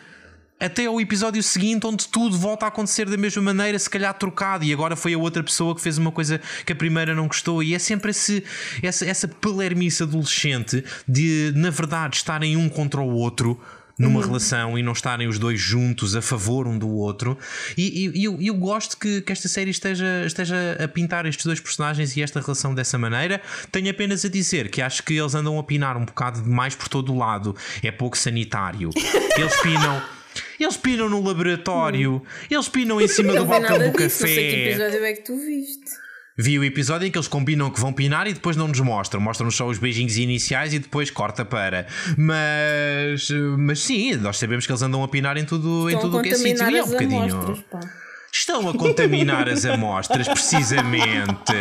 até 0.66 0.86
ao 0.86 1.00
episódio 1.00 1.42
seguinte, 1.44 1.86
onde 1.86 2.08
tudo 2.08 2.38
volta 2.38 2.66
a 2.66 2.70
acontecer 2.70 3.10
da 3.10 3.18
mesma 3.18 3.42
maneira, 3.42 3.78
se 3.78 3.90
calhar 3.90 4.14
trocado, 4.14 4.64
e 4.64 4.72
agora 4.74 4.96
foi 4.96 5.14
a 5.14 5.18
outra 5.18 5.44
pessoa 5.44 5.76
que 5.76 5.82
fez 5.82 5.98
uma 5.98 6.12
coisa 6.12 6.40
que 6.66 6.72
a 6.72 6.76
primeira 6.76 7.14
não 7.14 7.28
gostou, 7.28 7.62
e 7.62 7.74
é 7.74 7.80
sempre 7.80 8.12
esse, 8.12 8.44
essa, 8.82 9.06
essa 9.06 9.28
palermice 9.28 10.04
adolescente 10.04 10.84
de, 11.08 11.52
na 11.56 11.70
verdade, 11.70 12.18
estarem 12.18 12.56
um 12.56 12.70
contra 12.70 13.02
o 13.02 13.10
outro 13.10 13.60
numa 13.98 14.20
uhum. 14.20 14.26
relação 14.26 14.78
e 14.78 14.84
não 14.84 14.94
estarem 14.94 15.28
os 15.28 15.38
dois 15.38 15.60
juntos 15.60 16.16
a 16.16 16.22
favor 16.22 16.68
um 16.68 16.78
do 16.78 16.90
outro. 16.90 17.38
E, 17.78 18.12
e, 18.16 18.24
eu, 18.24 18.38
eu, 18.42 18.56
gosto 18.56 18.98
que, 18.98 19.22
que, 19.22 19.32
esta 19.32 19.48
série 19.48 19.70
esteja, 19.70 20.24
esteja 20.26 20.78
a 20.84 20.88
pintar 20.88 21.26
estes 21.26 21.46
dois 21.46 21.60
personagens 21.60 22.16
e 22.18 22.22
esta 22.22 22.40
relação 22.40 22.74
dessa 22.74 22.98
maneira. 22.98 23.42
Tenho 23.72 23.90
apenas 23.90 24.26
a 24.26 24.30
dizer 24.30 24.70
que 24.70 24.82
acho 24.82 25.04
que 25.04 25.14
eles 25.14 25.36
andam 25.36 25.60
a 25.60 25.64
pinar 25.64 25.96
um 25.98 26.06
bocado 26.06 26.42
demais 26.42 26.76
por 26.76 26.88
todo 26.88 27.14
o 27.14 27.18
lado. 27.18 27.56
É 27.84 27.92
pouco 27.92 28.18
sanitário. 28.18 28.90
Eles 29.38 29.56
pinam. 29.62 30.02
Eles 30.60 30.78
pinam 30.78 31.10
no 31.10 31.22
laboratório, 31.22 32.22
eles 32.50 32.70
pinam 32.70 33.02
em 33.02 33.08
cima 33.08 33.34
do 33.34 33.46
balcão 33.46 33.80
do 33.80 33.92
café. 33.94 34.26
Que 34.26 34.70
episódio 34.70 35.04
é 35.04 35.14
que 35.14 35.24
tu 35.24 35.36
viste. 35.38 36.04
Vi 36.36 36.58
o 36.58 36.64
episódio 36.64 37.08
em 37.08 37.12
que 37.12 37.18
eles 37.18 37.28
combinam 37.28 37.70
que 37.70 37.80
vão 37.80 37.94
pinar 37.94 38.26
e 38.26 38.34
depois 38.34 38.58
não 38.58 38.68
nos 38.68 38.80
mostram. 38.80 39.22
Mostram-nos 39.22 39.56
só 39.56 39.68
os 39.68 39.78
beijinhos 39.78 40.18
iniciais 40.18 40.74
e 40.74 40.80
depois 40.80 41.12
corta 41.12 41.46
para. 41.46 41.86
Mas, 42.18 43.30
mas 43.60 43.80
sim, 43.80 44.16
nós 44.16 44.38
sabemos 44.38 44.66
que 44.66 44.72
eles 44.72 44.82
andam 44.82 45.04
a 45.04 45.08
pinar 45.08 45.38
em 45.38 45.46
tudo, 45.46 45.90
em 45.92 46.00
tudo 46.00 46.18
o 46.18 46.22
que 46.24 46.30
é 46.30 46.36
sítio 46.36 46.70
e 46.70 46.78
é 46.78 46.84
um 46.84 46.88
bocadinho. 46.88 47.64
Estão 48.32 48.68
a 48.68 48.74
contaminar 48.74 49.48
as 49.48 49.64
amostras, 49.64 50.28
precisamente. 50.28 51.54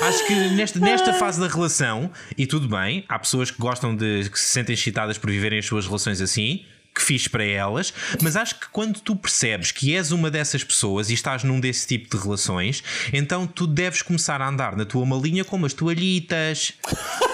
Acho 0.00 0.26
que 0.26 0.34
nesta, 0.34 0.80
nesta 0.80 1.12
fase 1.12 1.38
da 1.38 1.46
relação, 1.46 2.10
e 2.38 2.46
tudo 2.46 2.66
bem, 2.66 3.04
há 3.06 3.18
pessoas 3.18 3.50
que 3.50 3.58
gostam 3.60 3.94
de 3.94 4.30
que 4.30 4.40
se 4.40 4.48
sentem 4.48 4.72
excitadas 4.72 5.18
por 5.18 5.30
viverem 5.30 5.58
as 5.58 5.66
suas 5.66 5.86
relações 5.86 6.22
assim 6.22 6.64
que 6.94 7.02
fiz 7.02 7.26
para 7.26 7.44
elas, 7.44 7.92
mas 8.22 8.36
acho 8.36 8.60
que 8.60 8.68
quando 8.70 9.00
tu 9.00 9.16
percebes 9.16 9.72
que 9.72 9.94
és 9.94 10.12
uma 10.12 10.30
dessas 10.30 10.62
pessoas 10.62 11.10
e 11.10 11.14
estás 11.14 11.42
num 11.42 11.58
desse 11.58 11.86
tipo 11.86 12.16
de 12.16 12.22
relações, 12.22 12.84
então 13.12 13.46
tu 13.46 13.66
deves 13.66 14.00
começar 14.00 14.40
a 14.40 14.48
andar 14.48 14.76
na 14.76 14.84
tua 14.84 15.04
malinha 15.04 15.44
com 15.44 15.56
umas 15.56 15.74
toalhitas, 15.74 16.72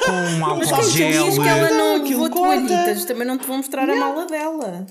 com 0.05 0.12
um 0.12 0.45
álcool 0.45 0.91
gel. 0.91 1.27
Mas 1.27 1.39
que 1.39 1.49
ela 1.49 1.70
não 1.70 2.03
levou 2.03 2.31
toalhitas, 2.31 3.05
também 3.05 3.27
não 3.27 3.37
te 3.37 3.47
vou 3.47 3.59
mostrar 3.59 3.89
a 3.89 3.97
mala 3.97 4.27
dela. 4.27 4.87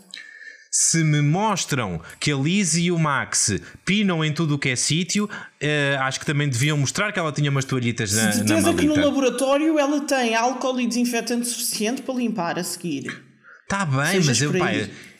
Se 0.71 1.03
me 1.03 1.19
mostram 1.19 1.99
que 2.19 2.31
a 2.31 2.35
Liz 2.35 2.75
e 2.75 2.91
o 2.91 2.99
Max 2.99 3.59
pinam 3.83 4.23
em 4.23 4.31
tudo 4.31 4.53
o 4.53 4.59
que 4.59 4.69
é 4.69 4.75
sítio, 4.75 5.25
uh, 5.25 6.01
acho 6.01 6.19
que 6.19 6.27
também 6.27 6.47
deviam 6.47 6.77
mostrar 6.77 7.11
que 7.11 7.17
ela 7.17 7.31
tinha 7.31 7.49
umas 7.49 7.65
toalhitas 7.65 8.11
na, 8.13 8.35
na 8.43 8.61
malita. 8.61 8.73
que 8.75 8.85
no 8.85 8.95
laboratório 8.95 9.79
ela 9.79 10.01
tem 10.01 10.35
álcool 10.35 10.79
e 10.79 10.85
desinfetante 10.85 11.47
suficiente 11.47 12.03
para 12.03 12.13
limpar 12.13 12.59
a 12.59 12.63
seguir. 12.63 13.28
Está 13.69 13.85
bem, 13.85 14.19
mas 14.25 14.41
eu, 14.41 14.51
pá, 14.51 14.71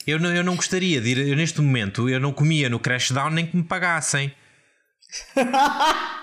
eu, 0.07 0.19
não, 0.19 0.35
eu 0.35 0.43
não 0.43 0.55
gostaria 0.55 0.99
de 0.99 1.09
ir. 1.09 1.27
Eu, 1.29 1.35
neste 1.35 1.61
momento, 1.61 2.09
eu 2.09 2.19
não 2.19 2.33
comia 2.33 2.67
no 2.67 2.79
Crashdown 2.79 3.29
nem 3.29 3.45
que 3.45 3.55
me 3.55 3.61
pagassem. 3.63 4.33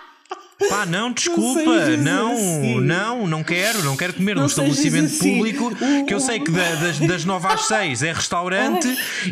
Pá, 0.71 0.87
não, 0.87 1.13
desculpa, 1.13 1.61
não, 1.99 2.33
assim. 2.33 2.81
não, 2.81 3.27
não 3.27 3.45
quero, 3.45 3.83
não 3.83 3.95
quero 3.95 4.15
comer 4.15 4.35
não 4.35 4.43
num 4.43 4.49
estabelecimento 4.49 5.05
assim. 5.05 5.37
público 5.37 5.71
que 6.07 6.15
eu 6.15 6.19
sei 6.19 6.41
que 6.41 6.51
da, 6.51 6.75
das, 6.77 6.99
das 6.99 7.25
9 7.27 7.47
às 7.47 7.67
6 7.67 8.03
é 8.03 8.13
restaurante 8.13 8.89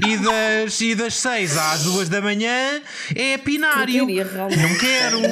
e 0.07 0.19
das, 0.19 0.81
e 0.83 0.95
das 0.95 1.15
6 1.15 1.57
às 1.57 1.85
2 1.85 2.11
da 2.11 2.21
manhã 2.21 2.83
é 3.15 3.39
pinário. 3.39 4.07
Não 4.07 4.79
quero, 4.79 5.23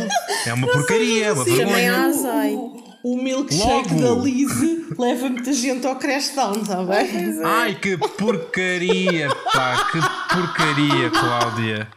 é 0.46 0.54
uma 0.54 0.66
porcaria, 0.66 1.26
é 1.26 1.32
uma 1.32 1.42
assim. 1.42 1.56
vergonha 1.56 2.81
o 3.02 3.16
milkshake 3.16 3.94
Logo. 3.94 4.16
da 4.16 4.22
Lise 4.22 4.86
leva 4.98 5.28
muita 5.28 5.52
gente 5.52 5.86
ao 5.86 5.96
crashdown, 5.96 6.62
está 6.62 6.82
bem? 6.84 7.40
É. 7.40 7.44
Ai, 7.44 7.74
que 7.74 7.96
porcaria, 7.96 9.28
pá, 9.52 9.88
que 9.90 9.98
porcaria, 10.34 11.10
Cláudia. 11.10 11.88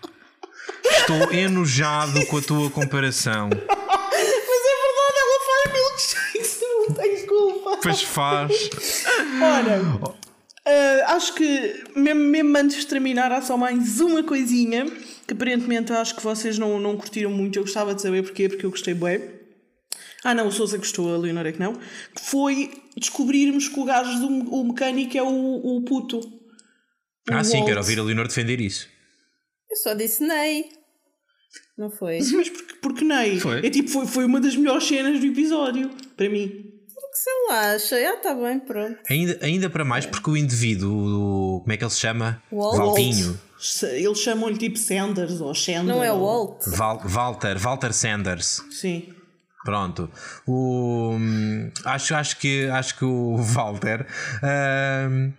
Estou 0.84 1.32
enojado 1.32 2.26
com 2.28 2.38
a 2.38 2.42
tua 2.42 2.70
comparação. 2.70 3.50
Mas 3.50 3.60
é 3.60 4.76
verdade, 4.84 5.18
ela 5.22 5.40
faz 5.46 5.74
milkshakes, 5.74 6.62
não 6.62 6.96
tem 6.96 7.26
culpa. 7.28 7.78
Pois 7.82 8.02
faz. 8.02 9.04
Ora, 9.42 9.82
uh, 9.82 11.16
acho 11.16 11.34
que 11.34 11.84
mesmo, 11.96 12.22
mesmo 12.22 12.58
antes 12.58 12.78
de 12.78 12.88
terminar, 12.88 13.32
há 13.32 13.42
só 13.42 13.58
mais 13.58 14.00
uma 14.00 14.24
coisinha 14.24 14.86
que 15.28 15.34
aparentemente 15.34 15.92
acho 15.92 16.16
que 16.16 16.24
vocês 16.24 16.58
não, 16.58 16.80
não 16.80 16.96
curtiram 16.98 17.32
muito. 17.32 17.58
Eu 17.58 17.64
gostava 17.64 17.94
de 17.94 18.02
saber 18.02 18.24
porquê, 18.24 18.48
porque 18.48 18.66
eu 18.66 18.72
gostei 18.72 18.94
bem. 18.94 19.35
Ah, 20.26 20.34
não, 20.34 20.48
o 20.48 20.52
Sousa 20.52 20.78
gostou, 20.78 21.14
a 21.14 21.18
Leonora 21.18 21.50
é 21.50 21.52
que 21.52 21.60
não. 21.60 21.74
Que 21.76 22.22
foi 22.22 22.72
descobrirmos 22.98 23.70
que 23.70 23.80
o 23.80 23.86
gajo 23.86 24.20
do 24.20 24.28
o 24.54 24.64
mecânico 24.66 25.16
é 25.18 25.22
o, 25.22 25.28
o 25.78 25.82
puto. 25.86 26.18
O 26.20 26.34
ah, 27.32 27.44
sim, 27.44 27.64
quero 27.64 27.78
ouvir 27.80 28.00
a 28.00 28.04
Leonor 28.04 28.28
defender 28.28 28.60
isso. 28.60 28.88
Eu 29.70 29.78
só 29.78 29.94
disse 29.94 30.24
Ney. 30.26 30.66
Não 31.78 31.90
foi? 31.92 32.20
Mas 32.20 32.50
porque, 32.50 32.74
porque 32.82 33.04
nem? 33.06 33.40
Foi. 33.40 33.66
É 33.66 33.70
tipo, 33.70 33.90
foi, 33.90 34.06
foi 34.08 34.26
uma 34.26 34.40
das 34.42 34.56
melhores 34.56 34.86
cenas 34.88 35.20
do 35.20 35.26
episódio, 35.26 35.90
para 36.18 36.30
mim. 36.30 36.48
Porque 36.48 37.16
sei 37.18 37.34
lá, 37.50 37.72
achei, 37.76 38.06
ah, 38.06 38.18
tá 38.18 38.34
bem, 38.34 38.60
pronto. 38.60 38.98
Ainda, 39.10 39.38
ainda 39.42 39.70
para 39.70 39.86
mais 39.86 40.06
porque 40.06 40.30
o 40.30 40.38
indivíduo, 40.38 40.92
o- 41.58 41.60
como 41.62 41.72
é 41.72 41.78
que 41.78 41.84
ele 41.84 41.92
se 41.92 42.00
chama? 42.00 42.42
Walt. 42.52 42.78
Valtinho. 42.78 43.40
Eles 43.94 44.20
chamam-lhe 44.20 44.58
tipo 44.58 44.78
Sanders 44.78 45.40
ou 45.42 45.54
Sanders. 45.56 45.86
Não 45.88 46.04
é 46.04 46.12
Walt. 46.12 46.64
Val, 46.68 47.02
Walter, 47.06 47.58
Walter 47.58 47.94
Sanders. 47.94 48.62
Sim. 48.72 49.14
Pronto. 49.66 50.12
O, 50.46 51.16
hum, 51.20 51.72
acho, 51.84 52.14
acho, 52.14 52.38
que, 52.38 52.70
acho 52.70 52.96
que 52.96 53.04
o 53.04 53.36
Walter 53.42 54.06
hum, 55.10 55.34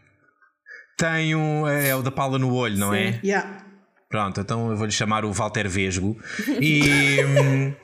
tem 0.99 1.37
um. 1.37 1.69
É 1.69 1.95
o 1.95 2.03
da 2.03 2.11
pala 2.11 2.37
no 2.37 2.53
olho, 2.53 2.77
não 2.77 2.93
é? 2.93 3.21
Yeah. 3.23 3.65
Pronto, 4.09 4.41
então 4.41 4.71
eu 4.71 4.77
vou-lhe 4.77 4.93
chamar 4.93 5.25
o 5.25 5.33
Walter 5.33 5.69
Vesgo. 5.69 6.19
E 6.61 7.25
hum, 7.25 7.75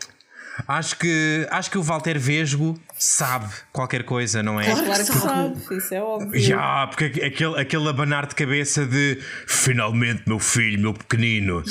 acho, 0.66 0.98
que, 0.98 1.46
acho 1.48 1.70
que 1.70 1.78
o 1.78 1.82
Walter 1.82 2.18
Vesgo 2.18 2.74
sabe 3.02 3.46
qualquer 3.72 4.04
coisa, 4.04 4.42
não 4.42 4.60
é? 4.60 4.64
Claro. 4.66 4.84
Claro 4.84 5.04
que 5.04 5.12
Sabe. 5.12 5.76
isso 5.78 5.94
é 5.94 6.00
óbvio. 6.02 6.40
Já, 6.40 6.86
porque 6.86 7.04
aqu- 7.06 7.24
aquele, 7.24 7.60
aquele 7.60 7.88
abanar 7.88 8.26
de 8.26 8.34
cabeça 8.34 8.86
de 8.86 9.18
finalmente, 9.46 10.22
meu 10.26 10.38
filho, 10.38 10.78
meu 10.80 10.94
pequenino, 10.94 11.62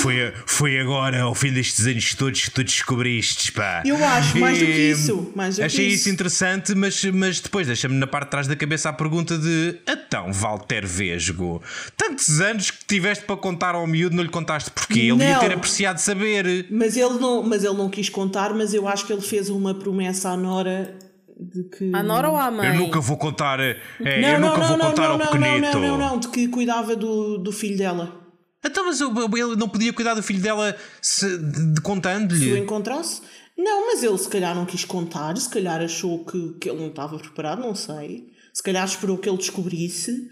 foi, 0.00 0.26
a- 0.28 0.32
foi 0.46 0.78
agora, 0.80 1.22
ao 1.22 1.34
fim 1.34 1.52
destes 1.52 1.86
anos 1.86 2.14
todos, 2.14 2.40
que 2.44 2.50
tu 2.50 2.64
descobriste, 2.64 3.52
pá. 3.52 3.82
Eu 3.84 4.02
acho, 4.04 4.38
mais 4.38 4.58
do 4.58 4.66
que 4.66 4.72
E, 4.72 4.90
isso, 4.90 5.32
mais 5.34 5.56
do 5.56 5.58
que 5.60 5.64
achei 5.64 5.86
isso. 5.88 5.96
isso 6.00 6.08
interessante, 6.10 6.74
mas, 6.74 7.04
mas 7.04 7.40
depois 7.40 7.66
deixa-me 7.66 7.94
na 7.96 8.06
parte 8.06 8.26
de 8.26 8.30
trás 8.30 8.46
da 8.46 8.56
cabeça 8.56 8.88
a 8.88 8.92
pergunta 8.92 9.38
de 9.38 9.78
então, 9.88 10.32
Walter 10.32 10.86
Vesgo, 10.86 11.62
tantos 11.96 12.40
anos 12.40 12.70
que 12.70 12.84
tiveste 12.84 13.24
para 13.24 13.36
contar 13.36 13.74
ao 13.74 13.86
miúdo, 13.86 14.16
não 14.16 14.22
lhe 14.22 14.28
contaste 14.28 14.70
porquê? 14.70 15.00
Ele 15.00 15.14
Não. 15.14 15.38
ter 15.40 15.52
apreciado 15.52 15.98
saber. 15.98 16.66
Mas 16.70 16.96
ele, 16.96 17.14
não, 17.18 17.42
mas 17.42 17.64
ele 17.64 17.74
não 17.76 17.88
quis 17.88 18.08
contar, 18.08 18.52
mas 18.54 18.74
eu 18.74 18.88
acho 18.88 19.06
que 19.06 19.12
ele 19.12 19.22
fez 19.22 19.48
uma 19.48 19.74
promessa 19.74 20.30
à 20.30 20.36
Nora 20.36 20.79
de 21.38 21.64
que. 21.64 21.90
À 21.94 22.02
Nora 22.02 22.28
ou 22.30 22.36
à 22.36 22.50
mãe? 22.50 22.68
Eu 22.68 22.74
nunca 22.74 23.00
vou 23.00 23.16
contar, 23.16 23.58
é, 23.60 23.76
Não, 23.98 24.06
eu 24.10 24.40
não, 24.40 24.48
nunca 24.50 24.60
não, 24.60 24.68
vou 24.68 24.76
não, 24.78 24.86
contar 24.90 25.02
não, 25.04 25.10
ao 25.12 25.18
não, 25.18 25.26
pequenito. 25.26 25.60
não, 25.60 25.72
não, 25.80 25.98
não, 25.98 25.98
não, 26.10 26.18
de 26.18 26.28
que 26.28 26.48
cuidava 26.48 26.94
do, 26.96 27.38
do 27.38 27.52
filho 27.52 27.76
dela. 27.78 28.18
Então, 28.64 28.84
mas 28.84 29.00
ele 29.00 29.56
não 29.56 29.68
podia 29.68 29.92
cuidar 29.92 30.12
do 30.14 30.22
filho 30.22 30.40
dela 30.42 30.76
se- 31.00 31.38
de, 31.38 31.50
de- 31.50 31.74
Se 31.74 31.80
o 31.80 31.82
contando-lhe. 31.82 32.58
encontrasse. 32.58 33.22
Não, 33.56 33.86
mas 33.86 34.02
ele 34.02 34.16
se 34.18 34.28
calhar 34.28 34.54
não 34.54 34.66
quis 34.66 34.84
contar, 34.84 35.36
se 35.36 35.48
calhar 35.48 35.80
achou 35.80 36.24
que, 36.24 36.54
que 36.60 36.68
ele 36.70 36.78
não 36.78 36.88
estava 36.88 37.18
preparado, 37.18 37.60
não 37.60 37.74
sei. 37.74 38.26
Se 38.52 38.62
calhar 38.62 38.84
esperou 38.86 39.16
que 39.18 39.28
ele 39.28 39.38
descobrisse. 39.38 40.28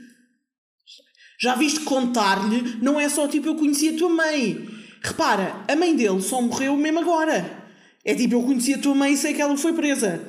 Já 1.41 1.55
viste 1.55 1.81
contar-lhe, 1.81 2.79
não 2.83 2.99
é 2.99 3.09
só 3.09 3.29
tipo 3.29 3.49
eu 3.49 3.55
conheci 3.55 3.91
a 3.91 3.97
tua 3.97 4.09
mãe. 4.09 4.69
Repara, 5.03 5.63
a 5.69 5.77
mãe 5.77 5.95
dele 5.95 6.21
só 6.21 6.43
morreu 6.43 6.77
mesmo 6.77 6.99
agora. 7.01 7.63
É 8.05 8.15
tipo 8.15 8.35
eu 8.35 8.43
conheci 8.43 8.75
a 8.75 8.79
tua 8.79 8.95
mãe 8.95 9.13
e 9.13 9.17
sei 9.17 9.33
que 9.35 9.41
ela 9.41 9.57
foi 9.57 9.73
presa. 9.73 10.21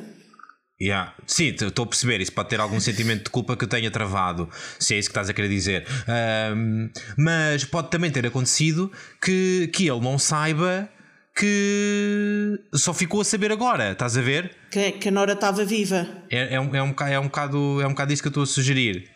Yeah. 0.81 1.13
Sim, 1.27 1.47
estou 1.47 1.83
a 1.83 1.87
perceber. 1.87 2.21
Isso 2.21 2.31
pode 2.31 2.49
ter 2.49 2.59
algum 2.59 2.79
sentimento 2.79 3.25
de 3.25 3.29
culpa 3.29 3.57
que 3.57 3.65
eu 3.65 3.67
tenha 3.67 3.91
travado, 3.91 4.49
se 4.79 4.95
é 4.95 4.99
isso 4.99 5.09
que 5.09 5.11
estás 5.11 5.29
a 5.29 5.33
querer 5.33 5.49
dizer. 5.49 5.85
Ahm, 6.07 6.89
mas 7.17 7.65
pode 7.65 7.89
também 7.89 8.09
ter 8.09 8.25
acontecido 8.25 8.89
que, 9.21 9.69
que 9.73 9.89
ele 9.89 9.99
não 9.99 10.17
saiba 10.17 10.89
que 11.35 12.59
só 12.73 12.93
ficou 12.93 13.21
a 13.21 13.25
saber 13.25 13.51
agora, 13.51 13.91
estás 13.91 14.17
a 14.17 14.21
ver? 14.21 14.55
Que, 14.71 14.93
que 14.93 15.07
a 15.07 15.11
Nora 15.11 15.33
estava 15.33 15.63
viva. 15.63 16.07
É, 16.29 16.55
é, 16.55 16.59
um, 16.59 16.75
é, 16.75 16.83
um, 16.83 16.95
é, 17.07 17.19
um 17.19 17.23
bocado, 17.23 17.81
é 17.81 17.87
um 17.87 17.91
bocado 17.91 18.13
isso 18.13 18.21
que 18.21 18.27
eu 18.27 18.31
estou 18.31 18.43
a 18.43 18.47
sugerir. 18.47 19.09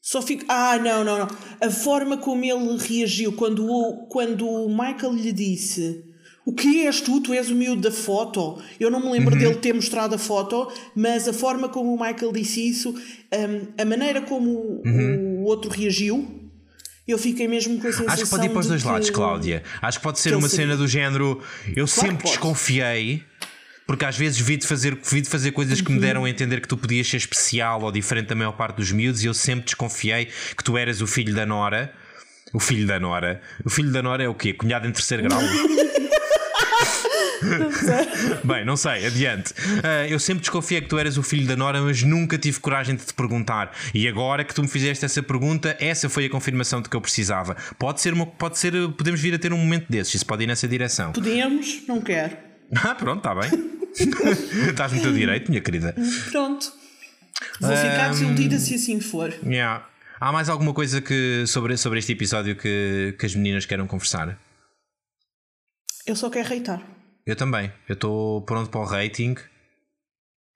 Só 0.00 0.22
fica. 0.22 0.44
Ah, 0.48 0.78
não, 0.78 1.04
não, 1.04 1.18
não. 1.18 1.28
A 1.60 1.70
forma 1.70 2.16
como 2.16 2.44
ele 2.44 2.78
reagiu 2.78 3.32
quando 3.32 3.66
o, 3.66 4.06
quando 4.08 4.48
o 4.48 4.68
Michael 4.68 5.12
lhe 5.12 5.32
disse: 5.32 6.04
O 6.48 6.52
que 6.54 6.86
és 6.86 7.00
tu? 7.02 7.20
Tu 7.20 7.34
és 7.34 7.50
o 7.50 7.54
miúdo 7.54 7.82
da 7.82 7.90
foto. 7.92 8.58
Eu 8.80 8.90
não 8.90 9.00
me 9.00 9.10
lembro 9.12 9.34
Uhum. 9.34 9.38
dele 9.40 9.54
ter 9.56 9.74
mostrado 9.74 10.14
a 10.14 10.18
foto, 10.18 10.72
mas 10.96 11.28
a 11.28 11.32
forma 11.32 11.68
como 11.68 11.94
o 11.94 12.00
Michael 12.00 12.32
disse 12.32 12.66
isso, 12.66 12.90
hum, 12.94 13.66
a 13.76 13.84
maneira 13.84 14.22
como 14.22 14.50
o- 14.50 14.82
o 15.40 15.44
outro 15.44 15.70
reagiu, 15.70 16.26
eu 17.06 17.18
fiquei 17.18 17.46
mesmo 17.46 17.78
com 17.78 17.86
a 17.86 17.92
sensação. 17.92 18.06
Uhum. 18.06 18.12
Acho 18.12 18.24
que 18.24 18.30
pode 18.30 18.46
ir 18.46 18.48
para 18.48 18.60
os 18.60 18.66
dois 18.66 18.82
que- 18.82 18.88
lados, 18.88 19.10
Cláudia. 19.10 19.62
Acho 19.82 19.98
que 19.98 20.02
pode 20.04 20.20
ser 20.20 20.30
que 20.30 20.36
uma 20.36 20.48
cena 20.48 20.74
do 20.74 20.86
género. 20.88 21.38
Eu 21.76 21.86
sempre 21.86 22.16
que 22.16 22.22
pode. 22.22 22.30
desconfiei, 22.36 23.22
porque 23.86 24.06
às 24.06 24.16
vezes 24.16 24.40
vi 24.40 24.56
de 24.56 24.66
fazer, 24.66 24.98
vi 25.04 25.22
fazer 25.24 25.50
coisas 25.52 25.78
Uhum. 25.80 25.84
que 25.84 25.92
me 25.92 26.00
deram 26.00 26.24
a 26.24 26.30
entender 26.30 26.62
que 26.62 26.68
tu 26.68 26.78
podias 26.78 27.06
ser 27.06 27.18
especial 27.18 27.82
ou 27.82 27.92
diferente 27.92 28.28
da 28.28 28.34
maior 28.34 28.52
parte 28.52 28.76
dos 28.76 28.90
miúdos, 28.90 29.22
e 29.22 29.26
eu 29.26 29.34
sempre 29.34 29.66
desconfiei 29.66 30.28
que 30.56 30.64
tu 30.64 30.78
eras 30.78 31.02
o 31.02 31.06
filho 31.06 31.34
da 31.34 31.44
Nora. 31.44 31.92
O 32.54 32.58
filho 32.60 32.86
da 32.86 32.98
Nora. 32.98 33.42
O 33.62 33.68
filho 33.68 33.92
da 33.92 34.02
Nora 34.02 34.22
é 34.24 34.28
o 34.30 34.34
quê? 34.34 34.54
Cunhado 34.54 34.88
em 34.88 34.92
terceiro 34.92 35.24
grau? 35.24 35.38
Bem, 38.44 38.64
não 38.64 38.76
sei, 38.76 39.06
adiante. 39.06 39.54
Ah, 39.82 40.06
eu 40.06 40.18
sempre 40.18 40.40
desconfiei 40.40 40.80
que 40.80 40.88
tu 40.88 40.98
eras 40.98 41.16
o 41.16 41.22
filho 41.22 41.46
da 41.46 41.56
Nora, 41.56 41.80
mas 41.80 42.02
nunca 42.02 42.38
tive 42.38 42.60
coragem 42.60 42.96
de 42.96 43.04
te 43.04 43.14
perguntar. 43.14 43.72
E 43.94 44.06
agora 44.08 44.44
que 44.44 44.54
tu 44.54 44.62
me 44.62 44.68
fizeste 44.68 45.04
essa 45.04 45.22
pergunta, 45.22 45.76
essa 45.80 46.08
foi 46.08 46.26
a 46.26 46.30
confirmação 46.30 46.82
de 46.82 46.88
que 46.88 46.96
eu 46.96 47.00
precisava. 47.00 47.56
Pode 47.78 48.00
ser, 48.00 48.12
uma, 48.12 48.26
pode 48.26 48.58
ser 48.58 48.72
podemos 48.92 49.20
vir 49.20 49.34
a 49.34 49.38
ter 49.38 49.52
um 49.52 49.58
momento 49.58 49.86
desses, 49.88 50.14
isso 50.14 50.26
pode 50.26 50.44
ir 50.44 50.46
nessa 50.46 50.66
direção. 50.66 51.12
Podemos, 51.12 51.82
não 51.86 52.00
quero. 52.00 52.36
Ah, 52.84 52.94
pronto, 52.94 53.18
está 53.18 53.34
bem. 53.34 53.50
Estás 54.68 54.92
no 54.92 55.00
teu 55.00 55.10
direito, 55.10 55.50
minha 55.50 55.62
querida. 55.62 55.94
Pronto. 56.30 56.70
Vou 57.58 57.74
ficar 57.74 58.10
desiludida 58.10 58.58
se 58.58 58.74
assim 58.74 59.00
for. 59.00 59.32
Yeah. 59.42 59.86
Há 60.20 60.32
mais 60.32 60.50
alguma 60.50 60.74
coisa 60.74 61.00
que, 61.00 61.44
sobre, 61.46 61.78
sobre 61.78 61.98
este 62.00 62.12
episódio 62.12 62.56
que, 62.56 63.14
que 63.18 63.24
as 63.24 63.34
meninas 63.34 63.64
queiram 63.64 63.86
conversar? 63.86 64.38
Eu 66.06 66.16
só 66.16 66.28
quero 66.28 66.48
reitar. 66.48 66.82
Eu 67.28 67.36
também. 67.36 67.70
Eu 67.88 67.92
estou 67.92 68.42
pronto 68.42 68.70
para 68.70 68.80
o 68.80 68.84
rating. 68.84 69.34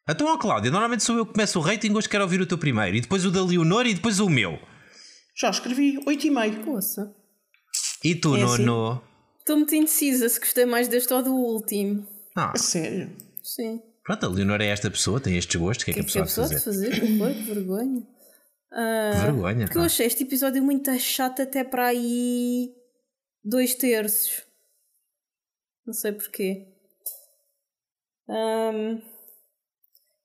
Então, 0.08 0.26
ó 0.26 0.36
Cláudia, 0.38 0.70
normalmente 0.70 1.02
sou 1.04 1.16
eu 1.16 1.26
que 1.26 1.32
começo 1.34 1.58
o 1.58 1.62
rating, 1.62 1.92
hoje 1.92 2.08
quero 2.08 2.24
ouvir 2.24 2.40
o 2.40 2.46
teu 2.46 2.58
primeiro, 2.58 2.96
e 2.96 3.00
depois 3.00 3.24
o 3.24 3.30
da 3.30 3.44
Leonor 3.44 3.86
e 3.86 3.94
depois 3.94 4.18
o 4.20 4.28
meu. 4.28 4.58
Já 5.38 5.50
escrevi 5.50 5.98
8,5. 6.04 6.64
Poça. 6.64 7.14
E 8.02 8.14
tu, 8.14 8.34
É 8.36 8.42
assim. 8.42 8.64
Nono? 8.64 9.02
Estou 9.38 9.56
muito 9.56 9.74
indecisa 9.74 10.28
se 10.28 10.40
gostei 10.40 10.64
mais 10.64 10.88
deste 10.88 11.12
ou 11.12 11.22
do 11.22 11.34
último. 11.34 12.06
Ah, 12.36 12.52
A 12.54 12.58
sério. 12.58 13.14
Sim. 13.42 13.80
pronto, 14.04 14.24
a 14.26 14.28
Leonor 14.28 14.60
é 14.60 14.66
esta 14.68 14.90
pessoa, 14.90 15.20
tem 15.20 15.36
estes 15.36 15.56
gostos, 15.60 15.82
o 15.82 15.84
que 15.84 15.90
é 15.90 15.94
que 15.94 16.00
a 16.00 16.04
que 16.04 16.18
é 16.18 16.22
que 16.22 16.26
pessoa 16.26 16.44
a 16.44 16.46
há 16.46 16.48
de 16.48 16.54
pessoa 16.54 16.74
fazer? 16.74 16.90
de 16.90 17.00
fazer? 17.00 17.06
Que 17.12 17.18
foi? 17.18 17.34
Que 17.34 17.42
vergonha. 17.54 18.02
Ah, 18.72 19.10
Vergonha, 19.24 19.64
Porque 19.66 19.78
eu 19.78 19.82
pá. 19.82 19.86
achei 19.86 20.06
este 20.06 20.22
episódio 20.22 20.62
muito 20.62 20.98
chato 20.98 21.42
até 21.42 21.62
para 21.62 21.88
aí 21.88 22.70
dois 23.44 23.74
terços. 23.74 24.42
Não 25.86 25.92
sei 25.92 26.12
porquê. 26.12 26.66
Um, 28.28 29.02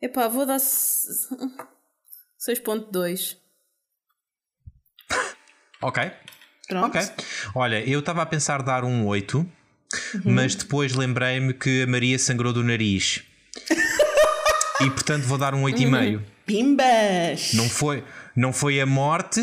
epá, 0.01 0.27
vou 0.27 0.45
dar 0.45 0.59
se- 0.59 1.07
6.2. 2.39 3.38
Ok, 5.81 6.11
Pronto. 6.67 6.97
ok. 6.97 7.01
Olha, 7.55 7.88
eu 7.88 7.99
estava 7.99 8.21
a 8.21 8.25
pensar 8.25 8.61
dar 8.63 8.84
um 8.84 9.05
8, 9.07 9.45
mas 10.25 10.55
depois 10.55 10.93
lembrei-me 10.93 11.53
que 11.53 11.84
a 11.84 11.88
Maria 11.88 12.17
sangrou 12.17 12.51
do 12.51 12.63
nariz. 12.63 13.23
e 14.81 14.89
portanto 14.89 15.23
vou 15.25 15.38
dar 15.38 15.53
um 15.53 15.63
8,5. 15.63 16.23
Pimbas! 16.45 17.53
Não 17.53 17.69
foi, 17.69 18.03
não 18.35 18.53
foi 18.53 18.79
a 18.79 18.85
morte, 18.85 19.41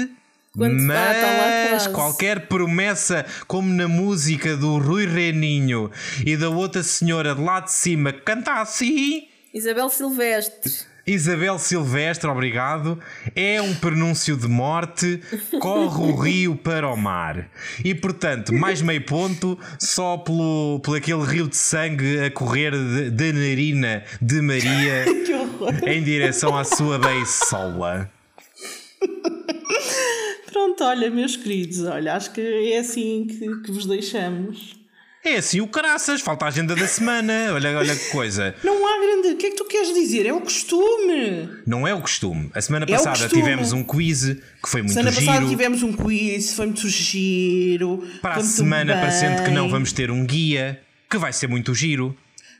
Quando- 0.56 0.80
mas 0.82 1.84
tá 1.84 1.90
qualquer 1.90 2.46
promessa, 2.46 3.26
como 3.46 3.68
na 3.72 3.88
música 3.88 4.56
do 4.56 4.78
Rui 4.78 5.06
Reninho 5.06 5.90
e 6.24 6.36
da 6.36 6.48
outra 6.48 6.82
senhora 6.82 7.34
de 7.34 7.40
lá 7.40 7.60
de 7.60 7.72
cima 7.72 8.12
que 8.12 8.20
canta 8.20 8.60
assim. 8.60 9.24
Isabel 9.52 9.88
Silvestre. 9.88 10.72
Isabel 11.06 11.58
Silvestre, 11.58 12.30
obrigado. 12.30 12.98
É 13.36 13.60
um 13.60 13.74
prenúncio 13.74 14.36
de 14.38 14.48
morte, 14.48 15.20
corre 15.60 16.02
o 16.02 16.16
rio 16.16 16.56
para 16.56 16.88
o 16.88 16.96
mar. 16.96 17.50
E 17.84 17.94
portanto, 17.94 18.54
mais 18.54 18.80
meio 18.80 19.04
ponto, 19.04 19.58
só 19.78 20.16
pelo, 20.16 20.80
pelo 20.82 20.96
aquele 20.96 21.22
rio 21.24 21.46
de 21.46 21.56
sangue 21.56 22.20
a 22.24 22.30
correr 22.30 22.70
de- 22.70 23.10
da 23.10 23.32
narina 23.38 24.02
de 24.22 24.40
Maria 24.40 25.04
em 25.86 26.02
direção 26.02 26.56
à 26.56 26.64
sua 26.64 26.98
beisola. 26.98 28.10
Pronto, 30.54 30.84
olha, 30.84 31.10
meus 31.10 31.34
queridos, 31.36 31.82
olha, 31.82 32.14
acho 32.14 32.30
que 32.30 32.40
é 32.40 32.78
assim 32.78 33.26
que, 33.26 33.62
que 33.62 33.72
vos 33.72 33.86
deixamos. 33.86 34.76
É 35.24 35.34
assim 35.38 35.60
o 35.60 35.66
caraças, 35.66 36.20
falta 36.20 36.44
a 36.44 36.48
agenda 36.48 36.76
da 36.76 36.86
semana. 36.86 37.50
Olha, 37.52 37.76
olha 37.76 37.96
que 37.96 38.08
coisa. 38.10 38.54
Não 38.62 38.86
há 38.86 39.00
grande. 39.00 39.28
O 39.34 39.36
que 39.36 39.46
é 39.46 39.50
que 39.50 39.56
tu 39.56 39.64
queres 39.64 39.92
dizer? 39.92 40.26
É 40.26 40.32
o 40.32 40.40
costume! 40.40 41.48
Não 41.66 41.88
é 41.88 41.92
o 41.92 42.00
costume. 42.00 42.52
A 42.54 42.60
semana 42.60 42.86
É 42.88 42.92
passada 42.92 43.28
tivemos 43.28 43.72
um 43.72 43.82
quiz 43.82 44.36
que 44.62 44.68
foi 44.68 44.82
muito 44.82 44.92
Semana 44.94 45.10
giro. 45.10 45.26
passada 45.26 45.48
tivemos 45.48 45.82
um 45.82 45.92
quiz, 45.92 46.54
foi 46.54 46.66
muito 46.66 46.88
giro. 46.88 48.06
Para 48.22 48.36
a 48.36 48.40
semana, 48.44 48.94
parecendo 48.94 49.42
que 49.42 49.50
não, 49.50 49.68
vamos 49.68 49.92
ter 49.92 50.08
um 50.08 50.24
guia 50.24 50.80
que 51.10 51.18
vai 51.18 51.32
ser 51.32 51.48
muito 51.48 51.74
giro. 51.74 52.16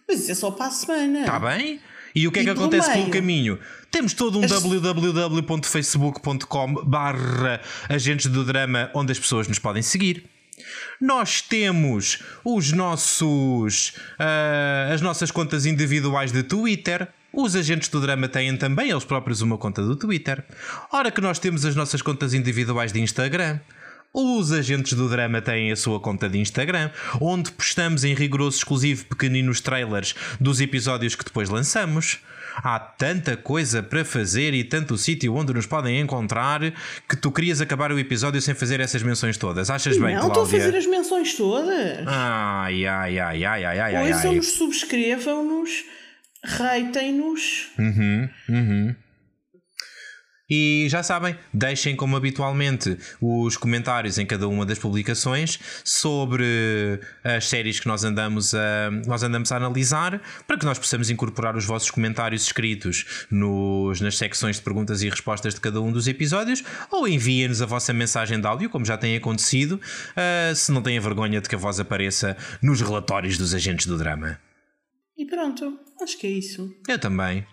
Mas 0.09 0.23
isso 0.23 0.33
é 0.33 0.35
só 0.35 0.51
para 0.51 0.67
a 0.67 0.71
semana. 0.73 1.21
Está 1.21 1.39
bem? 1.39 1.79
E 2.15 2.29
o 2.29 2.33
que 2.33 2.41
é 2.41 2.45
que 2.45 2.49
pelo 2.49 2.61
acontece 2.61 2.89
pelo 2.91 3.01
meio? 3.03 3.13
caminho? 3.13 3.59
Temos 3.91 4.13
todo 4.13 4.39
um 4.39 4.45
As- 4.45 4.51
www.facebook.com 4.51 6.75
barra 6.85 7.61
agentes 7.89 8.27
do 8.27 8.45
drama 8.45 8.91
onde 8.95 9.13
as 9.13 9.19
pessoas 9.19 9.49
nos 9.49 9.59
podem 9.59 9.83
seguir. 9.83 10.27
Nós 11.01 11.41
temos 11.41 12.23
os 12.45 12.71
nossos 12.71 13.95
uh, 14.21 14.93
as 14.93 15.01
nossas 15.01 15.31
contas 15.33 15.67
individuais 15.67 16.31
de 16.31 16.45
Twitter. 16.45 17.09
Os 17.33 17.57
agentes 17.57 17.89
do 17.89 18.01
drama 18.01 18.29
têm 18.29 18.57
também 18.57 18.91
eles 18.91 19.03
próprios 19.05 19.41
uma 19.41 19.59
conta 19.59 19.83
do 19.83 19.97
Twitter. 19.97 20.45
Ora 20.93 21.11
que 21.11 21.21
nós 21.21 21.41
temos 21.41 21.65
as 21.65 21.75
nossas 21.75 22.01
contas 22.01 22.33
individuais 22.33 22.93
de 22.93 23.01
Instagram. 23.01 23.59
Os 24.17 24.53
agentes 24.53 24.93
do 24.93 25.09
drama 25.09 25.43
têm 25.43 25.73
a 25.73 25.77
sua 25.77 25.99
conta 25.99 26.29
de 26.29 26.39
Instagram, 26.39 26.89
onde 27.21 27.51
postamos 27.51 28.05
em 28.05 28.15
rigoroso 28.15 28.59
exclusivo 28.59 29.07
pequeninos 29.07 29.61
trailers 29.61 30.15
dos 30.41 30.61
episódios 30.61 31.17
que 31.17 31.25
depois 31.25 31.49
lançamos. 31.49 32.21
Há 32.59 32.79
tanta 32.79 33.37
coisa 33.37 33.83
para 33.83 34.05
fazer 34.05 34.55
e 34.55 34.63
tanto 34.63 34.97
sítio 34.97 35.35
onde 35.35 35.53
nos 35.53 35.67
podem 35.67 35.99
encontrar 35.99 36.61
que 37.09 37.17
tu 37.17 37.33
querias 37.33 37.61
acabar 37.61 37.91
o 37.91 37.99
episódio 37.99 38.41
sem 38.41 38.55
fazer 38.55 38.79
essas 38.79 39.03
menções 39.03 39.37
todas. 39.37 39.69
Achas 39.69 39.99
bem, 39.99 40.15
Não, 40.15 40.29
estou 40.29 40.45
a 40.45 40.47
fazer 40.47 40.77
as 40.77 40.87
menções 40.87 41.35
todas. 41.35 42.07
Ai, 42.07 42.87
ai, 42.87 43.19
ai, 43.19 43.45
ai, 43.45 43.65
ai, 43.65 43.81
ai, 43.81 43.97
ai. 43.97 44.13
Ouçam-nos, 44.13 44.53
subscrevam-nos, 44.53 45.71
reitem-nos. 46.45 47.71
Uhum, 47.77 48.29
uhum. 48.49 48.95
E 50.49 50.87
já 50.91 51.03
sabem, 51.03 51.37
deixem 51.53 51.97
como 51.97 52.17
habitualmente 52.17 52.99
os 53.21 53.57
comentários 53.57 54.19
em 54.19 54.27
cada 54.27 54.47
uma 54.47 54.67
das 54.67 54.79
publicações 54.79 55.59
sobre 55.83 57.01
as 57.23 57.49
séries 57.49 57.81
que 57.81 57.87
nós 57.87 58.05
andamos 58.05 58.55
a, 58.55 58.91
nós 59.07 59.23
andamos 59.23 59.51
a 59.51 59.57
analisar 59.57 60.21
para 60.47 60.59
que 60.59 60.67
nós 60.67 60.79
possamos 60.79 61.09
incorporar 61.09 61.57
os 61.57 61.65
vossos 61.65 61.91
comentários 61.91 62.43
escritos 62.43 63.27
nos, 63.31 64.03
nas 64.03 64.19
secções 64.19 64.57
de 64.57 64.63
perguntas 64.63 65.03
e 65.03 65.09
respostas 65.09 65.55
de 65.55 65.61
cada 65.61 65.81
um 65.81 65.91
dos 65.91 66.07
episódios 66.07 66.63
ou 66.91 67.09
enviem-nos 67.09 67.63
a 67.63 67.67
vossa 67.67 67.95
mensagem 67.95 68.39
de 68.39 68.47
áudio, 68.47 68.69
como 68.69 68.85
já 68.85 68.99
tem 68.99 69.17
acontecido, 69.17 69.81
uh, 69.81 70.55
se 70.55 70.71
não 70.71 70.83
têm 70.83 71.01
vergonha 71.01 71.41
de 71.41 71.49
que 71.49 71.55
a 71.55 71.59
voz 71.59 71.81
apareça 71.81 72.37
nos 72.63 72.83
relatórios 72.83 73.39
dos 73.39 73.55
agentes 73.55 73.87
do 73.87 73.97
drama. 73.97 74.39
E 75.17 75.25
pronto, 75.25 75.79
acho 76.03 76.19
que 76.19 76.27
é 76.27 76.31
isso. 76.31 76.75
Eu 76.87 76.99
também. 76.99 77.47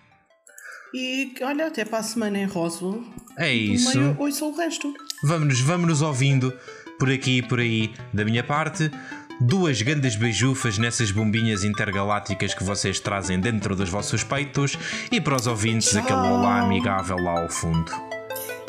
E 0.94 1.34
olha, 1.42 1.68
até 1.68 1.86
para 1.86 2.00
a 2.00 2.04
semana 2.04 2.38
em 2.38 2.46
Roswell. 2.46 3.04
É 3.38 3.52
isso. 3.54 3.98
Meio, 3.98 4.16
ouçam 4.20 4.50
o 4.50 4.56
resto. 4.56 4.94
Vamos-nos 5.24 5.60
vamos 5.62 6.02
ouvindo 6.02 6.54
por 7.00 7.10
aqui 7.10 7.38
e 7.38 7.42
por 7.42 7.60
aí. 7.60 7.94
Da 8.14 8.26
minha 8.26 8.44
parte, 8.44 8.92
duas 9.40 9.82
grandes 9.82 10.16
beijufas 10.16 10.78
nessas 10.78 11.12
bombinhas 11.12 11.64
intergalácticas 11.64 12.54
que 12.54 12.64
vocês 12.64 13.00
trazem 13.00 13.40
dentro 13.40 13.76
dos 13.76 13.90
vossos 13.90 14.24
peitos 14.24 14.78
e 15.12 15.22
para 15.22 15.36
os 15.36 15.48
ouvintes 15.48 15.90
Tchau. 15.90 16.02
aquele 16.02 16.20
olá 16.20 16.62
amigável 16.62 17.18
lá 17.18 17.42
ao 17.42 17.50
fundo. 17.50 17.92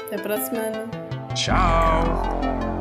Até 0.07 0.19
para 0.19 0.37
a 0.37 0.41
semana. 0.41 0.85
Tchau! 1.35 2.72